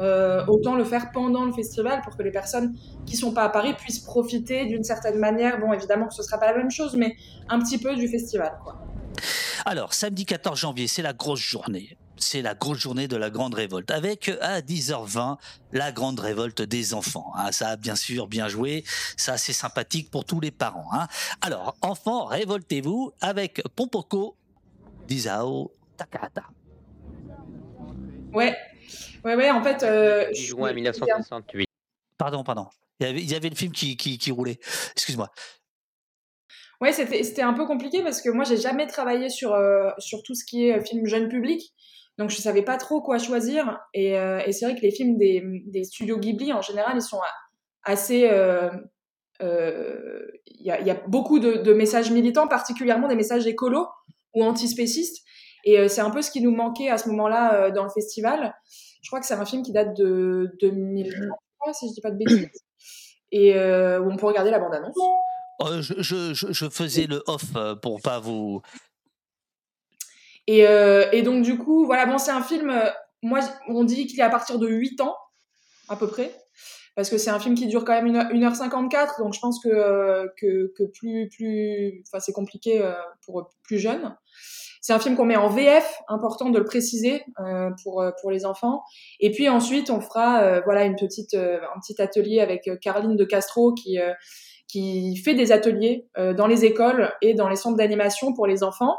euh, 0.00 0.44
autant 0.46 0.74
le 0.74 0.84
faire 0.84 1.10
pendant 1.12 1.44
le 1.44 1.52
festival 1.52 2.00
pour 2.02 2.16
que 2.16 2.22
les 2.22 2.30
personnes 2.32 2.74
qui 3.06 3.16
sont 3.16 3.32
pas 3.32 3.44
à 3.44 3.48
Paris 3.48 3.74
puissent 3.74 4.00
profiter 4.00 4.66
d'une 4.66 4.84
certaine 4.84 5.18
manière. 5.18 5.60
Bon, 5.60 5.72
évidemment 5.72 6.06
que 6.08 6.14
ce 6.14 6.22
sera 6.22 6.38
pas 6.38 6.50
la 6.50 6.56
même 6.58 6.70
chose, 6.70 6.96
mais 6.96 7.14
un 7.48 7.58
petit 7.60 7.78
peu 7.78 7.94
du 7.94 8.08
festival, 8.08 8.52
quoi. 8.62 8.80
Alors, 9.66 9.94
samedi 9.94 10.26
14 10.26 10.58
janvier, 10.58 10.86
c'est 10.88 11.00
la 11.02 11.12
grosse 11.12 11.40
journée. 11.40 11.96
C'est 12.16 12.42
la 12.42 12.54
grosse 12.54 12.78
journée 12.78 13.08
de 13.08 13.16
la 13.16 13.30
grande 13.30 13.54
révolte. 13.54 13.90
Avec 13.90 14.28
euh, 14.28 14.36
à 14.40 14.60
10h20 14.60 15.36
la 15.72 15.90
grande 15.90 16.20
révolte 16.20 16.62
des 16.62 16.94
enfants. 16.94 17.32
hein. 17.36 17.50
Ça, 17.50 17.76
bien 17.76 17.96
sûr, 17.96 18.26
bien 18.28 18.48
joué. 18.48 18.84
Ça, 19.16 19.36
c'est 19.36 19.52
sympathique 19.52 20.10
pour 20.10 20.24
tous 20.24 20.38
les 20.40 20.50
parents. 20.50 20.88
hein. 20.92 21.08
Alors, 21.40 21.76
enfants, 21.82 22.26
révoltez-vous 22.26 23.12
avec 23.20 23.62
Pompoko, 23.74 24.36
Dizao, 25.08 25.72
Takahata. 25.96 26.42
Ouais, 28.32 28.56
ouais, 29.24 29.36
ouais, 29.36 29.50
en 29.50 29.62
fait. 29.62 29.82
Euh, 29.82 30.30
10 30.32 30.40
juin 30.46 30.72
1968. 30.72 31.68
Pardon, 32.18 32.44
pardon. 32.44 32.66
Il 33.00 33.06
y 33.06 33.10
avait, 33.10 33.20
il 33.20 33.30
y 33.30 33.34
avait 33.34 33.48
le 33.48 33.56
film 33.56 33.72
qui, 33.72 33.96
qui, 33.96 34.18
qui 34.18 34.30
roulait. 34.30 34.58
Excuse-moi. 34.92 35.30
Ouais, 36.80 36.92
c'était 36.92 37.22
c'était 37.22 37.42
un 37.42 37.52
peu 37.54 37.66
compliqué 37.66 38.02
parce 38.02 38.20
que 38.20 38.30
moi, 38.30 38.44
j'ai 38.44 38.56
jamais 38.56 38.86
travaillé 38.86 39.28
sur, 39.28 39.52
euh, 39.54 39.90
sur 39.98 40.22
tout 40.22 40.34
ce 40.34 40.44
qui 40.44 40.68
est 40.68 40.78
euh, 40.78 40.82
film 40.84 41.06
jeune 41.06 41.28
public. 41.28 41.72
Donc, 42.18 42.30
je 42.30 42.36
savais 42.36 42.62
pas 42.62 42.76
trop 42.76 43.00
quoi 43.02 43.18
choisir. 43.18 43.80
Et, 43.94 44.16
euh, 44.18 44.40
et 44.46 44.52
c'est 44.52 44.66
vrai 44.66 44.74
que 44.76 44.80
les 44.82 44.90
films 44.92 45.16
des, 45.16 45.42
des 45.66 45.84
studios 45.84 46.18
Ghibli, 46.18 46.52
en 46.52 46.62
général, 46.62 46.92
ils 46.96 47.02
sont 47.02 47.18
a- 47.20 47.90
assez. 47.92 48.28
euh, 48.30 48.70
euh, 49.42 50.26
Il 50.46 50.66
y, 50.66 50.70
a, 50.70 50.80
il 50.80 50.86
y 50.86 50.90
a 50.90 50.94
beaucoup 51.08 51.38
de, 51.40 51.54
de 51.54 51.72
messages 51.72 52.10
militants, 52.10 52.46
particulièrement 52.48 53.08
des 53.08 53.16
messages 53.16 53.46
écolos 53.46 53.88
ou 54.34 54.44
antispécistes. 54.44 55.24
Et 55.64 55.78
euh, 55.78 55.88
c'est 55.88 56.02
un 56.02 56.10
peu 56.10 56.22
ce 56.22 56.30
qui 56.30 56.40
nous 56.42 56.54
manquait 56.54 56.88
à 56.90 56.98
ce 56.98 57.08
moment-là 57.08 57.54
euh, 57.54 57.70
dans 57.70 57.84
le 57.84 57.90
festival. 57.90 58.54
Je 59.04 59.10
crois 59.10 59.20
que 59.20 59.26
c'est 59.26 59.34
un 59.34 59.44
film 59.44 59.62
qui 59.62 59.70
date 59.70 59.94
de 59.96 60.56
2003, 60.60 61.74
si 61.74 61.88
je 61.88 61.92
dis 61.92 62.00
pas 62.00 62.10
de 62.10 62.16
bêtises. 62.16 62.48
Et 63.32 63.54
euh, 63.54 64.00
où 64.00 64.10
on 64.10 64.16
peut 64.16 64.26
regarder 64.26 64.50
la 64.50 64.58
bande-annonce. 64.58 64.96
Euh, 65.60 65.82
je, 65.82 65.94
je, 65.98 66.34
je, 66.34 66.52
je 66.52 66.68
faisais 66.70 67.06
le 67.06 67.22
off 67.26 67.44
euh, 67.54 67.74
pour 67.74 68.00
pas 68.00 68.18
vous. 68.18 68.62
Et, 70.46 70.66
euh, 70.66 71.06
et 71.12 71.22
donc, 71.22 71.42
du 71.42 71.58
coup, 71.58 71.84
voilà, 71.84 72.06
bon, 72.06 72.16
c'est 72.16 72.30
un 72.30 72.42
film, 72.42 72.70
euh, 72.70 72.88
moi, 73.22 73.40
on 73.68 73.84
dit 73.84 74.06
qu'il 74.06 74.18
est 74.20 74.24
à 74.24 74.30
partir 74.30 74.58
de 74.58 74.68
8 74.68 75.00
ans, 75.02 75.16
à 75.88 75.96
peu 75.96 76.06
près, 76.06 76.34
parce 76.94 77.10
que 77.10 77.18
c'est 77.18 77.30
un 77.30 77.40
film 77.40 77.54
qui 77.54 77.66
dure 77.66 77.84
quand 77.84 78.00
même 78.00 78.12
1h54, 78.12 79.18
donc 79.18 79.34
je 79.34 79.40
pense 79.40 79.62
que, 79.62 80.30
que, 80.38 80.72
que 80.76 80.84
plus, 80.84 81.28
plus, 81.28 82.02
enfin, 82.06 82.20
c'est 82.20 82.32
compliqué 82.32 82.82
pour 83.24 83.50
plus 83.62 83.78
jeunes. 83.78 84.16
C'est 84.84 84.92
un 84.92 84.98
film 84.98 85.16
qu'on 85.16 85.24
met 85.24 85.36
en 85.36 85.48
VF, 85.48 86.02
important 86.08 86.50
de 86.50 86.58
le 86.58 86.64
préciser 86.66 87.24
euh, 87.40 87.70
pour 87.82 88.02
euh, 88.02 88.10
pour 88.20 88.30
les 88.30 88.44
enfants. 88.44 88.82
Et 89.18 89.30
puis 89.30 89.48
ensuite, 89.48 89.88
on 89.88 90.02
fera 90.02 90.42
euh, 90.42 90.60
voilà 90.66 90.84
une 90.84 90.96
petite 90.96 91.32
euh, 91.32 91.58
un 91.74 91.80
petit 91.80 92.02
atelier 92.02 92.40
avec 92.40 92.68
euh, 92.68 92.76
Caroline 92.76 93.16
de 93.16 93.24
Castro 93.24 93.72
qui 93.72 93.96
qui 94.68 95.16
fait 95.16 95.34
des 95.34 95.52
ateliers 95.52 96.06
dans 96.16 96.46
les 96.46 96.66
écoles 96.66 97.14
et 97.22 97.32
dans 97.32 97.48
les 97.48 97.56
centres 97.56 97.78
d'animation 97.78 98.34
pour 98.34 98.46
les 98.46 98.62
enfants 98.62 98.94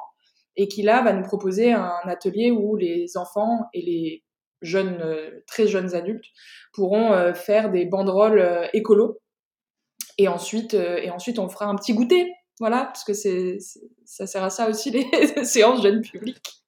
et 0.55 0.67
qui 0.67 0.81
là 0.81 1.03
va 1.03 1.13
nous 1.13 1.23
proposer 1.23 1.71
un 1.71 2.01
atelier 2.05 2.49
où 2.49 2.75
les 2.75 3.15
enfants 3.15 3.59
et 3.73 3.81
les 3.81 4.23
jeunes 4.61 5.03
très 5.45 5.67
jeunes 5.67 5.93
adultes 5.93 6.25
pourront 6.73 7.33
faire 7.36 7.69
des 7.69 7.86
banderoles 7.86 8.39
euh, 8.39 8.67
écolo 8.73 9.19
et 10.17 10.27
ensuite 10.27 10.73
et 10.73 11.11
ensuite 11.11 11.38
on 11.38 11.49
fera 11.49 11.65
un 11.65 11.75
petit 11.75 11.93
goûter 11.93 12.31
voilà 12.59 12.85
parce 12.85 13.03
que 13.03 13.13
c'est 13.13 13.57
ça 14.05 14.27
sert 14.27 14.43
à 14.43 14.49
ça 14.49 14.69
aussi 14.69 14.91
les 14.91 15.05
séances 15.45 15.81
jeunes 15.81 16.01
publics 16.01 16.64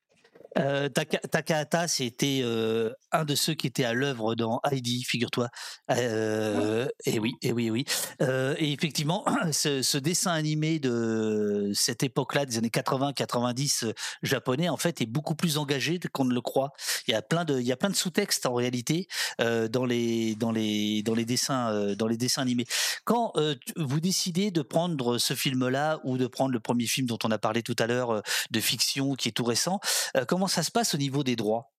Euh, 0.57 0.89
Taka- 0.89 1.19
Takahata, 1.19 1.87
c'était 1.87 2.41
euh, 2.43 2.91
un 3.11 3.25
de 3.25 3.35
ceux 3.35 3.53
qui 3.53 3.67
était 3.67 3.83
à 3.85 3.93
l'œuvre 3.93 4.35
dans 4.35 4.59
Heidi, 4.69 5.03
figure-toi. 5.03 5.49
Euh, 5.91 6.87
et 7.05 7.19
oui, 7.19 7.33
et 7.41 7.51
oui, 7.51 7.67
et 7.67 7.71
oui. 7.71 7.85
Euh, 8.21 8.55
et 8.57 8.71
effectivement, 8.71 9.25
ce, 9.51 9.81
ce 9.81 9.97
dessin 9.97 10.31
animé 10.31 10.79
de 10.79 11.71
cette 11.73 12.03
époque-là, 12.03 12.45
des 12.45 12.57
années 12.57 12.69
80-90 12.69 13.85
euh, 13.85 13.93
japonais, 14.23 14.69
en 14.69 14.77
fait, 14.77 15.01
est 15.01 15.05
beaucoup 15.05 15.35
plus 15.35 15.57
engagé 15.57 15.99
qu'on 16.11 16.25
ne 16.25 16.33
le 16.33 16.41
croit. 16.41 16.73
Il 17.07 17.11
y 17.11 17.15
a 17.15 17.21
plein 17.21 17.45
de, 17.45 17.59
il 17.59 17.65
y 17.65 17.71
a 17.71 17.77
plein 17.77 17.89
de 17.89 17.95
sous-textes 17.95 18.45
en 18.45 18.53
réalité 18.53 19.07
dans 19.39 19.85
les, 19.85 20.35
dans 20.35 20.51
les, 20.51 21.03
dans 21.03 21.13
les 21.13 21.25
dessins, 21.25 21.95
dans 21.95 22.07
les 22.07 22.17
dessins 22.17 22.41
animés. 22.41 22.65
Quand 23.05 23.33
vous 23.75 23.99
décidez 23.99 24.51
de 24.51 24.61
prendre 24.61 25.17
ce 25.17 25.33
film-là 25.33 25.99
ou 26.03 26.17
de 26.17 26.27
prendre 26.27 26.51
le 26.51 26.59
premier 26.59 26.85
film 26.87 27.07
dont 27.07 27.17
on 27.23 27.31
a 27.31 27.37
parlé 27.37 27.61
tout 27.61 27.75
à 27.79 27.87
l'heure 27.87 28.21
de 28.51 28.59
fiction 28.59 29.15
qui 29.15 29.29
est 29.29 29.31
tout 29.31 29.43
récent, 29.43 29.79
euh, 30.15 30.25
ça 30.47 30.63
se 30.63 30.71
passe 30.71 30.95
au 30.95 30.97
niveau 30.97 31.23
des 31.23 31.35
droits? 31.35 31.71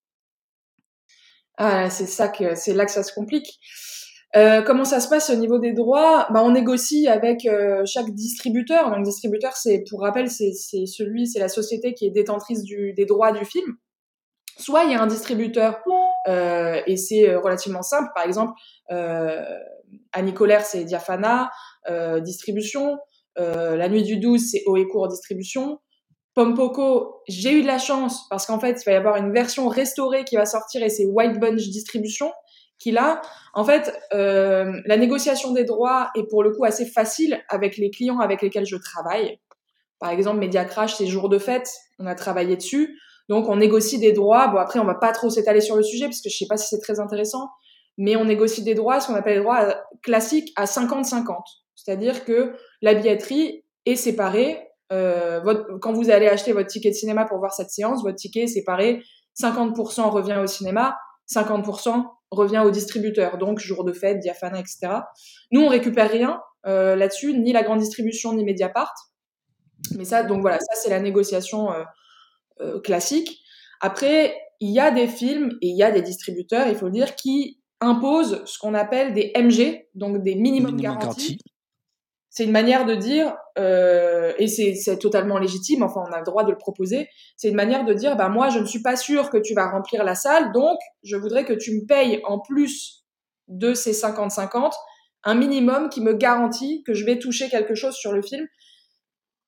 Ah, 1.56 1.90
c'est 1.90 2.06
ça 2.06 2.28
que 2.28 2.54
c'est 2.54 2.72
là 2.72 2.86
que 2.86 2.92
ça 2.92 3.02
se 3.02 3.12
complique. 3.12 3.58
Euh, 4.36 4.62
comment 4.62 4.84
ça 4.84 5.00
se 5.00 5.08
passe 5.08 5.30
au 5.30 5.36
niveau 5.36 5.58
des 5.58 5.72
droits? 5.72 6.28
Bah, 6.30 6.42
On 6.44 6.50
négocie 6.50 7.08
avec 7.08 7.46
euh, 7.46 7.82
chaque 7.86 8.10
distributeur. 8.10 8.90
Donc, 8.90 9.02
distributeur, 9.02 9.56
c'est 9.56 9.84
pour 9.88 10.02
rappel, 10.02 10.30
c'est 10.30 10.52
celui, 10.52 11.26
c'est 11.26 11.40
la 11.40 11.48
société 11.48 11.94
qui 11.94 12.06
est 12.06 12.10
détentrice 12.10 12.62
des 12.62 13.06
droits 13.06 13.32
du 13.32 13.44
film. 13.44 13.76
Soit 14.58 14.84
il 14.84 14.92
y 14.92 14.94
a 14.94 15.02
un 15.02 15.06
distributeur 15.06 15.82
euh, 16.26 16.80
et 16.86 16.96
c'est 16.96 17.34
relativement 17.36 17.82
simple. 17.82 18.10
Par 18.14 18.24
exemple, 18.24 18.52
euh, 18.90 19.42
Annie 20.12 20.34
Colère, 20.34 20.64
c'est 20.64 20.84
Diafana 20.84 21.50
Distribution. 22.20 22.98
La 23.36 23.88
Nuit 23.88 24.02
du 24.02 24.18
12, 24.18 24.50
c'est 24.50 24.62
Oecourt 24.66 25.08
Distribution. 25.08 25.78
Pompoko, 26.38 27.20
j'ai 27.26 27.50
eu 27.50 27.62
de 27.62 27.66
la 27.66 27.78
chance 27.78 28.28
parce 28.30 28.46
qu'en 28.46 28.60
fait, 28.60 28.80
il 28.80 28.84
va 28.84 28.92
y 28.92 28.94
avoir 28.94 29.16
une 29.16 29.32
version 29.32 29.66
restaurée 29.66 30.22
qui 30.22 30.36
va 30.36 30.46
sortir 30.46 30.84
et 30.84 30.88
c'est 30.88 31.04
White 31.04 31.40
Bunch 31.40 31.68
Distribution 31.68 32.30
qui 32.78 32.92
là, 32.92 33.20
en 33.54 33.64
fait, 33.64 33.92
euh, 34.12 34.80
la 34.84 34.96
négociation 34.96 35.50
des 35.50 35.64
droits 35.64 36.12
est 36.14 36.28
pour 36.28 36.44
le 36.44 36.52
coup 36.52 36.64
assez 36.64 36.86
facile 36.86 37.42
avec 37.48 37.76
les 37.76 37.90
clients 37.90 38.20
avec 38.20 38.40
lesquels 38.40 38.66
je 38.66 38.76
travaille. 38.76 39.40
Par 39.98 40.10
exemple, 40.10 40.38
Media 40.38 40.64
Crash, 40.64 40.94
c'est 40.94 41.08
jour 41.08 41.28
de 41.28 41.40
fête, 41.40 41.68
on 41.98 42.06
a 42.06 42.14
travaillé 42.14 42.54
dessus. 42.54 42.96
Donc, 43.28 43.48
on 43.48 43.56
négocie 43.56 43.98
des 43.98 44.12
droits. 44.12 44.46
Bon, 44.46 44.58
après, 44.58 44.78
on 44.78 44.84
va 44.84 44.94
pas 44.94 45.10
trop 45.10 45.30
s'étaler 45.30 45.60
sur 45.60 45.74
le 45.74 45.82
sujet 45.82 46.04
parce 46.04 46.20
que 46.20 46.30
je 46.30 46.36
sais 46.36 46.46
pas 46.46 46.56
si 46.56 46.68
c'est 46.68 46.80
très 46.80 47.00
intéressant, 47.00 47.48
mais 47.96 48.14
on 48.14 48.26
négocie 48.26 48.62
des 48.62 48.74
droits, 48.74 49.00
ce 49.00 49.08
qu'on 49.08 49.16
appelle 49.16 49.38
les 49.38 49.42
droits 49.42 49.74
classiques 50.04 50.52
à 50.54 50.66
50-50. 50.66 51.34
C'est-à-dire 51.74 52.24
que 52.24 52.54
la 52.80 52.94
billetterie 52.94 53.64
est 53.86 53.96
séparée. 53.96 54.67
Euh, 54.92 55.40
votre, 55.40 55.78
quand 55.80 55.92
vous 55.92 56.10
allez 56.10 56.26
acheter 56.26 56.52
votre 56.52 56.68
ticket 56.68 56.90
de 56.90 56.94
cinéma 56.94 57.24
pour 57.24 57.38
voir 57.38 57.52
cette 57.52 57.70
séance, 57.70 58.02
votre 58.02 58.16
ticket 58.16 58.42
est 58.42 58.46
séparé. 58.46 59.02
50% 59.40 60.10
revient 60.10 60.40
au 60.42 60.46
cinéma, 60.46 60.96
50% 61.32 62.04
revient 62.30 62.62
au 62.64 62.70
distributeur. 62.70 63.38
Donc, 63.38 63.58
jour 63.58 63.84
de 63.84 63.92
fête, 63.92 64.18
Diafana, 64.18 64.58
etc. 64.58 64.88
Nous, 65.52 65.60
on 65.60 65.68
récupère 65.68 66.10
rien 66.10 66.40
euh, 66.66 66.96
là-dessus, 66.96 67.38
ni 67.38 67.52
la 67.52 67.62
grande 67.62 67.78
distribution, 67.78 68.32
ni 68.32 68.44
Mediapart. 68.44 68.94
Mais 69.96 70.04
ça, 70.04 70.22
donc 70.22 70.40
voilà, 70.40 70.58
ça, 70.58 70.74
c'est 70.74 70.90
la 70.90 71.00
négociation 71.00 71.72
euh, 71.72 71.84
euh, 72.60 72.80
classique. 72.80 73.40
Après, 73.80 74.36
il 74.60 74.70
y 74.70 74.80
a 74.80 74.90
des 74.90 75.06
films 75.06 75.50
et 75.62 75.68
il 75.68 75.76
y 75.76 75.82
a 75.82 75.90
des 75.90 76.02
distributeurs, 76.02 76.66
il 76.66 76.74
faut 76.74 76.86
le 76.86 76.92
dire, 76.92 77.14
qui 77.14 77.60
imposent 77.80 78.42
ce 78.44 78.58
qu'on 78.58 78.74
appelle 78.74 79.14
des 79.14 79.32
MG, 79.36 79.86
donc 79.94 80.22
des 80.22 80.34
minimum, 80.34 80.74
Minimum 80.74 80.80
garanties. 80.80 81.04
garantie. 81.04 81.38
C'est 82.38 82.44
une 82.44 82.52
manière 82.52 82.86
de 82.86 82.94
dire, 82.94 83.34
euh, 83.58 84.32
et 84.38 84.46
c'est 84.46 84.96
totalement 85.00 85.38
légitime, 85.38 85.82
enfin 85.82 86.04
on 86.08 86.12
a 86.12 86.18
le 86.20 86.24
droit 86.24 86.44
de 86.44 86.52
le 86.52 86.56
proposer, 86.56 87.08
c'est 87.36 87.48
une 87.48 87.56
manière 87.56 87.84
de 87.84 87.92
dire, 87.92 88.14
bah 88.14 88.28
moi 88.28 88.48
je 88.48 88.60
ne 88.60 88.64
suis 88.64 88.80
pas 88.80 88.94
sûr 88.94 89.28
que 89.28 89.38
tu 89.38 89.54
vas 89.54 89.68
remplir 89.68 90.04
la 90.04 90.14
salle, 90.14 90.52
donc 90.52 90.78
je 91.02 91.16
voudrais 91.16 91.44
que 91.44 91.52
tu 91.52 91.74
me 91.74 91.84
payes 91.84 92.20
en 92.22 92.38
plus 92.38 93.04
de 93.48 93.74
ces 93.74 93.90
50-50 93.90 94.70
un 95.24 95.34
minimum 95.34 95.88
qui 95.88 96.00
me 96.00 96.12
garantit 96.12 96.84
que 96.86 96.94
je 96.94 97.04
vais 97.04 97.18
toucher 97.18 97.48
quelque 97.48 97.74
chose 97.74 97.96
sur 97.96 98.12
le 98.12 98.22
film. 98.22 98.46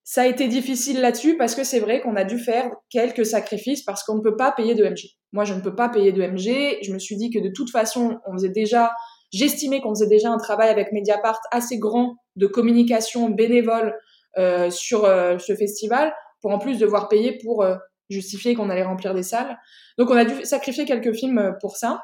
Ça 0.03 0.23
a 0.23 0.27
été 0.27 0.49
difficile 0.49 1.01
là-dessus 1.01 1.37
parce 1.37 1.55
que 1.55 1.63
c'est 1.63 1.79
vrai 1.79 2.01
qu'on 2.01 2.17
a 2.17 2.25
dû 2.25 2.41
faire 2.41 2.73
quelques 2.89 3.25
sacrifices 3.25 3.85
parce 3.85 4.03
qu'on 4.03 4.17
ne 4.17 4.21
peut 4.21 4.37
pas 4.37 4.51
payer 4.51 4.75
de 4.75 4.83
MG. 4.83 5.15
Moi, 5.33 5.45
je 5.45 5.55
ne 5.55 5.61
peux 5.61 5.77
pas 5.77 5.91
payer 5.91 6.11
de 6.11 6.21
MG. 6.21 6.79
Je 6.83 6.93
me 6.93 6.99
suis 6.99 7.17
dit 7.17 7.31
que 7.31 7.39
de 7.39 7.53
toute 7.55 7.71
façon, 7.71 8.19
on 8.27 8.33
faisait 8.33 8.49
déjà, 8.49 8.91
j'estimais 9.33 9.81
qu'on 9.81 9.91
faisait 9.91 10.07
déjà 10.07 10.31
un 10.31 10.39
travail 10.39 10.69
avec 10.69 10.93
Mediapart 10.93 11.41
assez 11.51 11.79
grand 11.79 12.17
de 12.37 12.47
communication 12.47 13.29
bénévole 13.31 13.95
euh, 14.39 14.71
sur 14.71 15.05
euh, 15.05 15.39
ce 15.39 15.55
festival 15.55 16.15
pour 16.41 16.53
en 16.53 16.59
plus 16.59 16.79
devoir 16.79 17.09
payer 17.09 17.39
pour 17.43 17.63
euh, 17.63 17.77
justifier 18.09 18.55
qu'on 18.55 18.71
allait 18.71 18.83
remplir 18.83 19.15
des 19.15 19.23
salles. 19.23 19.59
Donc 19.99 20.11
on 20.11 20.17
a 20.17 20.25
dû 20.25 20.45
sacrifier 20.45 20.85
quelques 20.85 21.13
films 21.13 21.57
pour 21.61 21.77
ça. 21.77 22.01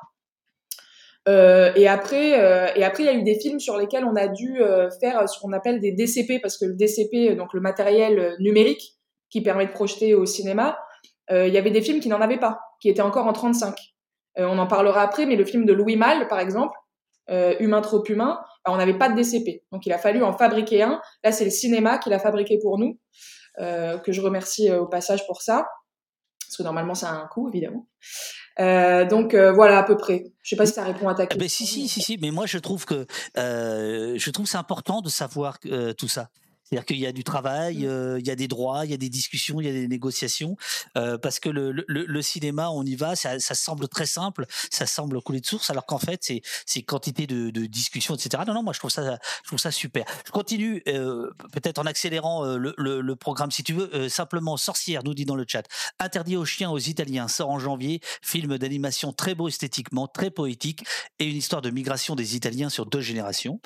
Euh, 1.28 1.72
et 1.74 1.88
après, 1.88 2.38
euh, 2.38 2.68
et 2.76 2.84
après, 2.84 3.02
il 3.02 3.06
y 3.06 3.08
a 3.08 3.14
eu 3.14 3.22
des 3.22 3.38
films 3.38 3.58
sur 3.58 3.76
lesquels 3.76 4.04
on 4.04 4.14
a 4.14 4.28
dû 4.28 4.60
euh, 4.60 4.88
faire 5.00 5.28
ce 5.28 5.40
qu'on 5.40 5.52
appelle 5.52 5.80
des 5.80 5.92
DCP, 5.92 6.40
parce 6.40 6.56
que 6.56 6.64
le 6.64 6.74
DCP, 6.74 7.34
donc 7.36 7.52
le 7.52 7.60
matériel 7.60 8.36
numérique 8.38 8.94
qui 9.30 9.40
permet 9.40 9.66
de 9.66 9.72
projeter 9.72 10.14
au 10.14 10.24
cinéma, 10.24 10.78
il 11.28 11.48
y 11.48 11.58
avait 11.58 11.72
des 11.72 11.82
films 11.82 11.98
qui 11.98 12.08
n'en 12.08 12.20
avaient 12.20 12.38
pas, 12.38 12.60
qui 12.80 12.88
étaient 12.88 13.02
encore 13.02 13.26
en 13.26 13.32
35. 13.32 13.76
on 14.36 14.58
en 14.58 14.68
parlera 14.68 15.02
après, 15.02 15.26
mais 15.26 15.34
le 15.34 15.44
film 15.44 15.64
de 15.64 15.72
Louis 15.72 15.96
Malle, 15.96 16.28
par 16.28 16.38
exemple, 16.38 16.78
Humain 17.28 17.80
trop 17.80 18.04
humain, 18.04 18.38
bah, 18.64 18.72
on 18.72 18.76
n'avait 18.76 18.98
pas 18.98 19.08
de 19.08 19.16
DCP, 19.16 19.64
donc 19.72 19.84
il 19.86 19.92
a 19.92 19.98
fallu 19.98 20.22
en 20.22 20.32
fabriquer 20.32 20.82
un. 20.82 21.00
Là, 21.24 21.32
c'est 21.32 21.44
le 21.44 21.50
cinéma 21.50 21.98
qui 21.98 22.10
l'a 22.10 22.18
fabriqué 22.18 22.58
pour 22.62 22.78
nous, 22.78 22.98
que 23.58 24.12
je 24.12 24.20
remercie 24.20 24.70
au 24.72 24.86
passage 24.86 25.26
pour 25.26 25.42
ça, 25.42 25.66
parce 26.46 26.56
que 26.56 26.62
normalement, 26.62 26.94
ça 26.94 27.10
a 27.10 27.14
un 27.14 27.26
coût, 27.26 27.48
évidemment. 27.48 27.88
Euh, 28.58 29.04
donc 29.04 29.34
euh, 29.34 29.52
voilà 29.52 29.78
à 29.78 29.82
peu 29.82 29.96
près. 29.96 30.24
Je 30.42 30.50
sais 30.50 30.56
pas 30.56 30.66
si 30.66 30.72
ça 30.72 30.84
répond 30.84 31.08
à 31.08 31.14
ta 31.14 31.26
question. 31.26 31.42
Mais 31.42 31.48
si 31.48 31.66
si 31.66 31.88
si 31.88 32.00
si. 32.00 32.18
Mais 32.18 32.30
moi 32.30 32.46
je 32.46 32.58
trouve 32.58 32.86
que 32.86 33.06
euh, 33.36 34.14
je 34.16 34.30
trouve 34.30 34.46
c'est 34.46 34.56
important 34.56 35.02
de 35.02 35.08
savoir 35.08 35.58
euh, 35.66 35.92
tout 35.92 36.08
ça. 36.08 36.30
C'est-à-dire 36.68 36.84
qu'il 36.86 36.98
y 36.98 37.06
a 37.06 37.12
du 37.12 37.24
travail, 37.24 37.76
Mmh. 37.76 37.84
euh, 37.84 38.18
il 38.20 38.26
y 38.26 38.30
a 38.30 38.36
des 38.36 38.48
droits, 38.48 38.84
il 38.84 38.90
y 38.90 38.94
a 38.94 38.96
des 38.96 39.08
discussions, 39.08 39.60
il 39.60 39.66
y 39.66 39.70
a 39.70 39.72
des 39.72 39.88
négociations, 39.88 40.56
euh, 40.96 41.18
parce 41.18 41.40
que 41.40 41.48
le, 41.48 41.72
le, 41.72 41.84
le 41.86 42.22
cinéma, 42.22 42.70
on 42.70 42.84
y 42.84 42.96
va, 42.96 43.16
ça, 43.16 43.38
ça 43.38 43.54
semble 43.54 43.88
très 43.88 44.06
simple, 44.06 44.46
ça 44.70 44.86
semble 44.86 45.20
couler 45.22 45.40
de 45.40 45.46
source, 45.46 45.70
alors 45.70 45.86
qu'en 45.86 45.98
fait, 45.98 46.20
c'est 46.22 46.42
c'est 46.64 46.82
quantité 46.82 47.26
de, 47.26 47.50
de 47.50 47.66
discussions, 47.66 48.14
etc. 48.14 48.42
Non, 48.46 48.54
non, 48.54 48.62
moi 48.62 48.72
je 48.72 48.78
trouve 48.78 48.90
ça, 48.90 49.18
je 49.42 49.48
trouve 49.48 49.58
ça 49.58 49.70
super. 49.70 50.04
Je 50.26 50.30
continue, 50.32 50.82
euh, 50.88 51.30
peut-être 51.52 51.78
en 51.78 51.86
accélérant 51.86 52.44
le, 52.44 52.74
le, 52.76 53.16
programme, 53.16 53.50
si 53.50 53.62
tu 53.62 53.72
veux. 53.72 54.08
Simplement, 54.08 54.56
Sorcière 54.56 55.02
nous 55.04 55.14
dit 55.14 55.24
dans 55.24 55.36
le 55.36 55.44
chat, 55.46 55.66
interdit 55.98 56.36
aux 56.36 56.44
chiens 56.44 56.70
aux 56.70 56.78
Italiens, 56.78 57.28
sort 57.28 57.50
en 57.50 57.58
janvier, 57.58 58.00
film 58.22 58.58
d'animation 58.58 59.12
très 59.12 59.34
beau 59.34 59.48
esthétiquement, 59.48 60.06
très 60.06 60.30
poétique, 60.30 60.84
et 61.18 61.24
une 61.26 61.36
histoire 61.36 61.62
de 61.62 61.70
migration 61.70 62.14
des 62.14 62.36
Italiens 62.36 62.68
sur 62.68 62.86
deux 62.86 63.00
générations. 63.00 63.60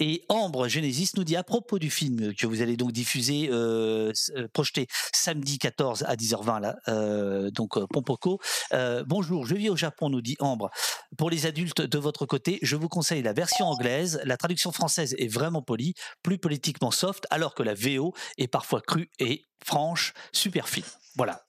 Et 0.00 0.24
Ambre 0.28 0.68
Genesis 0.68 1.10
nous 1.16 1.24
dit 1.24 1.34
à 1.34 1.42
propos 1.42 1.80
du 1.80 1.90
film 1.90 2.32
que 2.34 2.46
vous 2.46 2.62
allez 2.62 2.76
donc 2.76 2.92
diffuser, 2.92 3.48
euh, 3.50 4.12
euh, 4.36 4.46
projeté 4.52 4.86
samedi 5.12 5.58
14 5.58 6.04
à 6.04 6.14
10h20 6.14 6.60
là, 6.60 6.76
euh, 6.86 7.50
donc 7.50 7.76
euh, 7.76 7.86
Pompoko. 7.92 8.38
Euh, 8.72 9.02
bonjour, 9.04 9.44
je 9.44 9.56
vis 9.56 9.70
au 9.70 9.76
Japon, 9.76 10.08
nous 10.08 10.20
dit 10.20 10.36
Ambre. 10.38 10.70
Pour 11.16 11.30
les 11.30 11.46
adultes 11.46 11.80
de 11.80 11.98
votre 11.98 12.26
côté, 12.26 12.60
je 12.62 12.76
vous 12.76 12.88
conseille 12.88 13.22
la 13.22 13.32
version 13.32 13.66
anglaise. 13.66 14.20
La 14.24 14.36
traduction 14.36 14.70
française 14.70 15.16
est 15.18 15.26
vraiment 15.26 15.62
polie, 15.62 15.94
plus 16.22 16.38
politiquement 16.38 16.92
soft, 16.92 17.26
alors 17.30 17.54
que 17.56 17.64
la 17.64 17.74
VO 17.74 18.14
est 18.36 18.48
parfois 18.48 18.80
crue 18.80 19.10
et 19.18 19.46
franche, 19.64 20.12
super 20.32 20.68
fine. 20.68 20.84
Voilà, 21.16 21.47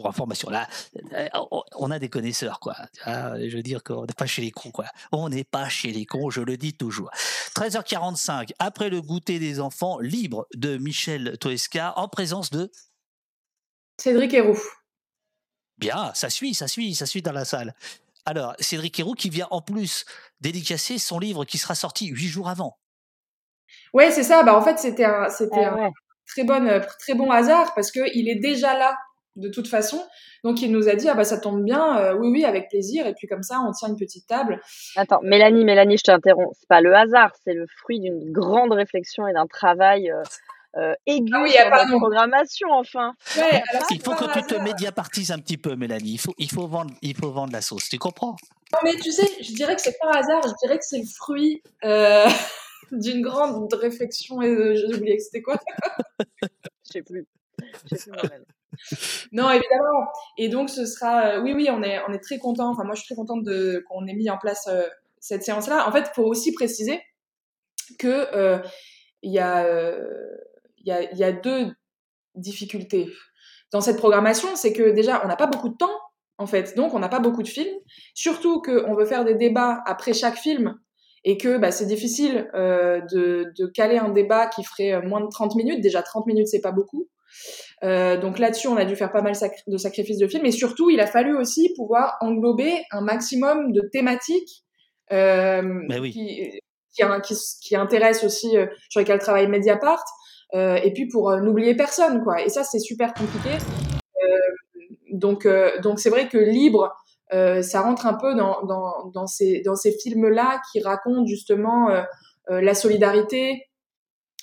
pour 0.00 0.08
information. 0.08 0.50
Là, 0.50 0.66
euh, 1.12 1.28
on 1.76 1.90
a 1.90 1.98
des 1.98 2.08
connaisseurs, 2.08 2.58
quoi. 2.58 2.74
Ah, 3.04 3.34
je 3.38 3.54
veux 3.54 3.62
dire 3.62 3.82
qu'on 3.84 4.06
n'est 4.06 4.14
pas 4.14 4.26
chez 4.26 4.42
les 4.42 4.50
cons, 4.50 4.70
quoi. 4.70 4.86
On 5.12 5.28
n'est 5.28 5.44
pas 5.44 5.68
chez 5.68 5.92
les 5.92 6.06
cons, 6.06 6.30
je 6.30 6.40
le 6.40 6.56
dis 6.56 6.74
toujours. 6.74 7.10
13h45, 7.54 8.52
après 8.58 8.88
le 8.88 9.02
goûter 9.02 9.38
des 9.38 9.60
enfants, 9.60 9.98
libre 10.00 10.46
de 10.54 10.78
Michel 10.78 11.36
Toesca, 11.38 11.92
en 11.96 12.08
présence 12.08 12.50
de. 12.50 12.70
Cédric 13.98 14.32
Héroux. 14.32 14.58
Bien, 15.76 16.12
ça 16.14 16.30
suit, 16.30 16.54
ça 16.54 16.68
suit, 16.68 16.94
ça 16.94 17.06
suit 17.06 17.22
dans 17.22 17.32
la 17.32 17.44
salle. 17.44 17.74
Alors, 18.24 18.54
Cédric 18.58 18.98
Héroux 18.98 19.14
qui 19.14 19.28
vient 19.28 19.48
en 19.50 19.60
plus 19.60 20.04
dédicacer 20.40 20.98
son 20.98 21.18
livre 21.18 21.44
qui 21.44 21.58
sera 21.58 21.74
sorti 21.74 22.06
huit 22.06 22.28
jours 22.28 22.48
avant. 22.48 22.78
Ouais, 23.92 24.10
c'est 24.10 24.22
ça. 24.22 24.42
Bah, 24.42 24.56
en 24.56 24.62
fait, 24.62 24.78
c'était 24.78 25.04
un, 25.04 25.28
c'était 25.28 25.64
Ah 25.64 25.74
un 25.74 25.90
très, 26.26 26.44
bon, 26.44 26.80
très 26.98 27.14
bon 27.14 27.30
hasard 27.30 27.74
parce 27.74 27.90
qu'il 27.90 28.28
est 28.28 28.40
déjà 28.40 28.76
là 28.78 28.96
de 29.36 29.48
toute 29.48 29.68
façon. 29.68 30.02
Donc 30.44 30.62
il 30.62 30.72
nous 30.72 30.88
a 30.88 30.94
dit 30.94 31.08
ah 31.08 31.14
bah 31.14 31.24
ça 31.24 31.38
tombe 31.38 31.64
bien, 31.64 31.98
euh, 31.98 32.14
oui 32.14 32.28
oui 32.28 32.44
avec 32.44 32.68
plaisir 32.68 33.06
et 33.06 33.14
puis 33.14 33.26
comme 33.26 33.42
ça 33.42 33.60
on 33.66 33.72
tient 33.72 33.88
une 33.88 33.96
petite 33.96 34.26
table. 34.26 34.60
Attends, 34.96 35.20
Mélanie, 35.22 35.64
Mélanie, 35.64 35.98
je 35.98 36.04
t'interromps. 36.04 36.56
C'est 36.58 36.68
pas 36.68 36.80
le 36.80 36.94
hasard, 36.94 37.32
c'est 37.44 37.54
le 37.54 37.66
fruit 37.78 38.00
d'une 38.00 38.32
grande 38.32 38.72
réflexion 38.72 39.26
et 39.26 39.32
d'un 39.32 39.46
travail 39.46 40.10
euh, 40.10 40.22
euh, 40.76 40.94
aigu 41.06 41.32
Ah 41.34 41.42
oui, 41.42 41.50
sur 41.50 41.68
notre 41.68 41.98
programmation, 41.98 42.68
enfin. 42.70 43.14
Ouais, 43.36 43.62
alors 43.70 43.86
Il 43.90 44.00
faut 44.00 44.14
que 44.14 44.32
tu 44.32 44.42
te 44.42 44.54
médiapartises 44.54 45.32
un 45.32 45.38
petit 45.38 45.56
peu, 45.56 45.74
Mélanie. 45.74 46.12
Il 46.12 46.18
faut, 46.18 46.34
il 46.38 46.50
faut, 46.50 46.66
vendre, 46.68 46.94
il 47.02 47.16
faut 47.16 47.30
vendre 47.30 47.52
la 47.52 47.60
sauce. 47.60 47.88
Tu 47.88 47.98
comprends? 47.98 48.36
Non, 48.72 48.78
mais 48.84 48.94
tu 48.94 49.10
sais, 49.10 49.26
je 49.40 49.52
dirais 49.52 49.74
que 49.74 49.82
c'est 49.82 49.98
pas 50.00 50.08
un 50.14 50.18
hasard, 50.20 50.42
je 50.44 50.54
dirais 50.64 50.78
que 50.78 50.84
c'est 50.84 50.98
le 50.98 51.06
fruit 51.06 51.60
euh, 51.84 52.24
d'une 52.92 53.20
grande 53.20 53.72
réflexion 53.74 54.40
et 54.42 54.76
j'ai 54.76 54.94
oublié 54.94 55.16
que 55.16 55.22
c'était 55.22 55.42
quoi. 55.42 55.58
Je 56.86 56.92
sais 56.94 57.02
plus. 57.02 57.26
Je 57.88 57.96
sais 57.96 58.10
plus. 58.10 58.28
Non, 59.32 59.50
évidemment. 59.50 60.06
Et 60.38 60.48
donc, 60.48 60.70
ce 60.70 60.86
sera. 60.86 61.36
euh, 61.36 61.40
oui, 61.42 61.52
oui, 61.54 61.68
on 61.70 61.82
est, 61.82 62.00
on 62.08 62.12
est 62.12 62.18
très 62.22 62.38
content. 62.38 62.70
Enfin, 62.70 62.84
moi, 62.84 62.94
je 62.94 63.00
suis 63.02 63.08
très 63.08 63.14
contente 63.16 63.44
de 63.44 63.84
qu'on 63.88 64.06
ait 64.06 64.14
mis 64.14 64.30
en 64.30 64.38
place 64.38 64.66
euh, 64.68 64.82
cette 65.20 65.42
séance-là. 65.44 65.88
En 65.88 65.92
fait, 65.92 66.08
il 66.10 66.14
faut 66.14 66.24
aussi 66.24 66.52
préciser 66.52 67.00
que 67.98 68.34
euh, 68.34 68.58
il 69.22 69.32
y 69.32 69.38
a, 69.38 69.66
y 70.84 70.90
a, 70.92 71.12
y 71.14 71.24
a 71.24 71.32
deux 71.32 71.72
difficultés 72.34 73.08
dans 73.72 73.80
cette 73.80 73.96
programmation. 73.98 74.48
C'est 74.56 74.72
que 74.72 74.90
déjà, 74.90 75.22
on 75.24 75.28
n'a 75.28 75.36
pas 75.36 75.46
beaucoup 75.46 75.68
de 75.68 75.76
temps, 75.76 75.98
en 76.38 76.46
fait. 76.46 76.74
Donc, 76.76 76.94
on 76.94 76.98
n'a 76.98 77.08
pas 77.08 77.20
beaucoup 77.20 77.42
de 77.42 77.48
films. 77.48 77.74
Surtout 78.14 78.62
qu'on 78.62 78.94
veut 78.94 79.06
faire 79.06 79.24
des 79.24 79.34
débats 79.34 79.82
après 79.86 80.14
chaque 80.14 80.36
film 80.36 80.78
et 81.24 81.36
que 81.36 81.58
bah, 81.58 81.70
c'est 81.70 81.86
difficile 81.86 82.48
de, 82.54 83.52
de 83.58 83.66
caler 83.66 83.98
un 83.98 84.08
débat 84.08 84.46
qui 84.46 84.64
ferait 84.64 85.02
moins 85.02 85.20
de 85.20 85.28
30 85.28 85.54
minutes. 85.56 85.82
Déjà, 85.82 86.02
30 86.02 86.26
minutes, 86.26 86.48
c'est 86.48 86.62
pas 86.62 86.72
beaucoup. 86.72 87.08
Euh, 87.82 88.16
donc 88.18 88.38
là-dessus, 88.38 88.68
on 88.68 88.76
a 88.76 88.84
dû 88.84 88.96
faire 88.96 89.12
pas 89.12 89.22
mal 89.22 89.34
de 89.66 89.76
sacrifices 89.76 90.18
de 90.18 90.28
films. 90.28 90.46
Et 90.46 90.52
surtout, 90.52 90.90
il 90.90 91.00
a 91.00 91.06
fallu 91.06 91.36
aussi 91.36 91.72
pouvoir 91.74 92.16
englober 92.20 92.72
un 92.90 93.00
maximum 93.00 93.72
de 93.72 93.82
thématiques 93.92 94.64
euh, 95.12 95.62
Mais 95.88 95.98
oui. 95.98 96.10
qui, 96.12 96.60
qui, 96.92 97.02
qui, 97.22 97.34
qui 97.62 97.76
intéressent 97.76 98.24
aussi, 98.24 98.56
euh, 98.56 98.66
sur 98.88 99.00
lesquelles 99.00 99.18
travaille 99.20 99.48
Mediapart. 99.48 100.04
Euh, 100.54 100.76
et 100.76 100.92
puis 100.92 101.06
pour 101.06 101.30
n'oublier 101.36 101.76
personne, 101.76 102.22
quoi. 102.24 102.42
Et 102.42 102.48
ça, 102.48 102.64
c'est 102.64 102.80
super 102.80 103.14
compliqué. 103.14 103.50
Donc, 105.12 105.46
donc 105.82 105.98
c'est 105.98 106.10
vrai 106.10 106.28
que 106.28 106.38
libre, 106.38 106.94
ça 107.30 107.82
rentre 107.82 108.06
un 108.06 108.14
peu 108.14 108.34
dans, 108.34 108.62
dans, 108.62 109.10
dans 109.12 109.26
ces, 109.26 109.60
dans 109.62 109.74
ces 109.74 109.92
films-là 109.92 110.60
qui 110.70 110.80
racontent 110.80 111.26
justement 111.26 111.88
la 112.48 112.74
solidarité, 112.74 113.69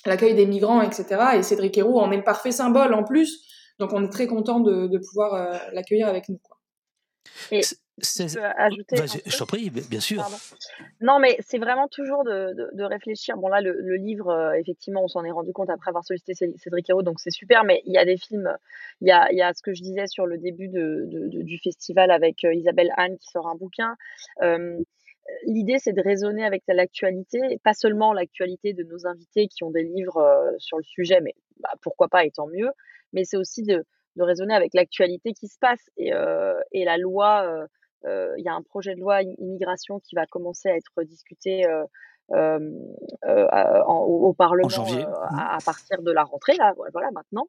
l'accueil 0.06 0.34
des 0.34 0.46
migrants, 0.46 0.82
etc. 0.82 1.06
Et 1.36 1.42
Cédric 1.42 1.76
Héroux 1.76 1.98
en 1.98 2.10
est 2.12 2.16
le 2.18 2.24
parfait 2.24 2.52
symbole 2.52 2.94
en 2.94 3.04
plus. 3.04 3.44
Donc 3.78 3.92
on 3.92 4.04
est 4.04 4.10
très 4.10 4.26
content 4.26 4.60
de, 4.60 4.86
de 4.86 4.98
pouvoir 4.98 5.34
euh, 5.34 5.56
l'accueillir 5.72 6.08
avec 6.08 6.28
nous. 6.28 6.38
Quoi. 6.38 6.56
Et 7.50 7.60
ajouter 8.56 8.96
je 9.26 9.36
t'en 9.38 9.46
prie, 9.46 9.70
bien 9.70 10.00
sûr. 10.00 10.18
Pardon. 10.18 10.36
Non, 11.00 11.18
mais 11.18 11.36
c'est 11.40 11.58
vraiment 11.58 11.88
toujours 11.88 12.22
de, 12.24 12.54
de, 12.54 12.70
de 12.72 12.84
réfléchir. 12.84 13.36
Bon, 13.36 13.48
là, 13.48 13.60
le, 13.60 13.72
le 13.72 13.96
livre, 13.96 14.28
euh, 14.28 14.52
effectivement, 14.52 15.02
on 15.02 15.08
s'en 15.08 15.24
est 15.24 15.30
rendu 15.30 15.52
compte 15.52 15.70
après 15.70 15.88
avoir 15.88 16.04
sollicité 16.04 16.34
Cé- 16.34 16.54
Cédric 16.58 16.88
Hérault, 16.88 17.02
donc 17.02 17.18
c'est 17.18 17.30
super, 17.32 17.64
mais 17.64 17.82
il 17.86 17.92
y 17.92 17.98
a 17.98 18.04
des 18.04 18.16
films, 18.16 18.52
il 19.00 19.08
y 19.08 19.10
a, 19.10 19.30
il 19.32 19.38
y 19.38 19.42
a 19.42 19.52
ce 19.52 19.62
que 19.62 19.74
je 19.74 19.82
disais 19.82 20.06
sur 20.06 20.26
le 20.26 20.38
début 20.38 20.68
de, 20.68 21.06
du 21.08 21.58
festival 21.58 22.10
avec 22.12 22.44
euh, 22.44 22.54
Isabelle 22.54 22.92
Anne 22.96 23.16
qui 23.18 23.28
sort 23.30 23.48
un 23.48 23.56
bouquin. 23.56 23.96
Euh, 24.42 24.78
L'idée, 25.44 25.78
c'est 25.78 25.92
de 25.92 26.02
raisonner 26.02 26.44
avec 26.44 26.62
l'actualité, 26.68 27.38
et 27.50 27.58
pas 27.58 27.74
seulement 27.74 28.12
l'actualité 28.12 28.72
de 28.72 28.82
nos 28.82 29.06
invités 29.06 29.46
qui 29.48 29.62
ont 29.62 29.70
des 29.70 29.82
livres 29.84 30.18
euh, 30.18 30.50
sur 30.58 30.76
le 30.78 30.82
sujet, 30.82 31.20
mais 31.20 31.34
bah, 31.60 31.70
pourquoi 31.82 32.08
pas, 32.08 32.24
et 32.24 32.30
tant 32.30 32.46
mieux, 32.46 32.70
mais 33.12 33.24
c'est 33.24 33.36
aussi 33.36 33.62
de, 33.62 33.84
de 34.16 34.22
raisonner 34.22 34.54
avec 34.54 34.74
l'actualité 34.74 35.32
qui 35.32 35.48
se 35.48 35.58
passe. 35.58 35.90
Et, 35.96 36.12
euh, 36.14 36.58
et 36.72 36.84
la 36.84 36.96
loi, 36.96 37.44
euh, 37.46 37.66
euh, 38.06 38.32
il 38.38 38.44
y 38.44 38.48
a 38.48 38.54
un 38.54 38.62
projet 38.62 38.94
de 38.94 39.00
loi 39.00 39.22
immigration 39.22 40.00
qui 40.00 40.14
va 40.14 40.24
commencer 40.26 40.68
à 40.70 40.76
être 40.76 41.02
discuté 41.04 41.66
en- 42.32 42.58
au, 44.04 44.32
Parlement 44.34 44.68
janvier. 44.68 45.04
euh, 45.04 45.12
à, 45.36 45.56
à 45.56 45.58
partir 45.64 46.02
de 46.02 46.10
la 46.12 46.24
rentrée, 46.24 46.54
là, 46.56 46.74
voilà, 46.92 47.10
maintenant. 47.12 47.48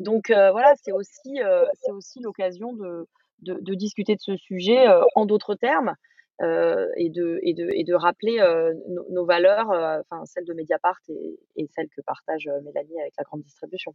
Donc 0.00 0.28
voilà, 0.28 0.74
c'est 0.82 0.92
aussi, 0.92 1.40
c'est 1.82 1.92
aussi 1.92 2.20
l'occasion 2.20 2.72
de, 2.72 3.08
de, 3.42 3.54
de 3.54 3.74
discuter 3.74 4.14
de 4.14 4.20
ce 4.20 4.36
sujet 4.36 4.86
en 5.14 5.26
d'autres 5.26 5.54
termes. 5.54 5.94
Euh, 6.42 6.86
et, 6.96 7.10
de, 7.10 7.38
et, 7.42 7.54
de, 7.54 7.68
et 7.72 7.84
de 7.84 7.94
rappeler 7.94 8.40
euh, 8.40 8.74
nos, 8.88 9.06
nos 9.10 9.24
valeurs, 9.24 9.70
euh, 9.70 10.00
enfin 10.00 10.24
celles 10.26 10.44
de 10.44 10.52
Mediapart 10.52 11.00
et, 11.08 11.68
celles 11.74 11.88
que 11.88 12.02
partage 12.02 12.48
Mélanie 12.64 13.00
avec 13.00 13.14
la 13.16 13.24
grande 13.24 13.42
distribution. 13.42 13.94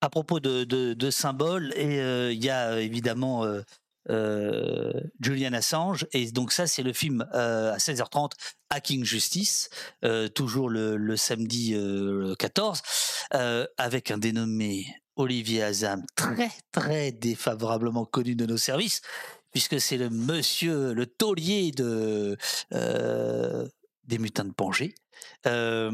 À 0.00 0.10
propos 0.10 0.38
de, 0.38 0.64
de, 0.64 1.10
symboles, 1.10 1.72
il 1.76 2.44
y 2.44 2.50
a 2.50 2.78
évidemment 2.78 3.46
Julian 4.06 5.52
Assange. 5.54 6.06
Et 6.12 6.30
donc 6.30 6.52
ça, 6.52 6.66
c'est 6.66 6.82
le 6.82 6.92
film 6.92 7.26
à 7.32 7.76
16h30, 7.78 8.32
Hacking 8.70 9.04
Justice, 9.04 9.70
toujours 10.34 10.68
le, 10.68 11.16
samedi 11.16 11.74
euh, 11.74 12.34
14, 12.34 12.82
euh, 13.34 13.66
avec 13.78 14.10
un 14.10 14.18
dénommé 14.18 14.86
Olivier 15.16 15.62
Azam, 15.62 16.04
très 16.16 16.50
très 16.72 17.12
défavorablement 17.12 18.04
connu 18.04 18.34
de 18.34 18.46
nos 18.46 18.56
services, 18.56 19.00
puisque 19.54 19.80
c'est 19.80 19.96
le 19.96 20.10
monsieur, 20.10 20.92
le 20.92 21.06
taulier 21.06 21.70
de, 21.70 22.36
euh, 22.74 23.66
des 24.02 24.18
mutins 24.18 24.44
de 24.44 24.52
Pangée. 24.52 24.96
Euh, 25.46 25.90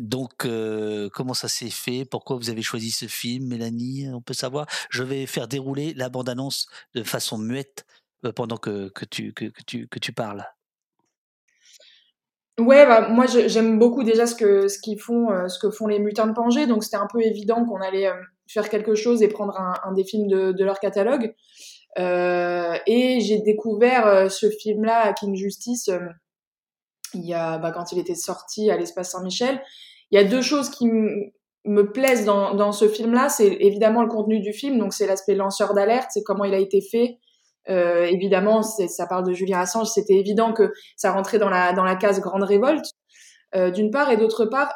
donc, 0.00 0.46
euh, 0.46 1.10
comment 1.12 1.34
ça 1.34 1.46
s'est 1.46 1.68
fait? 1.68 2.06
Pourquoi 2.06 2.36
vous 2.36 2.48
avez 2.48 2.62
choisi 2.62 2.90
ce 2.90 3.04
film, 3.04 3.48
Mélanie? 3.48 4.08
On 4.12 4.22
peut 4.22 4.34
savoir. 4.34 4.66
Je 4.88 5.02
vais 5.02 5.26
faire 5.26 5.46
dérouler 5.46 5.92
la 5.92 6.08
bande-annonce 6.08 6.68
de 6.94 7.02
façon 7.02 7.36
muette 7.36 7.84
pendant 8.34 8.56
que, 8.56 8.88
que, 8.88 9.04
tu, 9.04 9.34
que, 9.34 9.44
tu, 9.66 9.86
que 9.86 9.98
tu 9.98 10.12
parles. 10.12 10.46
Ouais, 12.58 12.86
bah, 12.86 13.08
moi 13.08 13.26
j'aime 13.26 13.78
beaucoup 13.78 14.04
déjà 14.04 14.26
ce 14.26 14.34
que 14.34 14.68
ce 14.68 14.78
qu'ils 14.78 15.00
font, 15.00 15.48
ce 15.48 15.58
que 15.58 15.70
font 15.70 15.86
les 15.86 15.98
Mutins 15.98 16.26
de 16.26 16.34
Pangée, 16.34 16.66
donc 16.66 16.84
c'était 16.84 16.98
un 16.98 17.06
peu 17.10 17.22
évident 17.22 17.64
qu'on 17.64 17.80
allait 17.80 18.10
faire 18.48 18.68
quelque 18.68 18.94
chose 18.94 19.22
et 19.22 19.28
prendre 19.28 19.58
un, 19.58 19.92
des 19.92 20.04
films 20.04 20.28
de 20.28 20.64
leur 20.64 20.78
catalogue. 20.78 21.34
Euh, 21.98 22.76
et 22.86 23.20
j'ai 23.20 23.38
découvert 23.38 24.06
euh, 24.06 24.28
ce 24.28 24.48
film-là, 24.48 25.06
Hacking 25.06 25.34
Justice, 25.34 25.88
euh, 25.88 25.98
il 27.14 27.26
y 27.26 27.34
a 27.34 27.58
bah, 27.58 27.72
quand 27.72 27.92
il 27.92 27.98
était 27.98 28.14
sorti 28.14 28.70
à 28.70 28.76
l'Espace 28.76 29.10
Saint-Michel. 29.10 29.60
Il 30.10 30.20
y 30.20 30.22
a 30.22 30.24
deux 30.24 30.42
choses 30.42 30.70
qui 30.70 30.86
me 30.86 31.92
plaisent 31.92 32.24
dans, 32.24 32.72
ce 32.72 32.88
film-là, 32.88 33.28
c'est 33.28 33.52
évidemment 33.60 34.02
le 34.02 34.08
contenu 34.08 34.40
du 34.40 34.52
film, 34.52 34.78
donc 34.78 34.92
c'est 34.92 35.06
l'aspect 35.06 35.34
lanceur 35.34 35.74
d'alerte, 35.74 36.10
c'est 36.12 36.22
comment 36.22 36.44
il 36.44 36.54
a 36.54 36.58
été 36.58 36.80
fait. 36.80 37.18
Évidemment, 37.68 38.62
ça 38.62 39.06
parle 39.06 39.24
de 39.24 39.32
Julian 39.32 39.60
Assange, 39.60 39.88
c'était 39.88 40.14
évident 40.14 40.52
que 40.52 40.72
ça 40.96 41.12
rentrait 41.12 41.38
dans 41.38 41.48
la 41.48 41.72
dans 41.72 41.84
la 41.84 41.94
case 41.94 42.20
grande 42.20 42.42
révolte, 42.42 42.86
d'une 43.54 43.92
part, 43.92 44.10
et 44.10 44.16
d'autre 44.16 44.46
part, 44.46 44.72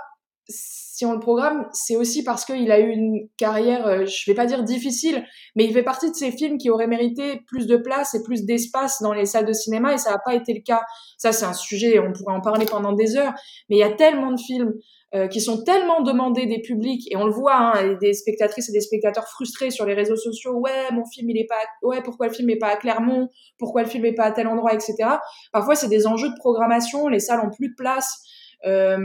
le 1.13 1.21
programme, 1.21 1.69
c'est 1.73 1.97
aussi 1.97 2.25
parce 2.25 2.45
qu'il 2.45 2.71
a 2.73 2.81
eu 2.81 2.89
une 2.91 3.29
carrière, 3.37 3.87
euh, 3.87 4.07
je 4.07 4.31
vais 4.31 4.35
pas 4.35 4.47
dire 4.47 4.63
difficile, 4.63 5.25
mais 5.55 5.65
il 5.65 5.73
fait 5.73 5.83
partie 5.83 6.11
de 6.11 6.17
ces 6.17 6.31
films 6.31 6.59
qui 6.59 6.71
auraient 6.71 6.87
mérité 6.87 7.43
plus 7.47 7.67
de 7.67 7.77
place 7.77 8.15
et 8.15 8.23
plus 8.23 8.45
d'espace 8.45 9.03
dans 9.03 9.13
les 9.13 9.27
salles 9.27 9.45
de 9.45 9.53
cinéma, 9.53 9.95
et 9.95 9.99
ça 9.99 10.11
n'a 10.11 10.19
pas 10.25 10.35
été 10.35 10.55
le 10.55 10.61
cas. 10.61 10.83
Ça, 11.19 11.33
c'est 11.33 11.45
un 11.45 11.53
sujet, 11.53 11.99
on 11.99 12.13
pourrait 12.13 12.35
en 12.35 12.41
parler 12.41 12.67
pendant 12.67 12.93
des 12.93 13.17
heures, 13.17 13.35
mais 13.69 13.77
il 13.77 13.81
y 13.81 13.85
a 13.85 13.93
tellement 13.93 14.33
de 14.33 14.41
films 14.41 14.73
euh, 15.15 15.29
qui 15.29 15.41
sont 15.41 15.63
tellement 15.63 16.03
demandés 16.03 16.47
des 16.47 16.61
publics, 16.61 17.07
et 17.13 17.17
on 17.17 17.25
le 17.25 17.33
voit, 17.33 17.55
hein, 17.57 17.97
des 18.01 18.15
spectatrices 18.15 18.69
et 18.69 18.73
des 18.73 18.81
spectateurs 18.81 19.29
frustrés 19.29 19.71
sur 19.71 19.87
les 19.87 19.95
réseaux 19.95 20.17
sociaux, 20.17 20.55
ouais, 20.55 20.91
mon 20.93 21.05
film, 21.07 21.31
il 21.31 21.39
est 21.39 21.47
pas, 21.47 21.61
ouais, 21.83 22.03
pourquoi 22.03 22.27
le 22.27 22.33
film 22.33 22.51
est 22.51 22.59
pas 22.59 22.69
à 22.69 22.77
Clermont, 22.77 23.29
pourquoi 23.59 23.83
le 23.83 23.89
film 23.89 24.05
est 24.07 24.15
pas 24.15 24.25
à 24.25 24.33
tel 24.33 24.49
endroit, 24.49 24.75
etc. 24.75 24.97
Parfois, 25.53 25.75
c'est 25.75 25.89
des 25.89 26.07
enjeux 26.07 26.31
de 26.31 26.39
programmation, 26.39 27.09
les 27.09 27.21
salles 27.21 27.41
ont 27.41 27.51
plus 27.51 27.69
de 27.69 27.75
place, 27.77 28.23
euh, 28.67 28.99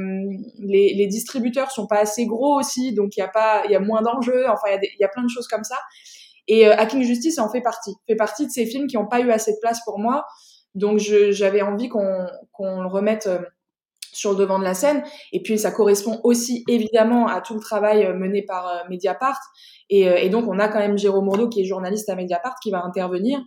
les, 0.57 0.93
les 0.93 1.07
distributeurs 1.07 1.71
sont 1.71 1.87
pas 1.87 1.99
assez 1.99 2.25
gros 2.25 2.57
aussi, 2.57 2.93
donc 2.93 3.17
il 3.17 3.19
y 3.19 3.23
a 3.23 3.27
pas, 3.27 3.63
il 3.65 3.71
y 3.71 3.75
a 3.75 3.79
moins 3.79 4.01
d'enjeux. 4.01 4.45
Enfin, 4.49 4.77
il 4.81 4.99
y, 4.99 5.03
a 5.03 5.09
plein 5.09 5.23
de 5.23 5.29
choses 5.29 5.47
comme 5.47 5.63
ça. 5.63 5.75
Et 6.47 6.67
euh, 6.67 6.75
Hacking 6.77 7.03
Justice 7.03 7.39
en 7.39 7.49
fait 7.49 7.61
partie, 7.61 7.93
fait 8.07 8.15
partie 8.15 8.45
de 8.45 8.51
ces 8.51 8.65
films 8.65 8.87
qui 8.87 8.95
n'ont 8.95 9.07
pas 9.07 9.19
eu 9.19 9.31
assez 9.31 9.51
de 9.51 9.57
place 9.61 9.81
pour 9.83 9.99
moi. 9.99 10.25
Donc 10.75 10.99
j'avais 10.99 11.61
envie 11.61 11.89
qu'on 11.89 12.01
le 12.59 12.87
remette 12.87 13.27
euh, 13.27 13.39
sur 14.13 14.31
le 14.31 14.37
devant 14.37 14.59
de 14.59 14.63
la 14.63 14.73
scène. 14.73 15.03
Et 15.33 15.41
puis 15.41 15.59
ça 15.59 15.71
correspond 15.71 16.21
aussi 16.23 16.63
évidemment 16.69 17.27
à 17.27 17.41
tout 17.41 17.53
le 17.53 17.59
travail 17.59 18.07
mené 18.13 18.43
par 18.43 18.85
Mediapart. 18.89 19.39
Et, 19.89 20.29
donc 20.29 20.45
on 20.47 20.59
a 20.59 20.67
quand 20.67 20.79
même 20.79 20.97
Jérôme 20.97 21.25
Mourdeau 21.25 21.49
qui 21.49 21.61
est 21.61 21.65
journaliste 21.65 22.09
à 22.09 22.15
Mediapart 22.15 22.55
qui 22.61 22.71
va 22.71 22.83
intervenir. 22.83 23.39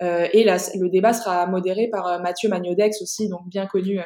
Et 0.00 0.44
le 0.44 0.88
débat 0.88 1.12
sera 1.12 1.46
modéré 1.46 1.88
par 1.90 2.20
Mathieu 2.20 2.48
Magnodex 2.48 3.00
aussi, 3.02 3.28
donc 3.28 3.48
bien 3.48 3.66
connu 3.66 4.00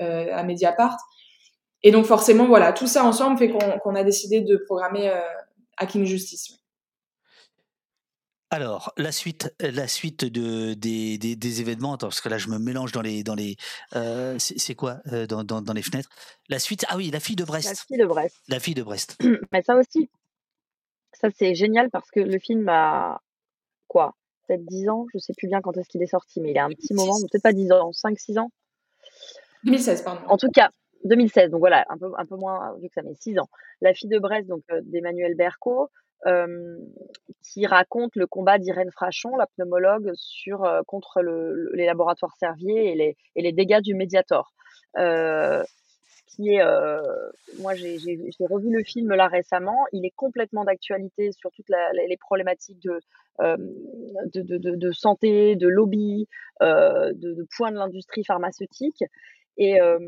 à 0.00 0.42
Mediapart. 0.42 0.96
Et 1.82 1.90
donc 1.90 2.06
forcément, 2.06 2.46
voilà, 2.46 2.72
tout 2.72 2.86
ça 2.86 3.04
ensemble 3.04 3.38
fait 3.38 3.50
qu'on 3.50 3.94
a 3.94 4.04
décidé 4.04 4.40
de 4.40 4.56
programmer 4.56 5.08
euh, 5.08 5.20
Hacking 5.76 6.04
Justice. 6.04 6.54
Alors, 8.50 8.94
la 8.96 9.12
suite, 9.12 9.54
la 9.60 9.86
suite 9.86 10.24
de, 10.24 10.72
des, 10.72 11.18
des, 11.18 11.36
des 11.36 11.60
événements, 11.60 11.94
attends, 11.94 12.06
parce 12.08 12.22
que 12.22 12.30
là 12.30 12.38
je 12.38 12.48
me 12.48 12.58
mélange 12.58 12.92
dans 12.92 13.02
les. 13.02 13.22
Dans 13.22 13.34
les 13.34 13.56
euh, 13.94 14.36
c'est 14.38 14.74
quoi 14.74 15.00
euh, 15.12 15.26
dans, 15.26 15.44
dans, 15.44 15.60
dans 15.60 15.74
les 15.74 15.82
fenêtres? 15.82 16.08
La 16.48 16.58
suite, 16.58 16.86
ah 16.88 16.96
oui, 16.96 17.10
la 17.10 17.20
fille 17.20 17.36
de 17.36 17.42
La 17.42 17.46
Brest. 17.46 17.84
fille 17.86 17.98
de 17.98 18.06
Brest. 18.06 18.36
La 18.48 18.58
fille 18.58 18.74
de 18.74 18.82
Brest. 18.82 19.18
Mais 19.52 19.62
ça 19.62 19.76
aussi, 19.76 20.10
ça 21.12 21.28
c'est 21.36 21.54
génial 21.54 21.90
parce 21.90 22.10
que 22.10 22.20
le 22.20 22.38
film 22.38 22.68
a 22.68 23.20
quoi 23.86 24.14
Peut-être 24.46 24.64
10 24.64 24.88
ans, 24.88 25.06
je 25.12 25.18
sais 25.18 25.34
plus 25.36 25.46
bien 25.46 25.60
quand 25.60 25.76
est-ce 25.76 25.88
qu'il 25.90 26.02
est 26.02 26.06
sorti, 26.06 26.40
mais 26.40 26.52
il 26.52 26.58
a 26.58 26.64
un 26.64 26.70
petit 26.70 26.94
moment, 26.94 27.18
peut-être 27.20 27.42
pas 27.42 27.52
10 27.52 27.70
ans, 27.70 27.90
5-6 27.90 28.38
ans. 28.38 28.50
2016, 29.64 30.02
pardon. 30.02 30.20
En 30.28 30.36
tout 30.36 30.50
cas, 30.50 30.70
2016, 31.04 31.50
donc 31.50 31.60
voilà, 31.60 31.84
un 31.88 31.98
peu, 31.98 32.10
un 32.16 32.24
peu 32.26 32.36
moins 32.36 32.74
vu 32.80 32.88
que 32.88 32.94
ça 32.94 33.02
met 33.02 33.14
6 33.14 33.38
ans. 33.38 33.48
La 33.80 33.94
fille 33.94 34.08
de 34.08 34.18
Brest, 34.18 34.46
donc 34.48 34.62
euh, 34.72 34.80
d'Emmanuel 34.84 35.34
Berco, 35.34 35.88
euh, 36.26 36.76
qui 37.44 37.66
raconte 37.66 38.16
le 38.16 38.26
combat 38.26 38.58
d'Irène 38.58 38.90
Frachon, 38.90 39.36
la 39.36 39.46
pneumologue, 39.46 40.10
sur, 40.14 40.64
euh, 40.64 40.82
contre 40.86 41.22
le- 41.22 41.54
le- 41.54 41.70
les 41.74 41.86
laboratoires 41.86 42.34
Servier 42.38 42.90
et 42.92 42.94
les, 42.96 43.16
et 43.36 43.42
les 43.42 43.52
dégâts 43.52 43.80
du 43.80 43.94
Mediator. 43.94 44.52
Qui 46.36 46.54
est, 46.54 46.64
moi 47.60 47.74
j'ai 47.74 47.96
revu 48.48 48.70
le 48.70 48.84
film 48.84 49.12
là 49.14 49.26
récemment, 49.26 49.86
il 49.92 50.04
est 50.06 50.12
complètement 50.14 50.64
d'actualité 50.64 51.32
sur 51.32 51.50
toutes 51.50 51.68
les 51.68 52.16
problématiques 52.16 52.80
de, 52.80 53.00
de, 53.40 54.76
de, 54.76 54.92
santé, 54.92 55.56
de 55.56 55.66
lobby, 55.66 56.28
de 56.60 57.46
points 57.56 57.72
de 57.72 57.76
l'industrie 57.78 58.24
pharmaceutique. 58.24 59.02
Et, 59.58 59.80
euh, 59.80 59.98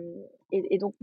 et, 0.52 0.74
et 0.74 0.78
donc, 0.78 0.94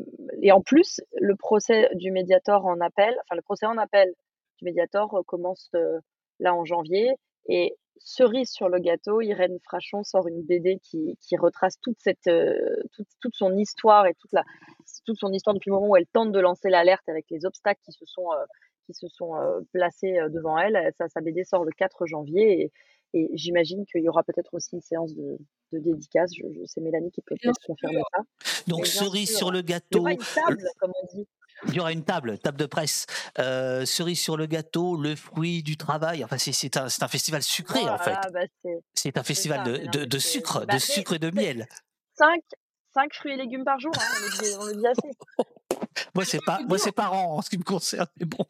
et 0.41 0.51
en 0.51 0.61
plus, 0.61 1.01
le 1.19 1.35
procès 1.35 1.89
du 1.95 2.11
Mediator 2.11 2.65
en 2.65 2.79
appel, 2.79 3.13
enfin 3.25 3.35
le 3.35 3.41
procès 3.41 3.65
en 3.65 3.77
appel 3.77 4.11
du 4.57 4.65
Mediator 4.65 5.13
euh, 5.13 5.21
commence 5.23 5.69
euh, 5.75 5.99
là 6.39 6.55
en 6.55 6.65
janvier. 6.65 7.11
Et 7.49 7.75
cerise 7.99 8.49
sur 8.49 8.69
le 8.69 8.79
gâteau, 8.79 9.21
Irène 9.21 9.57
Frachon 9.63 10.03
sort 10.03 10.27
une 10.27 10.41
BD 10.43 10.79
qui, 10.79 11.17
qui 11.21 11.37
retrace 11.37 11.79
toute 11.81 11.97
cette, 11.99 12.29
toute, 12.93 13.07
toute 13.21 13.35
son 13.35 13.55
histoire 13.57 14.05
et 14.05 14.13
toute 14.15 14.33
la, 14.33 14.43
toute 15.05 15.17
son 15.17 15.31
histoire 15.31 15.53
depuis 15.53 15.69
le 15.69 15.75
moment 15.75 15.87
où 15.87 15.95
elle 15.95 16.07
tente 16.07 16.31
de 16.31 16.39
lancer 16.39 16.69
l'alerte 16.69 17.07
avec 17.07 17.25
les 17.29 17.45
obstacles 17.45 17.79
qui 17.85 17.93
se 17.93 18.05
sont, 18.05 18.27
qui 18.85 18.93
se 18.93 19.07
sont 19.07 19.31
placés 19.71 20.19
devant 20.29 20.57
elle. 20.57 20.91
Sa, 20.97 21.07
sa 21.07 21.21
BD 21.21 21.45
sort 21.45 21.63
le 21.63 21.71
4 21.71 22.05
janvier 22.05 22.71
et 23.17 23.29
j'imagine 23.33 23.85
qu'il 23.85 24.03
y 24.03 24.09
aura 24.09 24.23
peut-être 24.23 24.53
aussi 24.53 24.69
une 24.75 24.81
séance 24.81 25.13
de, 25.15 25.37
de 25.73 25.79
dédicace. 25.79 26.31
Je, 26.35 26.43
je- 26.53 26.65
c'est 26.65 26.81
Mélanie 26.81 27.11
qui 27.11 27.21
peut 27.21 27.35
peut-être 27.41 27.59
confirmer 27.65 28.01
ça. 28.15 28.23
Donc, 28.67 28.85
cerise 28.87 29.29
sûr, 29.29 29.37
sur 29.37 29.51
le 29.51 29.59
Il 29.59 29.63
y 29.63 29.65
gâteau. 29.65 29.99
aura 29.99 30.11
une 30.11 30.17
table, 30.19 30.63
comme 30.79 30.91
on 31.01 31.15
dit. 31.15 31.27
Il 31.69 31.73
y 31.73 31.79
aura 31.79 31.91
une 31.91 32.03
table, 32.03 32.37
table 32.37 32.57
de 32.59 32.67
presse, 32.67 33.07
euh, 33.39 33.83
cerise 33.85 34.19
sur 34.19 34.37
le 34.37 34.45
gâteau, 34.45 34.95
le 34.95 35.15
fruit 35.15 35.63
du 35.63 35.75
travail. 35.75 36.23
Enfin, 36.23 36.37
c'est- 36.37 36.77
un, 36.77 36.87
festival 37.07 37.41
sucré 37.41 37.79
en 37.89 37.97
fait. 37.97 38.11
là, 38.11 38.21
bah 38.31 38.41
c'est 38.93 39.17
un 39.17 39.23
festival 39.23 39.59
ça, 39.59 39.63
de, 39.63 40.05
non, 40.05 40.19
sucre, 40.19 40.59
Bah, 40.59 40.65
de 40.67 40.73
mais 40.73 40.79
sucre 40.79 41.13
et 41.13 41.19
de 41.19 41.31
miel. 41.31 41.67
5, 42.15 42.41
5 42.93 43.11
fruits 43.15 43.33
et 43.33 43.37
légumes 43.37 43.63
par 43.65 43.79
jour, 43.79 43.91
hein, 43.97 44.01
on, 44.19 44.23
le 44.23 44.43
dit, 44.43 44.55
on 44.59 44.65
le 44.65 44.75
dit 44.75 44.87
assez. 44.87 45.17
Moi, 46.13 46.25
c'est 46.25 46.43
pas, 46.45 46.59
moi, 46.67 46.77
c'est 46.77 46.91
pas 46.91 47.07
rang 47.07 47.37
en 47.37 47.41
ce 47.41 47.49
qui 47.49 47.57
me 47.57 47.63
concerne, 47.63 48.07
mais 48.19 48.25
bon, 48.25 48.45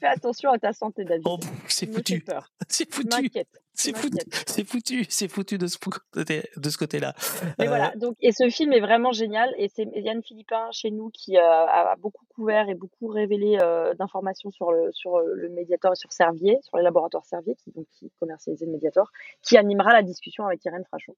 Fais 0.00 0.06
attention 0.06 0.50
à 0.50 0.58
ta 0.58 0.72
santé, 0.72 1.04
David. 1.04 1.22
oh, 1.26 1.38
c'est 1.68 1.86
foutu, 1.92 2.24
c'est 2.68 2.86
Tu 2.86 2.92
foutu, 2.94 3.30
c'est 3.74 3.96
foutu, 3.96 4.18
c'est 4.46 4.64
foutu, 4.64 5.06
c'est 5.08 5.28
foutu 5.28 5.58
de 5.58 5.66
ce 5.66 5.78
côté, 5.78 6.50
de 6.56 6.70
ce 6.70 6.76
côté-là. 6.78 7.14
Mais 7.58 7.66
Euh, 7.66 7.68
voilà, 7.68 7.92
donc, 7.96 8.16
et 8.20 8.32
ce 8.32 8.48
film 8.50 8.72
est 8.72 8.80
vraiment 8.80 9.12
génial. 9.12 9.54
Et 9.58 9.68
c'est 9.74 9.86
Yann 9.94 10.22
Philippin 10.22 10.68
chez 10.72 10.90
nous 10.90 11.10
qui 11.10 11.36
euh, 11.36 11.40
a 11.42 11.94
beaucoup 11.96 12.24
couvert 12.26 12.68
et 12.68 12.74
beaucoup 12.74 13.06
révélé 13.08 13.58
euh, 13.62 13.94
d'informations 13.94 14.50
sur 14.50 14.72
le, 14.72 14.90
sur 14.92 15.18
le 15.20 15.48
Mediator 15.50 15.92
et 15.92 15.96
sur 15.96 16.12
Servier, 16.12 16.58
sur 16.62 16.76
les 16.76 16.82
laboratoires 16.84 17.24
Servier, 17.26 17.54
qui, 17.56 17.70
donc, 17.72 17.86
qui 17.98 18.10
commercialisaient 18.20 18.66
le 18.66 18.72
Mediator, 18.72 19.10
qui 19.42 19.56
animera 19.56 19.92
la 19.92 20.02
discussion 20.02 20.44
avec 20.46 20.64
Irène 20.64 20.84
Frachon. 20.84 21.14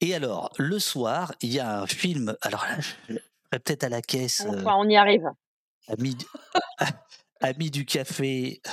Et 0.00 0.14
alors, 0.14 0.52
le 0.58 0.78
soir, 0.78 1.32
il 1.42 1.52
y 1.52 1.58
a 1.60 1.80
un 1.80 1.86
film. 1.86 2.36
Alors 2.42 2.64
là, 3.08 3.18
peut-être 3.58 3.84
à 3.84 3.88
la 3.88 4.00
caisse, 4.02 4.46
Enfin, 4.48 4.76
on 4.78 4.88
y 4.88 4.96
arrive. 4.96 5.28
ami, 5.88 6.14
du- 6.14 6.26
ami 7.40 7.70
du 7.70 7.84
café. 7.84 8.60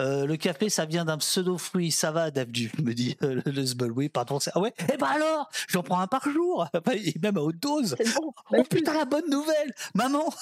Euh, 0.00 0.26
le 0.26 0.36
café, 0.36 0.68
ça 0.68 0.84
vient 0.86 1.04
d'un 1.04 1.18
pseudo-fruit, 1.18 1.90
ça 1.90 2.12
va, 2.12 2.30
Davdu, 2.30 2.70
me 2.80 2.92
dit 2.94 3.16
euh, 3.24 3.42
le 3.44 3.66
Sbul. 3.66 3.90
Oui, 3.90 4.08
pardon, 4.08 4.38
c'est- 4.38 4.52
ah 4.54 4.60
ouais? 4.60 4.72
Eh 4.92 4.96
ben 4.96 5.08
alors, 5.08 5.50
j'en 5.68 5.82
prends 5.82 5.98
un 5.98 6.06
par 6.06 6.22
jour, 6.30 6.68
Enfin, 6.72 6.92
et 7.04 7.14
même 7.20 7.36
à 7.36 7.40
haute 7.40 7.58
dose. 7.58 7.96
Bon. 8.14 8.32
Oh 8.52 8.62
putain, 8.62 8.94
la 8.94 9.06
bonne 9.06 9.28
nouvelle 9.28 9.74
Maman, 9.96 10.32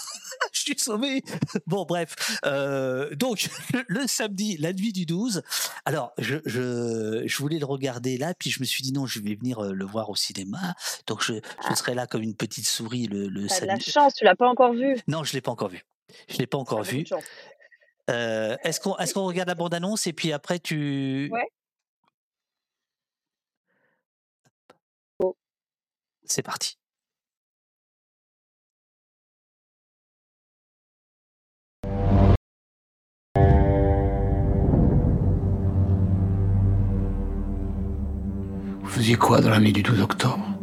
je 0.52 0.60
suis 0.60 0.78
sauvé 0.78 1.22
Bon, 1.66 1.86
bref. 1.86 2.38
euh, 2.44 3.14
donc, 3.14 3.48
le, 3.72 3.82
le 3.88 4.06
samedi, 4.06 4.58
la 4.58 4.74
nuit 4.74 4.92
du 4.92 5.06
12, 5.06 5.40
alors, 5.86 6.12
je, 6.18 6.36
je, 6.44 7.22
je 7.26 7.38
voulais 7.38 7.58
le 7.58 7.64
regarder 7.64 8.18
là, 8.18 8.34
puis 8.38 8.50
je 8.50 8.60
me 8.60 8.66
suis 8.66 8.82
dit 8.82 8.92
non, 8.92 9.06
je 9.06 9.20
vais 9.20 9.36
venir 9.36 9.62
le 9.62 9.84
voir 9.86 10.10
au 10.10 10.14
cinéma. 10.16 10.74
Donc, 11.06 11.24
je, 11.24 11.32
je 11.66 11.74
serai 11.74 11.94
là 11.94 12.06
comme 12.06 12.20
une 12.22 12.36
petite 12.36 12.66
souris 12.66 13.06
le, 13.06 13.28
le 13.28 13.46
T'as 13.46 13.60
de 13.62 13.64
la 13.68 13.72
samedi. 13.76 13.90
chance, 13.90 14.12
tu 14.12 14.26
l'as 14.26 14.36
pas 14.36 14.48
encore 14.50 14.74
vu. 14.74 14.98
Non, 15.08 15.24
je 15.24 15.32
l'ai 15.32 15.40
pas 15.40 15.50
encore 15.52 15.70
vu. 15.70 15.82
Je 16.28 16.38
l'ai 16.38 16.46
pas 16.46 16.58
encore 16.58 16.82
T'as 16.84 16.92
beaucoup 16.92 17.14
vu. 17.14 17.24
Euh, 18.08 18.56
est-ce 18.62 18.78
qu'on 18.80 18.96
est 18.96 19.12
qu'on 19.12 19.26
regarde 19.26 19.48
la 19.48 19.54
bande-annonce 19.54 20.06
et 20.06 20.12
puis 20.12 20.32
après 20.32 20.58
tu... 20.58 21.28
Ouais. 21.32 21.48
C'est 26.28 26.42
parti. 26.42 26.76
Vous 38.80 38.88
faisiez 38.88 39.16
quoi 39.16 39.40
dans 39.40 39.50
la 39.50 39.60
nuit 39.60 39.72
du 39.72 39.82
12 39.82 40.00
octobre? 40.00 40.56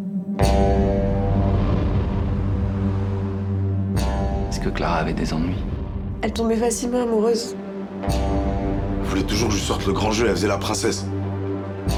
Que 4.63 4.69
Clara 4.69 4.97
avait 4.97 5.13
des 5.13 5.33
ennuis 5.33 5.57
Elle 6.21 6.33
tombait 6.33 6.55
facilement 6.55 7.03
amoureuse. 7.03 7.55
Vous 8.07 9.09
voulez 9.09 9.23
toujours 9.23 9.49
que 9.49 9.55
je 9.55 9.59
sorte 9.59 9.85
le 9.85 9.93
grand 9.93 10.11
jeu, 10.11 10.27
elle 10.27 10.35
faisait 10.35 10.47
la 10.47 10.57
princesse. 10.57 11.05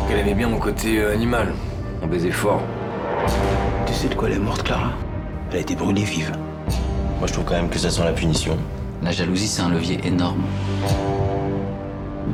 Elle 0.09 0.19
aimait 0.19 0.33
bien 0.33 0.49
mon 0.49 0.59
côté 0.59 0.99
euh, 0.99 1.13
animal. 1.13 1.53
On 2.01 2.07
baisait 2.07 2.31
fort. 2.31 2.61
Tu 3.85 3.93
sais 3.93 4.07
de 4.07 4.15
quoi 4.15 4.29
elle 4.29 4.35
est 4.35 4.39
morte, 4.39 4.63
Clara? 4.63 4.91
Elle 5.51 5.57
a 5.57 5.59
été 5.59 5.75
brûlée 5.75 6.03
vive. 6.03 6.31
Moi, 7.19 7.27
je 7.27 7.33
trouve 7.33 7.45
quand 7.45 7.53
même 7.53 7.69
que 7.69 7.79
ça 7.79 7.89
sent 7.89 8.03
la 8.03 8.13
punition. 8.13 8.57
La 9.03 9.11
jalousie, 9.11 9.47
c'est 9.47 9.61
un 9.61 9.69
levier 9.69 9.99
énorme. 10.03 10.41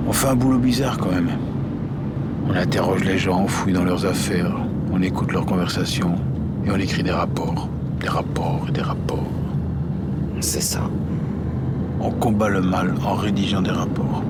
On 0.07 0.13
fait 0.13 0.27
un 0.27 0.35
boulot 0.35 0.59
bizarre 0.59 0.97
quand 0.97 1.11
même. 1.11 1.31
On 2.47 2.55
interroge 2.55 3.03
les 3.03 3.17
gens, 3.17 3.41
on 3.41 3.47
fouille 3.47 3.73
dans 3.73 3.83
leurs 3.83 4.05
affaires, 4.05 4.55
on 4.91 5.01
écoute 5.01 5.31
leurs 5.31 5.45
conversations 5.45 6.15
et 6.65 6.71
on 6.71 6.77
écrit 6.77 7.03
des 7.03 7.11
rapports. 7.11 7.69
Des 7.99 8.09
rapports 8.09 8.65
et 8.67 8.71
des 8.71 8.81
rapports. 8.81 9.27
C'est 10.41 10.61
ça. 10.61 10.81
On 11.99 12.09
combat 12.09 12.49
le 12.49 12.61
mal 12.61 12.95
en 13.05 13.13
rédigeant 13.13 13.61
des 13.61 13.69
rapports. 13.69 14.23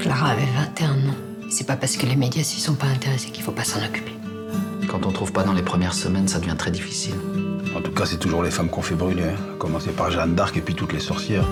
Clara 0.00 0.30
avait 0.30 0.46
21 0.56 0.90
ans. 1.10 1.16
C'est 1.50 1.66
pas 1.66 1.76
parce 1.76 1.96
que 1.96 2.06
les 2.06 2.14
médias 2.14 2.44
s'y 2.44 2.60
sont 2.60 2.74
pas 2.74 2.86
intéressés 2.86 3.30
qu'il 3.30 3.42
faut 3.42 3.52
pas 3.52 3.64
s'en 3.64 3.84
occuper. 3.84 4.12
Quand 4.88 5.04
on 5.06 5.10
trouve 5.10 5.32
pas 5.32 5.42
dans 5.42 5.52
les 5.54 5.62
premières 5.62 5.92
semaines, 5.92 6.28
ça 6.28 6.38
devient 6.38 6.54
très 6.56 6.70
difficile. 6.70 7.14
En 7.76 7.80
tout 7.80 7.90
cas, 7.90 8.06
c'est 8.06 8.18
toujours 8.18 8.44
les 8.44 8.50
femmes 8.50 8.68
qu'on 8.68 8.80
fait 8.80 8.94
brûler. 8.94 9.24
Hein. 9.24 9.54
À 9.54 9.58
commencer 9.58 9.90
par 9.90 10.10
Jeanne 10.10 10.34
d'Arc 10.34 10.56
et 10.56 10.60
puis 10.60 10.74
toutes 10.74 10.92
les 10.92 11.00
sorcières. 11.00 11.44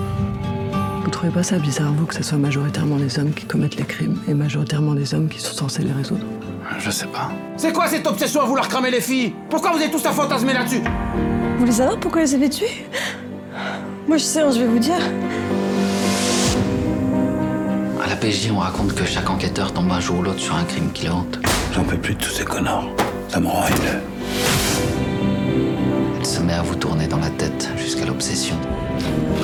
Vous 1.02 1.10
trouvez 1.10 1.32
pas 1.32 1.42
ça 1.42 1.58
bizarre, 1.58 1.92
vous, 1.92 2.06
que 2.06 2.14
ce 2.14 2.22
soit 2.22 2.38
majoritairement 2.38 2.96
les 2.96 3.18
hommes 3.18 3.32
qui 3.32 3.46
commettent 3.46 3.76
les 3.76 3.84
crimes 3.84 4.18
et 4.28 4.34
majoritairement 4.34 4.94
les 4.94 5.12
hommes 5.12 5.28
qui 5.28 5.40
sont 5.40 5.54
censés 5.54 5.82
les 5.82 5.92
résoudre? 5.92 6.24
Je 6.78 6.90
sais 6.90 7.06
pas. 7.06 7.32
C'est 7.56 7.72
quoi 7.72 7.88
cette 7.88 8.06
obsession 8.06 8.42
à 8.42 8.44
vouloir 8.44 8.68
cramer 8.68 8.92
les 8.92 9.00
filles? 9.00 9.34
Pourquoi 9.48 9.72
vous 9.72 9.82
êtes 9.82 9.90
tous 9.90 10.06
à 10.06 10.12
fantasmer 10.12 10.52
là-dessus? 10.52 10.82
Vous 11.60 11.66
voulez 11.66 11.76
savoir 11.76 12.00
pourquoi 12.00 12.22
ils 12.22 12.34
avaient 12.34 12.48
tué 12.48 12.86
Moi, 14.08 14.16
je 14.16 14.22
sais, 14.22 14.40
hein, 14.40 14.50
je 14.50 14.60
vais 14.60 14.66
vous 14.66 14.78
dire. 14.78 14.96
À 18.02 18.08
la 18.08 18.16
PJ, 18.16 18.50
on 18.50 18.60
raconte 18.60 18.94
que 18.94 19.04
chaque 19.04 19.28
enquêteur 19.28 19.74
tombe 19.74 19.92
un 19.92 20.00
jour 20.00 20.20
ou 20.20 20.22
l'autre 20.22 20.38
sur 20.38 20.54
un 20.54 20.64
crime 20.64 20.90
qui 20.90 21.04
le 21.04 21.12
hante. 21.12 21.38
J'en 21.74 21.84
peux 21.84 21.98
plus 21.98 22.14
de 22.14 22.18
tous 22.18 22.30
ces 22.30 22.46
connards. 22.46 22.88
Ça 23.28 23.40
me 23.40 23.46
rend 23.46 23.66
haineux. 23.66 24.00
Elle 26.18 26.24
se 26.24 26.40
met 26.40 26.54
à 26.54 26.62
vous 26.62 26.76
tourner 26.76 27.06
dans 27.06 27.18
la 27.18 27.28
tête 27.28 27.68
jusqu'à 27.76 28.06
l'obsession. 28.06 28.56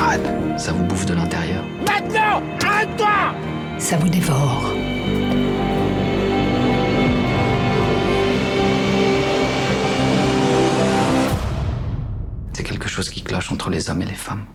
Arrête. 0.01 0.27
Ça 0.57 0.73
vous 0.73 0.85
bouffe 0.85 1.05
de 1.05 1.13
l'intérieur. 1.13 1.63
Maintenant 1.81 2.43
Arrête-toi 2.67 3.35
Ça 3.77 3.99
vous 3.99 4.09
dévore. 4.09 4.73
Chose 12.97 13.11
qui 13.11 13.23
cloche 13.23 13.53
entre 13.53 13.69
les 13.69 13.91
hommes 13.91 14.01
et 14.01 14.07
les 14.07 14.15
femmes. 14.15 14.47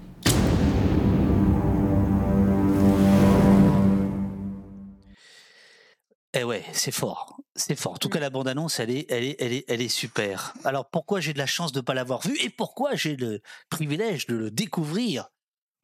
Eh 6.34 6.43
ouais, 6.43 6.63
c'est 6.72 6.91
fort, 6.91 7.38
c'est 7.55 7.76
fort. 7.76 7.93
En 7.93 7.97
tout 7.97 8.09
cas, 8.09 8.19
la 8.19 8.31
bande-annonce, 8.31 8.80
elle 8.80 8.89
est, 8.89 9.05
elle 9.11 9.26
est, 9.26 9.35
elle 9.39 9.53
est, 9.53 9.65
elle 9.68 9.81
est 9.81 9.89
super. 9.89 10.55
Alors, 10.63 10.89
pourquoi 10.89 11.19
j'ai 11.19 11.34
de 11.34 11.38
la 11.38 11.45
chance 11.45 11.72
de 11.72 11.81
ne 11.81 11.84
pas 11.84 11.93
l'avoir 11.93 12.22
vu 12.22 12.35
et 12.43 12.49
pourquoi 12.49 12.95
j'ai 12.95 13.15
le 13.15 13.41
privilège 13.69 14.26
de 14.26 14.35
le 14.35 14.49
découvrir 14.49 15.30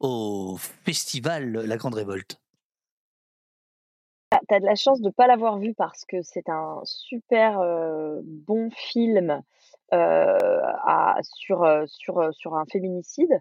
au 0.00 0.56
festival 0.84 1.52
La 1.52 1.76
Grande 1.76 1.94
Révolte? 1.94 2.40
Tu 4.48 4.54
as 4.54 4.58
de 4.58 4.66
la 4.66 4.74
chance 4.74 5.00
de 5.00 5.06
ne 5.06 5.12
pas 5.12 5.28
l'avoir 5.28 5.58
vu 5.58 5.74
parce 5.74 6.04
que 6.04 6.22
c'est 6.22 6.48
un 6.48 6.80
super 6.84 7.60
euh, 7.60 8.20
bon 8.24 8.70
film 8.70 9.30
euh, 9.30 9.40
à- 9.92 11.18
sur, 11.22 11.64
euh, 11.64 11.84
sur, 11.86 12.18
euh, 12.18 12.30
sur 12.32 12.54
un 12.56 12.64
féminicide. 12.66 13.40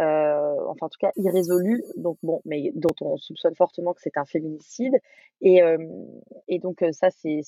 euh, 0.00 0.54
enfin 0.68 0.86
en 0.86 0.88
tout 0.88 0.98
cas 1.00 1.12
irrésolu, 1.16 1.84
donc 1.96 2.18
bon, 2.22 2.40
mais 2.46 2.72
dont 2.74 2.94
on 3.02 3.16
soupçonne 3.18 3.54
fortement 3.56 3.94
que 3.94 4.00
c'est 4.02 4.16
un 4.18 4.24
féminicide. 4.26 4.96
Et, 5.42 5.62
euh, 5.62 5.78
et 6.48 6.58
donc 6.60 6.82
euh, 6.82 6.92
ça, 6.92 7.10
c'est, 7.10 7.42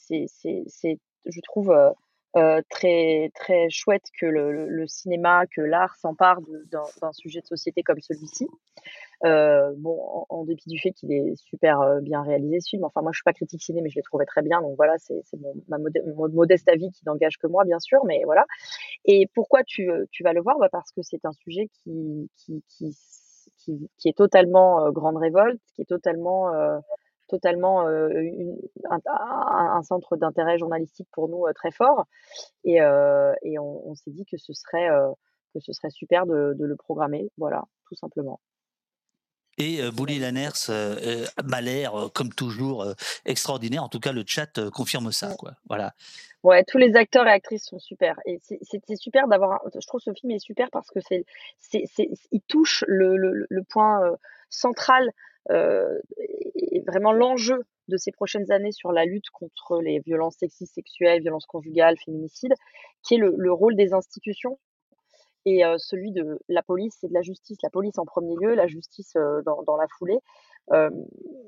je 1.26 1.40
trouve 1.42 1.70
euh, 2.36 2.60
très 2.70 3.30
très 3.34 3.68
chouette 3.70 4.04
que 4.20 4.26
le, 4.26 4.68
le- 4.68 4.86
cinéma, 4.86 5.46
que 5.46 5.60
l'art 5.60 5.96
s'empare 5.96 6.40
d'un, 6.70 7.12
sujet 7.12 7.40
de 7.40 7.46
société 7.46 7.82
comme 7.82 8.00
celui-ci. 8.00 8.46
Euh, 9.24 9.72
bon, 9.78 9.98
en, 10.00 10.26
en 10.28 10.44
dépit 10.44 10.68
du 10.68 10.78
fait 10.78 10.92
qu'il 10.92 11.12
est 11.12 11.34
super 11.36 11.80
euh, 11.80 12.00
bien 12.00 12.22
réalisé 12.22 12.60
ce 12.60 12.68
film. 12.70 12.84
Enfin, 12.84 13.02
moi, 13.02 13.10
je 13.12 13.18
suis 13.18 13.24
pas 13.24 13.32
critique 13.32 13.62
ciné, 13.62 13.80
mais 13.82 13.90
je 13.90 13.96
l'ai 13.96 14.02
trouvé 14.02 14.24
très 14.26 14.42
bien. 14.42 14.60
Donc 14.62 14.76
voilà, 14.76 14.94
c'est, 14.98 15.22
mon, 15.40 15.54
mon 15.68 16.28
modeste 16.28 16.68
avis 16.68 16.90
qui 16.92 17.02
n'engage 17.06 17.38
que 17.38 17.46
moi, 17.48 17.64
bien 17.64 17.80
sûr, 17.80 18.04
mais 18.06 18.22
voilà. 18.24 18.44
Et 19.06 19.28
pourquoi 19.34 19.64
tu, 19.64 19.90
euh, 19.90 20.06
tu 20.10 20.22
vas 20.22 20.32
le 20.32 20.42
voir? 20.42 20.58
Bah 20.58 20.68
Parce 20.70 20.92
que 20.92 21.02
c'est 21.02 21.24
un 21.24 21.32
sujet 21.32 21.68
qui, 21.82 22.30
qui, 22.36 22.62
qui, 22.68 22.96
qui, 23.58 23.90
qui 23.98 24.08
est 24.08 24.16
totalement 24.16 24.86
euh, 24.86 24.90
grande 24.92 25.16
révolte, 25.16 25.60
qui 25.74 25.82
est 25.82 25.86
totalement, 25.86 26.54
totalement 27.28 27.88
une- 27.88 28.58
un, 28.90 29.82
centre 29.82 30.16
d'intérêt 30.16 30.58
journalistique 30.58 31.08
pour 31.12 31.28
nous 31.28 31.44
très 31.54 31.70
fort. 31.70 32.06
Et, 32.64 32.76
et 32.76 33.58
on, 33.58 33.88
on 33.88 33.94
s'est 33.94 34.10
dit 34.10 34.24
que 34.24 34.36
ce 34.38 34.52
serait, 34.52 34.88
que 35.54 35.60
ce 35.60 35.72
serait 35.72 35.90
super 35.90 36.26
de, 36.26 36.54
de 36.54 36.64
le 36.64 36.76
programmer, 36.76 37.30
voilà, 37.36 37.64
tout 37.86 37.94
simplement. 37.94 38.40
Et 39.60 39.82
euh, 39.82 39.90
Bouli 39.90 40.20
Lanners 40.20 40.68
euh, 40.68 41.26
m'a 41.44 41.60
l'air, 41.60 41.94
euh, 41.96 42.08
comme 42.08 42.32
toujours, 42.32 42.86
extraordinaire. 43.24 43.82
En 43.82 43.88
tout 43.88 43.98
cas, 43.98 44.12
le 44.12 44.22
chat 44.24 44.70
confirme 44.70 45.10
ça. 45.10 45.34
Quoi. 45.36 45.52
Voilà. 45.68 45.94
Ouais, 46.44 46.62
tous 46.62 46.78
les 46.78 46.94
acteurs 46.94 47.26
et 47.26 47.32
actrices 47.32 47.64
sont 47.64 47.80
super. 47.80 48.14
Et 48.24 48.40
c'est 48.40 48.96
super 48.96 49.26
d'avoir. 49.26 49.54
un- 49.54 49.70
Je 49.74 49.86
trouve 49.86 50.00
ce 50.00 50.12
film 50.12 50.30
est 50.30 50.38
super 50.38 50.70
parce 50.70 50.88
que 50.90 51.00
c'est, 51.00 51.24
c'est, 51.58 51.82
c'est, 51.92 52.08
il 52.30 52.40
touche 52.42 52.84
le, 52.86 53.16
le, 53.16 53.46
le 53.48 53.62
point 53.64 54.00
central 54.48 55.10
et 55.50 56.48
et 56.70 56.80
vraiment 56.86 57.12
l'enjeu 57.12 57.64
de 57.88 57.96
ces 57.96 58.12
prochaines 58.12 58.50
années 58.50 58.72
sur 58.72 58.92
la 58.92 59.04
lutte 59.04 59.30
contre 59.32 59.80
les 59.80 60.00
violences 60.00 60.36
sexistes, 60.36 60.74
sexuelles, 60.74 61.20
violences 61.22 61.46
conjugales, 61.46 61.96
féminicides, 62.04 62.54
qui 63.02 63.14
est 63.14 63.18
le, 63.18 63.34
le 63.36 63.52
rôle 63.52 63.74
des 63.76 63.92
institutions 63.92 64.58
et 65.46 65.64
euh, 65.64 65.76
celui 65.78 66.12
de 66.12 66.38
la 66.48 66.62
police 66.62 67.02
et 67.02 67.08
de 67.08 67.14
la 67.14 67.22
justice. 67.22 67.58
La 67.62 67.70
police 67.70 67.98
en 67.98 68.04
premier 68.04 68.34
lieu, 68.36 68.54
la 68.54 68.66
justice 68.66 69.14
euh, 69.16 69.42
dans 69.42 69.76
la 69.76 69.86
foulée, 69.98 70.18
euh, 70.72 70.90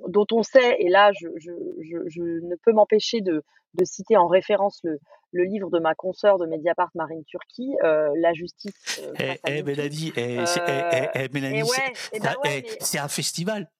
dont 0.08 0.26
on 0.32 0.42
sait, 0.42 0.76
et 0.80 0.88
là 0.88 1.12
je, 1.20 1.28
je, 1.36 1.50
je, 1.82 1.98
je 2.08 2.22
ne 2.22 2.56
peux 2.56 2.72
m'empêcher 2.72 3.20
de, 3.20 3.42
de 3.74 3.84
citer 3.84 4.16
en 4.16 4.26
référence 4.26 4.80
le, 4.82 4.98
le 5.32 5.44
livre 5.44 5.70
de 5.70 5.78
ma 5.78 5.94
consoeur 5.94 6.38
de 6.38 6.46
Mediapart, 6.46 6.90
Marine 6.94 7.24
Turki, 7.24 7.76
euh, 7.84 8.08
La 8.16 8.32
justice. 8.32 9.00
euh, 9.02 9.12
Eh, 9.20 9.58
eh. 9.58 9.62
Mélanie, 9.62 10.12
eh, 10.16 10.44
c'est- 10.46 10.60
eh, 10.66 10.82
eh, 10.92 11.08
eh, 11.14 11.18
Euh, 11.18 11.62
ouais, 11.64 12.18
bah 12.20 12.34
ouais, 12.44 12.64
eh, 12.66 12.78
mais- 12.94 12.98
un 12.98 13.08
festival. 13.08 13.70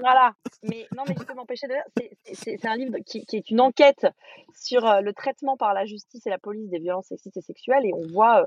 Voilà, 0.00 0.32
mais 0.62 0.86
non, 0.96 1.02
mais 1.08 1.14
je 1.18 1.24
peux 1.24 1.34
m'empêcher 1.34 1.66
de 1.66 1.74
c'est- 2.32 2.64
un 2.64 2.76
livre 2.76 2.98
qui, 3.04 3.26
qui 3.26 3.36
est 3.36 3.50
une 3.50 3.60
enquête 3.60 4.06
sur 4.56 4.86
euh, 4.86 5.00
le 5.00 5.12
traitement 5.12 5.56
par 5.56 5.74
la 5.74 5.86
justice 5.86 6.24
et 6.24 6.30
la 6.30 6.38
police 6.38 6.70
des 6.70 6.78
violences 6.78 7.06
sexistes 7.08 7.36
et 7.36 7.40
sexuelles, 7.42 7.84
et 7.84 7.92
on 7.92 8.06
voit 8.12 8.42
euh, 8.42 8.46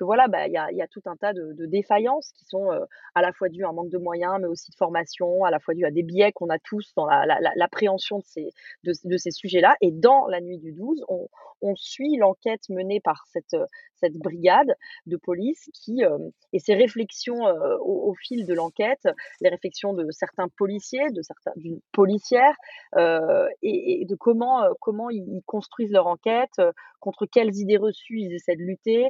que 0.00 0.04
voilà, 0.04 0.28
bah, 0.28 0.46
il 0.46 0.52
y 0.54 0.56
a, 0.56 0.72
y 0.72 0.80
a 0.80 0.88
tout 0.88 1.02
un 1.04 1.14
tas 1.16 1.34
de, 1.34 1.54
défaillances 1.66 2.32
qui 2.32 2.46
sont 2.46 2.72
euh, 2.72 2.80
à 3.14 3.20
la 3.20 3.32
fois 3.34 3.50
dues 3.50 3.64
à 3.66 3.68
un 3.68 3.72
manque 3.72 3.90
de 3.90 3.98
moyens, 3.98 4.38
mais 4.40 4.46
aussi 4.46 4.70
de 4.70 4.76
formation, 4.76 5.44
à 5.44 5.50
la 5.50 5.60
fois 5.60 5.74
dues 5.74 5.84
à 5.84 5.90
des 5.90 6.02
biais 6.02 6.32
qu'on 6.32 6.48
a 6.48 6.58
tous 6.58 6.92
dans 6.96 7.04
la- 7.04 7.26
la- 7.26 7.52
l'appréhension 7.54 8.18
de 8.18 8.24
ces, 8.24 8.48
de, 8.84 9.16
ces 9.18 9.30
sujets-là. 9.30 9.76
Et 9.82 9.90
dans 9.92 10.26
La 10.26 10.40
Nuit 10.40 10.56
du 10.56 10.72
12, 10.72 11.04
on, 11.08 11.28
on 11.60 11.76
suit 11.76 12.16
l'enquête 12.16 12.62
menée 12.70 13.00
par 13.00 13.24
cette, 13.30 13.52
euh, 13.52 13.66
cette 14.00 14.16
brigade 14.16 14.74
de 15.06 15.16
police 15.16 15.70
qui, 15.74 16.04
euh, 16.04 16.18
et 16.52 16.58
ses 16.58 16.74
réflexions 16.74 17.46
euh, 17.46 17.76
au, 17.80 18.14
fil 18.14 18.46
de 18.46 18.54
l'enquête, 18.54 19.08
les 19.40 19.48
réflexions 19.48 19.94
de 19.94 20.10
certains 20.10 20.48
policiers, 20.48 21.10
de 21.10 21.22
certains, 21.22 21.52
d'une 21.56 21.80
policière, 21.92 22.54
euh, 22.96 23.46
et, 23.62 24.04
de 24.08 24.14
comment, 24.16 24.64
comment 24.80 25.10
ils 25.10 25.42
construisent 25.46 25.92
leur 25.92 26.06
enquête, 26.06 26.60
contre 26.98 27.26
quelles 27.26 27.56
idées 27.56 27.76
reçues 27.76 28.20
ils 28.20 28.34
essaient 28.34 28.56
de 28.56 28.62
lutter, 28.62 29.08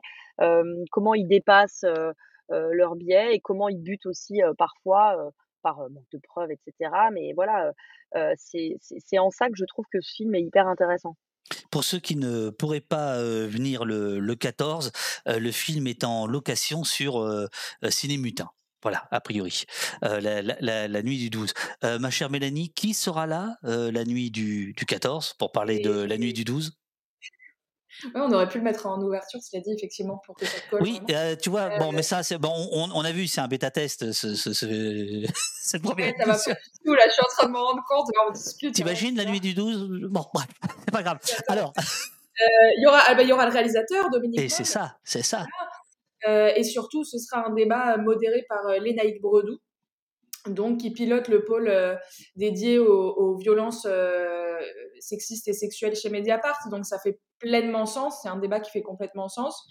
comment 0.91 1.15
ils 1.15 1.27
dépassent 1.27 1.85
leurs 2.49 2.97
biais 2.97 3.35
et 3.35 3.41
comment 3.41 3.69
ils 3.69 3.83
butent 3.83 4.07
aussi 4.07 4.41
parfois 4.59 5.33
par 5.63 5.79
manque 5.91 6.11
de 6.13 6.19
preuves, 6.19 6.51
etc. 6.51 6.91
Mais 7.13 7.33
voilà, 7.35 7.73
c'est 8.37 9.19
en 9.19 9.31
ça 9.31 9.49
que 9.49 9.57
je 9.57 9.65
trouve 9.65 9.87
que 9.93 10.01
ce 10.01 10.13
film 10.15 10.35
est 10.35 10.43
hyper 10.43 10.67
intéressant. 10.67 11.17
Pour 11.71 11.85
ceux 11.85 11.99
qui 11.99 12.17
ne 12.17 12.51
pourraient 12.51 12.81
pas 12.81 13.17
euh, 13.17 13.47
venir 13.49 13.85
le, 13.85 14.19
le 14.21 14.35
14, 14.37 14.93
euh, 15.29 15.39
le 15.39 15.53
film 15.53 15.87
est 15.87 16.05
en 16.05 16.27
location 16.27 16.85
sur 16.85 17.21
euh, 17.21 17.47
Cinémutin. 17.89 18.49
Voilà, 18.83 19.07
a 19.11 19.21
priori, 19.21 19.65
la, 20.01 20.21
la- 20.21 20.57
la- 20.61 20.89
la 20.89 21.03
nuit 21.03 21.19
du 21.19 21.29
12. 21.29 21.53
Euh, 21.85 21.99
ma 21.99 22.09
chère 22.11 22.31
Mélanie, 22.31 22.73
qui 22.73 22.95
sera 22.95 23.27
là 23.27 23.57
la 23.63 24.05
nuit 24.07 24.31
du, 24.31 24.73
du 24.73 24.87
14 24.87 25.35
pour 25.39 25.53
parler 25.53 25.81
de 25.81 25.91
la 25.91 26.17
nuit 26.17 26.33
du 26.33 26.45
12 26.45 26.79
Ouais, 28.15 28.21
on 28.23 28.33
aurait 28.33 28.49
pu 28.49 28.59
le 28.59 28.65
mettre 28.65 28.87
en 28.87 29.01
ouverture, 29.03 29.41
cela 29.43 29.63
dit, 29.63 29.73
effectivement, 29.77 30.21
pour 30.25 30.35
que 30.37 30.47
ça 30.47 30.59
colle. 30.71 30.83
Oui, 30.83 31.01
euh, 31.11 31.37
tu 31.37 31.51
vois, 31.51 31.63
Euh, 31.73 31.79
bon, 31.79 31.93
mais 31.93 32.03
ça, 32.03 32.23
c'est 32.23 32.39
bon, 32.39 32.53
on, 32.73 32.89
on 32.95 33.05
a 33.05 33.13
vu, 33.13 33.27
c'est 33.27 33.41
un 33.41 33.49
bêta 33.49 33.71
test, 33.71 34.13
ce, 34.13 34.35
ce, 34.35 34.53
ce- 34.53 35.27
cette 35.63 35.83
première 35.83 36.07
Ouais, 36.09 36.15
ça 36.19 36.25
va 36.27 36.33
édition. 36.35 36.53
pas 36.53 36.61
du 36.61 36.85
tout, 36.87 36.95
là, 36.95 37.03
je 37.07 37.13
suis 37.13 37.23
en 37.23 37.29
train 37.29 37.47
de 37.47 37.53
me 37.53 37.59
rendre 37.59 37.83
compte, 37.89 38.07
là, 38.15 38.23
on 38.29 38.33
discute. 38.33 38.75
T'imagines 38.75 39.17
la 39.17 39.25
nuit 39.25 39.41
du 39.41 39.55
12 39.55 40.07
Bon, 40.11 40.25
bref, 40.33 40.47
c'est 40.85 40.93
pas 40.93 41.03
grave. 41.03 41.19
Alors, 41.49 41.73
Euh, 41.79 42.71
Il 42.79 42.83
y, 42.83 42.87
aura, 42.87 43.01
ah 43.07 43.15
bah, 43.15 43.23
y 43.23 43.33
aura 43.33 43.45
le 43.45 43.53
réalisateur, 43.53 44.09
Dominique 44.11 44.41
et 44.41 44.49
c'est 44.49 44.65
ça, 44.65 44.97
c'est 45.05 45.23
ça. 45.23 45.45
Euh, 46.27 46.51
et 46.57 46.65
surtout, 46.65 47.05
ce 47.05 47.19
sera 47.19 47.47
un 47.47 47.55
débat 47.55 47.97
modéré 47.99 48.45
par 48.49 48.67
euh, 48.67 48.79
Lénaïque 48.79 49.21
Bredou, 49.21 49.59
donc 50.47 50.79
qui 50.79 50.91
pilote 50.91 51.29
le 51.29 51.45
pôle 51.45 51.69
euh, 51.69 51.97
dédié 52.37 52.79
aux, 52.79 53.13
aux 53.13 53.37
violences 53.37 53.87
euh, 53.89 54.59
sexistes 54.99 55.49
et 55.49 55.53
sexuelles 55.53 55.95
chez 55.95 56.11
Mediapart. 56.11 56.69
Donc 56.71 56.87
ça 56.87 56.99
fait 56.99 57.19
pleinement 57.39 57.87
sens. 57.87 58.21
C'est 58.23 58.29
un 58.29 58.39
débat 58.39 58.61
qui 58.61 58.71
fait 58.71 58.83
complètement 58.83 59.29
sens. 59.29 59.67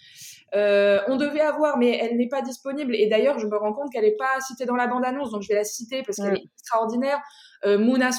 Euh, 0.56 1.00
on 1.08 1.18
devait 1.18 1.42
avoir, 1.42 1.78
mais 1.78 1.98
elle 1.98 2.18
n'est 2.18 2.28
pas 2.28 2.42
disponible. 2.42 2.96
Et 2.96 3.08
d'ailleurs, 3.08 3.40
je 3.40 3.48
me 3.48 3.56
rends 3.56 3.74
compte 3.74 3.92
qu'elle 3.92 4.06
n'est 4.06 4.18
pas 4.18 4.40
citée 4.42 4.66
dans 4.66 4.76
la 4.76 4.88
bande-annonce, 4.88 5.32
donc 5.32 5.44
je 5.44 5.50
vais 5.50 5.56
la 5.56 5.64
citer 5.64 6.04
parce 6.04 6.18
qu'elle 6.18 6.38
est 6.38 6.46
extraordinaire. 6.58 7.20
Mouna 7.66 8.10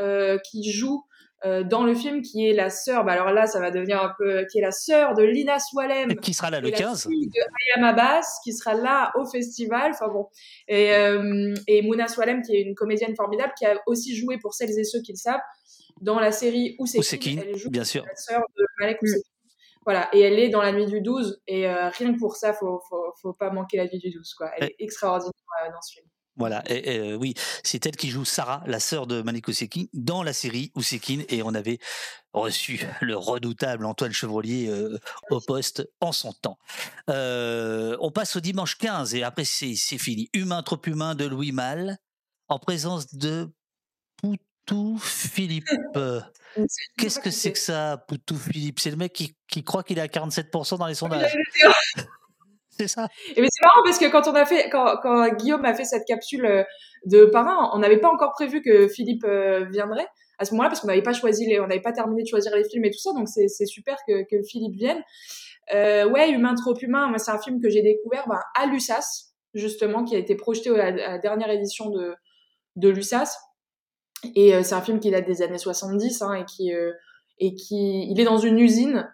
euh, 0.00 0.38
qui 0.38 0.70
joue 0.70 1.04
dans 1.64 1.84
le 1.84 1.94
film, 1.94 2.22
qui 2.22 2.48
est 2.48 2.52
la 2.52 2.70
sœur, 2.70 3.04
bah 3.04 3.12
alors 3.12 3.30
là, 3.30 3.46
ça 3.46 3.60
va 3.60 3.70
devenir 3.70 4.02
un 4.02 4.12
peu, 4.18 4.46
qui 4.50 4.58
est 4.58 4.62
la 4.62 4.72
sœur 4.72 5.14
de 5.14 5.22
Lina 5.22 5.58
Swalem, 5.58 6.16
Qui 6.16 6.32
sera 6.32 6.50
là 6.50 6.60
le 6.60 6.68
et 6.68 6.70
la 6.70 6.78
15 6.78 7.08
fille 7.08 7.28
de 7.28 7.40
Ayam 7.76 7.84
Abbas, 7.84 8.40
qui 8.42 8.52
sera 8.52 8.74
là 8.74 9.12
au 9.16 9.26
festival. 9.26 9.92
Enfin 9.92 10.08
bon. 10.08 10.28
Et, 10.68 10.94
euh, 10.94 11.54
et 11.66 11.82
Mouna 11.82 12.08
Swalem, 12.08 12.42
qui 12.42 12.56
est 12.56 12.62
une 12.62 12.74
comédienne 12.74 13.14
formidable, 13.14 13.52
qui 13.58 13.66
a 13.66 13.80
aussi 13.86 14.16
joué, 14.16 14.38
pour 14.38 14.54
celles 14.54 14.78
et 14.78 14.84
ceux 14.84 15.00
qui 15.02 15.12
le 15.12 15.18
savent, 15.18 15.40
dans 16.00 16.18
la 16.18 16.32
série 16.32 16.76
Où 16.78 16.86
c'est 16.86 16.98
Elle 16.98 17.56
joue 17.56 17.70
bien 17.70 17.84
sûr. 17.84 18.04
la 18.06 18.16
sœur 18.16 18.42
de 18.56 18.64
Malek 18.80 19.02
Ousekine. 19.02 19.22
Voilà, 19.84 20.08
et 20.14 20.20
elle 20.20 20.38
est 20.38 20.48
dans 20.48 20.62
la 20.62 20.72
nuit 20.72 20.86
du 20.86 21.02
12, 21.02 21.42
et 21.46 21.68
euh, 21.68 21.90
rien 21.90 22.14
que 22.14 22.18
pour 22.18 22.36
ça, 22.36 22.54
faut, 22.54 22.80
faut, 22.88 23.12
faut 23.20 23.34
pas 23.34 23.50
manquer 23.50 23.76
la 23.76 23.84
nuit 23.84 23.98
du 23.98 24.10
12, 24.10 24.32
quoi. 24.32 24.50
Elle 24.56 24.68
est 24.68 24.76
extraordinaire 24.78 25.32
euh, 25.62 25.70
dans 25.70 25.82
ce 25.82 25.96
film. 25.96 26.06
Voilà, 26.36 26.64
et, 26.66 26.94
et, 26.94 26.98
euh, 26.98 27.14
oui, 27.14 27.34
c'est 27.62 27.86
elle 27.86 27.96
qui 27.96 28.10
joue 28.10 28.24
Sarah, 28.24 28.62
la 28.66 28.80
sœur 28.80 29.06
de 29.06 29.22
Manik 29.22 29.46
Ousekine, 29.46 29.86
dans 29.92 30.24
la 30.24 30.32
série 30.32 30.72
Ousekine, 30.74 31.24
et 31.28 31.42
on 31.44 31.54
avait 31.54 31.78
reçu 32.32 32.84
le 33.00 33.16
redoutable 33.16 33.86
Antoine 33.86 34.12
Chevrolier 34.12 34.68
euh, 34.68 34.98
au 35.30 35.40
poste 35.40 35.88
en 36.00 36.10
son 36.10 36.32
temps. 36.32 36.58
Euh, 37.08 37.96
on 38.00 38.10
passe 38.10 38.34
au 38.34 38.40
dimanche 38.40 38.76
15, 38.78 39.14
et 39.14 39.22
après 39.22 39.44
c'est 39.44 39.74
c'est 39.76 39.98
fini. 39.98 40.28
Humain 40.32 40.62
trop 40.62 40.80
humain 40.86 41.14
de 41.14 41.24
Louis 41.24 41.52
Malle, 41.52 41.98
en 42.48 42.58
présence 42.58 43.14
de 43.14 43.48
Poutou 44.16 44.98
Philippe. 44.98 45.68
Qu'est-ce 46.96 47.20
que 47.20 47.30
c'est 47.30 47.52
que 47.52 47.58
ça, 47.58 48.04
Poutou 48.08 48.36
Philippe? 48.36 48.80
C'est 48.80 48.90
le 48.90 48.96
mec 48.96 49.12
qui, 49.12 49.36
qui 49.48 49.62
croit 49.62 49.84
qu'il 49.84 49.98
est 49.98 50.02
à 50.02 50.06
47% 50.06 50.78
dans 50.78 50.86
les 50.86 50.94
sondages. 50.94 51.36
C'est 52.78 52.88
ça. 52.88 53.08
Et 53.36 53.40
mais 53.40 53.48
c'est 53.50 53.64
marrant 53.64 53.82
parce 53.84 53.98
que 53.98 54.10
quand 54.10 54.26
on 54.28 54.34
a 54.34 54.44
fait, 54.44 54.68
quand, 54.70 54.96
quand 55.02 55.28
Guillaume 55.34 55.64
a 55.64 55.74
fait 55.74 55.84
cette 55.84 56.04
capsule 56.06 56.44
euh, 56.44 56.64
de 57.06 57.24
parrain, 57.26 57.70
on 57.72 57.78
n'avait 57.78 57.98
pas 57.98 58.08
encore 58.08 58.32
prévu 58.32 58.62
que 58.62 58.88
Philippe 58.88 59.24
euh, 59.24 59.64
viendrait 59.70 60.08
à 60.38 60.44
ce 60.44 60.52
moment-là 60.52 60.70
parce 60.70 60.80
qu'on 60.80 60.88
n'avait 60.88 61.02
pas 61.02 61.12
choisi 61.12 61.46
on 61.60 61.68
n'avait 61.68 61.80
pas 61.80 61.92
terminé 61.92 62.22
de 62.22 62.28
choisir 62.28 62.54
les 62.56 62.68
films 62.68 62.84
et 62.84 62.90
tout 62.90 62.98
ça, 62.98 63.12
donc 63.12 63.28
c'est 63.28 63.66
super 63.66 63.96
que, 64.08 64.42
Philippe 64.42 64.74
vienne. 64.74 65.00
Euh, 65.72 66.08
ouais, 66.08 66.30
Humain 66.30 66.54
trop 66.54 66.76
humain, 66.80 67.12
c'est 67.18 67.30
un 67.30 67.38
film 67.38 67.60
que 67.60 67.70
j'ai 67.70 67.82
découvert 67.82 68.26
ben, 68.28 68.40
à 68.56 68.66
l'USAS 68.66 69.30
justement, 69.54 70.02
qui 70.02 70.16
a 70.16 70.18
été 70.18 70.34
projeté 70.34 70.70
à 70.70 70.90
la, 70.90 71.18
dernière 71.18 71.50
édition 71.50 71.90
de 71.90 72.14
de 72.74 72.88
l'USAS. 72.88 73.38
Et 74.34 74.60
c'est 74.64 74.74
un 74.74 74.80
film 74.80 74.98
qui 74.98 75.12
date 75.12 75.26
des 75.26 75.42
années 75.42 75.58
70 75.58 76.22
hein, 76.22 76.34
et 76.34 76.44
qui 76.44 76.72
et 77.38 77.54
qui 77.54 78.10
il 78.10 78.20
est 78.20 78.24
dans 78.24 78.38
une 78.38 78.58
usine 78.58 79.08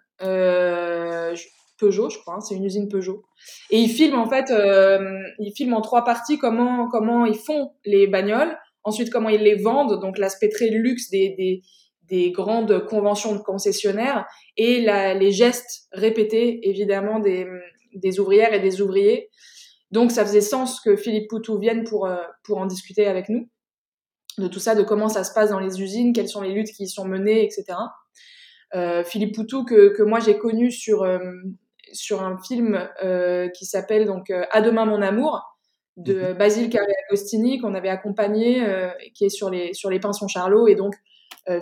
Peugeot, 1.81 2.11
je 2.11 2.19
crois, 2.19 2.35
hein, 2.35 2.41
c'est 2.41 2.55
une 2.55 2.65
usine 2.65 2.89
Peugeot. 2.89 3.25
Et 3.71 3.79
ils 3.79 3.89
filment 3.89 4.19
en 4.19 4.29
fait, 4.29 4.51
euh, 4.51 4.99
ils 5.39 5.53
filment 5.53 5.75
en 5.75 5.81
trois 5.81 6.05
parties 6.05 6.39
comment 6.39 6.89
comment 6.89 7.25
ils 7.25 7.39
font 7.39 7.73
les 7.85 8.07
bagnoles, 8.07 8.57
ensuite 8.85 9.11
comment 9.11 9.31
ils 9.31 9.43
les 9.43 9.57
vendent, 9.57 10.01
donc 10.01 10.19
l'aspect 10.19 10.49
très 10.49 10.69
luxe 10.69 11.11
des, 11.11 11.35
des 11.37 11.63
des 12.09 12.33
grandes 12.33 12.87
conventions 12.87 13.35
de 13.35 13.41
concessionnaires 13.41 14.27
et 14.57 14.81
les 14.81 15.31
gestes 15.31 15.89
répétés 15.93 16.69
évidemment 16.69 17.21
des 17.21 17.47
des 17.95 18.21
ouvrières 18.21 18.53
et 18.53 18.61
des 18.61 18.81
ouvriers. 18.81 19.31
Donc 19.91 20.11
ça 20.13 20.25
faisait 20.25 20.41
sens 20.41 20.81
que 20.81 20.97
Philippe 20.97 21.29
Poutou 21.29 21.59
vienne 21.59 21.85
pour 21.85 22.07
euh, 22.07 22.23
pour 22.45 22.59
en 22.59 22.67
discuter 22.67 23.07
avec 23.07 23.29
nous 23.29 23.49
de 24.39 24.49
tout 24.49 24.61
ça, 24.61 24.75
de 24.75 24.83
comment 24.83 25.09
ça 25.09 25.25
se 25.25 25.33
passe 25.33 25.51
dans 25.51 25.59
les 25.59 25.83
usines, 25.83 26.13
quelles 26.13 26.29
sont 26.29 26.41
les 26.41 26.53
luttes 26.53 26.71
qui 26.71 26.85
y 26.85 26.89
sont 26.89 27.05
menées, 27.05 27.45
etc. 27.45 27.65
Euh, 28.75 29.03
Philippe 29.05 29.35
Poutou 29.35 29.65
que, 29.65 29.89
que 29.97 30.03
moi 30.03 30.21
j'ai 30.21 30.39
connu 30.39 30.71
sur 30.71 31.03
sur 31.93 32.23
un 32.23 32.39
film 32.39 32.89
euh, 33.03 33.49
qui 33.49 33.67
s'appelle 33.67 34.07
donc 34.07 34.31
euh, 34.31 34.45
À 34.51 34.61
demain 34.61 34.85
mon 34.85 35.03
amour 35.03 35.41
de 35.97 36.33
Basile 36.33 36.71
Carré 36.71 36.93
Agostini 37.09 37.59
qu'on 37.59 37.75
avait 37.75 37.89
accompagné 37.89 38.65
euh, 38.65 38.91
qui 39.15 39.25
est 39.25 39.31
sur 39.31 39.51
les 39.51 39.75
sur 39.75 39.91
les 39.91 40.01
pinceaux 40.01 40.29
Charlot 40.29 40.69
et 40.69 40.75
donc 40.75 40.95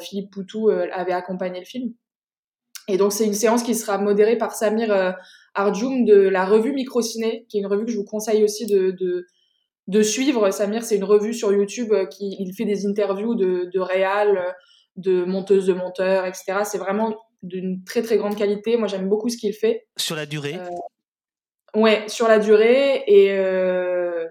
Philippe 0.01 0.31
Poutou 0.31 0.69
avait 0.69 1.13
accompagné 1.13 1.61
le 1.61 1.65
film 1.65 1.95
et 2.89 2.99
donc 2.99 3.13
c'est 3.13 3.25
une 3.25 3.33
séance 3.33 3.63
qui 3.63 3.75
sera 3.75 3.97
modérée 3.97 4.37
par 4.37 4.53
Samir 4.53 5.17
Arjoum 5.55 6.05
de 6.05 6.29
la 6.29 6.45
revue 6.45 6.73
Microciné 6.73 7.47
qui 7.49 7.57
est 7.57 7.61
une 7.61 7.67
revue 7.69 7.87
que 7.87 7.93
je 7.93 7.97
vous 7.97 8.05
conseille 8.05 8.45
aussi 8.45 8.67
de, 8.67 8.91
de 8.91 9.27
de 9.87 10.03
suivre. 10.03 10.51
Samir, 10.51 10.85
c'est 10.85 10.97
une 10.97 11.05
revue 11.05 11.33
sur 11.33 11.53
YouTube 11.53 11.95
qui 12.11 12.37
il 12.39 12.53
fait 12.53 12.67
des 12.67 12.87
interviews 12.87 13.35
de, 13.35 13.71
de 13.73 13.81
réal, 13.81 14.55
de 14.97 15.25
monteuses, 15.25 15.67
de 15.67 15.73
monteurs, 15.73 16.27
etc. 16.27 16.59
C'est 16.65 16.79
vraiment 16.79 17.17
d'une 17.43 17.85
très 17.85 18.03
très 18.03 18.17
grande 18.17 18.37
qualité. 18.37 18.77
Moi, 18.77 18.89
j'aime 18.89 19.09
beaucoup 19.09 19.29
ce 19.29 19.37
qu'il 19.37 19.53
fait. 19.53 19.87
Sur 19.97 20.17
la 20.17 20.27
durée 20.27 20.57
Euh, 20.57 20.69
Ouais, 21.75 22.09
sur 22.09 22.29
la 22.29 22.39
durée 22.39 23.05
et 23.07 23.31
euh, 23.33 24.27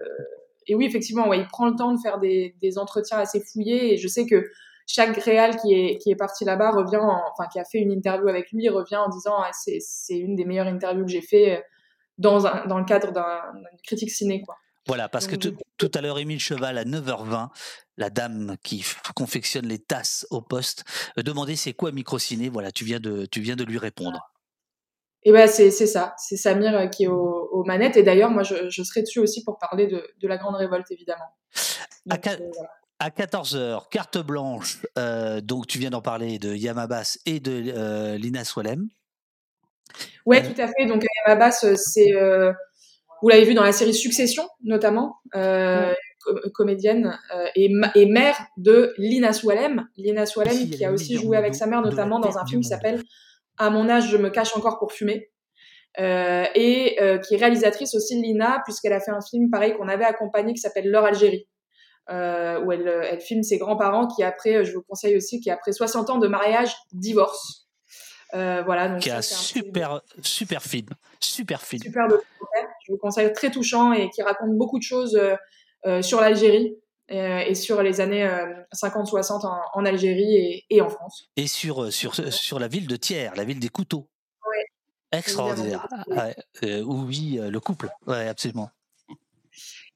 et 0.66 0.74
oui, 0.74 0.84
effectivement, 0.86 1.28
ouais, 1.28 1.38
il 1.38 1.46
prend 1.46 1.66
le 1.66 1.76
temps 1.76 1.92
de 1.94 1.98
faire 2.02 2.18
des, 2.18 2.54
des 2.60 2.78
entretiens 2.78 3.18
assez 3.18 3.40
fouillés 3.40 3.94
et 3.94 3.96
je 3.96 4.08
sais 4.08 4.26
que 4.26 4.50
chaque 4.86 5.16
réal 5.18 5.56
qui 5.56 5.72
est 5.72 5.98
qui 5.98 6.10
est 6.10 6.16
parti 6.16 6.44
là-bas 6.44 6.72
revient, 6.72 6.96
en- 6.96 7.22
enfin 7.32 7.48
qui 7.50 7.60
a 7.60 7.64
fait 7.64 7.78
une 7.78 7.92
interview 7.92 8.28
avec 8.28 8.50
lui 8.52 8.68
revient 8.68 8.96
en 8.96 9.08
disant 9.08 9.34
ah, 9.38 9.50
c'est 9.52 9.78
c'est 9.80 10.18
une 10.18 10.34
des 10.34 10.44
meilleures 10.44 10.66
interviews 10.66 11.04
que 11.04 11.10
j'ai 11.12 11.22
fait 11.22 11.58
euh, 11.58 11.60
dans 12.18 12.46
un 12.46 12.66
dans 12.66 12.78
le 12.78 12.84
cadre 12.84 13.12
d'un 13.12 13.40
d'une 13.54 13.80
critique 13.84 14.10
ciné 14.10 14.42
quoi. 14.42 14.56
Voilà, 14.88 15.08
parce 15.08 15.26
que 15.26 15.36
tout, 15.36 15.54
tout 15.76 15.90
à 15.94 16.00
l'heure, 16.00 16.18
Émile 16.18 16.40
Cheval, 16.40 16.76
à 16.78 16.84
9h20, 16.84 17.48
la 17.98 18.08
dame 18.08 18.56
qui 18.62 18.84
confectionne 19.14 19.66
les 19.66 19.78
tasses 19.78 20.26
au 20.30 20.40
poste, 20.40 20.84
euh, 21.18 21.22
demandait 21.22 21.56
c'est 21.56 21.74
quoi 21.74 21.92
Microciné? 21.92 22.48
Voilà, 22.48 22.72
tu 22.72 22.84
viens 22.84 23.00
de, 23.00 23.26
tu 23.26 23.40
viens 23.40 23.56
de 23.56 23.64
lui 23.64 23.76
répondre. 23.76 24.32
Et 25.24 25.32
ben 25.32 25.48
c'est 25.48 25.70
c'est 25.70 25.88
ça, 25.88 26.14
c'est 26.16 26.36
Samir 26.36 26.74
euh, 26.74 26.86
qui 26.86 27.04
est 27.04 27.08
aux, 27.08 27.48
aux 27.52 27.64
manettes 27.64 27.96
et 27.96 28.04
d'ailleurs 28.04 28.30
moi 28.30 28.44
je, 28.44 28.70
je 28.70 28.82
serai 28.84 29.02
dessus 29.02 29.18
aussi 29.18 29.42
pour 29.44 29.58
parler 29.58 29.88
de, 29.88 30.08
de 30.16 30.28
la 30.28 30.36
grande 30.36 30.54
révolte 30.54 30.90
évidemment. 30.90 31.36
À, 32.08 32.16
qua- 32.16 32.38
à 33.00 33.10
14h, 33.10 33.88
carte 33.90 34.18
blanche, 34.18 34.78
euh, 34.96 35.40
donc 35.40 35.66
tu 35.66 35.78
viens 35.80 35.90
d'en 35.90 36.00
parler 36.00 36.38
de 36.38 36.54
Yamabas 36.54 37.18
et 37.26 37.40
de 37.40 37.72
euh, 37.76 38.16
Lina 38.16 38.44
Swalem. 38.44 38.88
Ouais, 40.24 40.42
tout 40.42 40.60
à 40.60 40.68
fait. 40.68 40.86
Donc 40.86 41.04
euh, 41.28 41.74
c'est 41.76 42.14
euh, 42.14 42.52
vous 43.20 43.28
l'avez 43.28 43.44
vu 43.44 43.54
dans 43.54 43.64
la 43.64 43.72
série 43.72 43.94
Succession 43.94 44.48
notamment, 44.62 45.16
euh, 45.34 45.92
com- 46.22 46.40
comédienne 46.52 47.18
euh, 47.34 47.46
et, 47.54 48.06
mère 48.06 48.38
de 48.56 48.94
Lina 48.98 49.32
Swalem. 49.32 49.88
Lina 49.96 50.26
Si, 50.26 50.38
elle 50.40 50.70
qui 50.70 50.82
est 50.82 50.86
a 50.86 50.92
aussi 50.92 51.16
joué 51.16 51.36
avec 51.36 51.54
sa 51.54 51.66
mère 51.66 51.82
notamment 51.82 52.20
dans 52.20 52.38
un 52.38 52.46
film 52.46 52.62
qui 52.62 52.68
s'appelle 52.68 53.02
À 53.56 53.70
mon 53.70 53.88
âge, 53.88 54.10
je 54.10 54.16
me 54.16 54.30
cache 54.30 54.56
encore 54.56 54.78
pour 54.78 54.92
fumer. 54.92 55.30
Euh, 55.98 56.44
et 56.54 57.00
euh, 57.00 57.18
qui 57.18 57.34
est 57.34 57.38
réalisatrice 57.38 57.94
aussi 57.94 58.20
Lina 58.20 58.60
puisqu'elle 58.64 58.92
a 58.92 59.00
fait 59.00 59.10
un 59.10 59.22
film 59.22 59.50
pareil 59.50 59.74
qu'on 59.74 59.88
avait 59.88 60.04
accompagné 60.04 60.52
qui 60.52 60.60
s'appelle 60.60 60.88
L'heure 60.88 61.06
Algérie 61.06 61.48
où 62.10 62.72
elle, 62.72 62.88
elle 62.88 63.20
filme 63.20 63.42
ses 63.42 63.58
grands-parents 63.58 64.06
qui 64.06 64.22
après, 64.22 64.64
je 64.64 64.72
vous 64.72 64.82
conseille 64.82 65.14
aussi, 65.14 65.40
qui 65.40 65.50
après 65.50 65.72
60 65.72 66.08
ans 66.08 66.18
de 66.18 66.26
mariage, 66.26 66.74
divorce. 66.92 67.68
Euh, 68.34 68.62
voilà, 68.64 68.88
donc 68.88 69.00
Qui 69.00 69.08
c'est 69.08 69.14
un 69.14 69.22
super, 69.22 70.02
super 70.22 70.62
film. 70.62 70.88
Super 71.20 71.62
film. 71.62 71.82
super 71.82 72.08
documentaire. 72.08 72.68
Je 72.86 72.92
vous 72.92 72.98
conseille 72.98 73.32
très 73.32 73.50
touchant 73.50 73.92
et 73.92 74.10
qui 74.10 74.22
raconte 74.22 74.56
beaucoup 74.56 74.78
de 74.78 74.82
choses 74.82 75.18
sur 76.02 76.20
l'Algérie 76.20 76.76
euh, 77.10 77.38
et 77.38 77.54
sur 77.54 77.82
les 77.82 78.00
années 78.00 78.24
euh, 78.24 78.46
50-60 78.74 79.46
en, 79.46 79.60
en 79.72 79.84
Algérie 79.86 80.34
et, 80.34 80.66
et 80.68 80.82
en 80.82 80.90
France. 80.90 81.30
Et 81.36 81.46
sur, 81.46 81.84
euh, 81.84 81.90
sur, 81.90 82.14
sur 82.14 82.58
la 82.58 82.68
ville 82.68 82.86
de 82.86 82.96
Thiers, 82.96 83.30
la 83.34 83.44
ville 83.44 83.60
des 83.60 83.70
couteaux. 83.70 84.08
Ouais. 84.46 85.18
Extraordinaire. 85.18 85.88
Ouais, 86.08 86.36
euh, 86.64 86.82
oui, 86.82 87.38
euh, 87.40 87.50
le 87.50 87.60
couple. 87.60 87.88
Ouais, 88.06 88.28
absolument. 88.28 88.70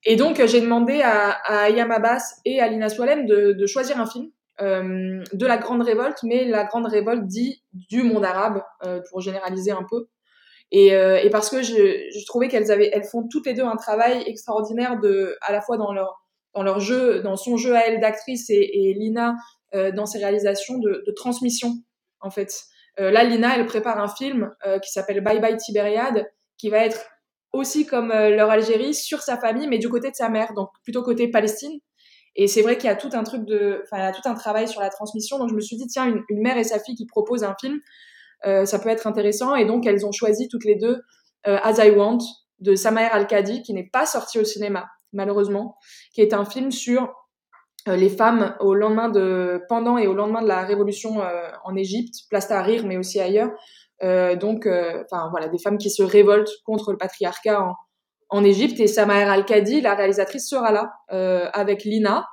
Et 0.04 0.16
donc, 0.16 0.40
euh, 0.40 0.46
j'ai 0.46 0.60
demandé 0.62 1.02
à, 1.02 1.30
à 1.30 1.64
Ayam 1.64 1.90
Abbas 1.90 2.40
et 2.46 2.60
à 2.60 2.68
Lina 2.68 2.88
Swalem 2.88 3.26
de, 3.26 3.52
de 3.52 3.66
choisir 3.66 4.00
un 4.00 4.06
film 4.06 4.30
euh, 4.62 5.22
de 5.32 5.46
la 5.46 5.58
grande 5.58 5.82
révolte, 5.82 6.22
mais 6.22 6.46
la 6.46 6.64
grande 6.64 6.86
révolte 6.86 7.26
dit 7.26 7.62
du 7.74 8.02
monde 8.02 8.24
arabe, 8.24 8.62
euh, 8.84 9.00
pour 9.10 9.20
généraliser 9.20 9.70
un 9.70 9.84
peu. 9.88 10.08
Et, 10.72 10.94
euh, 10.94 11.20
et 11.22 11.28
parce 11.28 11.50
que 11.50 11.62
je, 11.62 12.26
trouvais 12.26 12.48
qu'elles 12.48 12.72
avaient, 12.72 12.90
elles 12.92 13.04
font 13.04 13.28
toutes 13.30 13.46
les 13.46 13.52
deux 13.52 13.62
un 13.62 13.76
travail 13.76 14.24
extraordinaire 14.26 14.98
de, 14.98 15.36
à 15.42 15.52
la 15.52 15.60
fois 15.60 15.76
dans 15.76 15.92
leur, 15.92 16.24
dans 16.54 16.62
leur 16.62 16.80
jeu, 16.80 17.20
dans 17.20 17.36
son 17.36 17.58
jeu 17.58 17.76
à 17.76 17.86
elle 17.86 18.00
d'actrice 18.00 18.48
et, 18.48 18.94
Lina 18.98 19.34
euh, 19.74 19.92
dans 19.92 20.06
ses 20.06 20.18
réalisations 20.18 20.78
de, 20.78 21.04
transmission, 21.14 21.74
en 22.20 22.30
fait. 22.30 22.62
Euh, 23.00 23.10
là, 23.10 23.22
Lina, 23.22 23.54
elle 23.56 23.66
prépare 23.66 23.98
un 23.98 24.08
film 24.08 24.50
qui 24.82 24.90
s'appelle 24.90 25.22
Bye 25.22 25.40
Bye 25.40 25.58
Tibériade, 25.58 26.26
qui 26.56 26.70
va 26.70 26.78
être 26.78 27.04
aussi 27.52 27.84
comme 27.84 28.08
leur 28.08 28.50
Algérie 28.50 28.94
sur 28.94 29.20
sa 29.20 29.36
famille, 29.36 29.68
mais 29.68 29.78
du 29.78 29.90
côté 29.90 30.10
de 30.10 30.16
sa 30.16 30.30
mère, 30.30 30.54
donc 30.54 30.70
plutôt 30.84 31.02
côté 31.02 31.28
Palestine. 31.28 31.80
Et 32.34 32.46
c'est 32.46 32.62
vrai 32.62 32.78
qu'il 32.78 32.86
y 32.86 32.90
a 32.90 32.96
tout 32.96 33.10
un 33.12 33.24
truc 33.24 33.44
de, 33.44 33.82
enfin, 33.84 34.10
tout 34.12 34.26
un 34.26 34.32
travail 34.32 34.66
sur 34.66 34.80
la 34.80 34.88
transmission. 34.88 35.38
Donc 35.38 35.50
je 35.50 35.54
me 35.54 35.60
suis 35.60 35.76
dit, 35.76 35.86
tiens, 35.86 36.06
une, 36.06 36.22
une 36.30 36.40
mère 36.40 36.56
et 36.56 36.64
sa 36.64 36.78
fille 36.78 36.94
qui 36.94 37.04
proposent 37.04 37.44
un 37.44 37.54
film, 37.60 37.78
ça 38.44 38.78
peut 38.78 38.88
être 38.88 39.06
intéressant. 39.06 39.54
Et 39.54 39.64
donc 39.64 39.86
elles 39.86 40.04
ont 40.06 40.12
choisi 40.12 40.48
toutes 40.48 40.64
les 40.64 40.76
deux 40.76 41.02
euh, 41.46 41.58
As 41.62 41.84
I 41.84 41.90
Want 41.90 42.18
de 42.60 42.74
Samaer 42.74 43.08
Al-Kadi, 43.10 43.62
qui 43.62 43.74
n'est 43.74 43.90
pas 43.92 44.06
sorti 44.06 44.38
au 44.38 44.44
cinéma, 44.44 44.86
malheureusement, 45.12 45.76
qui 46.14 46.20
est 46.20 46.32
un 46.32 46.44
film 46.44 46.70
sur 46.70 47.12
euh, 47.88 47.96
les 47.96 48.08
femmes 48.08 48.54
au 48.60 48.74
lendemain 48.74 49.08
de, 49.08 49.62
pendant 49.68 49.98
et 49.98 50.06
au 50.06 50.14
lendemain 50.14 50.42
de 50.42 50.48
la 50.48 50.62
révolution 50.62 51.20
euh, 51.20 51.50
en 51.64 51.74
Égypte, 51.74 52.14
place 52.30 52.48
Tahrir, 52.48 52.86
mais 52.86 52.96
aussi 52.96 53.20
ailleurs. 53.20 53.50
Euh, 54.04 54.36
donc, 54.36 54.66
euh, 54.66 55.02
enfin 55.10 55.28
voilà, 55.30 55.48
des 55.48 55.58
femmes 55.58 55.78
qui 55.78 55.90
se 55.90 56.02
révoltent 56.02 56.52
contre 56.64 56.92
le 56.92 56.98
patriarcat 56.98 57.60
en, 57.60 57.74
en 58.28 58.44
Égypte. 58.44 58.78
Et 58.78 58.86
Samaer 58.86 59.28
Al-Kadi, 59.28 59.80
la 59.80 59.94
réalisatrice, 59.94 60.48
sera 60.48 60.70
là 60.70 60.92
euh, 61.12 61.48
avec 61.52 61.82
Lina, 61.84 62.26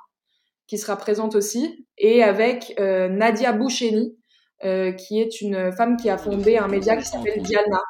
qui 0.68 0.78
sera 0.78 0.96
présente 0.96 1.34
aussi, 1.34 1.88
et 1.98 2.22
avec 2.22 2.74
euh, 2.78 3.08
Nadia 3.08 3.52
Boucheni, 3.52 4.16
euh, 4.64 4.92
qui 4.92 5.20
est 5.20 5.40
une 5.40 5.72
femme 5.72 5.96
qui 5.96 6.10
a 6.10 6.18
fondé 6.18 6.58
un 6.58 6.68
média 6.68 6.96
qui 6.96 7.04
s'appelle 7.04 7.42
Diana, 7.42 7.82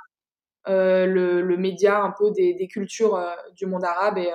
euh, 0.68 1.06
le, 1.06 1.42
le 1.42 1.56
média 1.56 2.02
un 2.02 2.12
peu 2.16 2.30
des, 2.30 2.54
des 2.54 2.68
cultures 2.68 3.16
euh, 3.16 3.34
du 3.56 3.66
monde 3.66 3.84
arabe. 3.84 4.18
Et, 4.18 4.30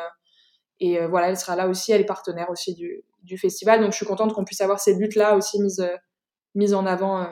et 0.80 1.06
voilà, 1.08 1.30
elle 1.30 1.38
sera 1.38 1.56
là 1.56 1.68
aussi, 1.68 1.92
elle 1.92 2.02
est 2.02 2.06
partenaire 2.06 2.50
aussi 2.50 2.74
du, 2.74 3.04
du 3.24 3.38
festival. 3.38 3.82
Donc 3.82 3.92
je 3.92 3.98
suis 3.98 4.06
contente 4.06 4.34
qu'on 4.34 4.46
puisse 4.46 4.62
avoir 4.62 4.80
ces 4.80 4.96
luttes-là 4.96 5.36
aussi 5.36 5.62
mises, 5.62 5.88
mises 6.54 6.74
en 6.74 6.86
avant 6.86 7.28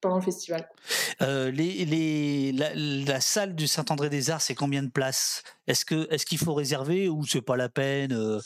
pendant 0.00 0.16
le 0.16 0.22
festival. 0.22 0.68
Les, 1.20 1.52
les, 1.84 2.52
la, 2.52 2.74
la 2.74 3.20
salle 3.20 3.54
du 3.54 3.66
Saint-André-des-Arts, 3.68 4.42
c'est 4.42 4.54
combien 4.54 4.82
de 4.82 4.90
places? 4.90 5.42
Est-ce 5.66 5.84
que 5.84 6.12
est-ce 6.12 6.26
qu'il 6.26 6.38
faut 6.38 6.54
réserver 6.54 7.08
ou 7.08 7.24
c'est 7.24 7.40
pas 7.40 7.56
la 7.56 7.68
peine 7.68 8.40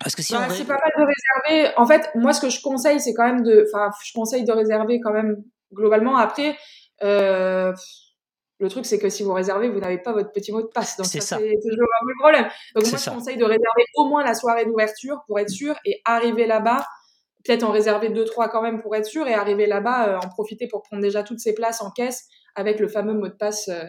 Parce 0.00 0.14
que 0.14 0.22
si 0.22 0.32
Bah, 0.32 0.46
on 0.48 0.50
c'est 0.52 0.64
pas 0.64 0.78
mal 0.78 0.92
de 0.98 1.12
réserver. 1.46 1.74
En 1.76 1.86
fait, 1.86 2.10
moi, 2.14 2.32
ce 2.32 2.40
que 2.40 2.50
je 2.50 2.60
conseille, 2.60 3.00
c'est 3.00 3.14
quand 3.14 3.24
même 3.26 3.42
de, 3.42 3.66
enfin, 3.72 3.90
je 4.04 4.12
conseille 4.12 4.44
de 4.44 4.52
réserver 4.52 5.00
quand 5.00 5.12
même 5.12 5.36
globalement. 5.72 6.16
Après, 6.16 6.56
euh, 7.02 7.72
le 8.60 8.68
truc, 8.68 8.86
c'est 8.86 8.98
que 8.98 9.08
si 9.08 9.22
vous 9.22 9.32
réservez, 9.32 9.68
vous 9.68 9.80
n'avez 9.80 9.98
pas 9.98 10.12
votre 10.12 10.32
petit 10.32 10.52
mot 10.52 10.62
de 10.62 10.66
passe. 10.68 10.96
Donc 10.96 11.06
C'est 11.06 11.20
ça, 11.20 11.36
ça. 11.36 11.38
c'est 11.38 11.68
toujours 11.68 11.88
un 12.00 12.04
peu 12.04 12.10
le 12.12 12.18
problème. 12.20 12.44
Donc 12.74 12.86
moi, 12.88 12.98
je 12.98 13.10
conseille 13.10 13.36
de 13.36 13.44
réserver 13.44 13.84
au 13.96 14.06
moins 14.06 14.24
la 14.24 14.34
soirée 14.34 14.64
d'ouverture 14.64 15.22
pour 15.26 15.38
être 15.38 15.48
sûr 15.50 15.74
et 15.84 16.00
arriver 16.04 16.46
là-bas. 16.46 16.84
Peut-être 17.44 17.62
en 17.62 17.72
réserver 17.72 18.08
deux, 18.08 18.24
trois 18.24 18.48
quand 18.48 18.62
même 18.62 18.80
pour 18.80 18.96
être 18.96 19.04
sûr 19.04 19.26
et 19.28 19.34
arriver 19.34 19.66
là-bas, 19.66 20.08
euh, 20.08 20.16
en 20.16 20.28
profiter 20.28 20.66
pour 20.66 20.82
prendre 20.82 21.02
déjà 21.02 21.22
toutes 21.22 21.40
ces 21.40 21.52
places 21.54 21.82
en 21.82 21.90
caisse 21.90 22.26
avec 22.54 22.80
le 22.80 22.88
fameux 22.88 23.12
mot 23.12 23.28
de 23.28 23.34
passe 23.34 23.68
euh, 23.68 23.84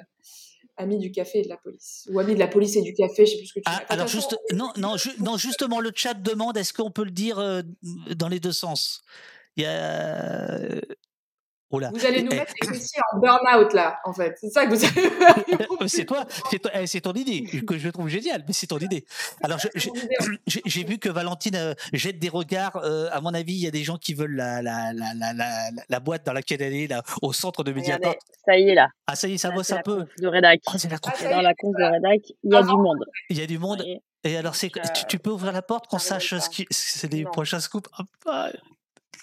ami 0.77 0.97
du 0.97 1.11
café 1.11 1.39
et 1.39 1.43
de 1.43 1.49
la 1.49 1.57
police. 1.57 2.07
Ou 2.11 2.19
ami 2.19 2.33
de 2.35 2.39
la 2.39 2.47
police 2.47 2.75
et 2.75 2.81
du 2.81 2.93
café, 2.93 3.25
je 3.25 3.31
sais 3.31 3.37
plus 3.37 3.47
ce 3.47 3.53
que 3.53 3.59
tu 3.59 3.63
Ah, 3.65 3.83
alors 3.89 4.07
façon, 4.07 4.17
juste 4.19 4.37
non 4.53 4.71
non 4.77 4.97
ju- 4.97 5.15
non 5.19 5.37
justement 5.37 5.79
le 5.79 5.91
chat 5.95 6.13
demande 6.13 6.57
est-ce 6.57 6.73
qu'on 6.73 6.91
peut 6.91 7.05
le 7.05 7.11
dire 7.11 7.39
euh, 7.39 7.61
dans 8.15 8.27
les 8.27 8.39
deux 8.39 8.51
sens? 8.51 9.01
Il 9.57 9.63
y 9.63 9.65
a 9.67 10.59
oh 11.71 11.79
là 11.79 11.89
Vous 11.93 12.05
allez 12.05 12.21
nous 12.23 12.31
Eh, 12.31 12.35
mettre 12.35 12.53
les 12.61 12.67
fessiers 12.67 13.01
en 13.13 13.19
burn-out 13.19 13.73
là, 13.73 13.99
en 14.05 14.13
fait. 14.13 14.35
C'est 14.39 14.49
ça 14.49 14.65
que 14.65 14.73
vous 14.73 14.83
allez 14.83 15.09
faire. 15.09 15.67
c'est 15.87 16.05
toi, 16.05 16.25
c'est 16.49 16.59
toi- 16.59 16.71
eh, 16.75 16.87
c'est 16.87 17.01
ton 17.01 17.13
idée 17.13 17.43
que 17.65 17.77
je 17.77 17.89
trouve 17.89 18.07
géniale, 18.07 18.43
mais 18.47 18.53
c'est 18.53 18.67
ton 18.67 18.77
idée. 18.79 19.05
Alors 19.43 19.59
je- 19.59 19.67
je- 19.75 19.89
j'ai 20.47 20.61
j'ai 20.65 20.83
vu 20.83 20.97
que 20.97 21.09
Valentine 21.09 21.55
euh, 21.55 21.73
jette 21.93 22.19
des 22.19 22.29
regards. 22.29 22.77
euh, 22.77 23.09
à 23.11 23.21
mon 23.21 23.33
avis, 23.33 23.53
il 23.53 23.59
y 23.61 23.67
a 23.67 23.71
des 23.71 23.83
gens 23.83 23.97
qui 23.97 24.13
veulent 24.13 24.35
la, 24.35 24.61
la, 24.61 24.93
la, 24.93 25.13
la, 25.15 25.33
la, 25.33 25.49
la 25.87 25.99
boîte 25.99 26.25
dans 26.25 26.33
laquelle 26.33 26.61
elle 26.61 26.73
est 26.73 26.87
là, 26.87 27.03
au 27.21 27.33
centre 27.33 27.63
de 27.63 27.71
Mediapart. 27.73 28.15
Ça 28.45 28.57
y 28.57 28.69
est 28.69 28.75
là. 28.75 28.87
Ah 29.07 29.15
ça 29.15 29.27
y 29.27 29.33
est, 29.33 29.37
ça 29.37 29.49
Là, 29.49 29.55
bosse 29.55 29.71
un 29.71 29.81
peu. 29.81 30.05
de 30.19 30.27
rédac. 30.27 30.61
Oh, 30.67 30.71
c'est 30.77 30.89
la 30.91 30.97
conf. 30.97 31.21
Dans 31.23 31.41
la 31.41 31.53
conf 31.55 31.73
de 31.77 31.83
rédac, 31.83 32.21
il 32.43 32.51
y 32.53 32.55
a 32.55 32.61
du 32.63 32.67
monde. 32.69 33.05
Il 33.29 33.37
y 33.39 33.41
a 33.41 33.47
du 33.47 33.57
monde. 33.59 33.83
Et 34.23 34.37
alors, 34.37 34.55
c'est 34.55 34.69
tu, 34.71 35.05
tu 35.07 35.19
peux 35.19 35.29
ouvrir 35.29 35.51
la 35.51 35.61
porte 35.61 35.87
qu'on 35.87 35.99
sache 35.99 36.35
ce 36.39 36.49
qui, 36.49 36.65
c'est 36.71 37.11
les 37.11 37.23
Non. 37.23 37.31
prochains 37.31 37.59
scoops. 37.59 37.87
Ah, 37.97 38.03
ah, 38.27 38.49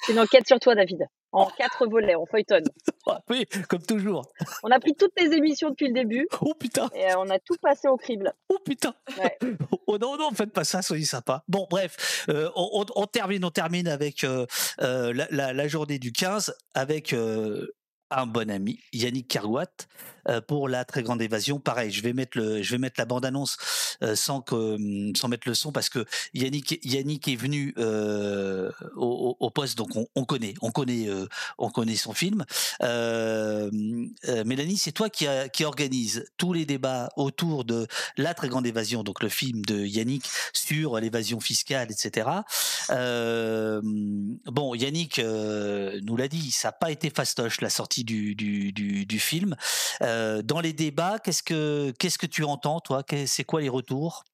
C'est 0.06 0.12
une 0.12 0.20
enquête 0.20 0.46
sur 0.46 0.60
toi, 0.60 0.74
David. 0.76 1.06
En 1.32 1.46
quatre 1.46 1.86
volets, 1.86 2.14
on 2.14 2.26
feuilletonne. 2.26 2.64
oui, 3.30 3.46
comme 3.68 3.82
toujours. 3.82 4.22
On 4.62 4.70
a 4.70 4.78
pris 4.78 4.94
toutes 4.94 5.18
les 5.18 5.32
émissions 5.34 5.70
depuis 5.70 5.88
le 5.88 5.94
début. 5.94 6.28
Oh 6.42 6.52
putain. 6.54 6.90
Et 6.94 7.06
euh, 7.10 7.14
on 7.18 7.28
a 7.30 7.38
tout 7.38 7.56
passé 7.60 7.88
au 7.88 7.96
crible. 7.96 8.32
Oh 8.48 8.58
putain. 8.64 8.94
Ouais. 9.18 9.38
Oh 9.88 9.98
non, 9.98 10.16
non, 10.16 10.30
faites 10.30 10.52
pas 10.52 10.64
ça, 10.64 10.80
soyez 10.80 11.04
sympa. 11.04 11.42
Bon, 11.48 11.66
bref, 11.68 12.24
euh, 12.30 12.48
on, 12.54 12.84
termine, 13.06 13.44
on 13.44 13.50
termine 13.50 13.88
avec 13.88 14.24
euh, 14.24 14.46
la, 14.78 15.26
la- 15.30 15.52
la 15.52 15.68
journée 15.68 15.98
du 15.98 16.12
15 16.12 16.54
avec 16.74 17.12
euh, 17.12 17.66
un 18.10 18.26
bon 18.26 18.50
ami, 18.50 18.78
Yannick 18.92 19.28
Cargoat, 19.28 19.66
euh, 20.21 20.21
pour 20.46 20.68
la 20.68 20.84
très 20.84 21.02
grande 21.02 21.20
évasion. 21.22 21.58
Pareil, 21.60 21.90
je 21.90 22.02
vais 22.02 22.12
mettre 22.12 22.38
le, 22.38 22.62
je 22.62 22.70
vais 22.72 22.78
mettre 22.78 22.96
la 22.98 23.04
bande 23.04 23.24
annonce 23.24 23.56
euh, 24.02 24.14
sans 24.16 24.40
que, 24.40 24.54
hum, 24.54 25.14
sans 25.16 25.28
mettre 25.28 25.48
le 25.48 25.54
son 25.54 25.72
parce 25.72 25.88
que 25.88 26.04
Yannick, 26.34 26.78
Yannick 26.84 27.28
est 27.28 27.36
venu 27.36 27.74
euh, 27.78 28.70
au, 28.96 29.36
au- 29.38 29.50
poste, 29.50 29.76
donc 29.76 29.94
on, 29.96 30.06
on 30.14 30.24
connaît, 30.24 30.54
on 30.62 30.70
connaît, 30.70 31.08
euh, 31.08 31.26
on 31.58 31.68
connaît 31.70 31.96
son 31.96 32.12
film. 32.14 32.44
Euh, 32.82 33.70
euh, 34.28 34.44
Mélanie, 34.44 34.76
c'est 34.78 34.92
toi 34.92 35.10
qui, 35.10 35.26
a- 35.26 35.48
qui 35.48 35.64
organise 35.64 36.24
tous 36.36 36.52
les 36.52 36.64
débats 36.64 37.10
autour 37.16 37.64
de 37.64 37.86
la 38.16 38.32
très 38.34 38.48
grande 38.48 38.66
évasion, 38.66 39.02
donc 39.02 39.22
le 39.22 39.28
film 39.28 39.62
de 39.64 39.84
Yannick 39.84 40.24
sur 40.52 40.98
l'évasion 40.98 41.40
fiscale, 41.40 41.88
etc. 41.90 42.28
Euh, 42.90 43.80
bon, 44.46 44.74
Yannick 44.74 45.18
euh, 45.18 46.00
nous 46.02 46.16
l'a 46.16 46.28
dit, 46.28 46.50
ça 46.50 46.68
n'a 46.68 46.72
pas 46.72 46.90
été 46.90 47.10
fastoche 47.10 47.60
la 47.60 47.70
sortie 47.70 48.04
du, 48.04 48.34
du, 48.34 48.72
du, 48.72 49.06
du 49.06 49.18
film. 49.18 49.54
Euh, 50.02 50.11
dans 50.42 50.60
les 50.60 50.72
débats, 50.72 51.18
qu'est-ce 51.22 51.42
que 51.42 51.92
qu'est-ce 51.98 52.18
que 52.18 52.26
tu 52.26 52.44
entends, 52.44 52.80
toi? 52.80 53.02
C'est 53.26 53.44
quoi 53.44 53.60
les 53.60 53.68
retours? 53.68 54.24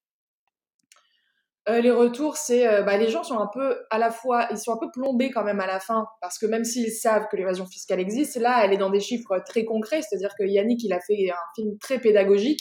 Euh, 1.69 1.81
les 1.81 1.91
retours, 1.91 2.37
c'est 2.37 2.67
euh, 2.67 2.83
bah, 2.83 2.97
les 2.97 3.11
gens 3.11 3.23
sont 3.23 3.39
un 3.39 3.49
peu 3.53 3.77
à 3.91 3.99
la 3.99 4.11
fois, 4.11 4.49
ils 4.51 4.57
sont 4.57 4.73
un 4.73 4.79
peu 4.79 4.91
plombés 4.91 5.31
quand 5.31 5.45
même 5.45 5.61
à 5.61 5.67
la 5.67 5.81
fin, 5.81 6.07
parce 6.23 6.39
que 6.39 6.47
même 6.47 6.65
s'ils 6.65 6.91
savent 6.93 7.27
que 7.31 7.37
l'évasion 7.37 7.67
fiscale 7.67 8.01
existe, 8.01 8.37
là, 8.37 8.65
elle 8.65 8.73
est 8.73 8.79
dans 8.79 8.89
des 8.89 9.01
chiffres 9.01 9.39
très 9.47 9.67
concrets, 9.67 10.01
c'est-à-dire 10.01 10.31
que 10.39 10.45
Yannick, 10.45 10.83
il 10.83 10.93
a 10.95 11.01
fait 11.01 11.31
un 11.31 11.55
film 11.55 11.77
très 11.79 11.99
pédagogique, 11.99 12.61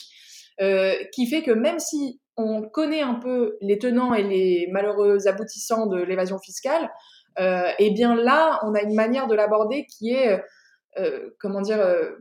euh, 0.60 0.94
qui 1.14 1.26
fait 1.30 1.42
que 1.42 1.52
même 1.52 1.80
si 1.80 2.20
on 2.36 2.64
connaît 2.64 3.02
un 3.02 3.16
peu 3.16 3.58
les 3.62 3.80
tenants 3.80 4.14
et 4.14 4.24
les 4.24 4.68
malheureux 4.72 5.26
aboutissants 5.28 5.88
de 5.88 6.02
l'évasion 6.02 6.38
fiscale, 6.38 6.92
euh, 7.40 7.70
eh 7.80 7.92
bien 7.92 8.14
là, 8.14 8.60
on 8.64 8.74
a 8.74 8.82
une 8.82 8.96
manière 8.96 9.28
de 9.28 9.36
l'aborder 9.36 9.86
qui 9.86 10.12
est, 10.12 10.34
euh, 10.34 10.40
euh, 10.98 11.30
comment 11.40 11.62
dire, 11.62 11.80
euh, 11.80 12.12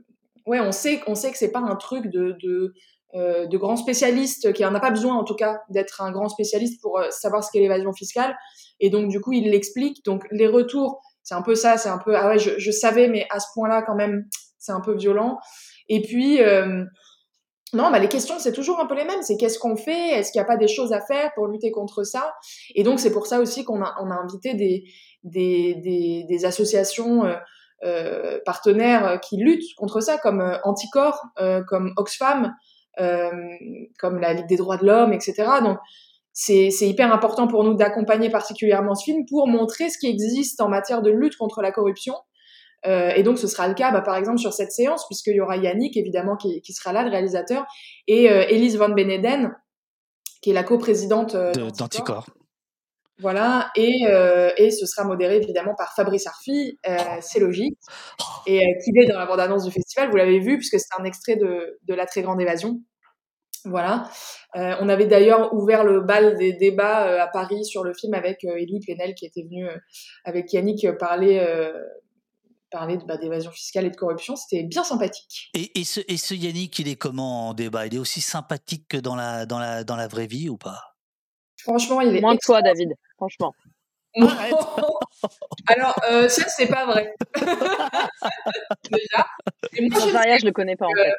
ouais, 0.46 0.60
on 0.60 0.72
sait, 0.72 1.00
on 1.06 1.14
sait 1.14 1.30
que 1.30 1.38
c'est 1.38 1.52
pas 1.52 1.60
un 1.60 1.76
truc 1.76 2.06
de, 2.06 2.36
de 2.42 2.74
euh, 3.14 3.46
de 3.46 3.56
grands 3.56 3.76
spécialistes, 3.76 4.52
qui 4.52 4.64
en 4.64 4.74
a 4.74 4.80
pas 4.80 4.90
besoin 4.90 5.14
en 5.14 5.24
tout 5.24 5.36
cas 5.36 5.60
d'être 5.70 6.02
un 6.02 6.10
grand 6.10 6.28
spécialiste 6.28 6.82
pour 6.82 6.98
euh, 6.98 7.08
savoir 7.10 7.42
ce 7.44 7.50
qu'est 7.52 7.60
l'évasion 7.60 7.92
fiscale. 7.92 8.36
Et 8.80 8.90
donc 8.90 9.08
du 9.08 9.20
coup, 9.20 9.32
il 9.32 9.50
l'explique. 9.50 10.04
Donc 10.04 10.24
les 10.32 10.48
retours, 10.48 11.00
c'est 11.22 11.34
un 11.34 11.42
peu 11.42 11.54
ça, 11.54 11.78
c'est 11.78 11.88
un 11.88 11.98
peu 11.98 12.16
ah 12.16 12.28
ouais, 12.28 12.38
je, 12.38 12.58
je 12.58 12.70
savais, 12.70 13.08
mais 13.08 13.26
à 13.30 13.38
ce 13.38 13.46
point-là 13.54 13.82
quand 13.82 13.94
même, 13.94 14.24
c'est 14.58 14.72
un 14.72 14.80
peu 14.80 14.94
violent. 14.96 15.38
Et 15.88 16.02
puis 16.02 16.42
euh, 16.42 16.84
non, 17.72 17.90
bah 17.90 18.00
les 18.00 18.08
questions 18.08 18.38
c'est 18.38 18.52
toujours 18.52 18.80
un 18.80 18.86
peu 18.86 18.96
les 18.96 19.04
mêmes. 19.04 19.22
C'est 19.22 19.36
qu'est-ce 19.36 19.58
qu'on 19.58 19.76
fait? 19.76 20.10
Est-ce 20.10 20.32
qu'il 20.32 20.40
n'y 20.40 20.44
a 20.44 20.48
pas 20.48 20.56
des 20.56 20.68
choses 20.68 20.92
à 20.92 21.00
faire 21.00 21.30
pour 21.36 21.46
lutter 21.46 21.70
contre 21.70 22.02
ça? 22.02 22.34
Et 22.74 22.82
donc 22.82 22.98
c'est 22.98 23.12
pour 23.12 23.26
ça 23.28 23.40
aussi 23.40 23.64
qu'on 23.64 23.82
a 23.82 23.94
on 24.02 24.10
a 24.10 24.14
invité 24.14 24.54
des 24.54 24.84
des 25.22 25.76
des, 25.76 26.26
des 26.28 26.44
associations. 26.44 27.24
Euh, 27.84 28.38
partenaires 28.46 29.20
qui 29.20 29.36
luttent 29.36 29.74
contre 29.76 30.00
ça, 30.00 30.16
comme 30.16 30.40
euh, 30.40 30.56
Anticor, 30.64 31.20
euh, 31.40 31.62
comme 31.68 31.92
Oxfam, 31.98 32.54
euh, 33.00 33.30
comme 33.98 34.18
la 34.18 34.32
Ligue 34.32 34.46
des 34.46 34.56
droits 34.56 34.78
de 34.78 34.86
l'homme, 34.86 35.12
etc. 35.12 35.34
Donc, 35.62 35.76
c'est 36.32 36.68
hyper 36.80 37.12
important 37.12 37.46
pour 37.48 37.64
nous 37.64 37.74
d'accompagner 37.74 38.30
particulièrement 38.30 38.94
ce 38.94 39.04
film 39.04 39.24
pour 39.28 39.46
montrer 39.46 39.90
ce 39.90 39.98
qui 39.98 40.06
existe 40.06 40.60
en 40.62 40.68
matière 40.70 41.02
de 41.02 41.10
lutte 41.10 41.36
contre 41.36 41.60
la 41.60 41.70
corruption. 41.70 42.14
Euh, 42.86 43.10
et 43.14 43.22
donc, 43.22 43.36
ce 43.38 43.46
sera 43.46 43.68
le 43.68 43.74
cas, 43.74 43.90
bah, 43.90 44.00
par 44.00 44.16
exemple, 44.16 44.38
sur 44.38 44.54
cette 44.54 44.72
séance, 44.72 45.06
puisqu'il 45.06 45.34
y 45.34 45.40
aura 45.40 45.56
Yannick, 45.58 45.96
évidemment, 45.98 46.36
qui, 46.36 46.62
qui 46.62 46.72
sera 46.72 46.94
là, 46.94 47.02
le 47.04 47.10
réalisateur, 47.10 47.66
et 48.06 48.30
euh, 48.30 48.44
Elise 48.48 48.78
Van 48.78 48.88
Beneden, 48.88 49.54
qui 50.40 50.50
est 50.50 50.54
la 50.54 50.62
coprésidente 50.64 51.34
euh, 51.34 51.52
de- 51.52 51.60
d'Anticor. 51.60 51.76
d'Anticor 51.78 52.26
Voilà, 53.18 53.70
et, 53.76 54.06
euh, 54.06 54.50
et 54.58 54.70
ce 54.70 54.84
sera 54.84 55.06
modéré 55.06 55.36
évidemment 55.36 55.74
par 55.74 55.94
Fabrice 55.94 56.26
Arfi, 56.26 56.78
euh, 56.86 56.98
c'est 57.22 57.40
logique, 57.40 57.78
et 58.46 58.58
euh, 58.58 58.72
qui 58.84 58.90
est 58.98 59.06
dans 59.06 59.18
la 59.18 59.24
bande-annonce 59.24 59.64
du 59.64 59.70
festival, 59.70 60.10
vous 60.10 60.16
l'avez 60.16 60.38
vu, 60.38 60.58
puisque 60.58 60.78
c'est 60.78 61.00
un 61.00 61.04
extrait 61.04 61.36
de, 61.36 61.78
de 61.82 61.94
La 61.94 62.04
Très 62.04 62.20
Grande 62.20 62.42
Évasion. 62.42 62.82
Voilà. 63.64 64.08
Euh, 64.54 64.76
on 64.80 64.88
avait 64.88 65.06
d'ailleurs 65.06 65.52
ouvert 65.54 65.82
le 65.82 66.02
bal 66.02 66.36
des 66.36 66.52
débats 66.52 67.08
euh, 67.08 67.22
à 67.22 67.26
Paris 67.26 67.64
sur 67.64 67.82
le 67.82 67.94
film 67.94 68.14
avec 68.14 68.44
euh, 68.44 68.58
Elie 68.58 68.80
Plenel 68.80 69.14
qui 69.14 69.24
était 69.26 69.42
venu 69.42 69.66
euh, 69.66 69.76
avec 70.24 70.52
Yannick 70.52 70.86
parler, 70.98 71.38
euh, 71.38 71.72
parler 72.70 72.98
de, 72.98 73.04
bah, 73.04 73.16
d'évasion 73.16 73.50
fiscale 73.50 73.86
et 73.86 73.90
de 73.90 73.96
corruption. 73.96 74.36
C'était 74.36 74.62
bien 74.62 74.84
sympathique. 74.84 75.50
Et, 75.54 75.80
et, 75.80 75.84
ce, 75.84 76.00
et 76.06 76.16
ce 76.16 76.34
Yannick, 76.34 76.78
il 76.78 76.86
est 76.86 76.96
comment 76.96 77.48
en 77.48 77.54
débat? 77.54 77.86
Il 77.86 77.94
est 77.94 77.98
aussi 77.98 78.20
sympathique 78.20 78.86
que 78.88 78.98
dans 78.98 79.16
la, 79.16 79.46
dans 79.46 79.58
la, 79.58 79.82
dans 79.84 79.96
la 79.96 80.06
vraie 80.06 80.28
vie 80.28 80.48
ou 80.48 80.58
pas? 80.58 80.80
Franchement, 81.58 82.00
il 82.00 82.14
est 82.14 82.20
Moins 82.20 82.36
que 82.36 82.44
toi, 82.44 82.62
David, 82.62 82.90
franchement. 83.16 83.54
Alors, 85.68 85.94
euh, 86.10 86.28
ça, 86.28 86.48
c'est 86.48 86.68
pas 86.68 86.86
vrai. 86.86 87.14
Déjà. 88.90 89.26
Et 89.74 89.88
moi, 89.88 90.00
je 90.00 90.10
sais 90.10 90.38
je 90.40 90.46
le 90.46 90.52
connais 90.52 90.76
pas 90.76 90.86
en 90.86 90.94
fait. 90.94 91.12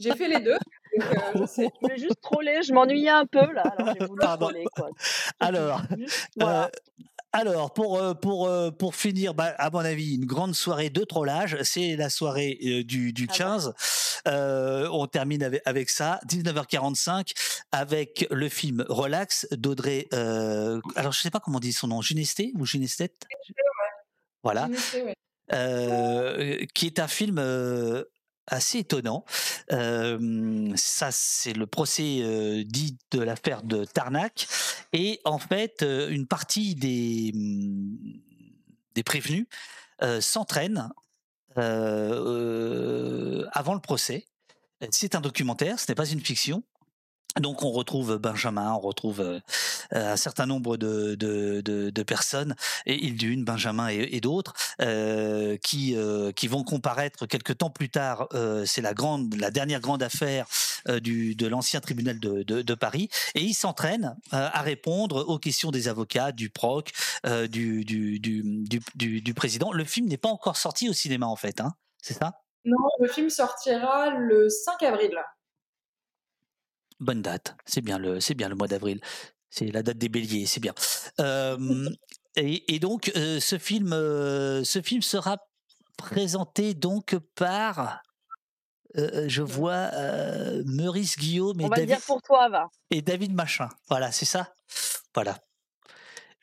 J'ai 0.00 0.14
fait 0.16 0.28
les 0.28 0.40
deux. 0.40 0.56
Donc, 0.98 1.06
euh, 1.14 1.18
je 1.40 1.46
sais. 1.46 1.68
Je 1.74 1.80
voulais 1.80 1.98
juste 1.98 2.20
troller, 2.20 2.62
je 2.62 2.72
m'ennuyais 2.72 3.10
un 3.10 3.26
peu 3.26 3.52
là, 3.52 3.62
alors 3.62 3.94
j'ai 3.98 4.06
voulu 4.06 4.18
Pardon. 4.20 4.46
troller 4.48 4.64
quoi. 4.74 4.88
Alors, 5.40 5.82
Juste, 5.96 6.28
voilà. 6.36 6.64
euh, 6.64 6.68
alors 7.32 7.72
pour, 7.72 8.00
pour, 8.20 8.50
pour 8.78 8.94
finir, 8.94 9.34
bah, 9.34 9.54
à 9.58 9.70
mon 9.70 9.78
avis, 9.78 10.16
une 10.16 10.26
grande 10.26 10.54
soirée 10.54 10.90
de 10.90 11.04
trollage. 11.04 11.56
C'est 11.62 11.96
la 11.96 12.10
soirée 12.10 12.58
euh, 12.64 12.84
du, 12.84 13.12
du 13.12 13.24
Ah 13.30 13.32
bah. 13.32 13.36
15. 13.38 13.74
Euh, 14.28 14.88
on 14.92 15.06
termine 15.06 15.42
avec, 15.42 15.62
avec 15.64 15.90
ça. 15.90 16.20
19h45 16.28 17.32
avec 17.72 18.26
le 18.30 18.48
film 18.48 18.84
Relax 18.88 19.46
d'Audrey. 19.50 20.08
euh, 20.12 20.80
alors, 20.96 21.12
je 21.12 21.20
sais 21.20 21.30
pas 21.30 21.40
comment 21.40 21.56
on 21.56 21.60
dit 21.60 21.72
son 21.72 21.88
nom. 21.88 22.00
Ginesté 22.02 22.52
ou 22.56 22.66
Ginestet? 22.66 23.14
Voilà. 24.42 24.68
Euh, 25.52 26.64
qui 26.74 26.86
est 26.86 26.98
un 26.98 27.08
film 27.08 27.38
assez 28.46 28.78
étonnant. 28.78 29.24
Euh, 29.72 30.72
ça, 30.76 31.10
c'est 31.10 31.52
le 31.52 31.66
procès 31.66 32.18
euh, 32.20 32.64
dit 32.64 32.98
de 33.10 33.20
l'affaire 33.20 33.62
de 33.62 33.84
Tarnac. 33.84 34.46
Et 34.92 35.20
en 35.24 35.38
fait, 35.38 35.82
euh, 35.82 36.08
une 36.10 36.26
partie 36.26 36.74
des, 36.74 37.32
hum, 37.34 37.98
des 38.94 39.02
prévenus 39.02 39.46
s'entraînent 40.18 40.90
avant 43.52 43.74
le 43.74 43.80
procès. 43.80 44.26
C'est 44.90 45.14
un 45.14 45.20
documentaire, 45.20 45.78
ce 45.78 45.90
n'est 45.90 45.94
pas 45.94 46.06
une 46.06 46.20
fiction. 46.20 46.62
Donc 47.40 47.62
on 47.62 47.70
retrouve 47.70 48.18
Benjamin, 48.18 48.72
on 48.72 48.80
retrouve 48.80 49.20
euh, 49.20 49.40
un 49.92 50.16
certain 50.16 50.44
nombre 50.46 50.76
de, 50.76 51.14
de, 51.14 52.02
personnes, 52.02 52.54
et 52.84 52.94
Hildune, 52.94 53.44
Benjamin 53.44 53.88
et, 53.88 54.20
d'autres, 54.20 54.52
euh, 54.82 55.56
qui, 55.62 55.96
euh, 55.96 56.32
qui 56.32 56.46
vont 56.46 56.62
comparaître 56.62 57.26
quelques 57.26 57.58
temps 57.58 57.70
plus 57.70 57.88
tard. 57.88 58.28
euh, 58.34 58.64
C'est 58.66 58.82
la 58.82 58.92
la 59.38 59.50
dernière 59.50 59.80
grande 59.80 60.02
affaire 60.02 60.46
euh, 60.88 61.00
du, 61.00 61.34
de 61.34 61.46
l'ancien 61.46 61.80
tribunal 61.80 62.20
de, 62.20 62.42
de, 62.42 62.74
Paris, 62.74 63.08
et 63.34 63.40
ils 63.40 63.54
s'entraînent 63.54 64.16
euh, 64.34 64.48
à 64.52 64.60
répondre 64.60 65.24
aux 65.26 65.38
questions 65.38 65.70
des 65.70 65.88
avocats, 65.88 66.32
du 66.32 66.50
proc, 66.50 66.90
euh, 67.26 67.46
du, 67.46 67.84
du, 67.84 68.20
du, 68.20 69.20
du 69.20 69.34
président. 69.34 69.72
Le 69.72 69.84
film 69.84 70.06
n'est 70.08 70.16
pas 70.18 70.28
encore 70.28 70.56
sorti 70.56 70.88
au 70.88 70.92
cinéma 70.92 71.26
en 71.26 71.36
fait, 71.36 71.60
hein, 71.60 71.72
c'est 72.02 72.14
ça? 72.14 72.32
Non, 72.64 72.76
le 73.00 73.08
film 73.08 73.30
sortira 73.30 74.10
le 74.10 74.48
5 74.48 74.82
avril. 74.84 75.10
Bonne 77.02 77.20
date, 77.20 77.56
c'est 77.64 77.80
bien 77.80 77.98
le, 77.98 78.20
c'est 78.20 78.34
bien 78.34 78.48
le 78.48 78.54
mois 78.54 78.68
d'avril. 78.68 79.00
C'est 79.50 79.66
la 79.66 79.82
date 79.82 79.98
des 79.98 80.08
béliers, 80.08 80.46
c'est 80.46 80.60
bien. 80.60 80.72
Euh, 81.20 81.88
et, 82.36 82.74
et 82.74 82.78
donc, 82.78 83.10
euh, 83.16 83.40
ce 83.40 83.58
film, 83.58 83.92
euh, 83.92 84.62
ce 84.64 84.80
film 84.80 85.02
sera 85.02 85.36
présenté 85.98 86.74
donc 86.74 87.16
par, 87.34 88.00
euh, 88.96 89.24
je 89.28 89.42
vois, 89.42 89.90
euh, 89.94 90.62
Meurice 90.64 91.18
Guillaume 91.18 91.60
et 91.60 91.64
On 91.64 91.68
va 91.68 91.76
le 91.76 91.82
David, 91.82 91.96
dire 91.96 92.06
pour 92.06 92.22
toi, 92.22 92.48
va. 92.48 92.68
et 92.90 93.02
David 93.02 93.34
Machin. 93.34 93.68
Voilà, 93.90 94.12
c'est 94.12 94.24
ça. 94.24 94.54
Voilà. 95.14 95.36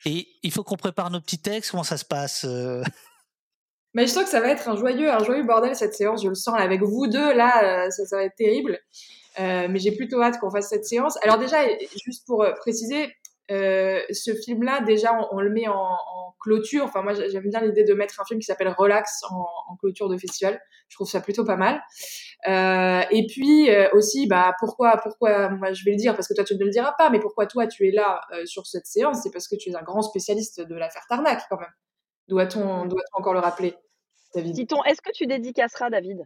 Et 0.04 0.28
il 0.42 0.52
faut 0.52 0.62
qu'on 0.62 0.76
prépare 0.76 1.10
nos 1.10 1.20
petits 1.20 1.40
textes. 1.40 1.70
Comment 1.70 1.82
ça 1.84 1.96
se 1.96 2.04
passe 2.04 2.44
Mais 3.94 4.06
je 4.06 4.12
sens 4.12 4.24
que 4.24 4.30
ça 4.30 4.40
va 4.40 4.48
être 4.50 4.68
un 4.68 4.76
joyeux, 4.76 5.10
un 5.10 5.24
joyeux 5.24 5.42
bordel 5.42 5.74
cette 5.74 5.94
séance. 5.94 6.22
Je 6.22 6.28
le 6.28 6.34
sens 6.34 6.54
avec 6.58 6.82
vous 6.82 7.06
deux 7.08 7.32
là, 7.34 7.90
ça, 7.90 8.06
ça 8.06 8.16
va 8.16 8.24
être 8.24 8.36
terrible. 8.36 8.78
Euh, 9.38 9.68
mais 9.68 9.78
j'ai 9.78 9.92
plutôt 9.92 10.20
hâte 10.20 10.38
qu'on 10.40 10.50
fasse 10.50 10.68
cette 10.68 10.84
séance. 10.84 11.16
Alors 11.22 11.38
déjà, 11.38 11.58
juste 12.04 12.26
pour 12.26 12.42
euh, 12.42 12.52
préciser, 12.54 13.14
euh, 13.50 14.00
ce 14.10 14.34
film-là, 14.34 14.80
déjà, 14.80 15.12
on, 15.14 15.36
on 15.36 15.40
le 15.40 15.50
met 15.50 15.68
en, 15.68 15.74
en 15.74 16.34
clôture. 16.40 16.84
Enfin, 16.84 17.02
moi, 17.02 17.14
j'aime 17.14 17.48
bien 17.48 17.60
l'idée 17.60 17.84
de 17.84 17.94
mettre 17.94 18.20
un 18.20 18.24
film 18.24 18.40
qui 18.40 18.46
s'appelle 18.46 18.74
Relax 18.76 19.22
en, 19.28 19.44
en 19.68 19.76
clôture 19.76 20.08
de 20.08 20.16
festival. 20.16 20.60
Je 20.88 20.96
trouve 20.96 21.08
ça 21.08 21.20
plutôt 21.20 21.44
pas 21.44 21.56
mal. 21.56 21.80
Euh, 22.48 23.02
et 23.10 23.26
puis 23.28 23.70
euh, 23.70 23.88
aussi, 23.92 24.26
bah 24.26 24.54
pourquoi, 24.58 24.96
pourquoi, 25.02 25.50
moi 25.50 25.72
je 25.72 25.84
vais 25.84 25.90
le 25.90 25.98
dire 25.98 26.14
parce 26.16 26.26
que 26.26 26.34
toi 26.34 26.42
tu 26.42 26.54
ne 26.54 26.64
le 26.64 26.70
diras 26.70 26.94
pas, 26.96 27.10
mais 27.10 27.20
pourquoi 27.20 27.46
toi 27.46 27.66
tu 27.66 27.86
es 27.86 27.90
là 27.90 28.22
euh, 28.32 28.46
sur 28.46 28.66
cette 28.66 28.86
séance, 28.86 29.20
c'est 29.22 29.30
parce 29.30 29.46
que 29.46 29.56
tu 29.56 29.70
es 29.70 29.76
un 29.76 29.82
grand 29.82 30.00
spécialiste 30.00 30.60
de 30.62 30.74
l'affaire 30.74 31.04
Tarnac 31.06 31.42
quand 31.50 31.58
même. 31.58 31.72
Doit-on, 32.28 32.86
doit-on 32.86 33.18
encore 33.18 33.34
le 33.34 33.40
rappeler, 33.40 33.74
David? 34.34 34.54
Dit-on, 34.54 34.82
est-ce 34.84 35.02
que 35.02 35.10
tu 35.12 35.26
dédicaceras 35.26 35.90
David? 35.90 36.24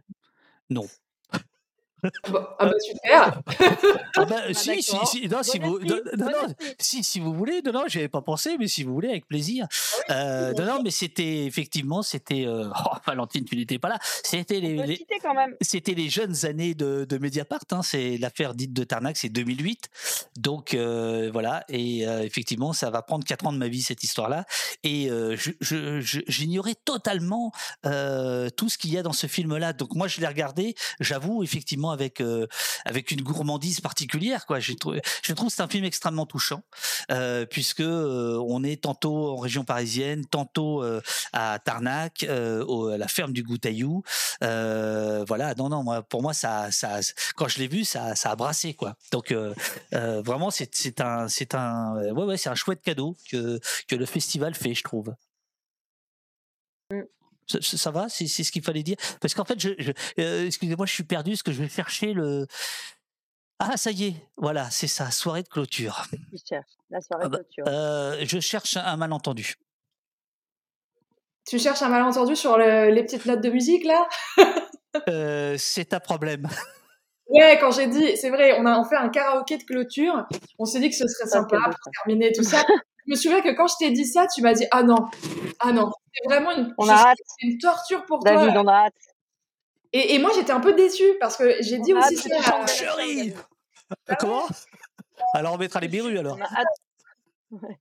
Non. 0.69 0.85
Ah 2.25 2.29
bah, 2.31 2.55
ah 2.59 2.65
bah, 2.65 2.73
super. 2.79 3.41
Ah 4.17 4.25
bah, 4.25 4.53
si, 4.53 4.81
si, 4.81 4.95
si, 5.05 5.27
non, 5.27 5.43
si 5.43 5.59
vous, 5.59 5.79
non, 5.79 5.97
non, 6.17 6.31
si, 6.79 7.03
si 7.03 7.19
vous 7.19 7.33
voulez, 7.33 7.61
non, 7.63 7.71
non, 7.73 7.83
j'y 7.87 7.99
avais 7.99 8.07
pas 8.07 8.21
pensé, 8.21 8.57
mais 8.59 8.67
si 8.67 8.83
vous 8.83 8.93
voulez, 8.93 9.09
avec 9.09 9.27
plaisir. 9.27 9.67
Euh, 10.09 10.53
non, 10.53 10.65
non, 10.65 10.81
mais 10.83 10.91
c'était 10.91 11.45
effectivement, 11.45 12.01
c'était, 12.01 12.45
euh, 12.45 12.69
oh, 12.85 12.95
Valentine, 13.05 13.45
tu 13.45 13.55
n'étais 13.55 13.79
pas 13.79 13.89
là. 13.89 13.99
C'était 14.23 14.59
les, 14.59 14.75
les- 14.85 15.05
c'était 15.61 15.93
les 15.93 16.09
jeunes 16.09 16.45
années 16.45 16.73
de, 16.75 17.05
de 17.07 17.17
Mediapart. 17.17 17.59
Hein, 17.71 17.81
c'est 17.81 18.17
l'affaire 18.17 18.53
dite 18.53 18.73
de 18.73 18.83
Tarnac, 18.83 19.17
c'est 19.17 19.29
2008. 19.29 19.89
Donc 20.37 20.73
euh, 20.73 21.29
voilà, 21.31 21.63
et 21.69 22.01
effectivement, 22.03 22.73
ça 22.73 22.89
va 22.89 23.01
prendre 23.01 23.25
quatre 23.25 23.45
ans 23.47 23.53
de 23.53 23.57
ma 23.57 23.67
vie 23.67 23.81
cette 23.81 24.03
histoire-là. 24.03 24.45
Et 24.83 25.09
j'ignorais 26.27 26.75
totalement 26.85 27.51
tout 27.83 28.69
ce 28.69 28.77
qu'il 28.77 28.91
y 28.91 28.97
a 28.97 29.03
dans 29.03 29.13
ce 29.13 29.27
film-là. 29.27 29.73
Donc 29.73 29.95
moi, 29.95 30.07
je 30.07 30.21
l'ai 30.21 30.27
regardé, 30.27 30.75
j'avoue, 30.99 31.43
effectivement, 31.43 31.91
avec 31.95 32.21
euh, 32.21 32.47
avec 32.85 33.11
une 33.11 33.21
gourmandise 33.21 33.81
particulière. 33.81 34.45
Quoi. 34.45 34.59
J'ai 34.59 34.75
trouvé, 34.75 35.01
je 35.23 35.33
trouve 35.33 35.49
c'est 35.49 35.61
un 35.61 35.67
film 35.67 35.85
extrêmement 35.85 36.25
touchant, 36.25 36.61
euh, 37.11 37.45
puisque 37.45 37.81
euh, 37.81 38.39
on 38.47 38.63
est 38.63 38.83
tantôt 38.83 39.33
en 39.33 39.37
région 39.37 39.63
parisienne, 39.63 40.25
tantôt 40.25 40.83
à 41.33 41.59
Tarnac, 41.59 42.23
à 42.23 42.97
la 42.97 43.07
ferme 43.07 43.33
du 43.33 43.43
Goutaillou. 43.43 44.03
Voilà, 44.41 45.55
non, 45.57 45.69
non, 45.69 45.83
moi, 45.83 46.03
pour 46.03 46.21
moi, 46.21 46.33
ça, 46.33 46.71
ça, 46.71 46.99
quand 47.35 47.47
je 47.47 47.59
l'ai 47.59 47.67
vu, 47.67 47.83
ça, 47.85 48.15
ça 48.15 48.31
a 48.31 48.35
brassé, 48.35 48.73
quoi. 48.73 48.95
Donc, 49.11 49.33
vraiment, 49.91 50.51
c'est, 50.51 51.01
un, 51.01 51.27
c'est 51.27 51.55
un, 51.55 51.95
ouais, 52.13 52.23
ouais, 52.23 52.37
c'est 52.37 52.49
un 52.49 52.55
chouette 52.55 52.81
cadeau 52.81 53.15
que, 53.31 53.59
que 53.87 53.95
le 53.95 54.05
festival 54.05 54.53
fait, 54.53 54.73
je 54.75 54.83
trouve. 54.83 55.15
Ça, 56.91 56.95
ça- 57.47 57.61
ça 57.77 57.91
va 57.91 58.09
C'est 58.09 58.27
c'est 58.27 58.43
ce 58.43 58.51
qu'il 58.51 58.63
fallait 58.63 58.83
dire 58.83 58.97
Parce 59.21 59.33
qu'en 59.33 59.45
fait, 59.45 59.59
je, 59.59 59.69
je- 59.77 59.91
euh, 60.19 60.45
excusez-moi, 60.47 60.85
je 60.85 60.93
suis 60.93 61.03
perdu, 61.03 61.31
parce 61.31 61.43
que 61.43 61.51
je 61.51 61.61
vais 61.61 61.69
chercher 61.69 62.13
le. 62.13 62.47
Ah, 63.59 63.77
ça 63.77 63.91
y 63.91 64.05
est, 64.05 64.15
voilà, 64.37 64.69
c'est 64.69 64.87
ça, 64.87 65.11
soirée 65.11 65.43
de 65.43 65.47
clôture. 65.47 66.03
Il 66.33 66.39
cherche 66.47 66.71
la 66.89 66.99
soirée 67.01 67.23
Ah 67.25 67.29
bah, 67.29 67.37
de 67.37 67.43
clôture. 67.43 67.63
euh, 67.67 68.17
je 68.25 68.39
cherche 68.39 68.75
un 68.77 68.97
malentendu. 68.97 69.55
Tu 71.47 71.59
cherches 71.59 71.81
un 71.83 71.89
malentendu 71.89 72.35
sur 72.35 72.57
le- 72.57 72.89
les 72.89 73.03
petites 73.03 73.25
notes 73.25 73.41
de 73.41 73.49
musique 73.49 73.85
là? 73.85 74.07
Euh, 75.09 75.55
c'est 75.59 75.93
un 75.93 75.99
problème. 75.99 76.47
Ouais, 77.27 77.57
quand 77.59 77.71
j'ai 77.71 77.87
dit, 77.87 78.17
c'est 78.17 78.29
vrai, 78.29 78.59
on 78.59 78.65
a 78.65 78.77
on 78.79 78.83
fait 78.85 78.95
un 78.97 79.09
karaoké 79.09 79.57
de 79.57 79.63
clôture. 79.63 80.25
On 80.59 80.65
s'est 80.65 80.79
dit 80.79 80.89
que 80.89 80.95
ce 80.95 81.07
serait 81.07 81.27
sympa 81.29 81.57
pour 81.63 81.91
terminer 82.03 82.31
tout 82.33 82.43
ça. 82.43 82.63
Je 83.05 83.11
me 83.11 83.15
souviens 83.15 83.41
que 83.41 83.55
quand 83.55 83.67
je 83.67 83.75
t'ai 83.77 83.91
dit 83.91 84.05
ça, 84.05 84.27
tu 84.27 84.41
m'as 84.41 84.53
dit 84.53 84.65
ah 84.71 84.83
non, 84.83 84.97
ah 85.59 85.71
non, 85.71 85.91
c'est 86.13 86.27
vraiment 86.27 86.51
une, 86.51 86.73
On 86.77 86.87
a 86.89 86.93
hâte. 86.93 87.17
torture 87.61 88.05
pour 88.05 88.23
David, 88.23 88.53
toi. 88.53 88.63
on 88.63 88.67
a 88.67 88.73
hâte. 88.85 88.93
Et, 89.93 90.15
et 90.15 90.19
moi 90.19 90.31
j'étais 90.35 90.51
un 90.51 90.59
peu 90.59 90.73
déçue 90.73 91.17
parce 91.19 91.37
que 91.37 91.57
j'ai 91.61 91.77
dit 91.79 91.93
aussi 91.93 92.17
ça. 92.17 92.57
Action, 92.61 92.87
David. 92.97 93.35
Comment? 94.19 94.47
Alors 95.33 95.53
on 95.53 95.57
mettra 95.57 95.79
les 95.79 95.87
berrues 95.87 96.17
alors. 96.17 96.37
On 96.39 96.43
a 96.43 96.59
hâte. 96.59 97.71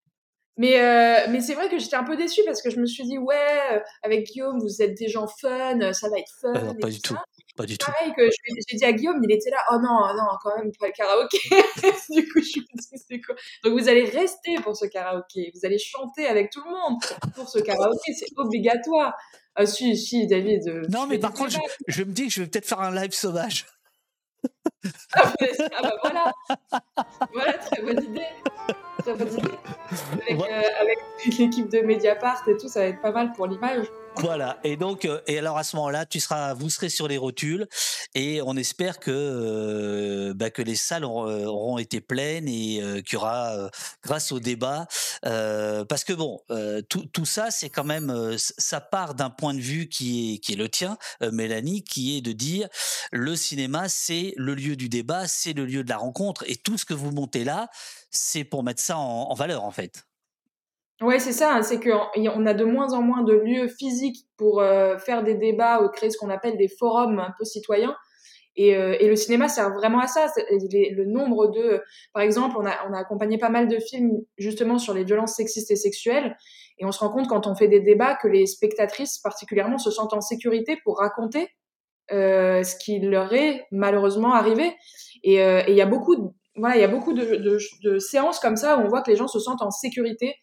Mais, 0.57 0.79
euh, 0.79 1.27
mais 1.31 1.41
c'est 1.41 1.55
vrai 1.55 1.69
que 1.69 1.79
j'étais 1.79 1.97
un 1.97 2.05
peu 2.05 2.17
déçue 2.17 2.43
parce 2.47 2.63
que 2.63 2.71
je 2.71 2.79
me 2.79 2.87
suis 2.87 3.03
dit, 3.05 3.19
ouais, 3.19 3.61
euh, 3.73 3.81
avec 4.03 4.27
Guillaume, 4.27 4.61
vous 4.61 4.83
êtes 4.83 4.97
des 4.97 5.09
gens 5.09 5.27
fun, 5.27 5.93
ça 5.93 6.09
va 6.09 6.19
être 6.19 6.33
fun. 6.41 6.55
Euh, 6.55 6.61
non, 6.61 6.73
et 6.75 6.79
pas 6.79 6.87
tout 6.89 6.93
du 6.93 7.01
tout. 7.01 7.17
Pas 7.57 7.67
du 7.67 7.79
tout. 7.79 7.91
Pareil 7.91 8.13
que 8.17 8.23
je 8.23 8.27
lui 8.27 8.59
ai- 8.59 8.63
j'ai 8.69 8.77
dit 8.77 8.85
à 8.85 8.93
Guillaume, 8.93 9.21
il 9.23 9.33
était 9.33 9.51
là, 9.51 9.59
oh 9.71 9.77
non, 9.77 10.13
non, 10.17 10.25
quand 10.43 10.57
même 10.59 10.73
pas 10.79 10.87
le 10.89 10.93
karaoké. 10.93 11.39
du 12.11 12.29
coup, 12.29 12.41
je 12.41 12.45
suis 12.45 12.61
dit, 12.63 12.99
c'est 13.09 13.21
quoi? 13.21 13.37
Donc 13.63 13.79
vous 13.81 13.89
allez 13.89 14.05
rester 14.05 14.57
pour 14.57 14.77
ce 14.77 14.87
karaoké, 14.87 15.53
vous 15.55 15.65
allez 15.65 15.79
chanter 15.79 16.27
avec 16.27 16.51
tout 16.51 16.61
le 16.65 16.71
monde 16.71 16.99
pour 17.37 17.49
ce 17.49 17.61
karaoké, 17.61 18.13
c'est 18.13 18.27
obligatoire. 18.37 19.15
Ah 19.55 19.67
si, 19.67 19.97
si, 19.97 20.27
David. 20.27 20.67
euh, 20.67 20.83
Non, 20.91 21.07
mais 21.07 21.19
par 21.19 21.33
contre, 21.33 21.53
je, 21.87 22.03
me 22.03 22.11
dis 22.11 22.27
que 22.27 22.33
je 22.33 22.41
vais 22.43 22.49
peut-être 22.49 22.67
faire 22.67 22.81
un 22.81 22.93
live 22.93 23.13
sauvage. 23.13 23.67
Ah, 25.13 25.33
bah, 25.41 25.47
ah 25.77 25.83
bah 25.83 25.93
voilà, 26.03 26.33
voilà, 27.33 27.53
très 27.55 27.81
bonne 27.83 28.03
idée. 28.05 28.27
Très 28.99 29.15
bonne 29.15 29.33
idée. 29.33 29.49
Avec, 30.29 30.41
euh, 30.41 30.63
avec 30.81 30.99
l'équipe 31.39 31.69
de 31.71 31.81
Mediapart 31.81 32.43
et 32.49 32.57
tout, 32.57 32.69
ça 32.69 32.81
va 32.81 32.87
être 32.87 33.01
pas 33.01 33.13
mal 33.13 33.33
pour 33.33 33.47
l'image. 33.47 33.87
Voilà. 34.17 34.59
Et 34.65 34.77
donc, 34.77 35.05
euh, 35.05 35.21
et 35.27 35.39
alors 35.39 35.59
à 35.59 35.65
ce 35.65 35.77
moment-là, 35.77 36.07
tu 36.07 36.21
seras, 36.21 36.55
vous 36.55 36.71
serez 36.71 36.89
sur 36.89 37.09
les 37.09 37.19
rotules, 37.19 37.67
et 38.15 38.41
on 38.43 38.57
espère 38.57 39.01
que 39.01 39.11
euh, 39.11 40.35
bah, 40.35 40.51
que 40.51 40.63
les 40.63 40.77
salles 40.77 41.05
auront, 41.05 41.77
euh, 41.77 41.81
été 41.81 42.01
pleines 42.01 42.49
et 42.49 43.03
qu'il 43.05 43.15
y 43.15 43.17
aura, 43.17 43.71
grâce 44.03 44.33
au 44.33 44.41
débat, 44.41 44.87
parce 45.23 46.05
que 46.05 46.13
bon, 46.13 46.41
tout, 46.89 47.07
tout 47.13 47.25
ça, 47.25 47.51
c'est 47.51 47.69
quand 47.69 47.85
même, 47.85 48.37
ça 48.39 48.81
part 48.81 49.15
d'un 49.15 49.31
point 49.31 49.55
de 49.55 49.61
vue 49.61 49.89
qui 49.89 50.35
est 50.35 50.39
qui 50.39 50.53
est 50.53 50.57
le 50.57 50.69
tien, 50.69 50.97
Mélanie, 51.21 51.83
qui 51.83 52.17
est 52.17 52.21
de 52.21 52.33
dire 52.33 52.69
le 53.13 53.37
cinéma, 53.37 53.89
c'est 53.89 54.33
le 54.37 54.55
lieu 54.55 54.77
du 54.77 54.89
débat, 54.89 55.27
c'est 55.27 55.53
le 55.53 55.67
lieu 55.67 55.83
de 55.85 55.89
la 55.89 55.99
rencontre, 55.99 56.45
et 56.47 56.57
tout 56.57 56.79
ce 56.79 56.85
que 56.85 56.95
vous 56.95 57.11
montez 57.11 57.45
là, 57.45 57.69
c'est 58.11 58.45
pour 58.45 58.63
mettre 58.63 58.81
ça 58.81 58.97
en 58.97 59.35
valeur, 59.35 59.65
en 59.65 59.71
fait. 59.71 60.05
Ouais, 61.01 61.19
c'est 61.19 61.33
ça, 61.33 61.57
hein, 61.57 61.63
c'est 61.63 61.81
qu'on 61.81 62.47
a 62.47 62.55
de 62.55 62.65
moins 62.65 62.93
en 62.93 63.03
moins 63.03 63.25
de 63.25 63.33
lieux 63.33 63.67
physiques 63.67 64.29
pour 64.37 64.61
euh, 64.61 64.97
faire 64.97 65.25
des 65.25 65.35
débats 65.35 65.83
ou 65.83 65.89
créer 65.89 66.11
ce 66.11 66.17
qu'on 66.19 66.31
appelle 66.31 66.57
des 66.57 66.69
forums 66.69 67.19
un 67.19 67.33
peu 67.37 67.45
citoyens. 67.45 67.97
Et, 68.57 68.77
euh, 68.77 68.97
et 69.01 69.09
le 69.09 69.17
cinéma 69.17 69.49
sert 69.49 69.71
vraiment 69.75 69.99
à 69.99 70.07
ça. 70.07 70.29
Le 70.37 71.05
nombre 71.05 71.49
de, 71.49 71.83
par 72.13 72.23
exemple, 72.23 72.55
on 72.57 72.65
a, 72.65 72.75
on 72.89 72.93
a 72.93 72.99
accompagné 72.99 73.39
pas 73.39 73.49
mal 73.49 73.67
de 73.67 73.79
films 73.81 74.13
justement 74.39 74.79
sur 74.79 74.95
les 74.95 75.03
violences 75.03 75.35
sexistes 75.35 75.73
et 75.73 75.77
sexuelles, 75.77 76.37
et 76.79 76.85
on 76.85 76.93
se 76.93 77.01
rend 77.01 77.11
compte 77.11 77.27
quand 77.27 77.49
on 77.49 77.57
fait 77.57 77.67
des 77.67 77.81
débats 77.81 78.15
que 78.15 78.29
les 78.29 78.47
spectatrices 78.47 79.19
particulièrement 79.19 79.79
se 79.79 79.91
sentent 79.91 80.15
en 80.15 80.21
sécurité 80.21 80.79
pour 80.85 80.99
raconter 80.99 81.49
euh, 82.13 82.63
ce 82.63 82.77
qui 82.77 83.01
leur 83.01 83.33
est 83.35 83.67
malheureusement 83.73 84.33
arrivé. 84.33 84.77
Et 85.25 85.41
il 85.41 85.75
y 85.75 85.81
a 85.81 85.87
beaucoup, 85.87 86.15
de, 86.15 86.23
voilà, 86.55 86.77
il 86.77 86.81
y 86.81 86.85
a 86.85 86.89
beaucoup 86.89 87.15
de, 87.15 87.59
de, 87.83 87.99
séances 87.99 88.39
comme 88.39 88.57
ça 88.57 88.79
où 88.79 88.83
on 88.83 88.89
voit 88.89 89.03
que 89.03 89.11
les 89.11 89.17
gens 89.17 89.27
se 89.27 89.41
sentent 89.41 89.63
en 89.63 89.73
sécurité 89.73 90.37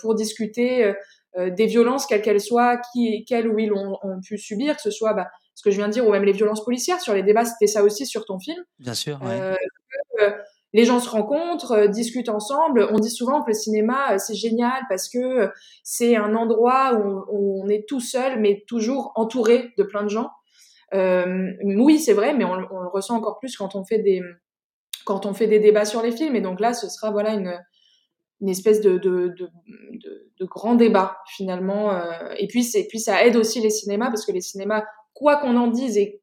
pour 0.00 0.14
discuter 0.14 0.84
euh, 0.84 0.92
euh, 1.36 1.50
des 1.50 1.66
violences, 1.66 2.06
quelles 2.06 2.22
qu'elles 2.22 2.40
soient, 2.40 2.78
qui, 2.92 3.24
quelles 3.26 3.48
ou 3.48 3.58
ils 3.58 3.72
ont, 3.72 3.98
ont 4.02 4.20
pu 4.20 4.38
subir, 4.38 4.76
que 4.76 4.82
ce 4.82 4.90
soit 4.90 5.14
bah, 5.14 5.28
ce 5.54 5.62
que 5.62 5.70
je 5.70 5.76
viens 5.76 5.88
de 5.88 5.92
dire, 5.92 6.06
ou 6.06 6.12
même 6.12 6.24
les 6.24 6.32
violences 6.32 6.64
policières. 6.64 7.00
Sur 7.00 7.14
les 7.14 7.22
débats, 7.22 7.44
c'était 7.44 7.66
ça 7.66 7.82
aussi 7.82 8.06
sur 8.06 8.24
ton 8.24 8.38
film. 8.38 8.62
Bien 8.78 8.94
sûr. 8.94 9.20
ouais. 9.22 9.40
Euh, 9.40 9.54
euh, 10.20 10.30
les 10.74 10.84
gens 10.84 11.00
se 11.00 11.08
rencontrent, 11.08 11.72
euh, 11.72 11.86
discutent 11.86 12.28
ensemble. 12.28 12.86
On 12.92 12.98
dit 12.98 13.10
souvent 13.10 13.42
que 13.42 13.48
le 13.48 13.54
cinéma, 13.54 14.12
euh, 14.12 14.18
c'est 14.18 14.34
génial 14.34 14.82
parce 14.88 15.08
que 15.08 15.18
euh, 15.18 15.48
c'est 15.82 16.14
un 16.16 16.34
endroit 16.34 16.94
où 16.94 17.02
on, 17.02 17.24
où 17.30 17.62
on 17.64 17.68
est 17.68 17.86
tout 17.88 18.00
seul, 18.00 18.38
mais 18.38 18.64
toujours 18.68 19.12
entouré 19.14 19.72
de 19.78 19.82
plein 19.82 20.02
de 20.02 20.10
gens. 20.10 20.28
Euh, 20.94 21.52
oui, 21.64 21.98
c'est 21.98 22.12
vrai, 22.12 22.34
mais 22.34 22.44
on, 22.44 22.52
on 22.52 22.80
le 22.80 22.88
ressent 22.88 23.16
encore 23.16 23.38
plus 23.38 23.56
quand 23.56 23.74
on 23.74 23.84
fait 23.84 23.98
des 23.98 24.22
quand 25.04 25.24
on 25.24 25.32
fait 25.32 25.46
des 25.46 25.58
débats 25.58 25.86
sur 25.86 26.02
les 26.02 26.12
films. 26.12 26.36
Et 26.36 26.42
donc 26.42 26.60
là, 26.60 26.74
ce 26.74 26.88
sera 26.88 27.10
voilà 27.10 27.32
une 27.32 27.58
une 28.40 28.48
espèce 28.48 28.80
de, 28.80 28.98
de, 28.98 29.28
de, 29.36 29.50
de, 30.38 30.44
grand 30.46 30.74
débat 30.74 31.18
finalement. 31.26 31.92
euh, 31.92 32.34
et 32.38 32.46
puis 32.46 32.62
c'est 32.64 32.86
puis 32.88 33.00
ça 33.00 33.24
aide 33.24 33.36
aussi 33.36 33.60
les 33.60 33.70
cinémas 33.70 34.08
parce 34.08 34.24
que 34.24 34.32
les 34.32 34.40
cinémas, 34.40 34.84
quoi 35.12 35.36
qu'on 35.36 35.56
en 35.56 35.66
dise, 35.68 35.96
et, 35.96 36.20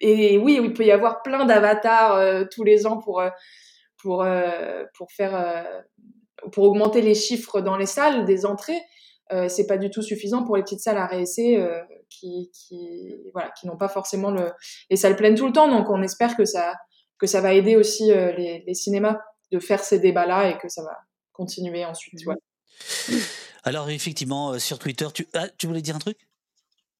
et, 0.00 0.38
oui, 0.38 0.58
il 0.62 0.72
peut 0.74 0.84
y 0.84 0.90
avoir 0.90 1.22
plein 1.22 1.44
d'avatars 1.44 2.16
euh, 2.16 2.44
tous 2.50 2.64
les 2.64 2.86
ans 2.86 2.98
pour 2.98 3.20
euh, 3.20 3.30
pour 4.02 4.22
euh, 4.22 4.84
pour 4.96 5.10
faire 5.12 5.34
euh, 5.34 5.80
pour 6.52 6.64
augmenter 6.64 7.00
les 7.00 7.14
chiffres 7.14 7.60
dans 7.60 7.76
les 7.76 7.86
salles 7.86 8.24
des 8.24 8.44
entrées. 8.46 8.80
Euh, 9.32 9.48
c'est 9.48 9.66
pas 9.66 9.78
du 9.78 9.88
tout 9.88 10.02
suffisant 10.02 10.44
pour 10.44 10.56
les 10.56 10.62
petites 10.62 10.80
salles 10.80 10.98
à 10.98 11.06
réessayer 11.06 11.66
qui, 12.10 12.50
qui 12.52 13.16
voilà 13.32 13.50
qui 13.58 13.66
n'ont 13.66 13.78
pas 13.78 13.88
forcément 13.88 14.30
le, 14.30 14.52
les 14.90 14.96
salles 14.96 15.16
pleines 15.16 15.34
tout 15.34 15.46
le 15.46 15.52
temps. 15.52 15.68
Donc 15.68 15.88
on 15.88 16.02
espère 16.02 16.36
que 16.36 16.44
ça 16.44 16.74
que 17.18 17.26
ça 17.26 17.40
va 17.40 17.54
aider 17.54 17.76
aussi 17.76 18.08
les, 18.08 18.62
les 18.66 18.74
cinémas 18.74 19.18
de 19.50 19.58
faire 19.58 19.82
ces 19.82 19.98
débats 19.98 20.26
là 20.26 20.50
et 20.50 20.58
que 20.58 20.68
ça 20.68 20.82
va 20.82 20.96
continuer 21.34 21.84
ensuite. 21.84 22.20
Alors 23.64 23.90
effectivement, 23.90 24.52
euh, 24.52 24.58
sur 24.58 24.78
Twitter, 24.78 25.06
tu, 25.12 25.26
ah, 25.34 25.48
tu 25.58 25.66
voulais 25.66 25.82
dire 25.82 25.96
un 25.96 25.98
truc? 25.98 26.18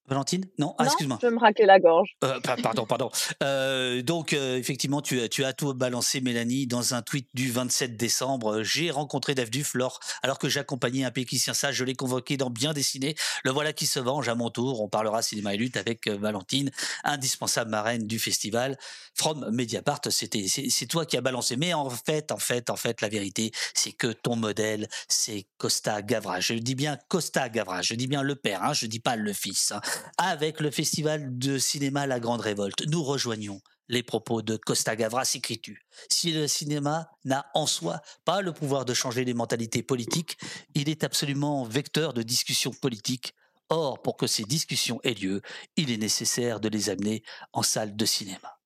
Valentine? 0.06 0.44
Non 0.58 0.74
Ah, 0.78 0.84
excuse-moi. 0.84 1.18
je 1.22 1.28
me 1.28 1.38
raquer 1.38 1.64
la 1.64 1.78
gorge. 1.80 2.10
Euh, 2.24 2.38
pa- 2.40 2.56
pardon, 2.56 2.84
pardon. 2.84 3.10
Euh, 3.42 4.02
donc, 4.02 4.32
euh, 4.34 4.58
effectivement, 4.58 5.00
tu, 5.00 5.20
as- 5.22 5.28
tu 5.28 5.44
as 5.44 5.52
tout 5.54 5.72
balancé, 5.72 6.20
Mélanie, 6.20 6.66
dans 6.66 6.92
un 6.94 7.00
tweet 7.02 7.28
du 7.34 7.50
27 7.50 7.96
décembre. 7.96 8.62
J'ai 8.62 8.90
rencontré 8.90 9.34
Dave 9.34 9.48
Duf 9.50 9.72
lors, 9.74 10.00
alors 10.22 10.38
que 10.38 10.48
j'accompagnais 10.48 11.04
un 11.04 11.10
péquicien 11.10 11.54
sage. 11.54 11.76
Je 11.76 11.84
l'ai 11.84 11.94
convoqué 11.94 12.36
dans 12.36 12.50
Bien 12.50 12.72
dessiné. 12.74 13.14
Le 13.44 13.50
voilà 13.50 13.72
qui 13.72 13.86
se 13.86 13.98
venge 13.98 14.28
à 14.28 14.34
mon 14.34 14.50
tour. 14.50 14.80
On 14.82 14.88
parlera 14.88 15.22
cinéma 15.22 15.54
et 15.54 15.56
lutte 15.56 15.76
avec 15.78 16.06
Valentine, 16.08 16.70
indispensable 17.02 17.70
marraine 17.70 18.06
du 18.06 18.18
festival. 18.18 18.76
From 19.14 19.48
Mediapart, 19.50 20.00
c'était, 20.10 20.46
c'est, 20.48 20.86
toi 20.86 21.06
qui 21.06 21.16
as 21.16 21.20
balancé. 21.20 21.56
Mais 21.56 21.72
en 21.72 21.88
fait, 21.88 22.30
en 22.32 22.36
fait, 22.38 22.68
en 22.70 22.76
fait, 22.76 23.00
la 23.00 23.08
vérité, 23.08 23.52
c'est 23.74 23.92
que 23.92 24.08
ton 24.08 24.36
modèle, 24.36 24.88
c'est 25.08 25.46
Costa 25.56 26.02
Gavras. 26.02 26.40
Je 26.40 26.54
dis 26.54 26.74
bien 26.74 26.98
Costa 27.08 27.48
Gavras. 27.48 27.82
Je 27.82 27.94
dis 27.94 28.06
bien 28.06 28.22
le 28.22 28.34
père, 28.34 28.62
hein, 28.62 28.72
je 28.74 28.86
dis 28.86 29.00
pas 29.00 29.16
le 29.16 29.32
fils. 29.32 29.72
hein. 29.72 29.80
Avec 30.18 30.60
le 30.60 30.70
festival 30.70 31.38
de 31.38 31.58
cinéma 31.58 32.06
La 32.06 32.20
Grande 32.20 32.40
Révolte, 32.40 32.86
nous 32.86 33.02
rejoignons 33.02 33.60
les 33.88 34.02
propos 34.02 34.42
de 34.42 34.56
Costa 34.56 34.96
Gavras, 34.96 35.30
écris-tu. 35.34 35.86
Si 36.08 36.32
le 36.32 36.48
cinéma 36.48 37.08
n'a 37.24 37.46
en 37.54 37.66
soi 37.66 38.00
pas 38.24 38.40
le 38.40 38.52
pouvoir 38.52 38.84
de 38.84 38.94
changer 38.94 39.24
les 39.24 39.34
mentalités 39.34 39.82
politiques, 39.82 40.38
il 40.74 40.88
est 40.88 41.04
absolument 41.04 41.64
vecteur 41.64 42.14
de 42.14 42.22
discussions 42.22 42.72
politiques. 42.72 43.34
Or, 43.68 44.00
pour 44.00 44.16
que 44.16 44.26
ces 44.26 44.44
discussions 44.44 45.00
aient 45.04 45.14
lieu, 45.14 45.42
il 45.76 45.90
est 45.90 45.98
nécessaire 45.98 46.60
de 46.60 46.68
les 46.68 46.90
amener 46.90 47.22
en 47.52 47.62
salle 47.62 47.96
de 47.96 48.04
cinéma. 48.04 48.58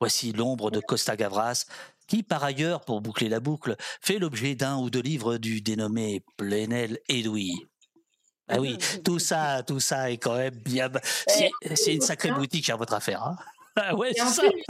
Voici 0.00 0.32
l'ombre 0.32 0.70
de 0.70 0.80
Costa 0.80 1.16
Gavras, 1.16 1.66
qui 2.06 2.22
par 2.22 2.42
ailleurs, 2.42 2.84
pour 2.84 3.00
boucler 3.00 3.28
la 3.28 3.40
boucle, 3.40 3.76
fait 4.00 4.18
l'objet 4.18 4.54
d'un 4.54 4.78
ou 4.78 4.90
deux 4.90 5.02
livres 5.02 5.36
du 5.36 5.60
dénommé 5.60 6.24
Plenel 6.36 6.98
Edoui. 7.08 7.67
Ah 8.48 8.58
oui, 8.60 8.78
tout 9.04 9.18
ça, 9.18 9.62
tout 9.66 9.80
ça 9.80 10.10
est 10.10 10.16
quand 10.18 10.36
même 10.36 10.54
bien. 10.54 10.90
C'est 11.26 11.50
c'est 11.74 11.94
une 11.94 12.00
sacrée 12.00 12.30
boutique 12.30 12.68
à 12.70 12.76
votre 12.76 12.94
affaire. 12.94 13.22
Hein 13.22 13.36
ah 13.76 13.94
ouais, 13.94 14.10
Il 14.12 14.16
y 14.16 14.20
a 14.20 14.24
c'est 14.26 14.30
un 14.30 14.32
ça. 14.32 14.42
film 14.50 14.62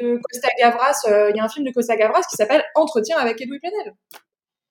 de, 0.00 0.04
de 0.14 0.20
Costa 0.22 0.48
Gavras, 0.58 0.94
euh, 1.08 1.30
il 1.30 1.36
y 1.36 1.40
a 1.40 1.44
un 1.44 1.48
film 1.48 1.66
de 1.66 1.72
Costa 1.72 1.96
Gavras 1.96 2.22
qui 2.22 2.36
s'appelle 2.36 2.64
Entretien 2.74 3.18
avec 3.18 3.40
Edoui 3.40 3.58
Plenel. 3.58 3.94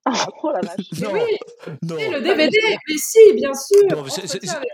Oh 0.41 0.51
la 0.51 0.61
vache. 0.61 0.91
Non, 1.01 1.11
oui, 1.13 1.37
non. 1.83 1.95
le 1.97 2.21
DVD, 2.21 2.57
mais 2.87 2.97
si, 2.97 3.19
bien 3.35 3.53
sûr. 3.53 3.77
Non, 3.91 3.99
Entretien 3.99 4.53
avec- 4.55 4.69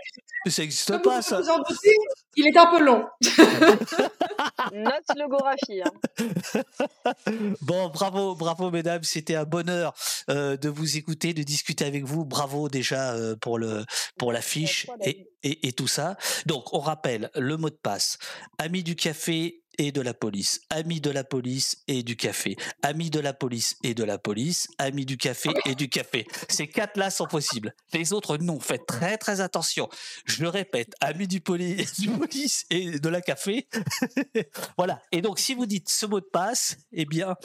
Ça 0.48 0.62
n'existe 0.62 0.92
Comme 0.92 1.02
pas, 1.02 1.16
vous 1.16 1.22
ça. 1.22 1.40
vous 1.40 1.48
en 1.48 1.58
doutez, 1.58 1.96
il 2.36 2.46
est 2.46 2.56
un 2.56 2.66
peu 2.66 2.82
long. 2.82 3.04
Note 4.72 5.16
logographie. 5.16 5.82
Hein. 5.82 6.62
Bon, 7.60 7.88
bravo, 7.88 8.34
bravo, 8.34 8.70
mesdames. 8.70 9.02
C'était 9.02 9.34
un 9.34 9.44
bonheur 9.44 9.94
euh, 10.30 10.56
de 10.56 10.68
vous 10.68 10.96
écouter, 10.96 11.34
de 11.34 11.42
discuter 11.42 11.84
avec 11.84 12.04
vous. 12.04 12.24
Bravo 12.24 12.68
déjà 12.68 13.12
euh, 13.14 13.36
pour 13.36 13.58
le 13.58 13.84
pour 14.18 14.32
l'affiche 14.32 14.86
et, 15.04 15.28
et, 15.42 15.68
et 15.68 15.72
tout 15.72 15.88
ça. 15.88 16.16
Donc, 16.46 16.72
on 16.72 16.78
rappelle 16.78 17.30
le 17.34 17.56
mot 17.56 17.70
de 17.70 17.78
passe 17.82 18.18
ami 18.58 18.82
du 18.82 18.96
café 18.96 19.62
et 19.78 19.92
de 19.92 20.00
la 20.00 20.14
police, 20.14 20.60
ami 20.70 21.00
de 21.00 21.10
la 21.10 21.24
police 21.24 21.82
et 21.88 22.02
du 22.02 22.16
café, 22.16 22.56
ami 22.82 23.10
de 23.10 23.20
la 23.20 23.32
police 23.32 23.76
et 23.82 23.94
de 23.94 24.04
la 24.04 24.18
police, 24.18 24.68
ami 24.78 25.04
du 25.06 25.16
café 25.16 25.50
et 25.64 25.74
du 25.74 25.88
café. 25.88 26.26
Ces 26.48 26.68
quatre-là 26.68 27.10
sont 27.10 27.26
possibles. 27.26 27.74
Les 27.92 28.12
autres, 28.12 28.36
non. 28.38 28.60
Faites 28.60 28.86
très, 28.86 29.18
très 29.18 29.40
attention. 29.40 29.88
Je 30.24 30.42
le 30.42 30.48
répète, 30.48 30.94
ami 31.00 31.26
du, 31.28 31.40
poli- 31.40 31.84
du 31.98 32.08
police 32.10 32.64
et 32.70 32.98
de 32.98 33.08
la 33.08 33.20
café. 33.20 33.68
voilà. 34.78 35.02
Et 35.12 35.20
donc, 35.22 35.38
si 35.38 35.54
vous 35.54 35.66
dites 35.66 35.88
ce 35.88 36.06
mot 36.06 36.20
de 36.20 36.26
passe, 36.26 36.76
eh 36.92 37.04
bien, 37.04 37.36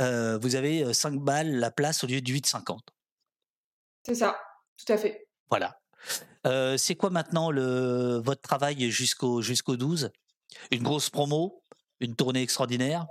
euh, 0.00 0.38
vous 0.38 0.54
avez 0.56 0.92
5 0.94 1.14
balles 1.20 1.56
la 1.56 1.70
place 1.70 2.04
au 2.04 2.06
lieu 2.06 2.20
de 2.20 2.32
8,50. 2.32 2.78
C'est 4.06 4.14
ça, 4.14 4.38
tout 4.76 4.92
à 4.92 4.96
fait. 4.98 5.28
Voilà. 5.50 5.80
Euh, 6.46 6.76
c'est 6.76 6.94
quoi 6.94 7.08
maintenant 7.10 7.50
le, 7.50 8.20
votre 8.22 8.42
travail 8.42 8.90
jusqu'au 8.90 9.40
jusqu'au 9.40 9.76
12 9.76 10.10
Une 10.70 10.82
grosse 10.82 11.08
promo? 11.08 11.63
Une 12.04 12.14
tournée 12.14 12.42
extraordinaire 12.42 13.06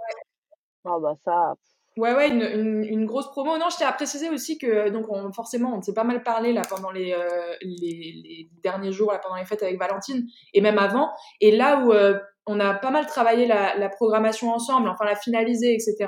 Ah 0.85 0.97
bah 1.01 1.15
ça. 1.23 1.55
Ouais, 1.97 2.13
ouais, 2.13 2.29
une, 2.29 2.41
une, 2.41 2.83
une 2.83 3.05
grosse 3.05 3.29
promo. 3.29 3.57
Non, 3.57 3.69
je 3.69 3.77
tiens 3.77 3.87
à 3.87 3.93
préciser 3.93 4.29
aussi 4.29 4.57
que, 4.57 4.89
donc, 4.89 5.05
on, 5.09 5.31
forcément, 5.31 5.75
on 5.75 5.81
s'est 5.81 5.93
pas 5.93 6.03
mal 6.03 6.23
parlé 6.23 6.51
là 6.53 6.63
pendant 6.67 6.91
les, 6.91 7.13
euh, 7.13 7.55
les, 7.61 8.21
les 8.23 8.49
derniers 8.63 8.91
jours, 8.91 9.11
là, 9.11 9.19
pendant 9.19 9.35
les 9.35 9.45
fêtes 9.45 9.61
avec 9.63 9.77
Valentine, 9.79 10.25
et 10.53 10.61
même 10.61 10.79
avant. 10.79 11.11
Et 11.39 11.55
là 11.55 11.79
où 11.79 11.91
euh, 11.91 12.19
on 12.47 12.59
a 12.59 12.73
pas 12.73 12.89
mal 12.89 13.05
travaillé 13.05 13.45
la, 13.45 13.75
la 13.77 13.89
programmation 13.89 14.51
ensemble, 14.51 14.89
enfin 14.89 15.05
la 15.05 15.15
finaliser, 15.15 15.73
etc., 15.73 16.07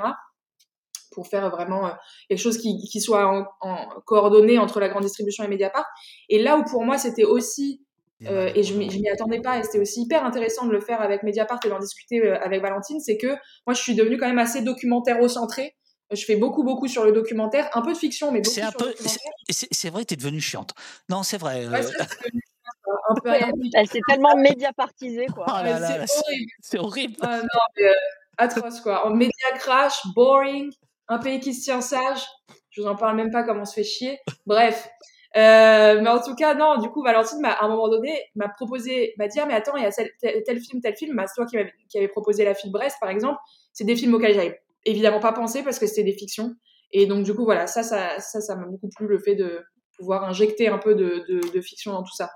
pour 1.12 1.28
faire 1.28 1.48
vraiment 1.50 1.86
euh, 1.86 1.90
quelque 2.28 2.40
chose 2.40 2.58
qui, 2.58 2.78
qui 2.90 3.00
soit 3.00 3.26
en, 3.26 3.46
en 3.60 3.88
coordonné 4.04 4.58
entre 4.58 4.80
la 4.80 4.88
grande 4.88 5.04
distribution 5.04 5.44
et 5.44 5.48
Mediapart. 5.48 5.86
Et 6.28 6.42
là 6.42 6.58
où 6.58 6.64
pour 6.64 6.84
moi 6.84 6.98
c'était 6.98 7.24
aussi 7.24 7.85
euh, 8.24 8.50
et 8.54 8.62
je 8.62 8.74
m'y 8.74 9.08
attendais 9.10 9.40
pas 9.40 9.58
et 9.58 9.62
c'était 9.62 9.78
aussi 9.78 10.02
hyper 10.02 10.24
intéressant 10.24 10.66
de 10.66 10.72
le 10.72 10.80
faire 10.80 11.02
avec 11.02 11.22
Mediapart 11.22 11.60
et 11.64 11.68
d'en 11.68 11.78
discuter 11.78 12.24
euh, 12.24 12.38
avec 12.40 12.62
Valentine, 12.62 12.98
c'est 13.00 13.18
que 13.18 13.26
moi 13.66 13.74
je 13.74 13.80
suis 13.82 13.94
devenue 13.94 14.16
quand 14.16 14.26
même 14.26 14.38
assez 14.38 14.62
documentaire 14.62 15.18
centré. 15.28 15.76
Je 16.12 16.24
fais 16.24 16.36
beaucoup 16.36 16.62
beaucoup 16.62 16.88
sur 16.88 17.04
le 17.04 17.12
documentaire, 17.12 17.68
un 17.74 17.82
peu 17.82 17.92
de 17.92 17.98
fiction 17.98 18.32
mais 18.32 18.40
beaucoup 18.40 18.54
sur 18.54 18.64
le 18.86 18.92
documentaire. 18.92 19.32
c'est- 19.50 19.90
vrai, 19.90 20.04
t'es 20.04 20.16
devenue 20.16 20.40
chiante. 20.40 20.72
Non, 21.10 21.22
c'est 21.22 21.36
vrai. 21.38 21.66
Ouais, 21.66 21.84
euh, 21.84 21.90
un 23.10 23.14
peu. 23.22 23.30
Elle 23.74 23.88
s'est 23.88 24.00
tellement 24.08 24.36
médiapartisée 24.36 25.26
quoi. 25.26 25.44
oh 25.48 25.52
là 25.52 25.74
Ouais, 25.74 25.80
là, 25.80 26.06
c'est 26.06 26.18
horrible. 26.18 26.50
c'est 26.62 26.78
horrible. 26.78 27.16
Ah 27.20 27.38
non, 27.42 27.60
mais, 27.76 27.88
euh, 27.88 27.92
atroce 28.38 28.80
quoi. 28.80 29.06
En 29.06 29.10
média 29.10 29.50
crash, 29.56 30.00
boring, 30.14 30.70
un 31.08 31.18
pays 31.18 31.40
qui 31.40 31.52
se 31.54 31.64
tient 31.64 31.80
sage. 31.80 32.22
Je 32.70 32.82
vous 32.82 32.88
en 32.88 32.96
parle 32.96 33.16
même 33.16 33.30
pas 33.30 33.42
comme 33.42 33.58
on 33.60 33.64
se 33.64 33.74
fait 33.74 33.84
chier. 33.84 34.18
Bref. 34.46 34.88
Euh, 35.36 36.00
mais 36.00 36.08
en 36.08 36.22
tout 36.22 36.34
cas, 36.34 36.54
non, 36.54 36.78
du 36.78 36.88
coup, 36.88 37.02
Valentine, 37.02 37.44
à 37.44 37.64
un 37.64 37.68
moment 37.68 37.88
donné, 37.88 38.30
m'a 38.36 38.48
proposé, 38.48 39.14
m'a 39.18 39.28
dit, 39.28 39.38
ah, 39.38 39.46
mais 39.46 39.54
attends, 39.54 39.76
il 39.76 39.82
y 39.82 39.86
a 39.86 39.92
tel, 39.92 40.60
film, 40.60 40.80
tel 40.80 40.96
film. 40.96 41.16
Bah, 41.16 41.26
c'est 41.26 41.34
toi 41.34 41.46
qui, 41.46 41.56
m'avais- 41.56 41.74
qui 41.88 41.98
avait 41.98 42.08
proposé 42.08 42.44
La 42.44 42.54
fille 42.54 42.70
de 42.70 42.72
Brest, 42.72 42.96
par 43.00 43.10
exemple. 43.10 43.38
C'est 43.72 43.84
des 43.84 43.96
films 43.96 44.14
auxquels 44.14 44.34
j'avais 44.34 44.60
évidemment 44.84 45.20
pas 45.20 45.32
pensé 45.32 45.62
parce 45.62 45.78
que 45.78 45.86
c'était 45.86 46.04
des 46.04 46.16
fictions. 46.16 46.54
Et 46.92 47.06
donc, 47.06 47.24
du 47.24 47.34
coup, 47.34 47.44
voilà, 47.44 47.66
ça, 47.66 47.82
ça, 47.82 48.18
ça, 48.20 48.40
ça 48.40 48.56
m'a 48.56 48.66
beaucoup 48.66 48.88
plu, 48.88 49.06
le 49.06 49.18
fait 49.18 49.34
de 49.34 49.62
pouvoir 49.98 50.24
injecter 50.24 50.68
un 50.68 50.78
peu 50.78 50.94
de, 50.94 51.24
de, 51.28 51.52
de 51.52 51.60
fiction 51.60 51.92
dans 51.92 52.02
tout 52.02 52.14
ça. 52.14 52.30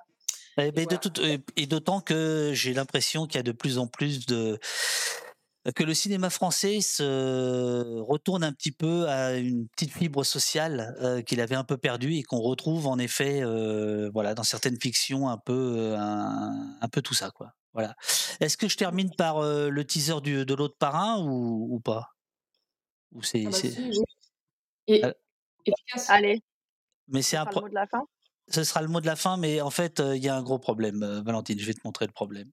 Eh 0.59 0.72
ben, 0.72 0.85
de 0.85 1.20
euh, 1.22 1.39
et 1.56 1.66
d'autant 1.66 2.01
que 2.01 2.51
j'ai 2.52 2.74
l'impression 2.74 3.27
qu'il 3.27 3.36
y 3.36 3.39
a 3.39 3.43
de 3.43 3.52
plus 3.52 3.78
en 3.78 3.86
plus 3.86 4.27
de 4.27 4.59
que 5.74 5.85
le 5.85 5.95
cinéma 5.95 6.31
français 6.31 6.81
se 6.81 8.01
retourne 8.01 8.43
un 8.45 8.53
petit 8.53 8.73
peu 8.73 9.09
à 9.09 9.37
une 9.37 9.69
petite 9.69 9.93
fibre 9.93 10.24
sociale 10.24 10.95
euh, 11.03 11.23
qu'il 11.23 11.41
avait 11.41 11.55
un 11.55 11.65
peu 11.65 11.77
perdue 11.77 12.15
et 12.15 12.23
qu'on 12.23 12.41
retrouve 12.41 12.87
en 12.87 12.99
effet 12.99 13.43
euh, 13.43 14.11
voilà 14.12 14.35
dans 14.35 14.43
certaines 14.43 14.81
fictions 14.81 15.28
un 15.28 15.37
peu 15.39 15.53
euh, 15.93 15.97
un, 15.99 16.77
un 16.81 16.89
peu 16.89 17.03
tout 17.03 17.15
ça 17.15 17.31
quoi 17.31 17.53
voilà 17.74 17.95
est-ce 18.41 18.57
que 18.57 18.69
je 18.69 18.77
termine 18.77 19.11
par 19.16 19.39
euh, 19.39 19.69
le 19.69 19.85
teaser 19.87 20.20
du, 20.23 20.45
de 20.47 20.55
l'autre 20.55 20.77
parrain 20.78 21.19
ou, 21.23 21.69
ou 21.74 21.81
pas? 21.81 22.07
Ou 23.12 23.23
c'est 23.23 23.45
Ah 23.47 23.51
bah 23.51 23.57
c'est- 23.57 23.70
si, 23.70 23.91
oui. 23.91 24.05
Et 24.89 25.05
Euh, 25.05 25.12
efficace. 25.66 26.11
Allez, 26.11 26.41
mais 27.09 27.23
c'est 27.23 27.37
ce 27.37 27.43
un 27.43 27.47
sera 27.47 27.51
pro- 27.53 27.61
le 27.61 27.66
mot 27.66 27.70
de 27.70 27.74
la 27.74 27.87
fin? 27.87 28.03
ce 28.51 28.65
sera 28.65 28.82
le 28.82 28.89
mot 28.89 29.01
de 29.01 29.07
la 29.07 29.16
fin, 29.16 29.37
mais 29.39 29.61
en 29.61 29.70
fait, 29.70 30.01
euh, 30.01 30.16
il 30.16 30.24
y 30.24 30.28
a 30.28 30.37
un 30.37 30.43
gros 30.43 30.59
problème, 30.59 31.03
euh, 31.03 31.23
Valentine. 31.23 31.59
Je 31.59 31.66
vais 31.66 31.74
te 31.74 31.81
montrer 31.85 32.07
le 32.07 32.12
problème. 32.12 32.51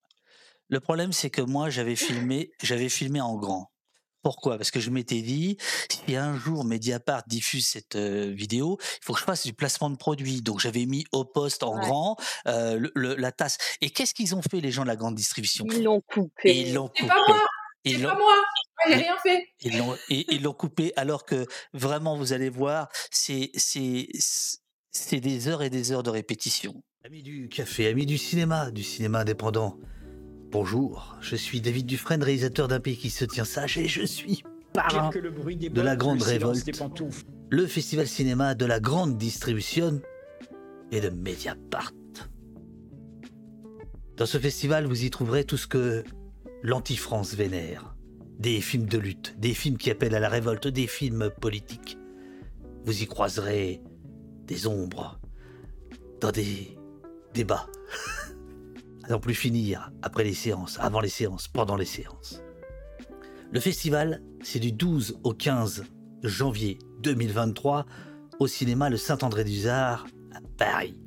Le 0.69 0.79
problème, 0.79 1.11
c'est 1.13 1.29
que 1.29 1.41
moi, 1.41 1.69
j'avais 1.69 1.95
filmé, 1.95 2.51
j'avais 2.61 2.89
filmé 2.89 3.21
en 3.21 3.35
grand. 3.35 3.71
Pourquoi? 4.23 4.57
Parce 4.57 4.71
que 4.71 4.79
je 4.81 4.89
m'étais 4.89 5.21
dit, 5.21 5.57
si 5.89 6.15
un 6.17 6.35
jour 6.37 6.65
Mediapart 6.65 7.23
diffuse 7.27 7.65
cette 7.67 7.95
euh, 7.95 8.33
vidéo, 8.35 8.77
il 8.81 9.05
faut 9.05 9.13
que 9.13 9.19
je 9.19 9.23
fasse 9.23 9.45
du 9.45 9.53
placement 9.53 9.89
de 9.89 9.95
produit. 9.95 10.41
Donc 10.41 10.59
j'avais 10.59 10.85
mis 10.85 11.05
au 11.13 11.23
poste 11.23 11.63
en 11.63 11.75
Ouais. 11.75 11.81
grand 11.85 12.17
euh, 12.47 12.77
le- 12.77 12.91
le- 12.95 13.15
la 13.15 13.31
tasse. 13.31 13.57
Et 13.79 13.89
qu'est-ce 13.89 14.13
qu'ils 14.13 14.35
ont 14.35 14.41
fait 14.41 14.59
les 14.59 14.71
gens 14.71 14.81
de 14.81 14.87
la 14.87 14.97
grande 14.97 15.15
distribution? 15.15 15.65
Ils 15.71 15.83
l'ont 15.83 16.01
coupé. 16.01 16.53
Ils 16.67 16.73
l'ont 16.73 16.89
C'est 16.93 17.03
coupé. 17.03 17.13
pas 17.15 17.23
moi, 17.27 17.45
Ils 17.85 17.91
c'est 17.95 17.97
l'ont- 18.01 18.09
pas 18.09 18.15
moi. 18.17 18.33
J'ai 18.87 18.93
rien 18.95 19.15
fait. 19.23 19.47
ils 19.61 19.77
l'ont 19.77 19.95
et- 20.09 20.25
ils 20.35 20.41
l'ont 20.43 20.53
coupé 20.53 20.91
alors 20.97 21.23
que 21.25 21.45
vraiment 21.73 22.17
vous 22.17 22.33
allez 22.33 22.49
voir 22.49 22.89
c'est 23.11 23.49
c'est 23.55 24.07
c'est 24.91 25.19
des 25.21 25.47
heures 25.47 25.63
et 25.63 25.69
des 25.69 25.91
heures 25.93 26.03
de 26.03 26.09
répétition. 26.09 26.83
Amis 27.05 27.23
du 27.23 27.47
café, 27.47 27.87
amis 27.87 28.05
du 28.05 28.17
cinéma, 28.17 28.71
du 28.71 28.83
cinéma 28.83 29.19
indépendant. 29.19 29.77
Bonjour, 30.49 31.17
je 31.19 31.35
suis 31.35 31.59
David 31.59 31.85
Dufresne, 31.85 32.23
réalisateur 32.23 32.69
d'un 32.69 32.79
pays 32.79 32.95
qui 32.95 33.09
se 33.09 33.25
tient 33.25 33.43
sage 33.43 33.77
et 33.77 33.89
je 33.89 34.05
suis 34.05 34.43
parrain 34.71 35.09
que 35.09 35.19
le 35.19 35.29
bruit 35.29 35.57
des 35.57 35.69
de 35.69 35.81
la 35.81 35.97
grande 35.97 36.21
révolte, 36.21 36.65
des 36.65 36.71
le 37.49 37.67
festival 37.67 38.07
cinéma 38.07 38.55
de 38.55 38.65
la 38.65 38.79
grande 38.79 39.17
distribution 39.17 40.01
et 40.91 41.01
de 41.01 41.09
Mediapart. 41.09 41.91
Dans 44.15 44.25
ce 44.25 44.37
festival, 44.37 44.85
vous 44.85 45.03
y 45.03 45.09
trouverez 45.09 45.43
tout 45.43 45.57
ce 45.57 45.67
que 45.67 46.05
l'anti-France 46.63 47.35
vénère. 47.35 47.95
Des 48.39 48.61
films 48.61 48.85
de 48.85 48.97
lutte, 48.97 49.35
des 49.37 49.53
films 49.53 49.77
qui 49.77 49.91
appellent 49.91 50.15
à 50.15 50.19
la 50.19 50.29
révolte, 50.29 50.67
des 50.67 50.87
films 50.87 51.29
politiques. 51.41 51.97
Vous 52.85 53.03
y 53.03 53.05
croiserez 53.05 53.81
des 54.45 54.65
ombres 54.65 55.19
dans 56.21 56.31
des 56.31 56.77
débats. 57.33 57.67
n'en 59.09 59.19
plus 59.19 59.33
finir 59.33 59.91
après 60.01 60.23
les 60.23 60.33
séances, 60.33 60.77
avant 60.79 60.99
les 60.99 61.09
séances, 61.09 61.47
pendant 61.47 61.75
les 61.75 61.85
séances. 61.85 62.41
Le 63.51 63.59
festival, 63.59 64.21
c'est 64.43 64.59
du 64.59 64.71
12 64.71 65.19
au 65.23 65.33
15 65.33 65.85
janvier 66.23 66.79
2023 67.01 67.85
au 68.39 68.47
cinéma 68.47 68.89
Le 68.89 68.97
Saint-André-du-Zard 68.97 70.05
à 70.33 70.39
Paris. 70.57 70.99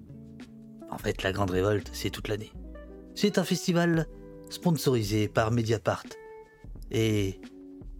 En 0.90 0.98
fait, 0.98 1.22
la 1.22 1.32
Grande 1.32 1.50
Révolte, 1.50 1.90
c'est 1.92 2.10
toute 2.10 2.28
l'année. 2.28 2.52
C'est 3.14 3.38
un 3.38 3.44
festival 3.44 4.06
sponsorisé 4.48 5.28
par 5.28 5.50
Mediapart 5.50 6.04
et 6.90 7.40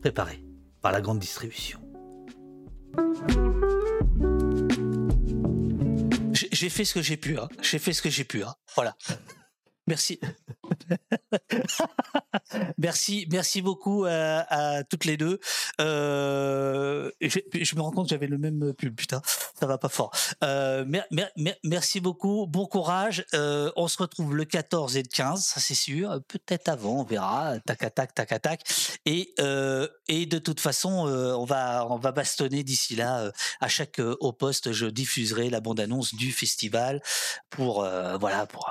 préparé 0.00 0.44
par 0.80 0.92
la 0.92 1.00
grande 1.00 1.18
distribution. 1.18 1.78
J'ai 6.32 6.68
fait 6.68 6.84
ce 6.84 6.94
que 6.94 7.02
j'ai 7.02 7.16
pu, 7.16 7.38
hein. 7.38 7.48
J'ai 7.62 7.78
fait 7.78 7.92
ce 7.92 8.02
que 8.02 8.10
j'ai 8.10 8.24
pu, 8.24 8.42
hein. 8.42 8.54
Voilà. 8.74 8.96
Merci. 9.90 10.20
merci, 12.78 13.26
merci 13.28 13.60
beaucoup 13.60 14.04
à, 14.06 14.84
toutes 14.84 15.04
les 15.04 15.16
deux. 15.16 15.40
Euh, 15.80 17.10
je, 17.20 17.74
me 17.74 17.80
rends 17.80 17.90
compte 17.90 18.06
que 18.06 18.10
j'avais 18.10 18.28
le 18.28 18.38
même 18.38 18.72
pull, 18.74 18.94
putain, 18.94 19.20
ça 19.58 19.66
va 19.66 19.78
pas 19.78 19.88
fort. 19.88 20.12
Euh, 20.44 20.84
mer- 20.84 21.06
mer- 21.10 21.32
mer- 21.36 21.56
merci 21.64 21.98
beaucoup, 21.98 22.46
bon 22.46 22.66
courage. 22.66 23.24
Euh, 23.34 23.72
on 23.74 23.88
se 23.88 23.98
retrouve 23.98 24.36
le 24.36 24.44
14 24.44 24.96
et 24.96 25.02
le 25.02 25.08
15, 25.08 25.44
ça 25.44 25.58
c'est 25.58 25.74
sûr. 25.74 26.20
Peut-être 26.28 26.68
avant, 26.68 27.00
on 27.00 27.04
verra. 27.04 27.58
Tac, 27.66 27.92
tac, 27.92 28.14
tac, 28.14 28.40
tac. 28.40 28.62
Et, 29.06 29.34
et 30.06 30.26
de 30.26 30.38
toute 30.38 30.60
façon, 30.60 31.08
on 31.08 31.44
va, 31.44 31.84
on 31.90 31.96
va 31.96 32.12
bastonner 32.12 32.62
d'ici 32.62 32.94
là. 32.94 33.32
à 33.60 33.66
chaque 33.66 34.00
au 34.20 34.32
poste, 34.32 34.70
je 34.70 34.86
diffuserai 34.86 35.50
la 35.50 35.60
bande-annonce 35.60 36.14
du 36.14 36.30
festival 36.30 37.02
pour, 37.50 37.84
voilà, 38.20 38.46
pour. 38.46 38.70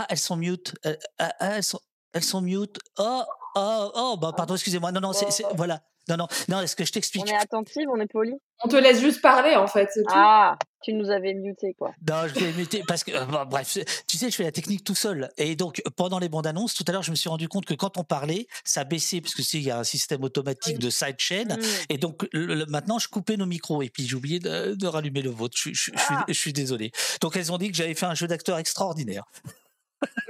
Ah, 0.00 0.06
elles 0.10 0.18
sont 0.18 0.36
mute. 0.36 0.74
Euh, 0.86 0.96
ah, 1.18 1.32
ah, 1.40 1.56
elles 1.56 1.62
sont, 1.64 1.80
elles 2.12 2.24
sont 2.24 2.40
mute. 2.40 2.78
Oh, 2.98 3.22
oh, 3.56 3.90
oh, 3.94 4.16
bah 4.20 4.32
pardon, 4.36 4.54
excusez-moi. 4.54 4.92
Non, 4.92 5.00
non, 5.00 5.12
c'est, 5.12 5.30
c'est- 5.30 5.44
voilà. 5.54 5.80
Non, 6.08 6.16
non, 6.16 6.26
non. 6.48 6.60
Est-ce 6.62 6.74
que 6.74 6.84
je 6.86 6.90
On 6.90 6.94
t'explique? 6.94 7.28
est 7.30 7.34
attentive, 7.36 7.86
on 7.94 8.00
est 8.00 8.06
poli. 8.10 8.32
On 8.64 8.68
te 8.68 8.76
laisse 8.76 8.98
juste 9.00 9.20
parler, 9.20 9.56
en 9.56 9.66
fait, 9.66 9.88
c'est 9.92 10.00
tout. 10.04 10.08
Ah, 10.14 10.56
tu 10.82 10.94
nous 10.94 11.10
avais 11.10 11.34
muté, 11.34 11.74
quoi. 11.78 11.90
Non, 12.08 12.26
je 12.26 12.32
vais 12.42 12.50
muter 12.54 12.82
parce 12.88 13.04
que 13.04 13.10
euh, 13.12 13.26
bon, 13.26 13.44
bref, 13.44 13.76
tu 14.06 14.16
sais, 14.16 14.30
je 14.30 14.34
fais 14.34 14.44
la 14.44 14.50
technique 14.52 14.84
tout 14.84 14.94
seul. 14.94 15.28
Et 15.36 15.54
donc 15.54 15.82
pendant 15.96 16.18
les 16.18 16.30
bandes 16.30 16.46
annonces, 16.46 16.72
tout 16.72 16.84
à 16.88 16.92
l'heure, 16.92 17.02
je 17.02 17.10
me 17.10 17.16
suis 17.16 17.28
rendu 17.28 17.46
compte 17.46 17.66
que 17.66 17.74
quand 17.74 17.98
on 17.98 18.04
parlait, 18.04 18.46
ça 18.64 18.84
baissait 18.84 19.20
parce 19.20 19.34
que 19.34 19.42
c'est 19.42 19.58
il 19.58 19.64
y 19.64 19.70
a 19.70 19.78
un 19.78 19.84
système 19.84 20.24
automatique 20.24 20.78
de 20.78 20.88
sidechain. 20.88 21.44
Mm. 21.44 21.60
Et 21.90 21.98
donc 21.98 22.26
le- 22.32 22.54
le- 22.54 22.66
maintenant, 22.66 22.98
je 22.98 23.08
coupais 23.08 23.36
nos 23.36 23.44
micros 23.46 23.82
et 23.82 23.90
puis 23.90 24.08
j'ai 24.08 24.16
oublié 24.16 24.38
de, 24.38 24.74
de 24.76 24.86
rallumer 24.86 25.20
le 25.20 25.30
vôtre. 25.30 25.58
Je, 25.58 25.68
je- 25.74 25.74
je 25.74 25.98
suis, 26.00 26.14
Ah. 26.16 26.24
je 26.26 26.32
suis 26.32 26.54
désolé. 26.54 26.90
Donc 27.20 27.36
elles 27.36 27.52
ont 27.52 27.58
dit 27.58 27.70
que 27.70 27.76
j'avais 27.76 27.94
fait 27.94 28.06
un 28.06 28.14
jeu 28.14 28.26
d'acteur 28.28 28.56
extraordinaire. 28.56 29.24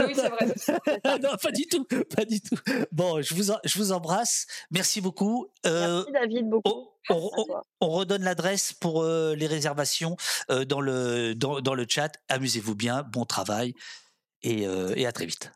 Oui, 0.00 0.14
c'est 0.14 0.28
vrai. 0.28 0.46
non, 1.22 1.36
pas 1.42 1.50
du 1.50 1.66
tout, 1.66 1.84
pas 1.84 2.24
du 2.24 2.40
tout. 2.40 2.56
Bon, 2.92 3.20
je 3.22 3.34
vous, 3.34 3.50
en- 3.50 3.58
je 3.64 3.78
vous 3.78 3.92
embrasse. 3.92 4.46
Merci 4.70 5.00
beaucoup. 5.00 5.48
Euh, 5.66 6.04
Merci 6.06 6.12
David, 6.12 6.48
beaucoup. 6.48 6.70
on, 7.10 7.14
on- 7.14 7.30
on- 7.36 7.62
on 7.80 7.88
redonne 7.90 8.22
l'adresse 8.22 8.72
pour 8.72 9.02
euh, 9.02 9.34
les 9.34 9.46
réservations 9.46 10.16
euh, 10.50 10.64
dans, 10.64 10.80
le, 10.80 11.34
dans, 11.34 11.60
dans 11.60 11.74
le 11.74 11.86
chat. 11.88 12.12
Amusez-vous 12.28 12.74
bien, 12.74 13.02
bon 13.02 13.24
travail 13.24 13.74
et, 14.42 14.66
euh, 14.66 14.92
et 14.96 15.06
à 15.06 15.12
très 15.12 15.26
vite. 15.26 15.50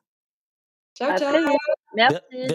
Ciao, 0.97 1.11
À 1.13 1.19
ciao. 1.19 1.31
très 1.33 1.41
vite. 1.41 1.59
Merci. 1.95 2.17
Merci. 2.33 2.49